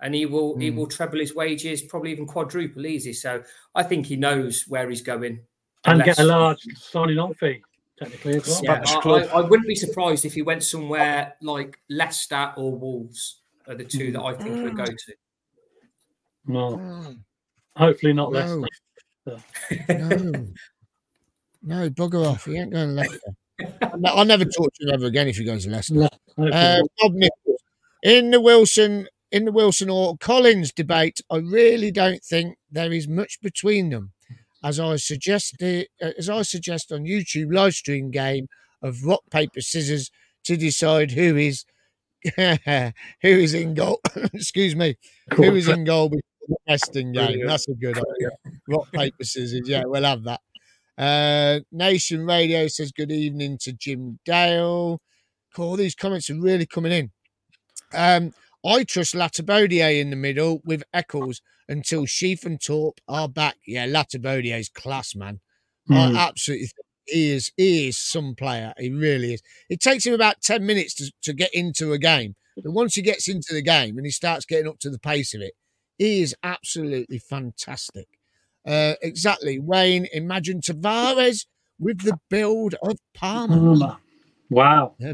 And 0.00 0.14
he 0.14 0.26
will 0.26 0.56
he 0.58 0.70
Mm. 0.70 0.76
will 0.76 0.86
treble 0.86 1.18
his 1.20 1.34
wages, 1.34 1.82
probably 1.82 2.12
even 2.12 2.26
quadruple 2.26 2.86
easy. 2.86 3.12
So 3.12 3.42
I 3.74 3.82
think 3.82 4.06
he 4.06 4.16
knows 4.16 4.64
where 4.68 4.88
he's 4.90 5.02
going. 5.02 5.40
And 5.84 6.02
get 6.04 6.18
a 6.18 6.24
large 6.24 6.60
signing 6.76 7.18
on 7.18 7.34
fee, 7.34 7.62
technically, 7.98 8.36
as 8.36 8.46
well. 8.48 8.60
yeah, 8.64 8.82
I. 8.86 9.08
I, 9.08 9.24
I 9.38 9.40
wouldn't 9.40 9.68
be 9.68 9.74
surprised 9.74 10.24
if 10.24 10.34
he 10.34 10.42
went 10.42 10.62
somewhere 10.64 11.34
like 11.40 11.78
Leicester 11.88 12.52
or 12.56 12.74
Wolves 12.76 13.40
are 13.66 13.74
the 13.74 13.84
two 13.84 14.12
that 14.12 14.20
I 14.22 14.34
think 14.34 14.56
he'll 14.56 14.72
go 14.74 14.84
to. 14.84 15.14
No, 16.46 16.76
Mm, 16.78 17.18
hopefully 17.76 18.12
not 18.12 18.32
No. 18.32 18.64
Leicester. 19.26 19.44
no, 19.88 20.46
no, 21.62 21.90
bugger 21.90 22.26
off. 22.26 22.44
He 22.46 22.56
ain't 22.56 22.72
going 22.72 22.88
to 22.88 22.94
Leicester. 22.94 23.20
I'll 24.06 24.24
never 24.24 24.44
talk 24.44 24.72
to 24.74 24.84
him 24.86 24.94
ever 24.94 25.06
again 25.06 25.28
if 25.28 25.36
he 25.36 25.44
goes 25.44 25.64
to 25.64 25.70
Leicester. 25.70 25.94
Le- 25.94 26.10
hopefully 26.36 26.50
Uh. 26.52 26.82
Bob 26.98 27.12
Nichols. 27.14 27.60
In 28.02 28.30
the 28.30 28.40
Wilson, 28.40 29.08
in 29.32 29.44
the 29.44 29.52
Wilson 29.52 29.90
or 29.90 30.16
Collins 30.18 30.72
debate, 30.72 31.20
I 31.30 31.38
really 31.38 31.90
don't 31.90 32.22
think 32.22 32.56
there 32.70 32.92
is 32.92 33.08
much 33.08 33.40
between 33.42 33.90
them. 33.90 34.12
As 34.62 34.80
I 34.80 34.96
suggested, 34.96 35.88
as 36.00 36.28
I 36.28 36.42
suggest 36.42 36.90
on 36.92 37.04
YouTube 37.04 37.54
live 37.54 37.74
stream 37.74 38.10
game 38.10 38.48
of 38.82 39.04
rock 39.04 39.22
paper 39.30 39.60
scissors 39.60 40.10
to 40.44 40.56
decide 40.56 41.12
who 41.12 41.36
is 41.36 41.64
who 42.36 42.92
is 43.22 43.54
in 43.54 43.74
goal. 43.74 44.00
Excuse 44.34 44.74
me, 44.74 44.96
who 45.34 45.54
is 45.54 45.68
in 45.68 45.84
goal 45.84 46.08
before 46.08 46.22
the 46.48 46.56
Western 46.66 47.12
game. 47.12 47.46
That's 47.46 47.68
a 47.68 47.74
good 47.74 47.96
idea. 47.96 48.30
Rock, 48.68 48.90
paper, 48.92 49.24
scissors. 49.24 49.68
Yeah, 49.68 49.84
we'll 49.86 50.04
have 50.04 50.24
that. 50.24 50.40
Uh, 50.96 51.60
Nation 51.70 52.26
Radio 52.26 52.66
says 52.66 52.90
good 52.90 53.12
evening 53.12 53.58
to 53.58 53.72
Jim 53.72 54.18
Dale. 54.24 55.00
Cool. 55.54 55.76
These 55.76 55.94
comments 55.94 56.28
are 56.30 56.40
really 56.40 56.66
coming 56.66 56.92
in. 56.92 57.10
Um, 57.94 58.32
I 58.66 58.82
trust 58.84 59.14
Latibeaudiere 59.14 60.00
in 60.00 60.10
the 60.10 60.16
middle 60.16 60.60
with 60.64 60.82
Eccles 60.92 61.40
until 61.68 62.06
Sheaf 62.06 62.44
and 62.44 62.60
Torp 62.60 63.00
are 63.08 63.28
back. 63.28 63.56
Yeah, 63.66 63.86
Latibeaudiere's 63.86 64.68
class, 64.68 65.14
man. 65.14 65.40
Mm. 65.88 66.16
I 66.16 66.28
absolutely 66.28 66.68
he 67.06 67.30
is 67.30 67.50
he 67.56 67.88
is 67.88 67.98
some 67.98 68.34
player. 68.34 68.72
He 68.78 68.90
really 68.90 69.34
is. 69.34 69.42
It 69.68 69.80
takes 69.80 70.06
him 70.06 70.14
about 70.14 70.42
10 70.42 70.64
minutes 70.64 70.94
to, 70.96 71.12
to 71.22 71.32
get 71.32 71.52
into 71.54 71.92
a 71.92 71.98
game. 71.98 72.34
But 72.62 72.72
once 72.72 72.94
he 72.94 73.02
gets 73.02 73.28
into 73.28 73.54
the 73.54 73.62
game 73.62 73.96
and 73.96 74.06
he 74.06 74.10
starts 74.10 74.44
getting 74.44 74.68
up 74.68 74.78
to 74.80 74.90
the 74.90 74.98
pace 74.98 75.34
of 75.34 75.40
it, 75.40 75.54
he 75.96 76.22
is 76.22 76.34
absolutely 76.42 77.18
fantastic. 77.18 78.08
Uh, 78.66 78.94
exactly. 79.00 79.58
Wayne, 79.58 80.06
imagine 80.12 80.60
Tavares 80.60 81.46
with 81.78 82.02
the 82.02 82.18
build 82.28 82.74
of 82.82 82.98
Palmer. 83.14 83.96
Wow. 84.50 84.94
Yeah. 84.98 85.12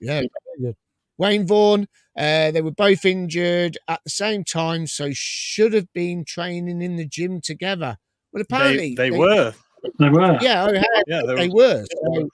yeah, 0.00 0.20
good. 0.20 0.30
Wayne 1.20 1.46
Vaughan, 1.46 1.86
uh, 2.16 2.50
they 2.50 2.62
were 2.62 2.70
both 2.70 3.04
injured 3.04 3.76
at 3.86 4.00
the 4.04 4.10
same 4.10 4.42
time, 4.42 4.86
so 4.86 5.10
should 5.12 5.74
have 5.74 5.92
been 5.92 6.24
training 6.24 6.80
in 6.80 6.96
the 6.96 7.06
gym 7.06 7.42
together. 7.42 7.98
Well, 8.32 8.42
apparently 8.42 8.94
They, 8.94 9.10
they 9.10 9.18
were. 9.18 9.52
They 9.98 10.08
were. 10.08 10.38
Yeah, 10.40 10.64
oh, 10.66 10.72
yeah, 10.72 10.84
Yeah, 11.06 11.22
they 11.26 11.34
they 11.34 11.48
were. 11.48 11.84
were. 11.84 11.84
So, 12.14 12.28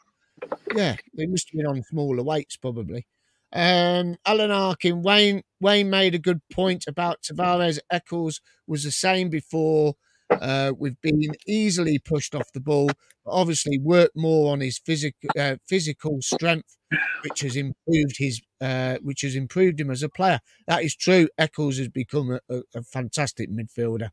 yeah, 0.76 0.95
they 1.16 1.26
must 1.26 1.49
have 1.51 1.59
been 1.59 1.66
on 1.66 1.82
smaller 1.82 2.22
weights 2.22 2.57
probably. 2.57 3.07
Um, 3.53 4.16
Alan 4.24 4.53
Arkin, 4.53 5.03
Wayne 5.03 5.43
Wayne 5.61 5.91
made 5.91 6.14
a 6.14 6.18
good 6.20 6.41
point 6.53 6.84
about 6.87 7.22
Tavares. 7.22 7.80
Eccles 7.91 8.41
was 8.68 8.84
the 8.84 8.93
same 8.93 9.30
before. 9.30 9.95
Uh, 10.30 10.72
we've 10.78 11.01
been 11.01 11.22
easily 11.47 11.99
pushed 11.99 12.34
off 12.34 12.53
the 12.53 12.61
ball, 12.61 12.87
but 13.24 13.30
obviously 13.32 13.78
worked 13.78 14.16
more 14.16 14.53
on 14.53 14.61
his 14.61 14.78
physical 14.78 15.30
uh, 15.39 15.57
physical 15.68 16.20
strength, 16.22 16.75
which 17.22 17.41
has 17.41 17.57
improved 17.57 18.16
his 18.18 18.41
uh, 18.61 18.99
which 19.03 19.22
has 19.22 19.34
improved 19.34 19.80
him 19.80 19.91
as 19.91 20.03
a 20.03 20.09
player. 20.09 20.41
That 20.66 20.82
is 20.84 20.95
true. 20.97 21.28
Eccles 21.39 21.78
has 21.78 21.89
become 21.89 22.32
a, 22.32 22.41
a, 22.55 22.62
a 22.76 22.82
fantastic 22.82 23.51
midfielder, 23.51 24.11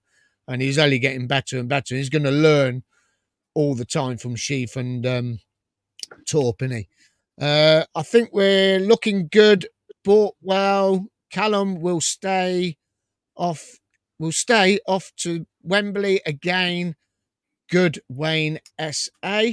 and 0.47 0.61
he's 0.61 0.77
only 0.79 0.99
getting 0.99 1.27
better 1.27 1.59
and 1.59 1.69
better. 1.69 1.95
He's 1.95 2.09
going 2.09 2.23
to 2.23 2.31
learn 2.31 2.83
all 3.55 3.75
the 3.75 3.85
time 3.85 4.17
from 4.17 4.35
Sheaf 4.35 4.75
and 4.75 5.05
um? 5.05 5.39
Uh, 7.39 7.83
I 7.95 8.03
think 8.03 8.29
we're 8.33 8.79
looking 8.79 9.27
good. 9.31 9.67
But 10.03 10.33
well, 10.41 11.07
Callum 11.31 11.81
will 11.81 12.01
stay 12.01 12.77
off. 13.35 13.79
Will 14.19 14.31
stay 14.31 14.79
off 14.87 15.11
to 15.17 15.45
Wembley 15.63 16.21
again. 16.25 16.95
Good 17.69 17.99
Wayne 18.09 18.59
SA. 18.91 19.43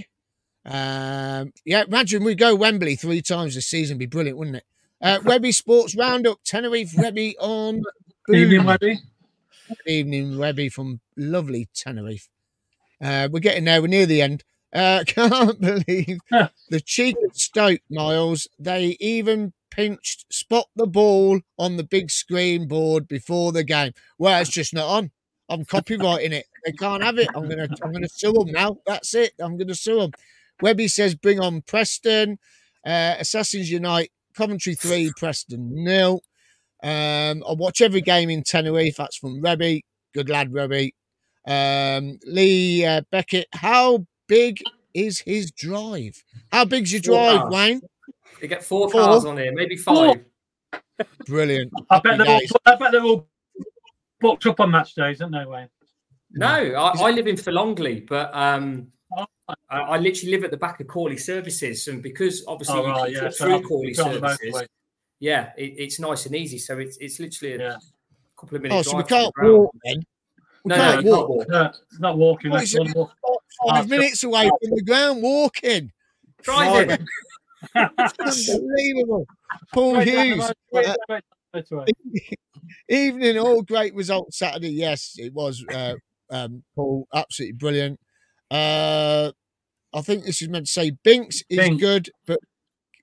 Um, 0.65 1.53
yeah, 1.65 1.85
imagine 1.87 2.25
we 2.25 2.35
go 2.35 2.55
Wembley 2.55 2.97
three 2.97 3.23
times 3.23 3.55
this 3.55 3.67
season. 3.67 3.99
Be 3.99 4.07
brilliant, 4.07 4.39
wouldn't 4.39 4.57
it? 4.57 4.65
Uh, 5.01 5.19
Webby 5.25 5.53
Sports 5.53 5.97
Roundup, 5.97 6.39
Tenerife 6.45 6.93
Webby 6.97 7.37
on. 7.39 7.83
Evening, 8.29 8.59
Boom. 8.59 8.67
Webby. 8.67 8.99
Good 9.69 9.91
evening, 9.93 10.39
Webby 10.39 10.69
from 10.69 11.01
lovely 11.17 11.69
Tenerife. 11.75 12.29
Uh, 13.01 13.29
we're 13.31 13.41
getting 13.41 13.65
there. 13.65 13.81
We're 13.81 13.89
near 13.89 14.07
the 14.07 14.23
end. 14.23 14.45
Uh, 14.73 15.03
can't 15.07 15.61
believe 15.61 16.19
the 16.69 16.81
cheek 16.85 17.17
of 17.25 17.37
Stoke, 17.37 17.81
Miles. 17.91 18.49
They 18.59 18.97
even 19.01 19.53
pinched 19.71 20.33
spot 20.33 20.67
the 20.77 20.87
ball 20.87 21.41
on 21.59 21.77
the 21.77 21.85
big 21.85 22.11
screen 22.11 22.69
board 22.69 23.09
before 23.09 23.53
the 23.53 23.65
game. 23.65 23.93
Well, 24.19 24.41
it's 24.41 24.51
just 24.51 24.75
not 24.75 24.89
on. 24.89 25.11
I'm 25.49 25.65
copywriting 25.67 26.33
it. 26.33 26.47
They 26.65 26.73
can't 26.73 27.03
have 27.03 27.19
it. 27.19 27.29
I'm 27.35 27.49
gonna 27.49 27.69
I'm 27.83 27.93
gonna 27.93 28.09
sue 28.09 28.33
them 28.33 28.53
now. 28.53 28.79
That's 28.87 29.15
it. 29.15 29.33
I'm 29.41 29.57
gonna 29.57 29.75
sue 29.75 30.01
them. 30.01 30.13
Webby 30.63 30.89
says 30.89 31.15
bring 31.15 31.41
on 31.41 31.63
Preston. 31.63 32.39
Uh, 32.87 33.17
Assassins 33.19 33.71
Unite, 33.71 34.11
Coventry 34.35 34.75
three, 34.75 35.13
Preston 35.17 35.85
nil. 35.85 36.23
Um, 36.83 37.45
I 37.47 37.53
watch 37.53 37.81
every 37.83 38.01
game 38.01 38.31
in 38.31 38.43
Tenerife. 38.43 38.97
That's 38.97 39.17
from 39.17 39.41
Rebby. 39.41 39.85
Good 40.15 40.29
lad, 40.31 40.53
Rebby. 40.53 40.95
Um, 41.47 42.19
Lee 42.25 42.85
uh, 42.85 43.03
Beckett. 43.11 43.49
How 43.53 44.07
big 44.29 44.63
is 44.95 45.21
his 45.21 45.51
drive? 45.51 46.23
How 46.51 46.65
big's 46.65 46.93
your 46.93 47.03
Four 47.03 47.15
drive, 47.15 47.41
cars. 47.41 47.53
Wayne? 47.53 47.81
You 48.41 48.49
get 48.49 48.65
four, 48.65 48.91
Four. 48.91 49.03
cars 49.03 49.25
on 49.27 49.37
here, 49.37 49.53
maybe 49.53 49.77
five. 49.77 50.25
Brilliant. 51.27 51.73
I 51.91 52.01
bet 52.01 52.19
they're 52.19 52.27
all, 52.27 52.39
days. 52.39 52.53
I 52.67 52.75
bet 52.77 52.93
they're 52.93 53.03
all 53.05 53.29
booked 54.21 54.47
up 54.47 54.61
on 54.61 54.71
match 54.71 54.95
days, 54.95 55.21
aren't 55.21 55.35
they, 55.35 55.45
Wayne? 55.45 55.69
No, 56.33 56.47
I, 56.47 57.09
I 57.09 57.11
live 57.11 57.27
in 57.27 57.37
Fillongley, 57.37 58.07
but 58.07 58.31
um, 58.35 58.89
I, 59.69 59.79
I 59.79 59.99
literally 59.99 60.33
live 60.33 60.45
at 60.45 60.51
the 60.51 60.57
back 60.57 60.81
of 60.81 60.87
Corley 60.87 61.17
Services, 61.17 61.89
and 61.89 62.03
because 62.03 62.45
obviously 62.47 62.75
Oh, 62.81 62.87
you 62.87 62.93
right, 62.93 63.05
can 63.05 63.13
yeah. 63.15 63.21
cut 63.21 63.35
So 63.35 63.45
through 63.45 63.63
Corley 63.63 63.91
it's 63.91 64.03
Services, 64.03 64.67
yeah, 65.21 65.53
it, 65.57 65.75
it's 65.79 66.01
nice 66.01 66.27
and 66.27 66.35
easy. 66.35 66.59
So 66.59 66.79
it's 66.79 66.97
it's 66.99 67.21
literally 67.21 67.55
a 67.55 67.59
Yeah. 67.59 67.77
couple 68.39 68.57
of 68.57 68.63
minutes. 68.63 68.89
Oh, 68.89 68.91
so 68.91 68.97
we 68.97 69.03
drive 69.03 69.09
from 69.09 69.19
the 69.19 69.23
can't 69.23 69.35
ground. 69.35 69.59
walk 69.59 69.75
then? 69.85 70.03
We 70.65 70.69
No, 70.69 70.77
no, 70.77 70.83
can't 70.93 71.05
you 71.05 71.11
walk. 71.11 71.19
can't 71.19 71.29
walk. 71.29 71.49
No, 71.49 71.65
it's 71.67 72.01
not 72.01 72.19
walking. 72.19 72.51
What 72.51 72.57
That's 72.59 72.69
is 72.71 72.75
it? 72.75 72.79
one 72.79 72.93
walk. 72.95 73.13
Five 73.69 73.85
Oh, 73.85 73.89
minutes 73.89 74.25
away 74.25 74.51
from 74.63 74.71
the 74.75 74.83
ground, 74.83 75.23
walking. 75.23 75.93
Driving. 76.43 77.07
Unbelievable. 77.75 79.27
Paul 79.73 79.97
Wait, 79.99 80.09
Hughes. 80.09 80.39
wait, 80.39 80.57
wait, 80.73 80.87
uh, 80.87 80.95
wait, 81.09 81.25
wait, 81.55 81.65
wait. 81.71 82.39
Evening, 82.89 83.39
all 83.39 83.63
great 83.63 83.95
results 83.95 84.39
Saturday. 84.39 84.71
Yes, 84.71 85.17
it 85.19 85.33
was, 85.35 85.65
uh, 85.73 85.95
um, 86.31 86.63
Paul. 86.75 87.07
Absolutely 87.15 87.53
brilliant. 87.55 88.01
Uh, 88.51 89.33
I 89.93 90.01
think 90.03 90.25
this 90.25 90.43
is 90.43 90.49
meant 90.49 90.67
to 90.67 90.73
say 90.73 90.91
Binks 91.05 91.43
is 91.49 91.59
Binks. 91.59 91.81
good, 91.81 92.11
but 92.27 92.39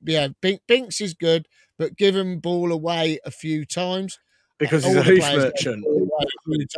yeah, 0.05 0.29
Bink, 0.41 0.61
Binks 0.67 1.01
is 1.01 1.13
good, 1.13 1.47
but 1.77 1.97
give 1.97 2.15
him 2.15 2.39
ball 2.39 2.71
away 2.71 3.19
a 3.25 3.31
few 3.31 3.65
times. 3.65 4.19
Because 4.59 4.83
All 4.85 4.91
he's 4.91 4.97
a 5.01 5.03
the 5.03 5.09
hoof 5.09 5.19
gave 5.21 5.37
merchant. 5.37 5.85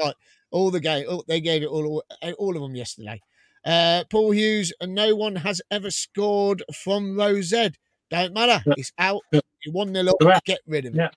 a 0.02 0.14
All 0.52 0.72
the 0.72 0.80
game, 0.80 1.06
all, 1.10 1.24
they 1.28 1.40
gave 1.40 1.64
it 1.64 1.68
all, 1.68 2.04
all 2.38 2.56
of 2.56 2.62
them 2.62 2.76
yesterday. 2.76 3.22
Uh, 3.66 4.04
Paul 4.10 4.32
Hughes, 4.32 4.74
and 4.82 4.94
no 4.96 5.16
one 5.16 5.36
has 5.38 5.62
ever 5.72 5.92
scored 5.92 6.64
from 6.74 7.16
Rose 7.18 7.54
Ed. 7.54 7.78
Don't 8.10 8.34
matter. 8.34 8.62
Yeah. 8.66 8.74
It's 8.78 8.92
out. 8.98 9.22
You 9.32 9.42
one 9.72 9.92
nil 9.92 10.10
up. 10.10 10.44
Get 10.46 10.60
rid 10.66 10.86
of 10.86 10.96
it. 10.96 10.98
Yeah. 10.98 11.10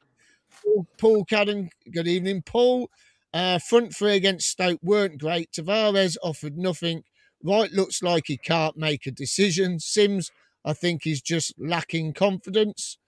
Paul, 0.62 0.86
Paul 0.98 1.24
Cadden, 1.24 1.70
good 1.92 2.06
evening, 2.08 2.42
Paul. 2.42 2.90
Uh, 3.32 3.58
front 3.58 3.94
three 3.96 4.14
against 4.16 4.48
Stoke 4.50 4.80
weren't 4.82 5.18
great. 5.18 5.50
Tavares 5.52 6.16
offered 6.22 6.58
nothing. 6.58 7.02
Wright 7.44 7.70
looks 7.72 8.02
like 8.02 8.24
he 8.26 8.36
can't 8.36 8.76
make 8.76 9.06
a 9.06 9.10
decision. 9.10 9.80
Simms, 9.80 10.30
I 10.64 10.72
think, 10.72 11.02
he's 11.04 11.22
just 11.22 11.54
lacking 11.58 12.14
confidence. 12.14 12.98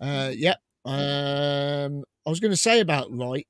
Uh, 0.00 0.32
yep. 0.34 0.58
Um, 0.84 2.04
I 2.26 2.30
was 2.30 2.40
going 2.40 2.52
to 2.52 2.56
say 2.56 2.80
about 2.80 3.08
Wright. 3.10 3.46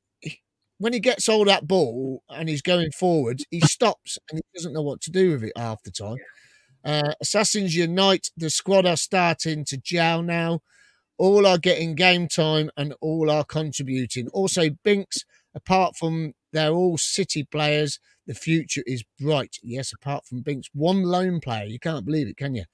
When 0.79 0.93
he 0.93 1.01
gets 1.01 1.29
all 1.29 1.47
that 1.47 1.67
ball 1.67 2.23
and 2.29 2.51
he's 2.51 2.61
going 2.61 2.91
forward, 2.91 3.41
he 3.51 3.61
stops 3.61 4.19
and 4.31 4.39
he 4.39 4.43
doesn't 4.55 4.75
know 4.75 4.83
what 4.83 5.01
to 5.03 5.11
do 5.11 5.33
with 5.33 5.45
it 5.45 5.57
half 5.57 5.83
the 5.83 5.91
time. 5.91 6.19
Uh, 6.85 7.15
Assassins 7.21 7.75
Unite, 7.75 8.31
the 8.37 8.51
squad 8.51 8.85
are 8.87 8.97
starting 8.97 9.65
to 9.65 9.79
gel 9.79 10.23
now. 10.23 10.61
All 11.19 11.47
are 11.47 11.59
getting 11.59 11.95
game 11.95 12.29
time 12.29 12.71
and 12.77 12.95
all 13.01 13.31
are 13.31 13.43
contributing. 13.43 14.29
Also, 14.29 14.69
Binks, 14.85 15.25
apart 15.55 15.97
from 15.97 16.35
they're 16.53 16.73
all 16.73 16.99
City 16.99 17.43
players, 17.43 17.99
the 18.27 18.35
future 18.35 18.83
is 18.87 19.05
bright. 19.21 19.57
Yes, 19.63 19.93
apart 19.93 20.27
from 20.27 20.41
Binks, 20.41 20.69
one 20.75 21.03
lone 21.03 21.41
player. 21.41 21.65
You 21.65 21.79
can't 21.79 22.05
believe 22.05 22.29
it, 22.29 22.37
can 22.37 22.55
you? 22.55 22.65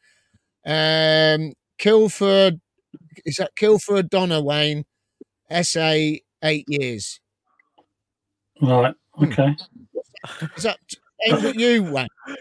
Um, 0.65 1.53
Kilford, 1.79 2.61
is 3.25 3.37
that 3.37 3.55
Kilford 3.57 4.09
Donna 4.11 4.41
Wayne? 4.41 4.85
SA 5.63 5.91
eight 6.45 6.65
years. 6.69 7.21
Right. 8.61 8.95
Okay. 9.23 9.57
Is 10.57 10.63
that 10.63 10.79
aimed 11.27 11.45
at 11.45 11.57
you, 11.57 11.83
Wayne? 11.85 12.09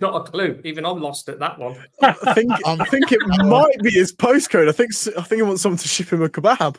Not 0.00 0.14
a 0.14 0.30
clue. 0.30 0.60
Even 0.64 0.84
I'm 0.84 1.00
lost 1.00 1.28
at 1.30 1.38
that 1.38 1.58
one. 1.58 1.76
I 2.02 2.34
think 2.34 2.50
I 2.66 2.84
think 2.86 3.12
it 3.12 3.20
might 3.46 3.78
be 3.82 3.90
his 3.90 4.14
postcode. 4.14 4.68
I 4.68 4.72
think 4.72 4.90
I 5.16 5.22
think 5.22 5.38
he 5.38 5.42
wants 5.42 5.62
someone 5.62 5.78
to 5.78 5.88
ship 5.88 6.12
him 6.12 6.22
a 6.22 6.28
kebab. 6.28 6.76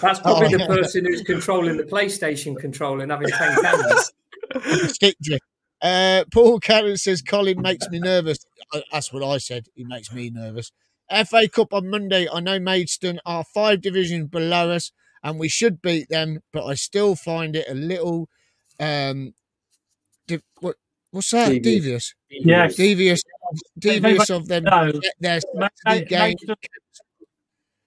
That's 0.00 0.20
probably 0.20 0.54
Oh. 0.54 0.58
the 0.58 0.66
person 0.66 1.04
who's 1.06 1.22
controlling 1.22 1.76
the 1.76 1.84
PlayStation 1.84 2.56
controller 2.58 3.02
and 3.02 3.10
having 3.12 3.28
10 3.28 3.62
cameras. 3.62 4.12
Stick. 4.88 5.16
Uh, 5.80 6.24
Paul 6.32 6.58
Cannon 6.58 6.96
says 6.96 7.22
Colin 7.22 7.60
makes 7.62 7.88
me 7.88 8.00
nervous. 8.00 8.38
That's 8.92 9.12
what 9.12 9.22
I 9.22 9.38
said. 9.38 9.66
He 9.74 9.84
makes 9.84 10.12
me 10.12 10.30
nervous. 10.30 10.72
FA 11.26 11.48
Cup 11.48 11.72
on 11.72 11.88
Monday. 11.88 12.28
I 12.32 12.40
know 12.40 12.58
Maidstone 12.58 13.20
are 13.24 13.44
five 13.44 13.80
divisions 13.80 14.28
below 14.28 14.70
us, 14.70 14.90
and 15.22 15.38
we 15.38 15.48
should 15.48 15.80
beat 15.80 16.08
them. 16.08 16.40
But 16.52 16.64
I 16.66 16.74
still 16.74 17.14
find 17.14 17.54
it 17.56 17.66
a 17.68 17.74
little 17.74 18.28
um, 18.80 19.34
di- 20.26 20.40
what 20.60 20.76
what's 21.12 21.30
that? 21.30 21.48
Devious. 21.62 22.14
Devious, 22.28 22.44
Yes. 22.46 22.74
devious, 22.76 23.22
devious 23.78 24.30
of 24.30 24.48
them. 24.48 24.64
No. 24.64 24.92
get 24.92 25.12
their 25.20 25.40
Ma- 25.54 25.68
Saturday 25.86 26.04
game. 26.06 26.20
Maidstone- 26.20 26.56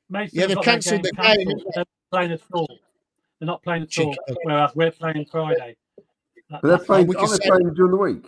Maidstone 0.10 0.40
Yeah, 0.42 0.48
they've 0.48 0.62
cancelled 0.64 1.04
the 1.04 1.12
game. 1.12 1.24
Canceled. 1.48 1.64
They're 1.76 1.86
playing 2.12 2.32
at 2.32 2.42
all. 2.54 2.80
They're 3.40 3.48
not 3.48 3.64
playing 3.64 3.84
at 3.84 3.98
all. 4.00 4.16
Whereas 4.44 4.72
we're 4.76 4.92
playing 4.92 5.26
Friday. 5.32 5.76
That- 6.52 6.62
But 6.62 6.68
they're 6.68 6.78
playing, 6.86 7.08
we 7.08 7.16
can 7.16 7.26
aren't 7.26 7.42
they 7.42 7.50
playing 7.50 7.74
during 7.74 7.92
the 7.92 7.98
week? 7.98 8.26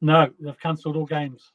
no, 0.00 0.30
they've 0.38 0.60
cancelled 0.60 0.96
all 0.96 1.06
games. 1.06 1.50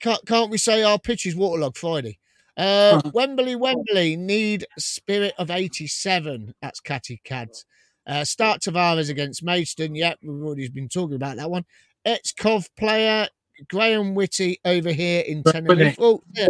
Can't, 0.00 0.24
can't 0.26 0.50
we 0.50 0.58
say 0.58 0.82
our 0.82 0.98
pitch 0.98 1.26
is 1.26 1.36
waterlogged 1.36 1.76
Friday? 1.76 2.18
Uh, 2.56 3.00
Wembley, 3.14 3.54
Wembley 3.56 4.16
need 4.16 4.66
spirit 4.78 5.34
of 5.38 5.50
87. 5.50 6.54
That's 6.62 6.80
Catty 6.80 7.20
Cads. 7.24 7.64
Uh, 8.06 8.24
start 8.24 8.62
Tavares 8.62 9.10
against 9.10 9.42
Maidstone. 9.42 9.94
Yep, 9.94 10.18
we've 10.22 10.42
already 10.42 10.68
been 10.68 10.88
talking 10.88 11.16
about 11.16 11.36
that 11.36 11.50
one. 11.50 11.64
Ex 12.04 12.32
Cov 12.32 12.68
player 12.76 13.28
Graham 13.68 14.14
Whitty 14.14 14.58
over 14.64 14.90
here 14.90 15.22
in 15.26 15.42
Whitty. 15.42 15.60
Tenerife. 15.60 15.96
Oh, 16.00 16.22
yeah. 16.32 16.48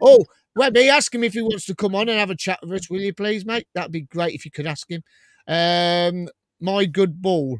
oh, 0.00 0.24
Webby, 0.56 0.88
ask 0.88 1.14
him 1.14 1.24
if 1.24 1.34
he 1.34 1.42
wants 1.42 1.66
to 1.66 1.74
come 1.74 1.94
on 1.94 2.08
and 2.08 2.18
have 2.18 2.30
a 2.30 2.36
chat 2.36 2.60
with 2.62 2.72
us, 2.72 2.88
will 2.88 3.00
you 3.00 3.12
please, 3.12 3.44
mate? 3.44 3.66
That'd 3.74 3.92
be 3.92 4.02
great 4.02 4.34
if 4.34 4.44
you 4.44 4.50
could 4.50 4.66
ask 4.66 4.88
him. 4.90 5.02
Um, 5.46 6.28
my 6.60 6.86
good 6.86 7.20
ball. 7.20 7.58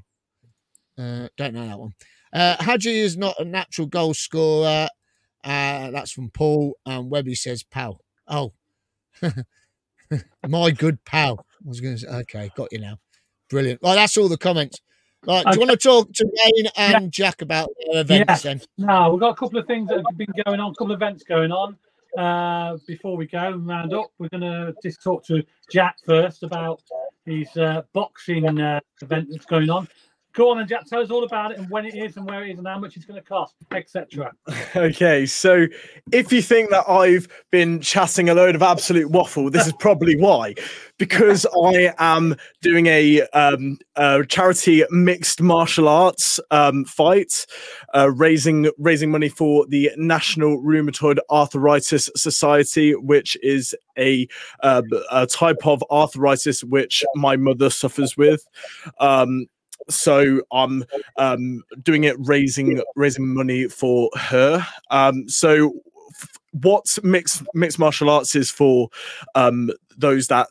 Uh, 0.99 1.29
don't 1.37 1.55
know 1.55 1.67
that 1.67 1.79
one. 1.79 1.95
Uh, 2.33 2.57
Haji 2.63 2.99
is 2.99 3.17
not 3.17 3.35
a 3.39 3.45
natural 3.45 3.87
goal 3.87 4.15
scorer. 4.15 4.89
Uh, 5.43 5.91
that's 5.91 6.13
from 6.13 6.31
Paul. 6.31 6.77
And 6.87 7.11
Webby 7.11 7.35
says, 7.35 7.63
pal. 7.63 8.01
Oh, 8.27 8.53
my 10.49 10.71
good 10.71 11.05
pal. 11.05 11.47
I 11.65 11.69
was 11.69 11.81
going 11.81 11.97
to 11.97 12.01
say, 12.01 12.09
okay, 12.09 12.51
got 12.57 12.73
you 12.73 12.81
now. 12.81 12.99
Brilliant. 13.51 13.81
Right, 13.83 13.95
that's 13.95 14.17
all 14.17 14.29
the 14.29 14.37
comments. 14.39 14.81
Right, 15.27 15.45
do 15.45 15.53
you 15.55 15.67
want 15.67 15.71
to 15.71 15.77
talk 15.77 16.13
to 16.13 16.27
Wayne 16.27 16.67
and 16.77 17.11
Jack 17.11 17.41
about 17.41 17.71
their 17.91 18.03
events 18.03 18.29
Yes. 18.29 18.43
then? 18.43 18.61
No, 18.77 19.11
we've 19.11 19.21
got 19.21 19.31
a 19.31 19.35
couple 19.35 19.59
of 19.59 19.67
things 19.67 19.89
that 19.89 19.97
have 20.07 20.19
been 20.19 20.29
going 20.45 20.61
on, 20.61 20.73
a 20.73 20.75
couple 20.75 20.93
of 20.93 20.99
events 21.03 21.25
going 21.25 21.51
on. 21.51 21.77
Uh, 22.19 22.77
before 22.87 23.17
we 23.17 23.27
go 23.27 23.39
and 23.39 23.67
round 23.67 23.93
up, 23.95 24.07
we're 24.19 24.29
going 24.29 24.43
to 24.43 24.75
just 24.83 25.03
talk 25.03 25.25
to 25.25 25.43
Jack 25.73 25.97
first 26.05 26.43
about 26.43 26.83
his 27.25 27.57
uh, 27.57 27.83
boxing 27.95 28.61
uh, 28.61 28.81
event 29.03 29.29
that's 29.31 29.47
going 29.47 29.71
on. 29.71 29.89
Go 30.35 30.51
on 30.51 30.59
and 30.59 30.69
Jack, 30.69 30.87
tell 30.87 31.01
us 31.01 31.11
all 31.11 31.23
about 31.23 31.53
it 31.53 31.59
and 31.59 31.71
when 31.71 31.87
it 31.87 31.95
is 31.95 32.17
and 32.17 32.27
where 32.27 32.45
it 32.45 32.51
is 32.51 32.59
and 32.59 32.67
how 32.67 32.79
much 32.79 32.97
it's 32.97 33.05
going 33.05 33.21
to 33.21 33.27
cost, 33.27 33.55
etc. 33.71 34.33
Okay, 34.77 35.25
so 35.25 35.67
if 36.11 36.33
you 36.33 36.43
think 36.43 36.71
that 36.71 36.89
I've 36.91 37.29
been 37.53 37.81
chatting 37.81 38.29
a 38.29 38.35
load 38.35 38.57
of 38.57 38.63
absolute 38.63 39.09
waffle, 39.09 39.49
this 39.49 39.69
is 39.69 39.73
probably 39.75 40.17
why. 40.17 40.55
Because 40.99 41.47
I 41.65 41.95
am 41.99 42.35
doing 42.61 42.87
a, 42.87 43.23
um, 43.29 43.79
a 43.95 44.25
charity 44.27 44.85
mixed 44.91 45.41
martial 45.41 45.87
arts 45.87 46.41
um, 46.51 46.85
fight, 46.85 47.47
uh, 47.95 48.11
raising 48.11 48.69
raising 48.79 49.13
money 49.13 49.29
for 49.29 49.65
the 49.67 49.93
National 49.97 50.61
Rheumatoid 50.61 51.19
Arthritis 51.31 52.11
Society, 52.17 52.97
which 52.97 53.37
is 53.43 53.75
a, 53.97 54.27
uh, 54.61 54.83
a 55.13 55.27
type 55.27 55.65
of 55.65 55.85
arthritis 55.91 56.65
which 56.65 57.05
my 57.15 57.37
mother 57.37 57.71
suffers 57.71 58.17
with. 58.17 58.45
Um, 58.99 59.47
so 59.89 60.43
I'm 60.53 60.85
um, 61.17 61.63
doing 61.83 62.05
it 62.05 62.17
raising 62.19 62.81
raising 62.97 63.35
money 63.35 63.69
for 63.69 64.11
her. 64.17 64.67
Um, 64.91 65.29
so 65.29 65.73
f- 66.11 66.39
what 66.53 66.87
mixed 67.03 67.43
mixed 67.55 67.79
martial 67.79 68.11
arts 68.11 68.35
is 68.37 68.51
for 68.51 68.89
um, 69.35 69.71
those 69.97 70.29
that 70.29 70.49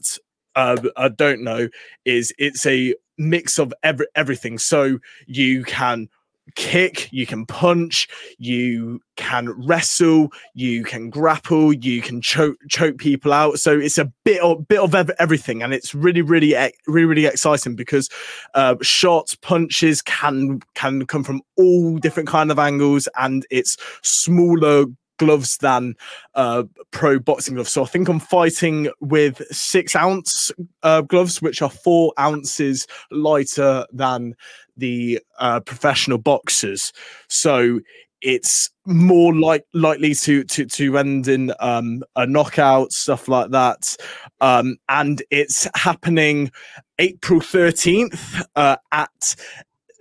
uh, 0.55 0.77
uh, 0.95 1.09
don't 1.09 1.43
know 1.43 1.67
is 2.05 2.33
it's 2.37 2.65
a 2.65 2.95
mix 3.17 3.59
of 3.59 3.73
every, 3.83 4.07
everything. 4.15 4.57
So 4.57 4.99
you 5.27 5.63
can 5.63 6.09
kick, 6.55 7.09
you 7.11 7.25
can 7.25 7.45
punch, 7.45 8.07
you 8.37 9.01
can 9.15 9.49
wrestle, 9.65 10.31
you 10.53 10.83
can 10.83 11.09
grapple, 11.09 11.73
you 11.73 12.01
can 12.01 12.21
choke 12.21 12.57
choke 12.69 12.97
people 12.97 13.33
out. 13.33 13.59
So 13.59 13.79
it's 13.79 13.97
a 13.97 14.11
bit 14.23 14.41
of 14.41 14.67
bit 14.67 14.79
of 14.79 14.93
everything, 15.19 15.63
and 15.63 15.73
it's 15.73 15.93
really 15.95 16.21
really 16.21 16.53
really 16.87 17.05
really 17.05 17.25
exciting 17.25 17.75
because 17.75 18.09
uh, 18.53 18.75
shots, 18.81 19.35
punches 19.35 20.01
can 20.01 20.61
can 20.75 21.05
come 21.05 21.23
from 21.23 21.41
all 21.57 21.97
different 21.97 22.29
kind 22.29 22.51
of 22.51 22.59
angles, 22.59 23.07
and 23.17 23.45
it's 23.49 23.77
smaller 24.01 24.85
gloves 25.17 25.57
than 25.57 25.95
uh, 26.35 26.63
pro 26.91 27.19
boxing 27.19 27.55
gloves. 27.55 27.71
So 27.71 27.83
I 27.83 27.87
think 27.87 28.07
I'm 28.07 28.19
fighting 28.19 28.89
with 28.99 29.41
six 29.51 29.95
ounce 29.95 30.51
uh, 30.83 31.01
gloves, 31.01 31.41
which 31.41 31.61
are 31.61 31.69
four 31.69 32.13
ounces 32.19 32.87
lighter 33.11 33.85
than 33.91 34.35
the 34.77 35.19
uh, 35.39 35.59
professional 35.59 36.17
boxers. 36.17 36.91
So 37.29 37.79
it's 38.21 38.69
more 38.85 39.35
like 39.35 39.65
likely 39.73 40.15
to 40.15 40.43
to 40.45 40.65
to 40.65 40.97
end 40.97 41.27
in 41.27 41.53
um, 41.59 42.03
a 42.15 42.25
knockout, 42.25 42.91
stuff 42.91 43.27
like 43.27 43.51
that. 43.51 43.95
Um, 44.41 44.77
and 44.89 45.21
it's 45.29 45.67
happening 45.75 46.51
April 46.99 47.41
13th 47.41 48.45
uh, 48.55 48.77
at 48.91 49.35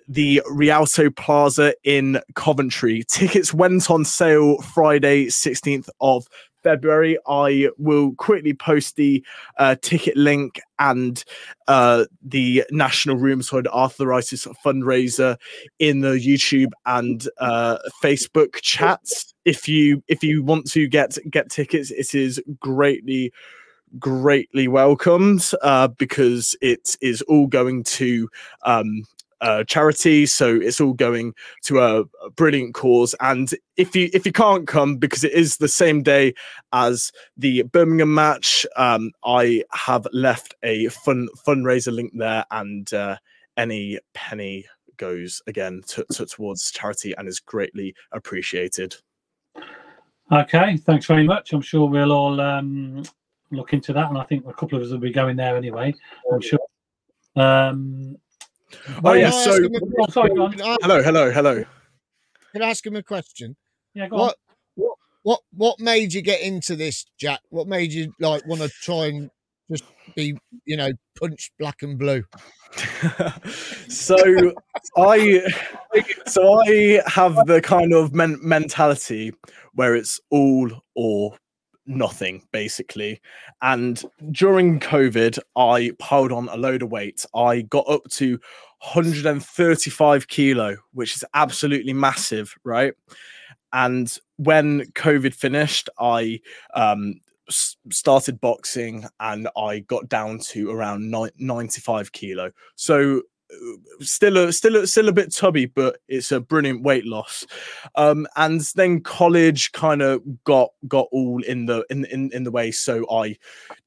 the 0.09 0.43
Rialto 0.51 1.11
Plaza 1.11 1.75
in 1.85 2.21
Coventry. 2.35 3.05
Tickets 3.09 3.55
went 3.55 3.91
on 3.91 4.05
sale 4.05 4.61
Friday, 4.63 5.27
16th 5.27 5.89
of 6.01 6.27
February. 6.63 7.19
I 7.27 7.69
will 7.79 8.15
quickly 8.15 8.55
post 8.55 8.97
the 8.97 9.25
uh, 9.59 9.77
ticket 9.83 10.17
link 10.17 10.61
and 10.79 11.23
uh, 11.69 12.05
the 12.23 12.65
National 12.71 13.17
Rheumatoid 13.17 13.67
Arthritis 13.67 14.47
fundraiser 14.65 15.37
in 15.79 16.01
the 16.01 16.13
YouTube 16.13 16.71
and 16.87 17.29
uh, 17.39 17.79
Facebook 18.03 18.61
chats. 18.63 19.35
If 19.45 19.69
you 19.69 20.03
if 20.09 20.23
you 20.23 20.43
want 20.43 20.71
to 20.71 20.87
get 20.87 21.19
get 21.31 21.51
tickets, 21.51 21.91
it 21.91 22.15
is 22.15 22.41
greatly 22.61 23.33
greatly 23.99 24.69
welcomed 24.69 25.51
uh, 25.63 25.89
because 25.89 26.57
it 26.61 26.97
is 27.01 27.23
all 27.23 27.47
going 27.47 27.85
to 27.85 28.29
um, 28.65 29.03
uh, 29.43 29.65
charity, 29.65 30.25
so 30.25 30.55
it's 30.55 30.81
all 30.81 30.95
going 30.95 31.35
to 31.65 31.81
a, 31.81 32.03
a 32.25 32.31
brilliant 32.31 32.75
cause. 32.75 33.15
And 33.21 33.51
if 33.77 33.95
you 33.95 34.09
if 34.15 34.25
you 34.25 34.33
can't 34.33 34.67
come 34.67 34.97
because 34.97 35.25
it 35.25 35.33
is 35.33 35.57
the 35.57 35.69
same 35.69 36.03
day 36.03 36.35
as 36.73 37.13
the 37.37 37.63
Birmingham 37.65 38.15
match, 38.15 38.65
um, 38.77 39.11
I 39.25 39.65
have 39.73 40.07
left 40.13 40.55
a 40.63 40.89
fun 40.89 41.29
fundraiser 41.47 41.93
link 41.93 42.13
there, 42.15 42.45
and 42.51 42.93
uh, 42.95 43.17
any 43.57 43.99
penny 44.15 44.65
goes 44.97 45.43
again 45.49 45.83
to, 45.89 46.05
to, 46.13 46.25
towards 46.25 46.71
charity 46.71 47.13
and 47.19 47.29
is 47.29 47.41
greatly 47.41 47.95
appreciated. 48.13 48.95
Okay, 50.31 50.77
thanks 50.77 51.07
very 51.07 51.27
much. 51.27 51.53
I'm 51.53 51.61
sure 51.61 51.89
we'll 51.89 52.13
all 52.13 52.41
um, 52.41 53.03
look 53.51 53.73
into 53.73 53.93
that, 53.93 54.09
and 54.09 54.17
I 54.17 54.25
think 54.25 54.47
a 54.47 54.53
couple 54.53 54.79
of 54.79 54.85
us 54.85 54.93
will 54.93 54.99
be 54.99 55.13
going 55.13 55.37
there 55.37 55.57
anyway. 55.57 55.93
I'm 56.33 56.41
sure. 56.41 56.61
Um, 57.35 58.17
Oh 59.05 59.13
yeah, 59.13 59.31
so 59.31 59.51
ask 59.53 59.63
him 59.63 59.75
a 59.75 60.13
sorry, 60.13 60.29
go 60.35 60.43
on. 60.45 60.53
question? 60.53 60.59
Can 60.59 60.63
I- 60.63 60.77
hello, 60.83 61.03
hello, 61.03 61.31
hello. 61.31 61.65
can 62.53 62.63
I 62.63 62.71
ask 62.71 62.87
him 62.87 62.97
a 62.97 63.03
question? 63.03 63.57
yeah, 63.95 64.09
go 64.09 64.17
on. 64.17 64.21
What, 64.23 64.37
what, 64.75 64.97
what, 65.23 65.41
what 65.53 65.81
made 65.81 66.13
you 66.13 66.23
get 66.23 66.41
into 66.41 66.77
this, 66.77 67.05
Jack? 67.19 67.41
What 67.51 67.69
made 67.69 67.93
you 67.93 68.13
like 68.21 68.47
want 68.47 68.63
to 68.63 68.69
try 68.69 69.07
and 69.07 69.31
just 69.71 69.85
be, 70.17 70.37
you 70.65 70.77
know, 70.77 70.91
punched 71.19 71.53
black 71.59 71.83
and 71.83 71.99
blue? 71.99 72.25
so 73.89 74.17
I 74.97 75.43
so 76.27 76.61
I 76.67 77.03
have 77.07 77.35
the 77.47 77.61
kind 77.63 77.93
of 77.93 78.15
men- 78.15 78.39
mentality 78.43 79.33
where 79.75 79.95
it's 79.95 80.19
all 80.31 80.71
or 80.97 81.37
nothing 81.87 82.43
basically. 82.53 83.21
And 83.61 84.03
during 84.31 84.81
covid 84.81 85.39
i 85.57 85.93
piled 85.99 86.33
on 86.33 86.49
a 86.49 86.57
load 86.57 86.83
of 86.83 86.91
weight. 86.91 87.25
I 87.35 87.63
got 87.63 87.89
up 87.89 88.05
to 88.13 88.39
135 88.81 90.29
kilo 90.29 90.77
which 90.93 91.17
is 91.17 91.25
absolutely 91.35 91.93
massive 91.93 92.55
right? 92.65 92.95
And 93.73 94.15
when 94.37 94.83
covid 94.93 95.35
finished 95.35 95.89
i 95.99 96.41
um 96.75 97.21
started 97.49 98.41
boxing 98.41 99.05
and 99.19 99.49
i 99.57 99.81
got 99.81 100.09
down 100.09 100.39
to 100.39 100.71
around 100.71 101.11
ni- 101.11 101.31
95 101.39 102.13
kilo. 102.13 102.51
So 102.77 103.23
still 104.01 104.37
a 104.37 104.53
still 104.53 104.77
a, 104.77 104.87
still 104.87 105.09
a 105.09 105.13
bit 105.13 105.33
tubby 105.33 105.67
but 105.67 105.99
it's 106.09 106.33
a 106.33 106.41
brilliant 106.41 106.83
weight 106.83 107.07
loss. 107.07 107.47
Um 107.95 108.27
and 108.37 108.61
then 108.75 109.01
college 109.01 109.73
kind 109.73 110.03
of 110.03 110.23
got 110.45 110.71
got 110.89 111.09
all 111.13 111.43
in 111.43 111.67
the 111.67 111.85
in 111.91 112.05
in, 112.07 112.31
in 112.33 112.45
the 112.45 112.51
way 112.51 112.71
so 112.71 113.05
i 113.11 113.37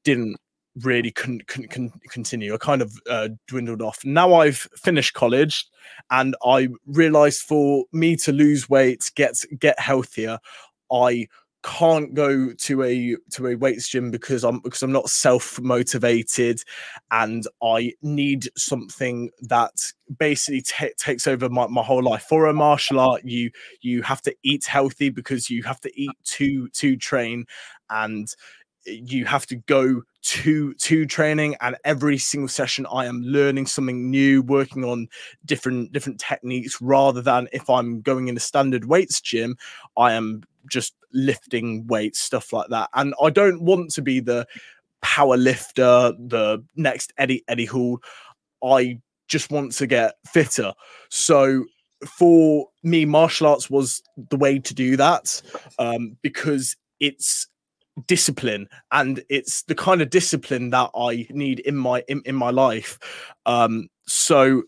didn't 0.04 0.36
really 0.82 1.10
couldn't, 1.10 1.46
continue. 1.46 2.52
I 2.52 2.58
kind 2.58 2.82
of 2.82 2.92
uh, 3.08 3.30
dwindled 3.48 3.80
off. 3.80 4.04
Now 4.04 4.34
i've 4.34 4.68
finished 4.76 5.14
college 5.14 5.66
and 6.10 6.36
i 6.44 6.68
realized 6.86 7.42
for 7.42 7.84
me 7.92 8.16
to 8.16 8.32
lose 8.32 8.68
weight 8.68 9.10
get 9.14 9.34
get 9.58 9.78
healthier 9.78 10.38
i 10.92 11.26
can't 11.62 12.14
go 12.14 12.52
to 12.52 12.82
a 12.82 13.16
to 13.32 13.48
a 13.48 13.56
weights 13.56 13.88
gym 13.88 14.10
because 14.10 14.44
i'm 14.44 14.60
because 14.60 14.82
i'm 14.82 14.92
not 14.92 15.08
self 15.08 15.60
motivated 15.60 16.62
and 17.10 17.44
i 17.62 17.92
need 18.02 18.48
something 18.56 19.30
that 19.40 19.72
basically 20.18 20.62
ta 20.62 20.86
takes 20.96 21.26
over 21.26 21.48
my, 21.48 21.66
my 21.66 21.82
whole 21.82 22.02
life. 22.02 22.22
For 22.28 22.46
a 22.46 22.52
martial 22.52 23.00
art 23.00 23.24
you 23.24 23.50
you 23.80 24.02
have 24.02 24.22
to 24.22 24.34
eat 24.44 24.64
healthy 24.66 25.10
because 25.10 25.50
you 25.50 25.62
have 25.64 25.80
to 25.80 26.00
eat 26.00 26.12
to 26.24 26.68
to 26.68 26.96
train 26.96 27.46
and 27.90 28.28
you 28.84 29.24
have 29.24 29.46
to 29.46 29.56
go 29.56 30.02
to 30.22 30.74
to 30.74 31.06
training 31.06 31.56
and 31.60 31.76
every 31.84 32.18
single 32.18 32.48
session 32.48 32.86
i 32.92 33.04
am 33.06 33.20
learning 33.22 33.66
something 33.66 34.10
new 34.10 34.42
working 34.42 34.84
on 34.84 35.08
different 35.44 35.92
different 35.92 36.20
techniques 36.20 36.80
rather 36.80 37.20
than 37.20 37.48
if 37.52 37.68
i'm 37.68 38.00
going 38.00 38.28
in 38.28 38.36
a 38.36 38.40
standard 38.40 38.84
weights 38.84 39.20
gym 39.20 39.56
i 39.96 40.12
am 40.12 40.42
just 40.68 40.94
lifting 41.16 41.86
weights 41.86 42.20
stuff 42.20 42.52
like 42.52 42.68
that. 42.68 42.90
And 42.94 43.14
i 43.22 43.30
don't 43.30 43.62
want 43.62 43.90
to 43.92 44.02
be 44.02 44.20
the 44.20 44.46
power 45.02 45.36
lifter 45.36 46.12
the 46.18 46.64
next 46.74 47.12
eddie 47.18 47.44
eddie 47.48 47.66
hall 47.66 48.00
i 48.64 48.98
just 49.28 49.50
want 49.50 49.72
to 49.72 49.86
get 49.86 50.14
fitter. 50.26 50.72
So 51.10 51.64
for 52.06 52.68
me 52.82 53.04
martial 53.04 53.46
arts 53.48 53.70
was 53.70 54.02
the 54.30 54.36
way 54.36 54.58
to 54.58 54.74
do 54.74 54.96
that 54.96 55.40
um, 55.78 56.16
because 56.22 56.76
it's 57.00 57.48
discipline 58.06 58.68
and 58.92 59.24
it's 59.30 59.62
the 59.62 59.74
kind 59.74 60.02
of 60.02 60.10
discipline 60.10 60.68
that 60.68 60.90
i 60.94 61.26
need 61.30 61.60
in 61.60 61.74
my 61.74 62.04
in, 62.08 62.22
in 62.26 62.34
my 62.34 62.50
life. 62.50 62.98
Um 63.46 63.88
so 64.06 64.62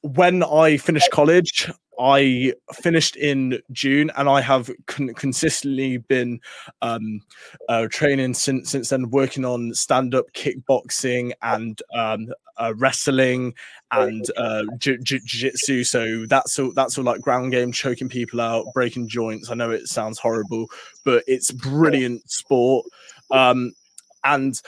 when 0.00 0.42
i 0.42 0.76
finished 0.76 1.10
college 1.10 1.70
i 1.98 2.52
finished 2.72 3.16
in 3.16 3.60
june 3.72 4.10
and 4.16 4.28
i 4.28 4.40
have 4.40 4.70
con- 4.86 5.12
consistently 5.14 5.96
been 5.98 6.40
um 6.82 7.20
uh, 7.68 7.86
training 7.90 8.34
since 8.34 8.70
since 8.70 8.88
then 8.90 9.10
working 9.10 9.44
on 9.44 9.72
stand-up 9.74 10.26
kickboxing 10.32 11.32
and 11.42 11.82
um 11.94 12.28
uh, 12.58 12.74
wrestling 12.76 13.54
and 13.92 14.24
uh, 14.36 14.62
jiu- 14.78 14.98
jiu- 14.98 15.20
jiu-jitsu. 15.20 15.84
So 15.84 16.26
that's 16.26 16.58
all. 16.58 16.72
That's 16.72 16.98
all 16.98 17.04
like 17.04 17.20
ground 17.20 17.52
game, 17.52 17.70
choking 17.72 18.08
people 18.08 18.40
out, 18.40 18.66
breaking 18.74 19.08
joints. 19.08 19.50
I 19.50 19.54
know 19.54 19.70
it 19.70 19.86
sounds 19.86 20.18
horrible, 20.18 20.66
but 21.04 21.22
it's 21.26 21.52
brilliant 21.52 22.28
sport. 22.30 22.84
Um, 23.30 23.72
and 24.24 24.60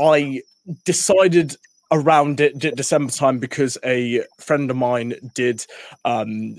I 0.00 0.42
decided 0.84 1.56
around 1.94 2.40
it 2.40 2.58
December 2.58 3.12
time 3.12 3.38
because 3.38 3.78
a 3.84 4.24
friend 4.38 4.70
of 4.70 4.76
mine 4.76 5.14
did 5.34 5.64
um, 6.04 6.56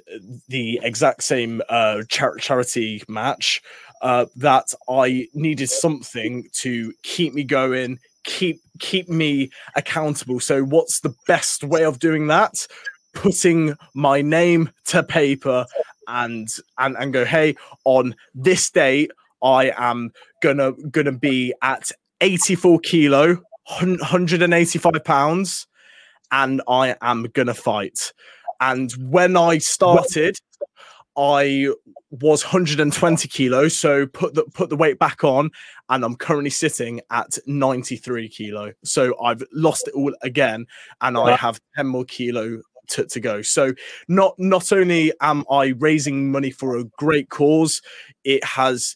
the 0.47 0.79
exact 0.81 1.23
same 1.23 1.61
uh, 1.69 2.01
char- 2.09 2.37
charity 2.37 3.03
match. 3.07 3.61
Uh, 4.01 4.25
that 4.35 4.73
I 4.89 5.27
needed 5.33 5.69
something 5.69 6.47
to 6.51 6.93
keep 7.01 7.33
me 7.33 7.43
going, 7.43 7.97
keep 8.23 8.61
keep 8.79 9.09
me 9.09 9.49
accountable. 9.75 10.39
So 10.39 10.63
what's 10.63 10.99
the 10.99 11.15
best 11.27 11.63
way 11.63 11.85
of 11.85 11.99
doing 11.99 12.27
that? 12.27 12.67
Putting 13.13 13.75
my 13.93 14.21
name 14.21 14.69
to 14.87 15.01
paper 15.01 15.65
and 16.07 16.49
and 16.77 16.95
and 16.97 17.13
go, 17.13 17.25
hey, 17.25 17.55
on 17.85 18.15
this 18.35 18.69
date, 18.69 19.11
I 19.41 19.71
am 19.77 20.11
gonna 20.43 20.73
gonna 20.91 21.13
be 21.13 21.53
at 21.61 21.91
84 22.21 22.79
kilo, 22.79 23.41
185 23.67 25.03
pounds, 25.03 25.67
and 26.31 26.61
I 26.67 26.95
am 27.01 27.23
gonna 27.33 27.53
fight. 27.53 28.13
And 28.59 28.91
when 28.93 29.35
I 29.37 29.57
started, 29.57 30.37
I 31.17 31.69
was 32.11 32.43
120 32.43 33.27
kilos, 33.27 33.77
so 33.77 34.07
put 34.07 34.33
the 34.33 34.43
put 34.53 34.69
the 34.69 34.75
weight 34.75 34.99
back 34.99 35.23
on, 35.23 35.49
and 35.89 36.03
I'm 36.03 36.15
currently 36.15 36.49
sitting 36.49 37.01
at 37.09 37.37
93 37.47 38.29
kilo. 38.29 38.73
So 38.83 39.19
I've 39.21 39.43
lost 39.53 39.87
it 39.87 39.93
all 39.93 40.13
again, 40.21 40.65
and 41.01 41.17
I 41.17 41.35
have 41.35 41.59
10 41.77 41.87
more 41.87 42.05
kilo 42.05 42.61
to, 42.89 43.05
to 43.05 43.19
go. 43.19 43.41
So 43.41 43.73
not 44.07 44.35
not 44.37 44.71
only 44.71 45.13
am 45.21 45.45
I 45.49 45.67
raising 45.67 46.31
money 46.31 46.51
for 46.51 46.77
a 46.77 46.85
great 46.97 47.29
cause, 47.29 47.81
it 48.23 48.43
has 48.43 48.95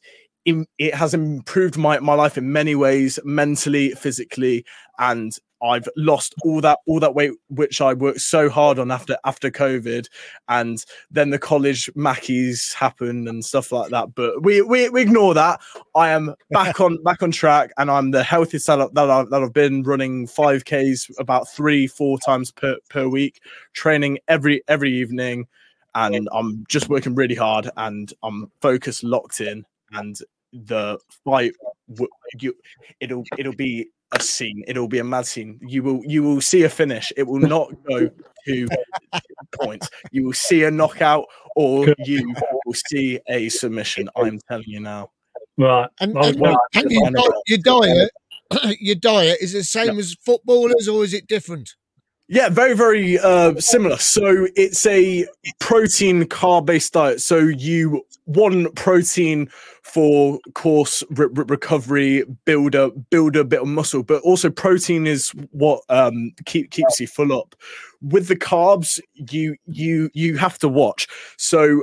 it 0.77 0.93
has 0.93 1.13
improved 1.13 1.77
my, 1.77 1.99
my 1.99 2.13
life 2.13 2.37
in 2.37 2.51
many 2.51 2.75
ways, 2.75 3.19
mentally, 3.23 3.91
physically, 3.91 4.65
and 4.97 5.37
I've 5.61 5.89
lost 5.97 6.35
all 6.43 6.61
that 6.61 6.79
all 6.85 6.99
that 6.99 7.15
weight 7.15 7.33
which 7.49 7.81
I 7.81 7.93
worked 7.93 8.21
so 8.21 8.49
hard 8.49 8.79
on 8.79 8.91
after 8.91 9.17
after 9.25 9.51
COVID, 9.51 10.07
and 10.47 10.83
then 11.11 11.31
the 11.31 11.39
college 11.39 11.91
Mackies 11.95 12.73
happened 12.73 13.27
and 13.27 13.43
stuff 13.43 13.71
like 13.71 13.91
that. 13.91 14.15
But 14.15 14.43
we 14.43 14.61
we, 14.61 14.89
we 14.89 15.01
ignore 15.01 15.33
that. 15.33 15.59
I 15.95 16.09
am 16.09 16.33
back 16.51 16.79
on 16.79 17.01
back 17.03 17.21
on 17.21 17.31
track, 17.31 17.71
and 17.77 17.91
I'm 17.91 18.11
the 18.11 18.23
healthiest 18.23 18.67
that, 18.67 18.79
I, 18.79 18.87
that, 18.93 19.09
I've, 19.09 19.29
that 19.29 19.43
I've 19.43 19.53
been 19.53 19.83
running 19.83 20.27
five 20.27 20.63
Ks 20.65 21.09
about 21.19 21.49
three 21.49 21.87
four 21.87 22.17
times 22.19 22.51
per 22.51 22.77
per 22.89 23.07
week, 23.07 23.41
training 23.73 24.19
every 24.27 24.61
every 24.67 24.93
evening, 24.93 25.45
and 25.95 26.29
I'm 26.31 26.63
just 26.69 26.89
working 26.89 27.15
really 27.15 27.35
hard, 27.35 27.69
and 27.75 28.13
I'm 28.23 28.49
focused, 28.61 29.03
locked 29.03 29.41
in, 29.41 29.65
and 29.91 30.17
the 30.53 30.97
fight 31.23 31.53
you 32.39 32.55
it'll 32.99 33.23
it'll 33.37 33.55
be 33.55 33.87
a 34.11 34.21
scene 34.21 34.63
it'll 34.67 34.87
be 34.87 34.99
a 34.99 35.03
mad 35.03 35.25
scene. 35.25 35.59
You 35.61 35.83
will 35.83 36.01
you 36.05 36.23
will 36.23 36.41
see 36.41 36.63
a 36.63 36.69
finish. 36.69 37.11
It 37.15 37.23
will 37.23 37.39
not 37.39 37.71
go 37.87 38.09
to 38.47 38.67
points. 39.61 39.89
You 40.11 40.25
will 40.25 40.33
see 40.33 40.63
a 40.63 40.71
knockout 40.71 41.25
or 41.55 41.93
you 41.99 42.33
will 42.65 42.73
see 42.73 43.19
a 43.27 43.49
submission 43.49 44.09
i'm 44.15 44.39
telling 44.49 44.63
you 44.67 44.79
now. 44.79 45.11
Right. 45.57 45.89
And, 45.99 46.15
and, 46.17 46.39
well, 46.39 46.57
and 46.73 46.89
your, 46.89 47.11
di- 47.11 47.41
your 47.47 47.57
diet, 47.59 48.11
your 48.79 48.95
diet 48.95 49.39
is 49.41 49.51
the 49.51 49.63
same 49.63 49.99
as 49.99 50.15
footballers, 50.25 50.87
or 50.87 51.03
is 51.03 51.13
it 51.13 51.27
different? 51.27 51.75
Yeah, 52.31 52.49
very, 52.49 52.75
very 52.75 53.17
uh, 53.17 53.55
similar. 53.55 53.97
So 53.97 54.47
it's 54.55 54.85
a 54.85 55.25
protein 55.59 56.25
carb 56.25 56.67
based 56.67 56.93
diet. 56.93 57.21
So 57.21 57.39
you 57.39 58.05
want 58.27 58.75
protein 58.75 59.49
for 59.81 60.39
course 60.53 61.03
re- 61.09 61.29
re- 61.31 61.45
recovery, 61.47 62.23
build 62.45 62.75
a 62.75 62.91
build 62.91 63.35
a 63.35 63.43
bit 63.43 63.61
of 63.61 63.67
muscle, 63.67 64.03
but 64.03 64.21
also 64.21 64.51
protein 64.51 65.07
is 65.07 65.31
what 65.49 65.81
um, 65.89 66.31
keep 66.45 66.69
keeps 66.69 66.99
you 66.99 67.07
full 67.07 67.33
up. 67.33 67.55
With 67.99 68.27
the 68.27 68.35
carbs, 68.35 68.99
you 69.15 69.55
you 69.65 70.11
you 70.13 70.37
have 70.37 70.59
to 70.59 70.67
watch. 70.69 71.07
So 71.39 71.81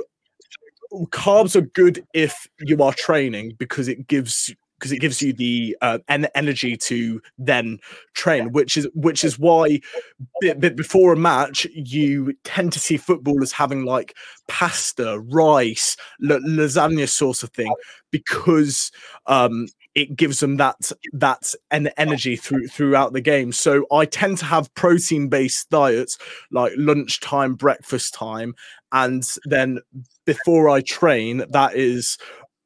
carbs 1.07 1.57
are 1.57 1.61
good 1.61 2.05
if 2.13 2.47
you 2.61 2.81
are 2.81 2.93
training 2.93 3.55
because 3.59 3.89
it 3.89 4.07
gives 4.07 4.55
because 4.77 4.91
it 4.91 4.99
gives 4.99 5.21
you 5.21 5.33
the 5.33 5.75
uh, 5.81 5.99
en- 6.07 6.27
energy 6.35 6.77
to 6.77 7.21
then 7.37 7.79
train 8.13 8.51
which 8.51 8.77
is 8.77 8.87
which 8.93 9.23
is 9.23 9.39
why 9.39 9.79
bit, 10.41 10.59
bit 10.59 10.75
before 10.75 11.13
a 11.13 11.17
match 11.17 11.65
you 11.73 12.33
tend 12.43 12.71
to 12.73 12.79
see 12.79 12.97
footballers 12.97 13.51
having 13.51 13.85
like 13.85 14.15
pasta 14.47 15.19
rice 15.29 15.97
la- 16.19 16.37
lasagna 16.37 17.07
sort 17.07 17.43
of 17.43 17.49
thing 17.51 17.73
because 18.11 18.91
um 19.25 19.67
it 19.95 20.15
gives 20.15 20.39
them 20.39 20.57
that 20.57 20.91
that 21.11 21.53
en- 21.71 21.89
energy 21.97 22.35
through 22.43 22.67
throughout 22.67 23.13
the 23.13 23.21
game. 23.21 23.51
So 23.51 23.85
i 23.91 24.05
tend 24.05 24.37
to 24.39 24.45
have 24.45 24.73
protein 24.75 25.27
based 25.27 25.69
diets 25.69 26.17
like 26.51 26.71
lunchtime 26.77 27.55
breakfast 27.55 28.13
time 28.13 28.53
and 28.91 29.27
then 29.45 29.79
before 30.25 30.69
i 30.69 30.81
train 30.81 31.43
that 31.49 31.75
is 31.75 32.17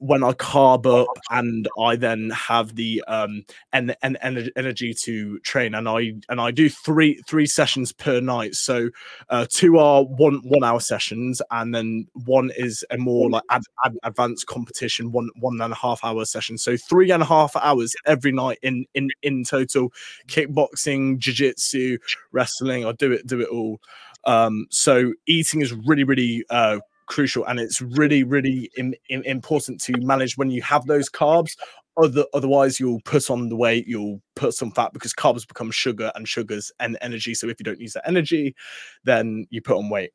when 0.01 0.23
I 0.23 0.31
carb 0.33 0.87
up 0.87 1.15
and 1.29 1.69
I 1.79 1.95
then 1.95 2.31
have 2.31 2.75
the 2.75 3.03
um 3.07 3.45
and 3.71 3.95
and, 4.01 4.17
energy 4.55 4.95
to 5.03 5.37
train 5.41 5.75
and 5.75 5.87
I 5.87 6.13
and 6.27 6.41
I 6.41 6.49
do 6.49 6.69
three 6.69 7.21
three 7.27 7.45
sessions 7.45 7.93
per 7.93 8.19
night. 8.19 8.55
So 8.55 8.89
uh 9.29 9.45
two 9.47 9.77
are 9.77 10.03
one 10.03 10.41
one 10.43 10.63
hour 10.63 10.79
sessions 10.79 11.39
and 11.51 11.73
then 11.75 12.07
one 12.25 12.49
is 12.57 12.83
a 12.89 12.97
more 12.97 13.29
like 13.29 13.43
ad, 13.51 13.61
ad, 13.85 13.95
advanced 14.01 14.47
competition 14.47 15.11
one 15.11 15.29
one 15.39 15.61
and 15.61 15.71
a 15.71 15.75
half 15.75 16.03
hour 16.03 16.25
session. 16.25 16.57
So 16.57 16.77
three 16.77 17.11
and 17.11 17.21
a 17.21 17.27
half 17.27 17.55
hours 17.55 17.95
every 18.07 18.31
night 18.31 18.57
in 18.63 18.85
in 18.95 19.09
in 19.21 19.43
total. 19.43 19.93
Kickboxing 20.27 21.19
jiu-jitsu. 21.19 21.99
wrestling 22.31 22.87
I 22.87 22.93
do 22.93 23.11
it 23.11 23.27
do 23.27 23.39
it 23.39 23.49
all. 23.49 23.79
Um 24.23 24.65
so 24.71 25.13
eating 25.27 25.61
is 25.61 25.73
really 25.73 26.05
really 26.05 26.43
uh 26.49 26.79
crucial 27.11 27.45
and 27.45 27.59
it's 27.59 27.81
really 27.81 28.23
really 28.23 28.71
Im- 28.77 28.93
Im- 29.09 29.23
important 29.23 29.81
to 29.81 29.93
manage 29.99 30.37
when 30.37 30.49
you 30.49 30.61
have 30.61 30.85
those 30.85 31.09
carbs. 31.09 31.57
Other 32.01 32.23
otherwise 32.33 32.79
you'll 32.79 33.01
put 33.01 33.29
on 33.29 33.49
the 33.49 33.55
weight 33.55 33.85
you'll 33.85 34.21
put 34.35 34.53
some 34.53 34.71
fat 34.71 34.93
because 34.93 35.13
carbs 35.13 35.45
become 35.45 35.71
sugar 35.71 36.11
and 36.15 36.25
sugars 36.27 36.71
and 36.79 36.97
energy. 37.01 37.33
So 37.33 37.49
if 37.49 37.59
you 37.59 37.65
don't 37.65 37.81
use 37.81 37.93
that 37.93 38.07
energy 38.07 38.55
then 39.03 39.45
you 39.49 39.61
put 39.61 39.77
on 39.77 39.89
weight. 39.89 40.11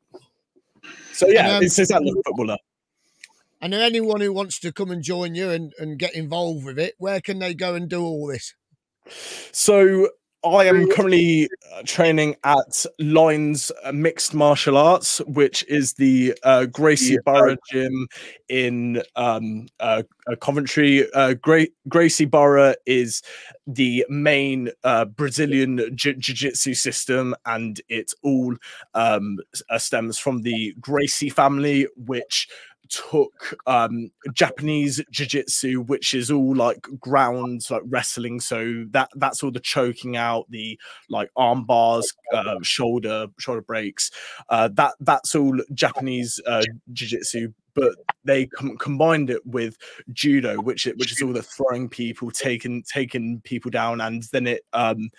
So 1.13 1.27
yeah 1.27 1.45
And, 1.45 1.57
um, 1.57 1.63
it's 1.63 1.77
exactly 1.77 2.09
like 2.09 2.19
a 2.19 2.23
footballer. 2.29 2.57
And 3.61 3.73
then 3.73 3.81
anyone 3.81 4.21
who 4.21 4.33
wants 4.33 4.59
to 4.59 4.71
come 4.71 4.89
and 4.89 5.03
join 5.03 5.35
you 5.35 5.49
and, 5.51 5.73
and 5.79 5.97
get 5.97 6.15
involved 6.15 6.65
with 6.65 6.77
it, 6.77 6.95
where 6.97 7.21
can 7.21 7.39
they 7.39 7.53
go 7.53 7.75
and 7.75 7.87
do 7.89 8.03
all 8.03 8.27
this? 8.27 8.53
So 9.51 10.09
I 10.55 10.65
am 10.65 10.89
currently 10.89 11.49
uh, 11.73 11.81
training 11.85 12.35
at 12.43 12.85
Lions 12.99 13.71
uh, 13.83 13.91
Mixed 13.91 14.33
Martial 14.33 14.77
Arts, 14.77 15.19
which 15.19 15.63
is 15.67 15.93
the 15.93 16.37
uh, 16.43 16.65
Gracie 16.65 17.17
Barra 17.25 17.57
Gym 17.71 18.07
in 18.49 19.01
um, 19.15 19.67
uh, 19.79 20.03
uh, 20.29 20.35
Coventry. 20.35 21.11
Uh, 21.11 21.33
Gra- 21.33 21.67
Gracie 21.87 22.25
Barra 22.25 22.75
is 22.85 23.21
the 23.65 24.05
main 24.09 24.69
uh, 24.83 25.05
Brazilian 25.05 25.77
jiu- 25.95 26.15
jiu-jitsu 26.15 26.73
system, 26.73 27.35
and 27.45 27.81
it 27.89 28.13
all 28.23 28.55
um, 28.93 29.37
uh, 29.69 29.77
stems 29.77 30.17
from 30.17 30.41
the 30.41 30.73
Gracie 30.79 31.29
family, 31.29 31.87
which 31.95 32.47
took 32.89 33.57
um, 33.65 34.11
Japanese 34.33 35.03
jiu-jitsu, 35.11 35.81
which 35.81 36.13
is 36.13 36.31
all 36.31 36.55
like 36.55 36.87
ground 36.99 37.61
like 37.69 37.81
wrestling. 37.85 38.39
So 38.39 38.85
that 38.91 39.09
that's 39.15 39.43
all 39.43 39.51
the 39.51 39.59
choking 39.59 40.17
out, 40.17 40.45
the 40.49 40.79
like 41.09 41.29
arm 41.35 41.65
bars, 41.65 42.13
uh, 42.33 42.55
shoulder 42.63 43.27
shoulder 43.39 43.61
breaks. 43.61 44.11
Uh, 44.49 44.69
that 44.73 44.95
that's 44.99 45.35
all 45.35 45.57
Japanese 45.73 46.39
uh, 46.45 46.63
jiu-jitsu 46.91 47.53
but 47.77 47.93
they 48.25 48.47
com- 48.47 48.75
combined 48.77 49.29
it 49.29 49.45
with 49.45 49.77
judo, 50.11 50.59
which 50.59 50.87
it, 50.87 50.97
which 50.97 51.11
is 51.11 51.21
all 51.21 51.31
the 51.31 51.43
throwing 51.43 51.87
people, 51.87 52.31
taking 52.31 52.83
taking 52.83 53.39
people 53.41 53.69
down, 53.69 54.01
and 54.01 54.23
then 54.33 54.47
it 54.47 54.63
um, 54.73 55.09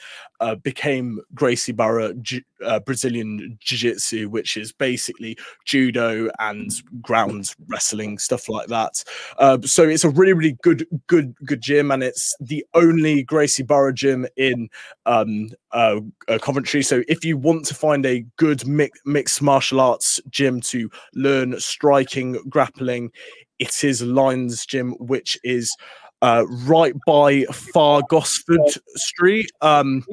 uh, 0.40 0.56
became 0.56 1.20
Gracie 1.34 1.72
Barra 1.72 2.12
Ju- 2.14 2.42
uh, 2.64 2.80
Brazilian 2.80 3.56
Jiu 3.60 3.78
Jitsu, 3.78 4.28
which 4.28 4.56
is 4.56 4.72
basically 4.72 5.38
judo 5.64 6.28
and 6.40 6.70
ground 7.00 7.54
wrestling 7.68 8.18
stuff 8.18 8.48
like 8.48 8.66
that. 8.66 9.04
Uh, 9.38 9.58
so 9.62 9.84
it's 9.84 10.04
a 10.04 10.10
really 10.10 10.32
really 10.32 10.56
good 10.62 10.84
good 11.06 11.34
good 11.44 11.60
gym, 11.60 11.92
and 11.92 12.02
it's 12.02 12.34
the 12.40 12.66
only 12.74 13.22
Gracie 13.22 13.62
Barra 13.62 13.94
gym 13.94 14.26
in 14.36 14.68
um, 15.06 15.50
uh, 15.72 16.00
uh, 16.28 16.38
Coventry. 16.38 16.82
So 16.82 17.02
if 17.08 17.24
you 17.24 17.36
want 17.36 17.64
to 17.66 17.74
find 17.74 18.04
a 18.06 18.24
good 18.36 18.66
mi- 18.66 18.90
mixed 19.04 19.42
martial 19.42 19.80
arts 19.80 20.20
gym 20.30 20.60
to 20.62 20.90
learn 21.14 21.58
striking, 21.60 22.32
grappling, 22.48 23.10
it 23.58 23.84
is 23.84 24.02
Lions 24.02 24.64
Gym, 24.66 24.92
which 24.98 25.38
is 25.42 25.74
uh, 26.22 26.44
right 26.48 26.94
by 27.06 27.44
Far 27.44 28.02
Gosford 28.08 28.60
Street, 28.96 29.50
um, 29.60 30.04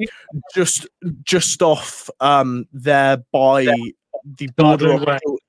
just 0.54 0.86
just 1.24 1.62
off 1.62 2.10
um, 2.20 2.66
there 2.72 3.18
by 3.32 3.64
the 4.38 4.48
border. 4.56 4.92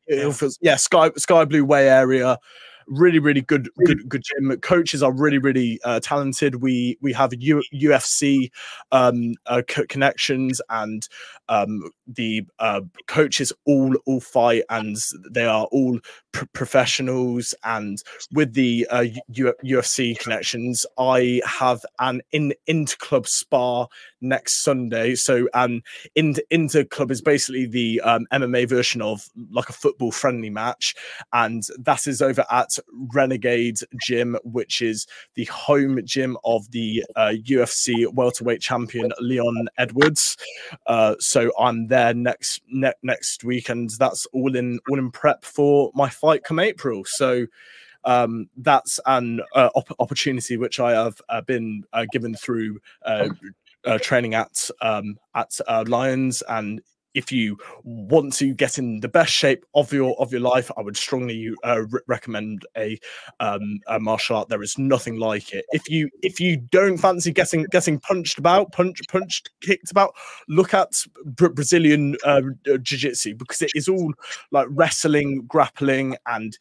Of, 0.09 0.43
yeah, 0.61 0.75
Sky 0.75 1.11
Sky 1.17 1.45
Blue 1.45 1.65
Way 1.65 1.89
area 1.89 2.37
really 2.87 3.19
really 3.19 3.41
good 3.41 3.69
good 3.85 4.07
good 4.09 4.23
gym. 4.23 4.57
Coaches 4.61 5.03
are 5.03 5.11
really 5.11 5.37
really 5.37 5.79
uh, 5.83 5.99
talented. 5.99 6.61
We 6.61 6.97
we 7.01 7.13
have 7.13 7.33
U- 7.37 7.63
ufc 7.73 8.51
um, 8.91 9.35
uh, 9.45 9.61
co- 9.67 9.85
connections 9.87 10.61
and 10.69 11.07
um, 11.49 11.89
the 12.07 12.43
uh, 12.59 12.81
coaches 13.07 13.51
all 13.65 13.95
all 14.05 14.19
fight 14.19 14.63
and 14.69 14.97
they 15.31 15.45
are 15.45 15.65
all 15.71 15.99
pr- 16.31 16.45
professionals 16.53 17.53
and 17.63 18.01
with 18.31 18.53
the 18.53 18.87
uh, 18.89 19.05
U- 19.29 19.53
ufc 19.65 20.17
connections 20.19 20.85
i 20.97 21.41
have 21.45 21.85
an 21.99 22.21
in 22.31 22.53
inter 22.67 22.95
club 22.99 23.27
spa 23.27 23.87
next 24.21 24.63
sunday. 24.63 25.15
So 25.15 25.47
an 25.53 25.81
in 26.15 26.35
inter 26.49 26.83
club 26.83 27.11
is 27.11 27.21
basically 27.21 27.65
the 27.65 28.01
um, 28.01 28.25
mma 28.33 28.67
version 28.67 29.01
of 29.01 29.29
like 29.51 29.69
a 29.69 29.73
football 29.73 30.11
friendly 30.11 30.49
match 30.49 30.95
and 31.33 31.63
that 31.79 32.07
is 32.07 32.21
over 32.21 32.45
at 32.51 32.77
renegade 33.13 33.79
gym 34.01 34.37
which 34.43 34.81
is 34.81 35.07
the 35.35 35.45
home 35.45 35.99
gym 36.05 36.37
of 36.43 36.69
the 36.71 37.03
uh, 37.15 37.33
ufc 37.49 38.13
welterweight 38.13 38.61
champion 38.61 39.11
leon 39.19 39.67
edwards. 39.77 40.37
Uh, 40.87 41.15
so 41.19 41.51
i'm 41.59 41.87
there 41.87 41.96
next 42.15 42.61
ne- 42.69 42.93
next 43.03 43.43
week 43.43 43.69
and 43.69 43.89
that's 43.91 44.25
all 44.27 44.55
in 44.55 44.79
all 44.89 44.99
in 44.99 45.11
prep 45.11 45.43
for 45.43 45.91
my 45.93 46.09
fight 46.09 46.43
come 46.43 46.59
april. 46.59 47.03
So 47.05 47.47
um, 48.03 48.49
that's 48.55 48.99
an 49.05 49.41
uh, 49.53 49.69
op- 49.75 49.99
opportunity 49.99 50.55
which 50.57 50.79
I 50.79 50.91
have 50.93 51.21
uh, 51.29 51.41
been 51.41 51.83
uh, 51.91 52.05
given 52.11 52.35
through 52.35 52.79
uh, 53.03 53.29
uh, 53.85 53.97
training 53.99 54.33
at 54.33 54.69
um, 54.81 55.17
at 55.35 55.59
uh, 55.67 55.83
Lions, 55.87 56.41
and 56.47 56.81
if 57.17 57.31
you 57.31 57.57
want 57.83 58.31
to 58.33 58.53
get 58.53 58.77
in 58.77 58.99
the 58.99 59.07
best 59.07 59.33
shape 59.33 59.65
of 59.73 59.91
your 59.91 60.15
of 60.21 60.31
your 60.31 60.41
life, 60.41 60.69
I 60.77 60.81
would 60.81 60.95
strongly 60.95 61.51
uh, 61.65 61.81
re- 61.89 62.01
recommend 62.07 62.65
a, 62.77 62.99
um, 63.39 63.79
a 63.87 63.99
martial 63.99 64.37
art. 64.37 64.49
There 64.49 64.61
is 64.61 64.77
nothing 64.77 65.17
like 65.17 65.51
it. 65.51 65.65
If 65.71 65.89
you 65.89 66.09
if 66.21 66.39
you 66.39 66.57
don't 66.57 66.97
fancy 66.97 67.31
getting 67.31 67.63
getting 67.71 67.99
punched 67.99 68.37
about, 68.37 68.71
punch 68.71 69.01
punched, 69.09 69.49
kicked 69.61 69.89
about, 69.89 70.13
look 70.47 70.75
at 70.75 70.91
Bra- 71.25 71.49
Brazilian 71.49 72.15
uh, 72.23 72.41
jiu 72.83 72.97
jitsu 72.97 73.35
because 73.35 73.63
it 73.63 73.71
is 73.73 73.89
all 73.89 74.13
like 74.51 74.67
wrestling, 74.69 75.43
grappling, 75.47 76.15
and 76.27 76.57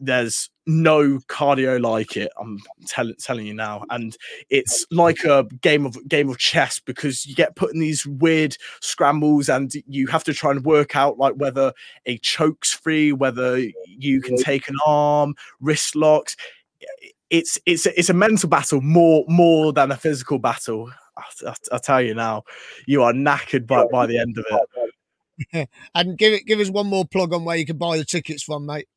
there's 0.00 0.50
no 0.66 1.18
cardio 1.28 1.80
like 1.80 2.16
it. 2.16 2.30
I'm 2.38 2.60
tell- 2.86 3.12
telling 3.14 3.46
you 3.46 3.54
now, 3.54 3.84
and 3.90 4.16
it's 4.50 4.86
like 4.90 5.24
a 5.24 5.46
game 5.60 5.86
of 5.86 5.96
game 6.08 6.28
of 6.28 6.38
chess 6.38 6.78
because 6.78 7.26
you 7.26 7.34
get 7.34 7.56
put 7.56 7.72
in 7.72 7.80
these 7.80 8.06
weird 8.06 8.56
scrambles, 8.80 9.48
and 9.48 9.72
you 9.86 10.06
have 10.08 10.24
to 10.24 10.34
try 10.34 10.50
and 10.50 10.64
work 10.64 10.94
out 10.94 11.18
like 11.18 11.34
whether 11.34 11.72
a 12.06 12.18
choke's 12.18 12.72
free, 12.72 13.12
whether 13.12 13.58
you 13.86 14.20
can 14.20 14.36
take 14.36 14.68
an 14.68 14.76
arm, 14.86 15.34
wrist 15.60 15.96
locks. 15.96 16.36
It's 17.30 17.58
it's 17.66 17.86
it's 17.86 18.10
a 18.10 18.14
mental 18.14 18.48
battle 18.48 18.80
more 18.80 19.24
more 19.28 19.72
than 19.72 19.90
a 19.90 19.96
physical 19.96 20.38
battle. 20.38 20.90
I, 21.16 21.48
I, 21.48 21.54
I 21.72 21.78
tell 21.78 22.02
you 22.02 22.14
now, 22.14 22.44
you 22.86 23.02
are 23.02 23.12
knackered 23.12 23.66
by 23.66 23.86
by 23.86 24.06
the 24.06 24.18
end 24.18 24.38
of 24.38 24.44
it. 24.50 24.60
and 25.94 26.18
give 26.18 26.32
it 26.32 26.46
give 26.46 26.60
us 26.60 26.70
one 26.70 26.86
more 26.86 27.04
plug 27.04 27.32
on 27.32 27.44
where 27.44 27.56
you 27.56 27.66
can 27.66 27.78
buy 27.78 27.96
the 27.96 28.04
tickets 28.04 28.42
from, 28.42 28.66
mate. 28.66 28.88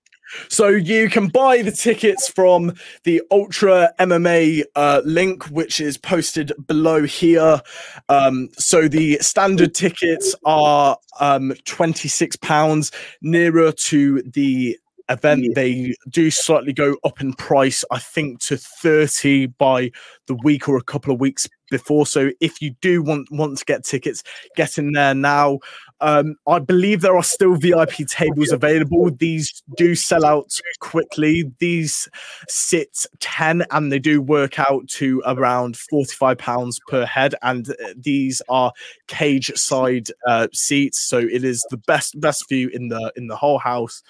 So 0.49 0.67
you 0.67 1.09
can 1.09 1.27
buy 1.27 1.61
the 1.61 1.71
tickets 1.71 2.29
from 2.29 2.73
the 3.03 3.21
Ultra 3.31 3.93
MMA 3.99 4.63
uh, 4.75 5.01
link, 5.03 5.45
which 5.45 5.79
is 5.81 5.97
posted 5.97 6.53
below 6.67 7.03
here. 7.03 7.61
Um, 8.09 8.49
so 8.57 8.87
the 8.87 9.17
standard 9.19 9.75
tickets 9.75 10.35
are 10.45 10.97
um, 11.19 11.53
twenty 11.65 12.07
six 12.07 12.35
pounds, 12.35 12.91
nearer 13.21 13.71
to 13.71 14.21
the 14.21 14.77
event 15.09 15.55
they 15.55 15.93
do 16.09 16.31
slightly 16.31 16.71
go 16.71 16.95
up 17.03 17.19
in 17.19 17.33
price 17.33 17.83
i 17.91 17.99
think 17.99 18.39
to 18.39 18.55
30 18.55 19.47
by 19.47 19.91
the 20.27 20.35
week 20.43 20.69
or 20.69 20.77
a 20.77 20.83
couple 20.83 21.13
of 21.13 21.19
weeks 21.19 21.47
before. 21.71 22.05
So 22.05 22.29
if 22.39 22.61
you 22.61 22.75
do 22.81 23.01
want 23.01 23.31
want 23.31 23.57
to 23.57 23.65
get 23.65 23.83
tickets 23.83 24.23
get 24.55 24.77
in 24.77 24.91
there 24.91 25.15
now. 25.15 25.59
Um, 26.03 26.35
i 26.47 26.57
believe 26.57 27.01
there 27.01 27.15
are 27.15 27.23
still 27.23 27.55
vip 27.55 27.91
tables 28.07 28.51
available. 28.51 29.11
These 29.11 29.61
do 29.77 29.93
sell 29.93 30.25
out 30.25 30.51
quickly. 30.79 31.51
These 31.59 32.09
sit 32.47 33.05
10 33.19 33.65
and 33.69 33.91
they 33.91 33.99
do 33.99 34.19
work 34.19 34.59
out 34.59 34.87
to 34.89 35.21
around 35.25 35.77
45 35.77 36.37
pounds 36.39 36.79
per 36.87 37.05
head. 37.05 37.35
And 37.43 37.69
uh, 37.69 37.93
these 37.95 38.41
are 38.49 38.73
cage 39.07 39.51
side 39.55 40.07
uh, 40.27 40.47
seats. 40.53 41.07
So 41.07 41.19
it 41.19 41.43
is 41.43 41.63
the 41.69 41.77
best 41.77 42.19
best 42.19 42.49
view 42.49 42.69
in 42.69 42.87
the 42.87 43.13
in 43.15 43.27
the 43.27 43.35
whole 43.35 43.59
house 43.59 44.01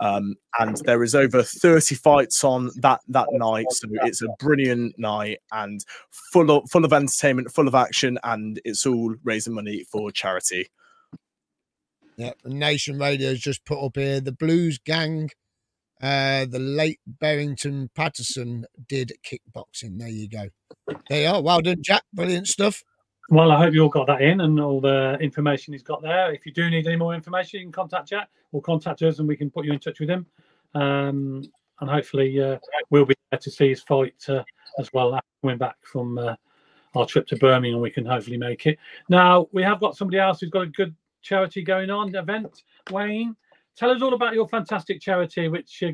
um, 0.00 0.36
and 0.58 0.76
there 0.84 1.02
is 1.02 1.14
over 1.14 1.42
30 1.42 1.94
fights 1.94 2.44
on 2.44 2.70
that 2.76 3.00
that 3.08 3.26
night 3.32 3.66
so 3.70 3.88
it's 4.04 4.22
a 4.22 4.28
brilliant 4.38 4.98
night 4.98 5.38
and 5.52 5.84
full 6.10 6.50
of 6.50 6.70
full 6.70 6.84
of 6.84 6.92
entertainment 6.92 7.52
full 7.52 7.68
of 7.68 7.74
action 7.74 8.18
and 8.22 8.60
it's 8.64 8.86
all 8.86 9.14
raising 9.24 9.54
money 9.54 9.84
for 9.90 10.10
charity 10.10 10.68
Yeah, 12.16 12.32
Nation 12.44 12.98
Radio 12.98 13.28
has 13.30 13.40
just 13.40 13.64
put 13.64 13.78
up 13.84 13.96
here 13.96 14.20
the 14.20 14.32
Blues 14.32 14.78
Gang. 14.78 15.30
Uh, 16.00 16.46
the 16.46 16.60
late 16.60 17.00
Barrington 17.06 17.90
Patterson 17.94 18.66
did 18.88 19.12
kickboxing. 19.24 19.98
There 19.98 20.08
you 20.08 20.28
go. 20.28 20.48
There 21.08 21.22
you 21.22 21.28
are. 21.28 21.42
Well 21.42 21.60
done, 21.60 21.82
Jack. 21.82 22.02
Brilliant 22.12 22.46
stuff. 22.46 22.82
Well, 23.30 23.52
I 23.52 23.58
hope 23.58 23.74
you 23.74 23.82
all 23.82 23.90
got 23.90 24.06
that 24.06 24.22
in 24.22 24.40
and 24.40 24.58
all 24.58 24.80
the 24.80 25.18
information 25.20 25.74
he's 25.74 25.82
got 25.82 26.00
there. 26.00 26.32
If 26.32 26.46
you 26.46 26.52
do 26.52 26.70
need 26.70 26.86
any 26.86 26.96
more 26.96 27.14
information, 27.14 27.60
you 27.60 27.66
can 27.66 27.72
contact 27.72 28.08
Jack 28.08 28.30
or 28.52 28.62
contact 28.62 29.02
us 29.02 29.18
and 29.18 29.28
we 29.28 29.36
can 29.36 29.50
put 29.50 29.66
you 29.66 29.72
in 29.74 29.78
touch 29.78 30.00
with 30.00 30.08
him. 30.08 30.24
Um, 30.74 31.42
and 31.80 31.90
hopefully, 31.90 32.42
uh, 32.42 32.56
we'll 32.88 33.04
be 33.04 33.14
there 33.30 33.38
to 33.38 33.50
see 33.50 33.68
his 33.68 33.82
fight 33.82 34.14
uh, 34.30 34.42
as 34.78 34.90
well 34.94 35.14
after 35.14 35.26
coming 35.42 35.58
back 35.58 35.76
from 35.82 36.16
uh, 36.16 36.36
our 36.94 37.04
trip 37.04 37.26
to 37.28 37.36
Birmingham. 37.36 37.82
We 37.82 37.90
can 37.90 38.06
hopefully 38.06 38.38
make 38.38 38.66
it. 38.66 38.78
Now, 39.10 39.46
we 39.52 39.62
have 39.62 39.78
got 39.78 39.94
somebody 39.94 40.18
else 40.18 40.40
who's 40.40 40.50
got 40.50 40.62
a 40.62 40.66
good 40.68 40.94
charity 41.20 41.62
going 41.62 41.90
on 41.90 42.14
event. 42.14 42.62
Wayne, 42.90 43.36
tell 43.76 43.90
us 43.90 44.00
all 44.00 44.14
about 44.14 44.32
your 44.32 44.48
fantastic 44.48 45.02
charity, 45.02 45.48
which 45.48 45.82
uh, 45.82 45.92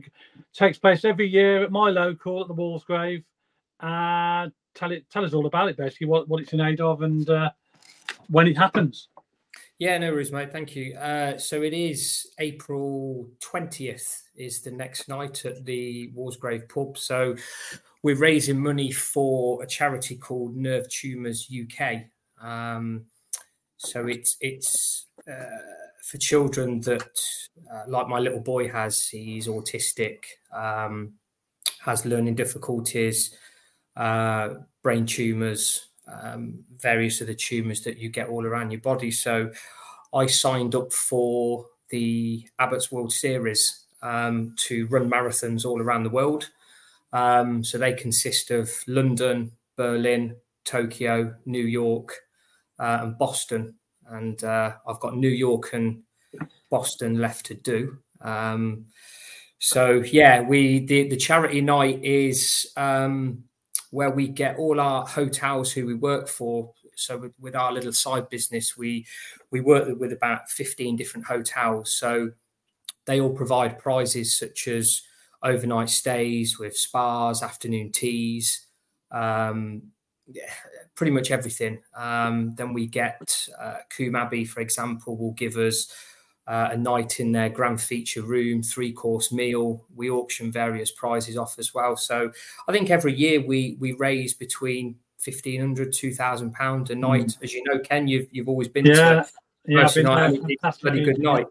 takes 0.52 0.78
place 0.78 1.04
every 1.04 1.26
year 1.26 1.64
at 1.64 1.72
my 1.72 1.90
local 1.90 2.42
at 2.42 2.46
the 2.48 2.54
Walsgrave. 2.54 3.24
Uh, 3.80 4.50
tell 4.74 4.92
it, 4.92 5.08
tell 5.10 5.24
us 5.24 5.34
all 5.34 5.46
about 5.46 5.68
it, 5.68 5.76
basically, 5.76 6.06
what, 6.06 6.28
what 6.28 6.42
it's 6.42 6.52
in 6.52 6.60
aid 6.60 6.80
of 6.80 7.02
and 7.02 7.28
uh, 7.28 7.50
when 8.28 8.46
it 8.46 8.56
happens. 8.56 9.08
Yeah, 9.78 9.98
no 9.98 10.12
worries, 10.12 10.30
mate. 10.30 10.52
Thank 10.52 10.76
you. 10.76 10.94
Uh, 10.94 11.36
so 11.36 11.62
it 11.62 11.72
is 11.74 12.28
April 12.38 13.28
20th 13.40 14.22
is 14.36 14.62
the 14.62 14.70
next 14.70 15.08
night 15.08 15.44
at 15.44 15.64
the 15.64 16.12
Walsgrave 16.16 16.68
pub. 16.68 16.96
So 16.96 17.34
we're 18.02 18.16
raising 18.16 18.60
money 18.60 18.92
for 18.92 19.62
a 19.62 19.66
charity 19.66 20.16
called 20.16 20.56
Nerve 20.56 20.88
Tumors 20.88 21.50
UK. 21.50 22.04
Um, 22.40 23.06
so 23.76 24.06
it's 24.06 24.36
it's 24.40 25.06
uh, 25.28 25.58
for 26.04 26.18
children 26.18 26.80
that, 26.82 27.18
uh, 27.72 27.84
like 27.88 28.08
my 28.08 28.18
little 28.18 28.40
boy 28.40 28.68
has, 28.68 29.08
he's 29.08 29.48
autistic, 29.48 30.18
um, 30.52 31.14
has 31.80 32.04
learning 32.04 32.34
difficulties, 32.34 33.34
uh, 33.96 34.54
brain 34.82 35.06
tumors, 35.06 35.88
um, 36.06 36.64
various 36.78 37.20
of 37.20 37.26
the 37.26 37.34
tumors 37.34 37.82
that 37.82 37.98
you 37.98 38.08
get 38.08 38.28
all 38.28 38.44
around 38.44 38.70
your 38.70 38.80
body. 38.80 39.10
So 39.10 39.50
I 40.12 40.26
signed 40.26 40.74
up 40.74 40.92
for 40.92 41.66
the 41.88 42.46
Abbott's 42.58 42.92
World 42.92 43.12
Series 43.12 43.84
um, 44.02 44.54
to 44.58 44.86
run 44.86 45.10
marathons 45.10 45.64
all 45.64 45.80
around 45.80 46.02
the 46.04 46.10
world. 46.10 46.50
Um, 47.12 47.62
so 47.62 47.78
they 47.78 47.92
consist 47.92 48.50
of 48.50 48.70
London, 48.86 49.52
Berlin, 49.76 50.36
Tokyo, 50.64 51.34
New 51.46 51.64
York, 51.64 52.14
uh, 52.78 52.98
and 53.02 53.18
Boston. 53.18 53.74
And 54.08 54.42
uh, 54.44 54.74
I've 54.86 55.00
got 55.00 55.16
New 55.16 55.28
York 55.28 55.72
and 55.72 56.02
Boston 56.70 57.18
left 57.18 57.46
to 57.46 57.54
do. 57.54 57.98
Um, 58.20 58.86
so 59.58 60.02
yeah, 60.02 60.42
we 60.42 60.80
the, 60.80 61.08
the 61.08 61.16
charity 61.16 61.60
night 61.60 62.02
is 62.04 62.70
um, 62.76 63.44
where 63.94 64.10
we 64.10 64.26
get 64.26 64.58
all 64.58 64.80
our 64.80 65.06
hotels 65.06 65.72
who 65.72 65.86
we 65.86 65.94
work 65.94 66.26
for. 66.28 66.72
So 66.96 67.16
with, 67.18 67.32
with 67.38 67.54
our 67.54 67.72
little 67.72 67.92
side 67.92 68.28
business, 68.28 68.76
we 68.76 69.06
we 69.50 69.60
work 69.60 69.98
with 70.00 70.12
about 70.12 70.50
fifteen 70.50 70.96
different 70.96 71.26
hotels. 71.26 71.92
So 71.92 72.32
they 73.06 73.20
all 73.20 73.34
provide 73.34 73.78
prizes 73.78 74.36
such 74.36 74.68
as 74.68 75.02
overnight 75.42 75.90
stays 75.90 76.58
with 76.58 76.76
spas, 76.76 77.42
afternoon 77.42 77.92
teas, 77.92 78.66
um, 79.10 79.82
yeah, 80.26 80.50
pretty 80.94 81.12
much 81.12 81.30
everything. 81.30 81.82
Um, 81.94 82.54
then 82.56 82.72
we 82.72 82.86
get 82.86 83.48
uh, 83.60 83.78
Coombe 83.90 84.16
Abbey, 84.16 84.44
for 84.44 84.60
example, 84.60 85.16
will 85.16 85.32
give 85.32 85.56
us 85.56 85.92
uh, 86.46 86.68
a 86.72 86.76
night 86.76 87.20
in 87.20 87.32
their 87.32 87.48
grand 87.48 87.80
feature 87.80 88.22
room, 88.22 88.62
three 88.62 88.92
course 88.92 89.32
meal. 89.32 89.84
We 89.94 90.10
auction 90.10 90.52
various 90.52 90.90
prizes 90.90 91.36
off 91.36 91.58
as 91.58 91.72
well. 91.72 91.96
So 91.96 92.30
I 92.68 92.72
think 92.72 92.90
every 92.90 93.14
year 93.14 93.40
we 93.40 93.76
we 93.80 93.92
raise 93.92 94.34
between 94.34 94.96
1500 95.24 95.92
2000 95.92 96.52
pound 96.52 96.90
a 96.90 96.94
night 96.94 97.26
mm. 97.26 97.42
as 97.42 97.52
you 97.54 97.62
know 97.64 97.78
ken 97.78 98.06
you've 98.06 98.26
you've 98.30 98.48
always 98.48 98.68
been 98.68 98.84
yeah 98.84 98.94
to 98.94 99.26
yeah 99.66 99.88
been 99.94 100.04
night. 100.04 100.40
it's 100.46 100.78
pretty 100.78 101.02
good 101.02 101.18
night 101.18 101.46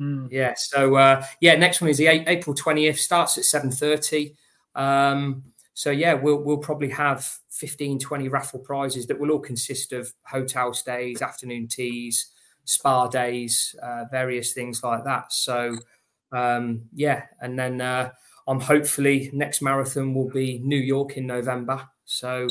mm. 0.00 0.28
yeah 0.30 0.52
so 0.56 0.96
uh 0.96 1.24
yeah 1.40 1.54
next 1.54 1.80
one 1.80 1.88
is 1.88 1.96
the 1.96 2.06
april 2.06 2.54
20th 2.54 2.98
starts 2.98 3.38
at 3.38 3.44
7.30 3.44 4.34
um 4.74 5.42
so 5.72 5.90
yeah 5.90 6.12
we'll 6.12 6.42
we'll 6.42 6.58
probably 6.58 6.90
have 6.90 7.26
15 7.50 7.98
20 7.98 8.28
raffle 8.28 8.60
prizes 8.60 9.06
that 9.06 9.18
will 9.18 9.30
all 9.30 9.38
consist 9.38 9.92
of 9.92 10.12
hotel 10.24 10.74
stays 10.74 11.22
afternoon 11.22 11.68
teas 11.68 12.32
spa 12.66 13.08
days, 13.08 13.74
uh, 13.82 14.04
various 14.10 14.52
things 14.52 14.82
like 14.82 15.04
that. 15.04 15.32
So, 15.32 15.78
um, 16.32 16.82
yeah, 16.92 17.22
and 17.40 17.58
then 17.58 17.80
uh, 17.80 18.10
I'm 18.46 18.60
hopefully 18.60 19.30
next 19.32 19.62
marathon 19.62 20.12
will 20.12 20.28
be 20.28 20.58
New 20.58 20.78
York 20.78 21.16
in 21.16 21.26
November. 21.26 21.88
So, 22.04 22.48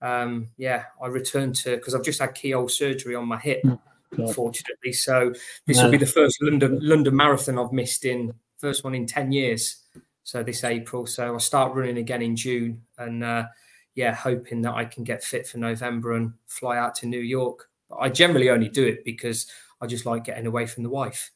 um, 0.00 0.48
yeah, 0.56 0.84
I 1.02 1.08
return 1.08 1.52
to 1.54 1.76
because 1.76 1.94
I've 1.94 2.04
just 2.04 2.20
had 2.20 2.34
keyhole 2.34 2.68
surgery 2.68 3.16
on 3.16 3.26
my 3.26 3.38
hip, 3.38 3.62
God. 3.64 3.80
unfortunately. 4.16 4.92
So 4.92 5.32
this 5.66 5.82
will 5.82 5.90
be 5.90 5.96
the 5.96 6.06
first 6.06 6.40
London 6.40 6.78
London 6.80 7.16
marathon 7.16 7.58
I've 7.58 7.72
missed 7.72 8.04
in 8.04 8.32
first 8.58 8.84
one 8.84 8.94
in 8.94 9.06
ten 9.06 9.32
years. 9.32 9.82
So 10.22 10.42
this 10.42 10.64
April, 10.64 11.06
so 11.06 11.24
I'll 11.24 11.38
start 11.38 11.74
running 11.74 11.98
again 11.98 12.20
in 12.20 12.36
June, 12.36 12.82
and 12.98 13.24
uh, 13.24 13.46
yeah, 13.94 14.14
hoping 14.14 14.60
that 14.62 14.74
I 14.74 14.84
can 14.84 15.04
get 15.04 15.24
fit 15.24 15.46
for 15.46 15.58
November 15.58 16.12
and 16.12 16.34
fly 16.46 16.76
out 16.76 16.94
to 16.96 17.06
New 17.06 17.20
York. 17.20 17.70
I 17.98 18.08
generally 18.08 18.50
only 18.50 18.68
do 18.68 18.84
it 18.84 19.04
because 19.04 19.46
I 19.80 19.86
just 19.86 20.06
like 20.06 20.24
getting 20.24 20.46
away 20.46 20.66
from 20.66 20.82
the 20.82 20.90
wife. 20.90 21.30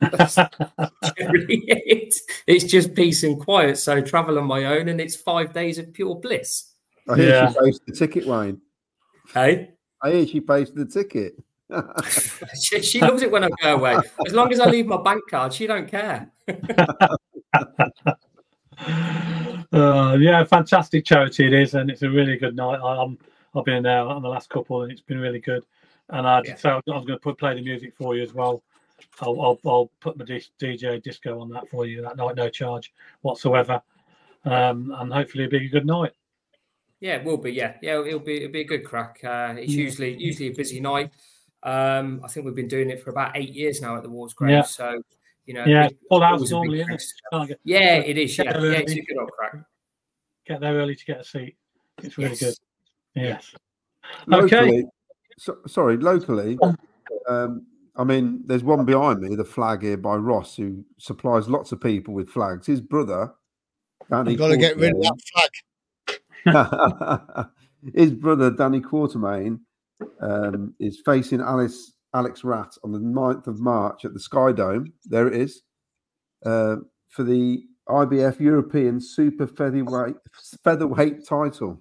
generally 0.00 1.62
it. 1.66 2.14
It's 2.46 2.64
just 2.64 2.94
peace 2.94 3.22
and 3.22 3.38
quiet. 3.38 3.76
So 3.78 4.00
travel 4.00 4.38
on 4.38 4.46
my 4.46 4.64
own, 4.64 4.88
and 4.88 5.00
it's 5.00 5.16
five 5.16 5.52
days 5.52 5.78
of 5.78 5.92
pure 5.92 6.16
bliss. 6.16 6.72
I 7.08 7.16
hear 7.16 7.28
yeah. 7.28 7.52
she 7.52 7.58
pays 7.58 7.80
the 7.86 7.92
ticket, 7.92 8.26
Wayne. 8.26 8.60
Hey, 9.34 9.70
I 10.02 10.10
hear 10.10 10.26
she 10.26 10.40
pays 10.40 10.72
the 10.72 10.86
ticket. 10.86 11.34
she, 12.60 12.82
she, 12.82 13.00
loves 13.00 13.22
it 13.22 13.30
when 13.30 13.44
I 13.44 13.50
go 13.62 13.76
away. 13.76 13.96
As 14.26 14.32
long 14.32 14.52
as 14.52 14.60
I 14.60 14.66
leave 14.66 14.86
my 14.86 15.00
bank 15.02 15.22
card, 15.30 15.52
she 15.52 15.66
don't 15.66 15.88
care. 15.88 16.30
uh, 19.72 20.16
yeah, 20.18 20.42
fantastic 20.44 21.04
charity 21.04 21.46
it 21.46 21.52
is, 21.52 21.74
and 21.74 21.90
it's 21.90 22.02
a 22.02 22.10
really 22.10 22.36
good 22.36 22.56
night. 22.56 22.80
I, 22.82 23.02
am 23.02 23.18
I've 23.54 23.64
been 23.64 23.82
there 23.82 24.00
on 24.00 24.22
the 24.22 24.28
last 24.28 24.48
couple, 24.48 24.82
and 24.82 24.92
it's 24.92 25.00
been 25.00 25.20
really 25.20 25.40
good. 25.40 25.64
And 26.10 26.26
I 26.26 26.42
yeah. 26.44 26.56
so 26.56 26.70
I 26.70 26.74
was 26.74 27.06
going 27.06 27.06
to 27.06 27.18
put 27.18 27.38
play 27.38 27.54
the 27.54 27.62
music 27.62 27.94
for 27.96 28.16
you 28.16 28.22
as 28.22 28.34
well. 28.34 28.62
I'll, 29.20 29.40
I'll, 29.40 29.58
I'll 29.64 29.90
put 30.00 30.18
my 30.18 30.24
DJ 30.24 31.02
disco 31.02 31.40
on 31.40 31.48
that 31.50 31.68
for 31.70 31.86
you 31.86 32.02
that 32.02 32.16
night, 32.16 32.36
no 32.36 32.48
charge 32.48 32.92
whatsoever. 33.22 33.80
Um, 34.44 34.94
and 34.98 35.12
hopefully 35.12 35.44
it'll 35.44 35.58
be 35.58 35.66
a 35.66 35.70
good 35.70 35.86
night. 35.86 36.12
Yeah, 37.00 37.16
it 37.16 37.24
will 37.24 37.38
be. 37.38 37.52
Yeah, 37.52 37.76
yeah, 37.80 38.00
it'll 38.04 38.20
be 38.20 38.38
it'll 38.38 38.52
be 38.52 38.60
a 38.60 38.64
good 38.64 38.84
crack. 38.84 39.20
Uh, 39.24 39.54
it's 39.56 39.72
usually 39.72 40.16
usually 40.16 40.48
a 40.48 40.54
busy 40.54 40.80
night. 40.80 41.10
Um, 41.62 42.20
I 42.24 42.28
think 42.28 42.44
we've 42.46 42.54
been 42.54 42.68
doing 42.68 42.90
it 42.90 43.02
for 43.02 43.10
about 43.10 43.36
eight 43.36 43.50
years 43.50 43.80
now 43.80 43.96
at 43.96 44.02
the 44.02 44.08
Walsgrave. 44.08 44.50
Yeah. 44.50 44.62
So 44.62 45.00
you 45.46 45.54
know, 45.54 45.64
yeah, 45.64 45.88
full 46.08 46.20
house 46.20 46.50
normally. 46.50 46.84
Yeah, 47.64 47.96
it 47.96 48.18
is. 48.18 48.36
Yeah, 48.38 48.58
yeah, 48.58 48.78
it's 48.78 48.92
a 48.92 49.00
good 49.00 49.18
old 49.18 49.32
crack. 49.32 49.56
Get 50.46 50.60
there 50.60 50.74
early 50.74 50.94
to 50.94 51.04
get 51.04 51.20
a 51.20 51.24
seat. 51.24 51.56
It's 52.02 52.16
really 52.18 52.30
yes. 52.30 52.40
good. 52.40 52.54
Yes. 53.14 53.54
Locally, 54.26 54.80
okay. 54.80 54.84
So, 55.40 55.56
sorry, 55.66 55.96
locally, 55.96 56.58
um, 57.26 57.64
I 57.96 58.04
mean, 58.04 58.42
there's 58.44 58.62
one 58.62 58.84
behind 58.84 59.20
me, 59.20 59.34
the 59.36 59.44
flag 59.44 59.80
here 59.80 59.96
by 59.96 60.16
Ross, 60.16 60.54
who 60.54 60.84
supplies 60.98 61.48
lots 61.48 61.72
of 61.72 61.80
people 61.80 62.12
with 62.12 62.28
flags. 62.28 62.66
His 62.66 62.82
brother, 62.82 63.32
Danny. 64.10 64.32
You've 64.32 64.38
got 64.38 64.48
to 64.48 64.58
get 64.58 64.76
rid 64.76 64.94
of 64.94 65.00
that 65.00 65.50
flag. 66.44 67.48
His 67.94 68.12
brother, 68.12 68.50
Danny 68.50 68.82
Quartermain, 68.82 69.60
um, 70.20 70.74
is 70.78 71.00
facing 71.06 71.40
Alice 71.40 71.94
Alex 72.14 72.44
Rat 72.44 72.76
on 72.84 72.92
the 72.92 72.98
9th 72.98 73.46
of 73.46 73.60
March 73.60 74.04
at 74.04 74.12
the 74.12 74.20
Sky 74.20 74.52
Dome. 74.52 74.92
There 75.06 75.26
it 75.26 75.40
is. 75.40 75.62
Uh, 76.44 76.76
for 77.08 77.22
the 77.22 77.62
IBF 77.88 78.40
European 78.40 79.00
Super 79.00 79.46
Featherweight 79.46 80.16
featherweight 80.62 81.26
title. 81.26 81.80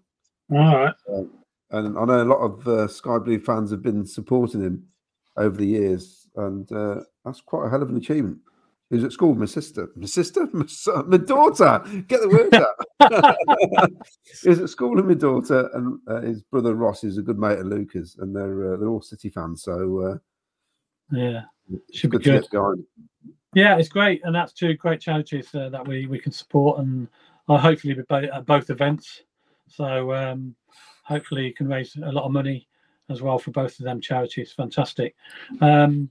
All 0.49 0.57
right. 0.57 0.93
Uh, 1.13 1.23
and 1.71 1.97
I 1.97 2.05
know 2.05 2.23
a 2.23 2.25
lot 2.25 2.39
of 2.39 2.67
uh, 2.67 2.87
Sky 2.87 3.17
Blue 3.19 3.39
fans 3.39 3.71
have 3.71 3.81
been 3.81 4.05
supporting 4.05 4.61
him 4.61 4.87
over 5.37 5.55
the 5.55 5.67
years, 5.67 6.27
and 6.35 6.71
uh, 6.71 7.01
that's 7.23 7.41
quite 7.41 7.67
a 7.67 7.69
hell 7.69 7.83
of 7.83 7.89
an 7.89 7.97
achievement. 7.97 8.39
He 8.89 8.95
was 8.95 9.05
at 9.05 9.11
school 9.11 9.29
with 9.29 9.39
my 9.39 9.45
sister, 9.45 9.89
my 9.95 10.07
sister, 10.07 10.47
my, 10.53 10.65
son, 10.65 11.09
my 11.09 11.17
daughter. 11.17 11.83
Get 12.07 12.21
the 12.21 12.29
word 12.29 12.53
out. 12.55 13.91
he 14.41 14.49
was 14.49 14.59
at 14.59 14.69
school 14.69 14.95
with 14.95 15.05
my 15.05 15.13
daughter, 15.13 15.69
and 15.73 15.99
uh, 16.07 16.21
his 16.21 16.41
brother 16.41 16.73
Ross 16.73 17.03
is 17.03 17.17
a 17.17 17.21
good 17.21 17.37
mate 17.37 17.59
of 17.59 17.67
Lucas, 17.67 18.17
and 18.17 18.35
they're 18.35 18.73
uh, 18.73 18.77
they're 18.77 18.89
all 18.89 19.01
City 19.01 19.29
fans. 19.29 19.63
So 19.63 19.99
uh, 19.99 20.17
yeah, 21.15 21.41
should 21.93 22.11
be 22.11 22.17
good. 22.17 22.47
Yeah, 23.53 23.77
it's 23.77 23.89
great, 23.89 24.21
and 24.23 24.33
that's 24.33 24.53
two 24.53 24.75
great 24.75 25.01
charities 25.01 25.53
uh, 25.53 25.69
that 25.69 25.87
we 25.87 26.07
we 26.07 26.19
can 26.19 26.31
support, 26.31 26.79
and 26.79 27.07
I'll 27.47 27.57
hopefully 27.57 27.93
be 27.93 28.03
at 28.11 28.45
both 28.45 28.69
events. 28.71 29.21
So 29.67 30.13
um, 30.13 30.55
hopefully 31.09 31.47
you 31.47 31.53
can 31.53 31.67
raise 31.67 31.95
a 31.95 32.11
lot 32.11 32.23
of 32.23 32.31
money 32.31 32.67
as 33.09 33.21
well 33.21 33.39
for 33.39 33.51
both 33.51 33.77
of 33.79 33.85
them 33.85 33.99
charities. 33.99 34.53
Fantastic. 34.53 35.15
Um, 35.59 36.09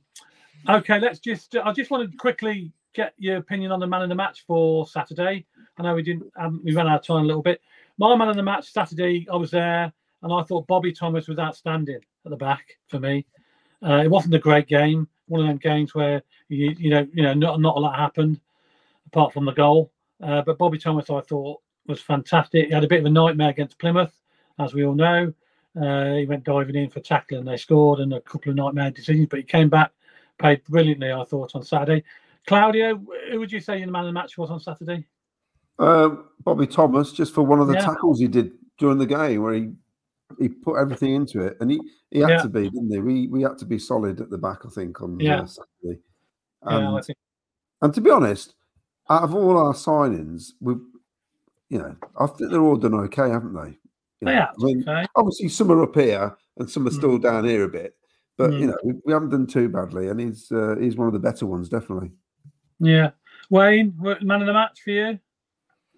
okay, 0.68 0.98
let's 0.98 1.20
just. 1.20 1.56
I 1.56 1.72
just 1.72 1.90
want 1.90 2.10
to 2.10 2.16
quickly 2.18 2.72
get 2.94 3.14
your 3.16 3.36
opinion 3.36 3.70
on 3.70 3.78
the 3.78 3.86
man 3.86 4.02
of 4.02 4.08
the 4.08 4.14
match 4.14 4.44
for 4.46 4.86
Saturday. 4.86 5.46
I 5.78 5.82
know 5.82 5.94
we 5.94 6.02
didn't. 6.02 6.30
Um, 6.36 6.60
we 6.64 6.74
ran 6.74 6.88
out 6.88 7.00
of 7.00 7.06
time 7.06 7.22
a 7.22 7.26
little 7.26 7.42
bit. 7.42 7.62
My 7.96 8.14
man 8.16 8.28
of 8.28 8.36
the 8.36 8.42
match 8.42 8.72
Saturday, 8.72 9.26
I 9.32 9.36
was 9.36 9.52
there, 9.52 9.92
and 10.22 10.32
I 10.32 10.42
thought 10.42 10.66
Bobby 10.66 10.92
Thomas 10.92 11.28
was 11.28 11.38
outstanding 11.38 12.00
at 12.24 12.30
the 12.30 12.36
back 12.36 12.76
for 12.88 12.98
me. 12.98 13.24
Uh, 13.82 14.02
it 14.04 14.10
wasn't 14.10 14.34
a 14.34 14.40
great 14.40 14.66
game. 14.66 15.08
One 15.28 15.40
of 15.40 15.46
them 15.46 15.58
games 15.58 15.94
where 15.94 16.22
you 16.48 16.74
you 16.76 16.90
know 16.90 17.06
you 17.14 17.22
know 17.22 17.34
not 17.34 17.60
not 17.60 17.76
a 17.76 17.80
lot 17.80 17.96
happened 17.96 18.40
apart 19.06 19.32
from 19.32 19.44
the 19.44 19.52
goal. 19.52 19.92
Uh, 20.20 20.42
but 20.42 20.58
Bobby 20.58 20.78
Thomas, 20.78 21.10
I 21.10 21.20
thought, 21.20 21.60
was 21.86 22.00
fantastic. 22.00 22.66
He 22.66 22.74
had 22.74 22.82
a 22.82 22.88
bit 22.88 22.98
of 22.98 23.06
a 23.06 23.10
nightmare 23.10 23.50
against 23.50 23.78
Plymouth 23.78 24.18
as 24.58 24.74
we 24.74 24.84
all 24.84 24.94
know. 24.94 25.32
Uh, 25.80 26.14
he 26.14 26.26
went 26.26 26.44
diving 26.44 26.74
in 26.74 26.90
for 26.90 27.00
tackle 27.00 27.38
and 27.38 27.46
they 27.46 27.56
scored, 27.56 28.00
and 28.00 28.12
a 28.12 28.20
couple 28.20 28.50
of 28.50 28.56
nightmare 28.56 28.90
decisions. 28.90 29.28
But 29.30 29.40
he 29.40 29.44
came 29.44 29.68
back, 29.68 29.92
played 30.38 30.64
brilliantly, 30.64 31.12
I 31.12 31.24
thought, 31.24 31.54
on 31.54 31.62
Saturday. 31.62 32.04
Claudio, 32.46 33.00
who 33.30 33.38
would 33.38 33.52
you 33.52 33.60
say 33.60 33.84
the 33.84 33.90
man 33.90 34.02
of 34.02 34.06
the 34.06 34.12
match 34.12 34.38
was 34.38 34.50
on 34.50 34.60
Saturday? 34.60 35.04
Uh, 35.78 36.16
Bobby 36.44 36.66
Thomas, 36.66 37.12
just 37.12 37.34
for 37.34 37.42
one 37.42 37.60
of 37.60 37.68
the 37.68 37.74
yeah. 37.74 37.84
tackles 37.84 38.18
he 38.18 38.26
did 38.26 38.52
during 38.78 38.98
the 38.98 39.06
game, 39.06 39.42
where 39.42 39.54
he 39.54 39.70
he 40.38 40.48
put 40.48 40.80
everything 40.80 41.14
into 41.14 41.42
it, 41.42 41.56
and 41.60 41.70
he 41.70 41.80
he 42.10 42.20
had 42.20 42.30
yeah. 42.30 42.42
to 42.42 42.48
be, 42.48 42.70
didn't 42.70 42.90
he? 42.90 42.98
We 42.98 43.28
we 43.28 43.42
had 43.42 43.58
to 43.58 43.64
be 43.64 43.78
solid 43.78 44.20
at 44.20 44.30
the 44.30 44.38
back, 44.38 44.60
I 44.66 44.70
think, 44.70 45.00
on 45.02 45.14
uh, 45.14 45.24
yeah. 45.24 45.44
Saturday. 45.44 46.00
And, 46.62 46.94
yeah, 46.94 47.00
think... 47.02 47.18
and 47.82 47.94
to 47.94 48.00
be 48.00 48.10
honest, 48.10 48.54
out 49.08 49.22
of 49.22 49.34
all 49.34 49.56
our 49.56 49.74
signings, 49.74 50.52
we, 50.60 50.74
you 51.68 51.78
know, 51.78 51.96
I 52.18 52.26
think 52.26 52.50
they're 52.50 52.60
all 52.60 52.76
done 52.76 52.94
okay, 52.94 53.28
haven't 53.28 53.54
they? 53.54 53.78
Yeah, 54.20 54.46
I 54.46 54.64
mean, 54.64 54.82
okay. 54.88 55.06
obviously 55.14 55.48
some 55.48 55.70
are 55.70 55.82
up 55.82 55.94
here 55.94 56.36
and 56.56 56.68
some 56.68 56.86
are 56.86 56.92
still 56.92 57.18
mm. 57.18 57.22
down 57.22 57.44
here 57.44 57.64
a 57.64 57.68
bit, 57.68 57.94
but 58.36 58.50
mm. 58.50 58.60
you 58.60 58.66
know 58.66 58.76
we, 58.84 58.94
we, 59.04 59.12
haven't 59.12 59.30
done 59.30 59.46
too 59.46 59.68
badly, 59.68 60.08
and 60.08 60.20
he's 60.20 60.50
uh, 60.50 60.74
he's 60.80 60.96
one 60.96 61.06
of 61.06 61.12
the 61.12 61.20
better 61.20 61.46
ones, 61.46 61.68
definitely. 61.68 62.10
Yeah, 62.80 63.10
Wayne, 63.50 63.94
man 64.22 64.40
of 64.40 64.46
the 64.46 64.52
match 64.52 64.80
for 64.82 64.90
you? 64.90 65.18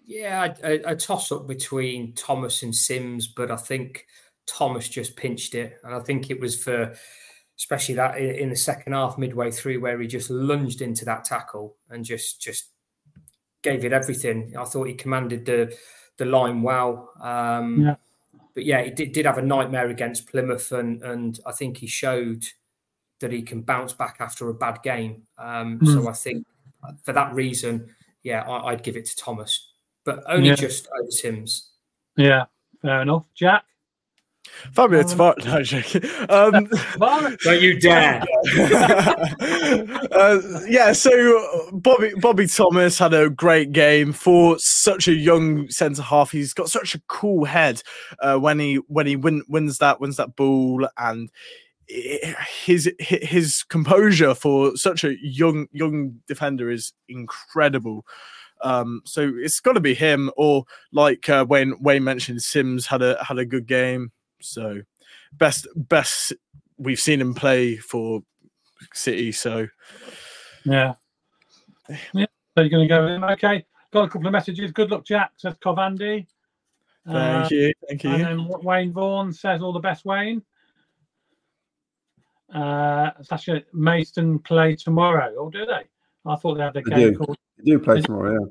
Yeah, 0.05 0.53
a, 0.63 0.91
a 0.91 0.95
toss 0.95 1.31
up 1.31 1.47
between 1.47 2.13
Thomas 2.13 2.63
and 2.63 2.75
Simms, 2.75 3.27
but 3.27 3.49
I 3.49 3.55
think 3.55 4.05
Thomas 4.45 4.87
just 4.87 5.15
pinched 5.15 5.55
it, 5.55 5.79
and 5.83 5.95
I 5.95 5.99
think 5.99 6.29
it 6.29 6.39
was 6.39 6.61
for 6.61 6.93
especially 7.61 7.93
that 7.93 8.17
in 8.17 8.49
the 8.49 8.55
second 8.55 8.93
half, 8.93 9.19
midway 9.19 9.51
through, 9.51 9.79
where 9.79 9.99
he 9.99 10.07
just 10.07 10.31
lunged 10.31 10.81
into 10.81 11.05
that 11.05 11.23
tackle 11.23 11.75
and 11.91 12.03
just 12.03 12.41
just 12.41 12.69
gave 13.61 13.85
it 13.85 13.93
everything. 13.93 14.53
I 14.57 14.65
thought 14.65 14.87
he 14.87 14.95
commanded 14.95 15.45
the 15.45 15.75
the 16.17 16.25
line 16.25 16.61
well. 16.61 17.11
Um, 17.21 17.81
Yeah. 17.81 17.95
But 18.53 18.65
yeah, 18.65 18.81
he 18.83 18.91
did, 18.91 19.11
did 19.13 19.25
have 19.25 19.37
a 19.37 19.41
nightmare 19.41 19.89
against 19.89 20.27
Plymouth, 20.29 20.71
and 20.71 21.01
and 21.03 21.39
I 21.45 21.51
think 21.51 21.77
he 21.77 21.87
showed 21.87 22.43
that 23.19 23.31
he 23.31 23.41
can 23.41 23.61
bounce 23.61 23.93
back 23.93 24.17
after 24.19 24.49
a 24.49 24.53
bad 24.53 24.81
game. 24.83 25.23
Um, 25.37 25.79
Hmm. 25.79 25.85
So 25.93 26.09
I 26.09 26.13
think 26.13 26.45
for 27.03 27.13
that 27.13 27.33
reason, 27.33 27.93
yeah, 28.23 28.41
I, 28.41 28.71
I'd 28.71 28.83
give 28.83 28.97
it 28.97 29.05
to 29.05 29.15
Thomas, 29.15 29.73
but 30.03 30.23
only 30.27 30.49
Yeah. 30.49 30.55
just 30.55 30.87
over 30.99 31.11
Simms. 31.11 31.69
Yeah, 32.17 32.45
fair 32.81 33.03
enough. 33.03 33.25
Jack? 33.35 33.63
Fabio 34.73 34.99
Um, 34.99 35.05
Tavares. 35.05 35.45
No, 35.45 35.63
joking. 35.63 36.03
Um, 36.29 36.67
Varane? 36.97 37.37
Don't 37.39 37.61
you 37.61 37.79
dare! 37.79 38.23
uh, 40.11 40.39
yeah, 40.67 40.91
so 40.93 41.69
Bobby 41.73 42.11
Bobby 42.17 42.47
Thomas 42.47 42.97
had 42.97 43.13
a 43.13 43.29
great 43.29 43.71
game 43.71 44.13
for 44.13 44.57
such 44.59 45.07
a 45.07 45.13
young 45.13 45.69
centre 45.69 46.01
half. 46.01 46.31
He's 46.31 46.53
got 46.53 46.69
such 46.69 46.95
a 46.95 47.01
cool 47.07 47.45
head 47.45 47.81
uh, 48.19 48.37
when 48.37 48.59
he 48.59 48.75
when 48.87 49.07
he 49.07 49.15
win, 49.15 49.43
wins 49.47 49.77
that 49.79 49.99
wins 49.99 50.17
that 50.17 50.35
ball 50.35 50.87
and 50.97 51.29
his 51.87 52.89
his 52.99 53.63
composure 53.63 54.33
for 54.33 54.75
such 54.77 55.03
a 55.03 55.15
young 55.21 55.67
young 55.71 56.19
defender 56.27 56.69
is 56.69 56.93
incredible. 57.09 58.05
Um, 58.63 59.01
so 59.05 59.31
it's 59.37 59.59
got 59.59 59.73
to 59.73 59.79
be 59.79 59.93
him, 59.95 60.31
or 60.37 60.65
like 60.91 61.27
uh, 61.29 61.45
Wayne 61.47 61.75
Wayne 61.81 62.03
mentioned, 62.03 62.43
Simms 62.43 62.85
had 62.85 63.01
a 63.01 63.21
had 63.23 63.39
a 63.39 63.45
good 63.45 63.67
game. 63.67 64.11
So 64.41 64.81
best 65.33 65.67
best 65.75 66.33
we've 66.77 66.99
seen 66.99 67.21
him 67.21 67.33
play 67.33 67.77
for 67.77 68.21
City. 68.93 69.31
So 69.31 69.67
Yeah. 70.65 70.93
Yeah. 72.13 72.25
So 72.57 72.61
you're 72.63 72.69
going 72.69 72.87
to 72.87 72.93
go 72.93 73.03
with 73.03 73.11
him. 73.13 73.23
Okay. 73.23 73.65
Got 73.93 74.05
a 74.05 74.09
couple 74.09 74.27
of 74.27 74.33
messages. 74.33 74.71
Good 74.71 74.91
luck, 74.91 75.05
Jack, 75.05 75.31
says 75.37 75.55
Covandy. 75.63 76.25
thank 77.05 77.45
Uh, 77.45 77.47
you, 77.51 77.73
thank 77.87 78.03
you. 78.03 78.09
And 78.11 78.23
then 78.23 78.47
Wayne 78.63 78.91
Vaughan 78.93 79.31
says 79.33 79.61
all 79.61 79.73
the 79.73 79.79
best, 79.79 80.05
Wayne. 80.05 80.41
Uh, 82.53 83.11
Sasha 83.21 83.63
Mason 83.73 84.39
play 84.39 84.75
tomorrow. 84.75 85.33
or 85.35 85.49
do 85.51 85.65
they? 85.65 85.83
I 86.25 86.35
thought 86.35 86.55
they 86.55 86.63
had 86.63 86.75
a 86.75 86.81
They 86.81 86.89
game 86.89 87.11
do. 87.13 87.17
called. 87.17 87.37
You 87.63 87.77
do 87.77 87.83
play 87.83 88.01
tomorrow, 88.01 88.33
yeah. 88.41 88.47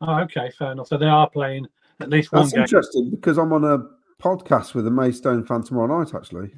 Oh, 0.00 0.20
okay, 0.22 0.50
fair 0.58 0.72
enough. 0.72 0.88
So 0.88 0.96
they 0.96 1.06
are 1.06 1.28
playing 1.28 1.66
at 2.00 2.08
least 2.10 2.32
one 2.32 2.42
That's 2.42 2.52
game. 2.54 2.62
interesting 2.62 3.10
because 3.10 3.38
I'm 3.38 3.52
on 3.52 3.64
a 3.64 3.78
podcast 4.22 4.74
with 4.74 4.84
the 4.84 4.90
Maidstone 4.90 5.44
fan 5.44 5.62
tomorrow 5.62 5.98
night. 6.02 6.14
Actually, 6.14 6.50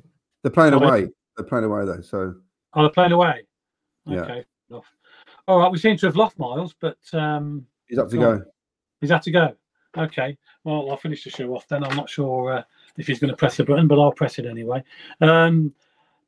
they're 0.42 0.52
playing 0.52 0.74
Oh, 0.74 0.78
away. 0.78 1.08
They're 1.36 1.46
playing 1.46 1.64
away 1.64 1.84
though. 1.84 2.00
So 2.00 2.34
Oh, 2.74 2.82
they're 2.82 2.90
playing 2.90 3.12
away. 3.12 3.42
Yeah. 4.06 4.20
Okay. 4.22 4.44
All 5.48 5.58
right. 5.60 5.70
We 5.72 5.78
seem 5.78 5.96
to 5.98 6.06
have 6.06 6.16
lost 6.16 6.38
Miles, 6.38 6.74
but 6.80 6.98
um, 7.12 7.66
he's 7.86 7.98
up 7.98 8.10
to 8.10 8.16
Go 8.16 8.30
on. 8.32 8.44
he's 9.00 9.10
had 9.10 9.22
to 9.22 9.30
go. 9.30 9.54
Okay. 9.96 10.36
Well, 10.64 10.90
I'll 10.90 10.96
finish 10.96 11.24
the 11.24 11.30
show 11.30 11.54
off 11.54 11.66
then. 11.68 11.84
I'm 11.84 11.96
not 11.96 12.10
sure 12.10 12.52
uh, 12.52 12.62
if 12.98 13.06
he's 13.06 13.18
going 13.18 13.30
to 13.30 13.36
press 13.36 13.56
the 13.56 13.64
button, 13.64 13.86
but 13.88 14.00
I'll 14.00 14.12
press 14.12 14.38
it 14.38 14.46
anyway. 14.46 14.82
Um, 15.20 15.72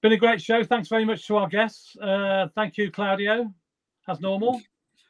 been 0.01 0.13
a 0.13 0.17
great 0.17 0.41
show. 0.41 0.63
Thanks 0.65 0.89
very 0.89 1.05
much 1.05 1.27
to 1.27 1.37
our 1.37 1.49
guests. 1.49 1.97
Uh, 1.99 2.47
thank 2.55 2.77
you, 2.79 2.91
Claudio, 2.91 3.53
as 4.07 4.21
normal. 4.21 4.61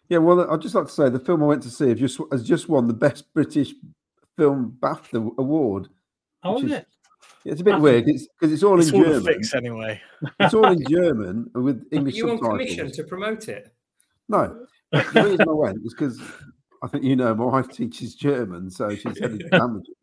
Yeah, 0.09 0.19
well, 0.19 0.51
I'd 0.51 0.63
just 0.63 0.75
like 0.75 0.87
to 0.87 0.91
say 0.93 1.11
the 1.11 1.21
film 1.21 1.43
I 1.43 1.47
went 1.47 1.63
to 1.65 1.71
see 1.71 1.91
have 1.91 1.99
just, 1.99 2.19
has 2.33 2.43
just 2.43 2.69
won 2.71 2.89
the 2.89 2.95
best 2.95 3.33
British 3.35 3.75
film 4.39 4.77
BAFTA 4.81 5.37
award. 5.37 5.89
Oh, 6.45 6.55
Which 6.55 6.65
is 6.65 6.71
is- 6.73 6.77
it? 6.79 6.87
It's 7.45 7.61
a 7.61 7.65
bit 7.65 7.75
BAFTA. 7.77 7.81
weird 7.81 8.05
because 8.05 8.23
it's, 8.43 8.53
it's 8.53 8.63
all 8.63 8.79
It's 8.79 8.91
in 8.91 8.97
all 8.97 9.05
German. 9.05 9.23
fix 9.25 9.55
anyway. 9.55 10.01
It's 10.41 10.53
all 10.55 10.67
in 10.71 10.85
German 10.89 11.51
with 11.55 11.81
Are 11.83 11.87
English 11.97 12.17
you 12.17 12.29
on 12.31 12.37
subtitles. 12.39 12.59
commission 12.59 12.93
to 12.93 13.05
promote 13.05 13.49
it? 13.49 13.73
No, 14.29 14.67
the 14.93 15.23
reason 15.23 15.49
I 15.49 15.53
went 15.53 15.83
was 15.83 15.95
because 15.95 16.21
I 16.83 16.89
think 16.89 17.05
you 17.05 17.17
know 17.17 17.35
my 17.35 17.45
wife 17.47 17.69
teaches 17.71 18.15
German, 18.15 18.71
so 18.71 18.91
she's 18.91 19.19
headed 19.19 19.41
to 19.51 19.59
languages. 19.59 19.95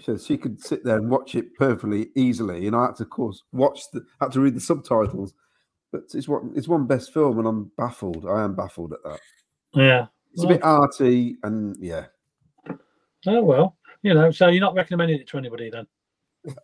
So 0.00 0.16
she 0.16 0.36
could 0.38 0.60
sit 0.60 0.82
there 0.84 0.96
and 0.96 1.10
watch 1.10 1.34
it 1.34 1.54
perfectly 1.56 2.08
easily, 2.16 2.66
and 2.66 2.74
I 2.74 2.86
had 2.86 2.96
to, 2.96 3.02
of 3.04 3.10
course, 3.10 3.42
watch 3.52 3.82
the 3.92 4.04
had 4.20 4.32
to 4.32 4.40
read 4.40 4.54
the 4.56 4.60
subtitles. 4.60 5.34
But 5.92 6.04
it's 6.14 6.26
what 6.28 6.42
it's 6.56 6.66
one 6.68 6.86
best 6.86 7.12
film, 7.12 7.38
and 7.38 7.46
I'm 7.46 7.70
baffled. 7.76 8.26
I 8.28 8.42
am 8.42 8.54
baffled 8.56 8.94
at 8.94 9.02
that. 9.04 9.20
Yeah. 9.74 10.06
It's 10.32 10.42
a 10.44 10.48
bit 10.48 10.64
arty, 10.64 11.36
and 11.44 11.76
yeah, 11.78 12.06
Oh 13.26 13.42
well, 13.42 13.76
you 14.02 14.14
know. 14.14 14.30
So 14.30 14.48
you're 14.48 14.60
not 14.60 14.74
recommending 14.74 15.20
it 15.20 15.28
to 15.28 15.38
anybody 15.38 15.70
then? 15.70 15.86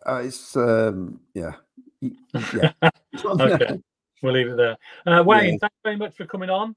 uh, 0.06 0.22
it's 0.24 0.56
um, 0.56 1.20
yeah, 1.34 1.52
yeah. 2.00 2.72
Okay. 3.24 3.78
We'll 4.22 4.32
leave 4.32 4.48
it 4.48 4.56
there. 4.56 4.76
Uh, 5.06 5.22
Wayne, 5.22 5.54
Yeah. 5.54 5.58
thanks 5.60 5.76
very 5.84 5.96
much 5.96 6.16
for 6.16 6.24
coming 6.26 6.48
on. 6.48 6.74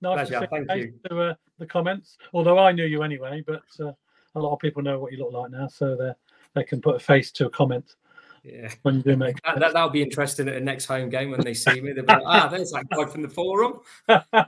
Nice 0.00 0.28
Pleasure, 0.28 0.46
to 0.46 0.58
see 0.60 0.64
thank 0.66 0.80
you. 0.82 0.94
to 1.10 1.20
uh, 1.20 1.34
the 1.58 1.66
comments. 1.66 2.16
Although 2.32 2.58
I 2.58 2.72
knew 2.72 2.84
you 2.86 3.02
anyway, 3.02 3.42
but 3.46 3.62
uh, 3.80 3.92
a 4.34 4.40
lot 4.40 4.52
of 4.54 4.58
people 4.60 4.82
know 4.82 4.98
what 4.98 5.12
you 5.12 5.18
look 5.18 5.32
like 5.32 5.50
now, 5.50 5.68
so 5.68 5.96
they 5.96 6.12
they 6.54 6.64
can 6.64 6.80
put 6.80 6.96
a 6.96 6.98
face 6.98 7.30
to 7.32 7.46
a 7.46 7.50
comment 7.50 7.96
Yeah. 8.42 8.72
when 8.82 8.96
you 8.96 9.02
do 9.02 9.16
make. 9.16 9.36
That, 9.42 9.58
that, 9.60 9.72
that'll 9.74 9.90
be 9.90 10.02
interesting 10.02 10.48
at 10.48 10.54
the 10.54 10.60
next 10.60 10.86
home 10.86 11.10
game 11.10 11.30
when 11.30 11.40
they 11.42 11.52
see 11.54 11.80
me. 11.80 11.92
They'll 11.92 12.04
be 12.06 12.12
like, 12.14 12.22
ah, 12.24 12.48
there's 12.48 12.70
that 12.72 12.88
guy 12.88 13.04
from 13.04 13.22
the 13.22 13.28
forum. 13.28 13.80
uh, 14.08 14.44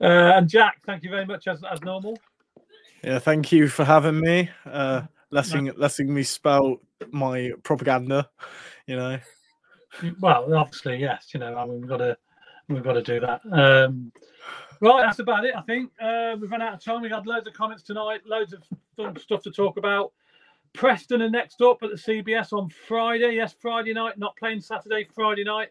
and 0.00 0.48
Jack, 0.48 0.80
thank 0.86 1.02
you 1.02 1.10
very 1.10 1.26
much 1.26 1.46
as, 1.48 1.62
as 1.64 1.82
normal. 1.82 2.16
Yeah, 3.04 3.18
thank 3.18 3.52
you 3.52 3.68
for 3.68 3.84
having 3.84 4.18
me. 4.18 4.48
Uh, 4.64 5.02
letting 5.30 5.70
letting 5.76 6.12
me 6.12 6.22
spout 6.22 6.80
my 7.10 7.52
propaganda. 7.62 8.30
You 8.86 8.96
know. 8.96 9.18
Well, 10.20 10.54
obviously, 10.54 10.96
yes. 10.96 11.28
You 11.34 11.40
know, 11.40 11.54
I 11.54 11.66
mean, 11.66 11.80
we've 11.80 11.88
got 11.88 11.98
to 11.98 12.16
we've 12.68 12.82
got 12.82 12.94
to 12.94 13.02
do 13.02 13.20
that. 13.20 13.42
Um, 13.52 14.10
right, 14.80 15.02
that's 15.02 15.18
about 15.18 15.44
it. 15.44 15.54
I 15.54 15.60
think 15.62 15.90
uh, 16.00 16.36
we've 16.40 16.50
run 16.50 16.62
out 16.62 16.74
of 16.74 16.82
time. 16.82 17.02
We 17.02 17.10
had 17.10 17.26
loads 17.26 17.46
of 17.46 17.52
comments 17.52 17.82
tonight, 17.82 18.22
loads 18.24 18.54
of 18.54 18.62
fun 18.96 19.18
stuff 19.18 19.42
to 19.42 19.50
talk 19.50 19.76
about. 19.76 20.12
Preston 20.72 21.20
are 21.20 21.30
next 21.30 21.60
up 21.60 21.82
at 21.82 21.90
the 21.90 21.96
CBS 21.96 22.54
on 22.54 22.70
Friday. 22.70 23.36
Yes, 23.36 23.54
Friday 23.60 23.92
night. 23.92 24.16
Not 24.16 24.34
playing 24.36 24.62
Saturday, 24.62 25.06
Friday 25.14 25.44
night. 25.44 25.68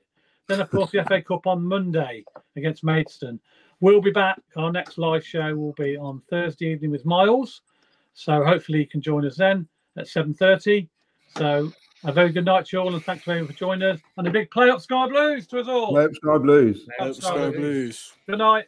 Then, 0.47 0.61
of 0.61 0.69
course, 0.69 0.91
the 0.91 1.03
FA 1.03 1.21
Cup 1.21 1.47
on 1.47 1.65
Monday 1.65 2.23
against 2.55 2.83
Maidstone. 2.83 3.39
We'll 3.83 3.99
be 3.99 4.11
back. 4.11 4.39
Our 4.55 4.71
next 4.71 4.97
live 4.97 5.27
show 5.27 5.53
will 5.57 5.73
be 5.73 5.97
on 5.97 6.21
Thursday 6.29 6.67
evening 6.67 6.89
with 6.89 7.05
Miles. 7.05 7.63
So 8.13 8.41
hopefully 8.41 8.79
you 8.79 8.87
can 8.87 9.01
join 9.01 9.25
us 9.25 9.35
then 9.35 9.67
at 9.97 10.05
7.30. 10.05 10.87
So 11.37 11.69
a 12.05 12.13
very 12.13 12.31
good 12.31 12.45
night 12.45 12.67
to 12.67 12.77
you 12.77 12.81
all 12.81 12.93
and 12.93 13.03
thanks 13.03 13.25
very 13.25 13.41
much 13.41 13.51
for 13.51 13.57
joining 13.57 13.91
us. 13.91 13.99
And 14.15 14.25
a 14.25 14.31
big 14.31 14.49
play 14.51 14.69
up 14.69 14.79
Sky 14.79 15.09
Blues 15.09 15.47
to 15.47 15.59
us 15.59 15.67
all. 15.67 15.93
Nope, 15.93 16.15
Sky 16.15 16.37
Blues. 16.37 16.87
No, 16.97 17.07
Let's 17.07 17.21
Let's 17.21 17.29
go 17.35 17.51
go 17.51 17.57
Blues. 17.57 18.13
Good 18.25 18.37
night. 18.37 18.67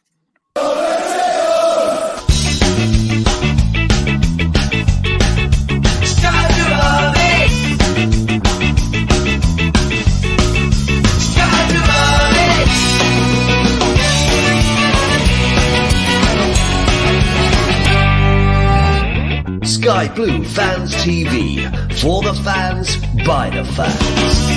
Sky 19.86 20.08
Blue 20.16 20.44
Fans 20.44 20.96
TV. 20.96 21.62
For 22.00 22.24
the 22.24 22.34
fans, 22.34 22.98
by 23.24 23.52
the 23.52 23.64
fans. 23.64 24.56